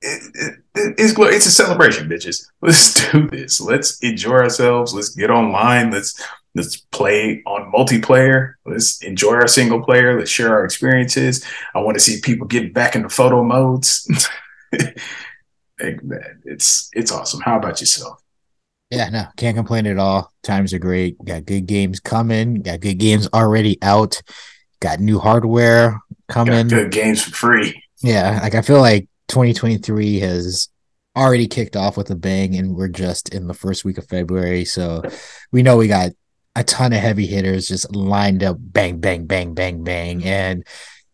It, 0.00 0.22
it, 0.34 0.94
it's 0.98 1.14
it's 1.18 1.46
a 1.46 1.50
celebration, 1.50 2.08
bitches. 2.08 2.46
Let's 2.62 3.10
do 3.10 3.28
this. 3.28 3.60
Let's 3.60 3.98
enjoy 4.00 4.36
ourselves. 4.36 4.94
Let's 4.94 5.10
get 5.10 5.30
online. 5.30 5.90
Let's 5.90 6.22
Let's 6.56 6.76
play 6.76 7.42
on 7.44 7.70
multiplayer. 7.70 8.54
Let's 8.64 9.02
enjoy 9.02 9.34
our 9.34 9.46
single 9.46 9.82
player. 9.82 10.18
Let's 10.18 10.30
share 10.30 10.54
our 10.54 10.64
experiences. 10.64 11.44
I 11.74 11.80
want 11.80 11.96
to 11.96 12.00
see 12.00 12.18
people 12.22 12.46
get 12.46 12.72
back 12.72 12.96
into 12.96 13.10
photo 13.10 13.44
modes. 13.44 14.08
Man, 15.78 16.40
it's 16.46 16.88
it's 16.94 17.12
awesome. 17.12 17.42
How 17.42 17.58
about 17.58 17.80
yourself? 17.80 18.22
Yeah, 18.90 19.10
no, 19.10 19.26
can't 19.36 19.54
complain 19.54 19.86
at 19.86 19.98
all. 19.98 20.32
Times 20.42 20.72
are 20.72 20.78
great. 20.78 21.22
Got 21.22 21.44
good 21.44 21.66
games 21.66 22.00
coming. 22.00 22.62
Got 22.62 22.80
good 22.80 22.98
games 22.98 23.28
already 23.34 23.76
out. 23.82 24.22
got 24.80 24.98
new 24.98 25.18
hardware 25.18 26.00
coming. 26.28 26.68
Got 26.68 26.76
good 26.76 26.92
games 26.92 27.22
for 27.22 27.32
free. 27.32 27.82
Yeah, 28.02 28.40
like 28.42 28.54
I 28.54 28.62
feel 28.62 28.80
like 28.80 29.08
2023 29.28 30.20
has 30.20 30.70
already 31.14 31.48
kicked 31.48 31.76
off 31.76 31.98
with 31.98 32.10
a 32.10 32.16
bang, 32.16 32.56
and 32.56 32.74
we're 32.74 32.88
just 32.88 33.34
in 33.34 33.46
the 33.46 33.54
first 33.54 33.84
week 33.84 33.98
of 33.98 34.08
February. 34.08 34.64
So 34.64 35.02
we 35.52 35.62
know 35.62 35.76
we 35.76 35.88
got 35.88 36.12
a 36.56 36.64
ton 36.64 36.92
of 36.92 37.00
heavy 37.00 37.26
hitters 37.26 37.68
just 37.68 37.94
lined 37.94 38.42
up, 38.42 38.56
bang, 38.58 38.98
bang, 38.98 39.26
bang, 39.26 39.52
bang, 39.52 39.84
bang. 39.84 40.18
Mm-hmm. 40.18 40.28
And 40.28 40.66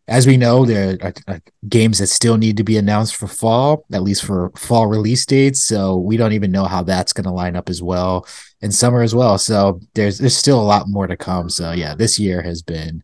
as 0.07 0.27
we 0.27 0.37
know, 0.37 0.65
there 0.65 0.97
are, 1.03 1.13
are 1.27 1.41
games 1.69 1.99
that 1.99 2.07
still 2.07 2.37
need 2.37 2.57
to 2.57 2.65
be 2.65 2.77
announced 2.77 3.17
for 3.17 3.27
fall, 3.27 3.85
at 3.93 4.03
least 4.03 4.25
for 4.25 4.51
fall 4.57 4.87
release 4.87 5.27
dates. 5.27 5.63
So 5.63 5.97
we 5.97 6.17
don't 6.17 6.33
even 6.33 6.53
know 6.53 6.65
how 6.65 6.85
that's 6.85 7.13
going 7.13 7.25
to 7.25 7.33
line 7.33 7.57
up 7.57 7.69
as 7.69 7.83
well, 7.83 8.27
and 8.63 8.73
summer 8.73 9.03
as 9.03 9.15
well. 9.15 9.37
So 9.37 9.81
there's 9.95 10.19
there's 10.19 10.37
still 10.37 10.61
a 10.61 10.63
lot 10.63 10.89
more 10.89 11.09
to 11.09 11.17
come. 11.17 11.49
So 11.49 11.73
yeah, 11.73 11.95
this 11.95 12.19
year 12.19 12.43
has 12.43 12.63
been 12.63 13.03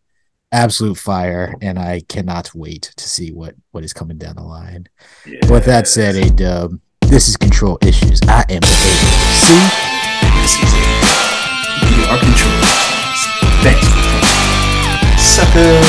absolute 0.51 0.97
fire, 0.97 1.55
and 1.61 1.77
I 1.77 2.01
cannot 2.07 2.55
wait 2.55 2.93
to 2.95 3.09
see 3.09 3.31
what 3.31 3.55
what 3.71 3.83
is 3.83 3.93
coming 3.93 4.17
down 4.17 4.37
the 4.37 4.43
line. 4.43 4.87
Yeah. 5.25 5.51
With 5.51 5.65
that 5.65 5.87
said, 5.87 6.15
A 6.15 6.29
Dub. 6.29 6.79
This 7.01 7.27
is 7.27 7.35
Control 7.37 7.77
Issues. 7.81 8.21
I 8.27 8.45
am 8.49 8.61
the 8.61 8.67
AC 10.43 10.78
our 12.09 12.17
control. 12.17 12.51
Thanks. 13.61 13.87
Sucker! 15.21 15.79